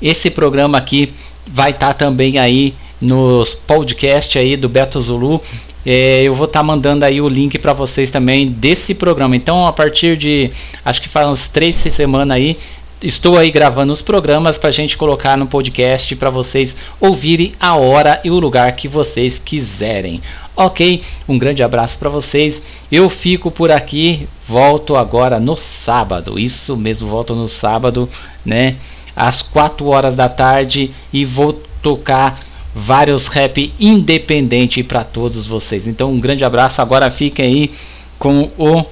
esse 0.00 0.30
programa 0.30 0.78
aqui 0.78 1.12
vai 1.44 1.72
estar 1.72 1.88
tá 1.88 1.94
também 1.94 2.38
aí 2.38 2.74
nos 3.02 3.52
podcasts 3.52 4.40
aí 4.40 4.56
do 4.56 4.68
Beto 4.68 5.02
Zulu. 5.02 5.42
É, 5.84 6.22
eu 6.22 6.34
vou 6.34 6.46
estar 6.46 6.60
tá 6.60 6.64
mandando 6.64 7.04
aí 7.04 7.20
o 7.20 7.28
link 7.28 7.58
para 7.58 7.72
vocês 7.72 8.10
também 8.10 8.46
desse 8.46 8.94
programa. 8.94 9.34
Então, 9.34 9.66
a 9.66 9.72
partir 9.72 10.16
de 10.16 10.50
acho 10.84 11.02
que 11.02 11.08
faz 11.08 11.26
uns 11.26 11.48
três 11.48 11.76
semanas 11.76 12.36
aí, 12.36 12.56
estou 13.02 13.36
aí 13.36 13.50
gravando 13.50 13.92
os 13.92 14.00
programas 14.00 14.56
para 14.56 14.68
a 14.68 14.72
gente 14.72 14.96
colocar 14.96 15.36
no 15.36 15.46
podcast 15.46 16.14
para 16.14 16.30
vocês 16.30 16.76
ouvirem 17.00 17.52
a 17.58 17.74
hora 17.74 18.20
e 18.22 18.30
o 18.30 18.38
lugar 18.38 18.72
que 18.72 18.86
vocês 18.86 19.40
quiserem. 19.44 20.22
Ok, 20.54 21.02
um 21.26 21.38
grande 21.38 21.62
abraço 21.62 21.98
para 21.98 22.10
vocês. 22.10 22.62
Eu 22.90 23.08
fico 23.10 23.50
por 23.50 23.72
aqui, 23.72 24.28
volto 24.46 24.94
agora 24.94 25.40
no 25.40 25.56
sábado. 25.56 26.38
Isso 26.38 26.76
mesmo, 26.76 27.08
volto 27.08 27.34
no 27.34 27.48
sábado, 27.48 28.08
né? 28.44 28.76
Às 29.16 29.42
4 29.42 29.86
horas 29.86 30.14
da 30.14 30.28
tarde 30.28 30.90
e 31.12 31.24
vou 31.24 31.54
tocar 31.82 32.38
vários 32.74 33.26
rap 33.26 33.72
independente 33.78 34.82
para 34.82 35.04
todos 35.04 35.46
vocês. 35.46 35.86
Então, 35.86 36.10
um 36.12 36.20
grande 36.20 36.44
abraço. 36.44 36.80
Agora 36.80 37.10
fiquem 37.10 37.44
aí 37.44 37.70
com 38.18 38.50
o 38.58 38.84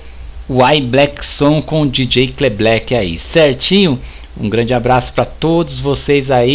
Y 0.48 0.80
Black 0.82 1.24
Song 1.24 1.62
com 1.62 1.82
o 1.82 1.88
DJ 1.88 2.28
Cleblack 2.28 2.94
aí, 2.94 3.18
certinho? 3.18 3.98
Um 4.38 4.48
grande 4.48 4.72
abraço 4.72 5.12
para 5.12 5.24
todos 5.24 5.78
vocês 5.78 6.30
aí. 6.30 6.48